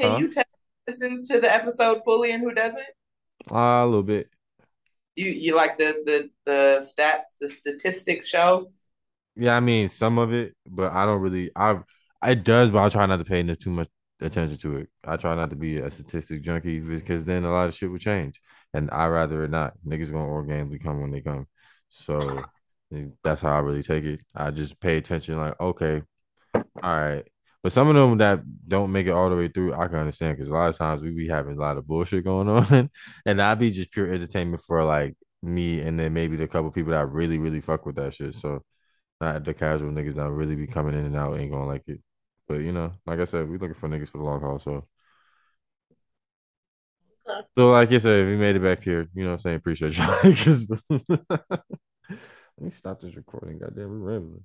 Can 0.01 0.13
Huh? 0.13 0.19
you 0.19 0.31
tell 0.33 0.45
who 0.87 0.93
listens 0.93 1.29
to 1.29 1.41
the 1.41 1.53
episode 1.53 2.03
fully 2.05 2.33
and 2.33 2.43
who 2.43 2.53
doesn't? 2.53 2.87
Ah, 3.51 3.85
a 3.85 3.87
little 3.87 4.03
bit. 4.03 4.31
You 5.15 5.31
you 5.31 5.57
like 5.57 5.79
the 5.79 6.03
the 6.05 6.31
the 6.45 6.87
stats, 6.87 7.25
the 7.41 7.49
statistics 7.49 8.27
show? 8.27 8.71
Yeah, 9.37 9.57
I 9.57 9.61
mean 9.61 9.89
some 9.89 10.19
of 10.19 10.33
it, 10.33 10.55
but 10.67 10.93
I 10.93 11.05
don't 11.05 11.21
really. 11.21 11.51
I 11.55 11.81
it 12.27 12.45
does, 12.45 12.71
but 12.71 12.83
I 12.83 12.89
try 12.89 13.07
not 13.07 13.19
to 13.19 13.25
pay 13.25 13.43
too 13.57 13.71
much 13.71 13.89
attention 14.21 14.57
to 14.59 14.77
it. 14.79 14.89
I 15.05 15.17
try 15.17 15.35
not 15.35 15.51
to 15.51 15.57
be 15.57 15.79
a 15.79 15.91
statistic 15.91 16.43
junkie 16.43 16.81
because 16.81 17.25
then 17.25 17.45
a 17.45 17.51
lot 17.53 17.69
of 17.69 17.75
shit 17.75 17.91
would 17.91 18.01
change, 18.01 18.41
and 18.73 18.91
I 18.91 19.07
rather 19.07 19.45
it 19.45 19.51
not. 19.51 19.75
Niggas 19.87 20.11
gonna 20.13 20.27
organically 20.31 20.79
come 20.79 21.01
when 21.01 21.11
they 21.11 21.21
come, 21.21 21.47
so 21.91 22.49
that's 23.23 23.41
how 23.41 23.53
I 23.57 23.59
really 23.61 23.83
take 23.83 24.05
it. 24.05 24.21
I 24.35 24.51
just 24.51 24.81
pay 24.81 24.97
attention, 24.99 25.39
like 25.39 25.59
okay, 25.61 26.03
all 26.55 26.63
right. 26.83 27.25
But 27.63 27.73
some 27.73 27.89
of 27.89 27.97
them 27.97 28.19
that 28.19 28.41
don't 28.69 28.93
make 28.93 29.07
it 29.07 29.11
all 29.13 29.31
the 29.31 29.37
way 29.37 29.49
through, 29.49 29.75
I 29.75 29.89
can 29.89 29.97
understand 29.99 30.37
because 30.37 30.51
a 30.51 30.55
lot 30.55 30.69
of 30.69 30.79
times 30.79 31.03
we 31.03 31.11
be 31.11 31.29
having 31.29 31.57
a 31.57 31.61
lot 31.61 31.79
of 31.79 31.87
bullshit 31.87 32.25
going 32.25 32.49
on, 32.51 32.91
and 33.27 33.43
I 33.43 33.55
be 33.55 33.71
just 33.71 33.93
pure 33.93 34.13
entertainment 34.13 34.63
for 34.63 34.85
like 34.85 35.17
me, 35.43 35.81
and 35.81 35.99
then 35.99 36.13
maybe 36.15 36.37
the 36.37 36.49
couple 36.49 36.71
people 36.71 36.93
that 36.93 37.11
really 37.11 37.39
really 37.39 37.61
fuck 37.61 37.87
with 37.87 37.97
that 37.97 38.15
shit. 38.15 38.35
So 38.35 38.63
not 39.21 39.45
the 39.45 39.55
casual 39.55 39.93
niggas 39.93 40.17
that 40.17 40.31
really 40.31 40.57
be 40.57 40.67
coming 40.67 40.95
in 40.95 41.07
and 41.07 41.17
out 41.17 41.39
ain't 41.39 41.53
gonna 41.53 41.67
like 41.67 41.85
it. 41.89 42.01
But 42.49 42.57
you 42.61 42.73
know, 42.73 42.93
like 43.07 43.21
I 43.21 43.25
said, 43.25 43.49
we 43.49 43.59
looking 43.59 43.75
for 43.75 43.89
niggas 43.89 44.11
for 44.11 44.19
the 44.19 44.25
long 44.25 44.41
haul. 44.43 44.59
So, 44.59 44.87
so 47.57 47.73
like 47.73 47.91
I 47.93 47.99
said, 47.99 48.27
if 48.27 48.29
you 48.31 48.37
made 48.37 48.57
it 48.57 48.63
back 48.63 48.83
here, 48.83 49.09
you 49.15 49.25
know 49.25 49.31
what 49.31 49.35
I'm 49.35 49.41
saying, 49.41 49.57
appreciate 49.57 49.97
y'all. 49.97 51.59
Let 52.59 52.65
me 52.65 52.71
stop 52.71 53.01
this 53.01 53.17
recording. 53.17 53.59
Goddamn, 53.59 53.91
we're 54.03 54.13
rambling. 54.13 54.45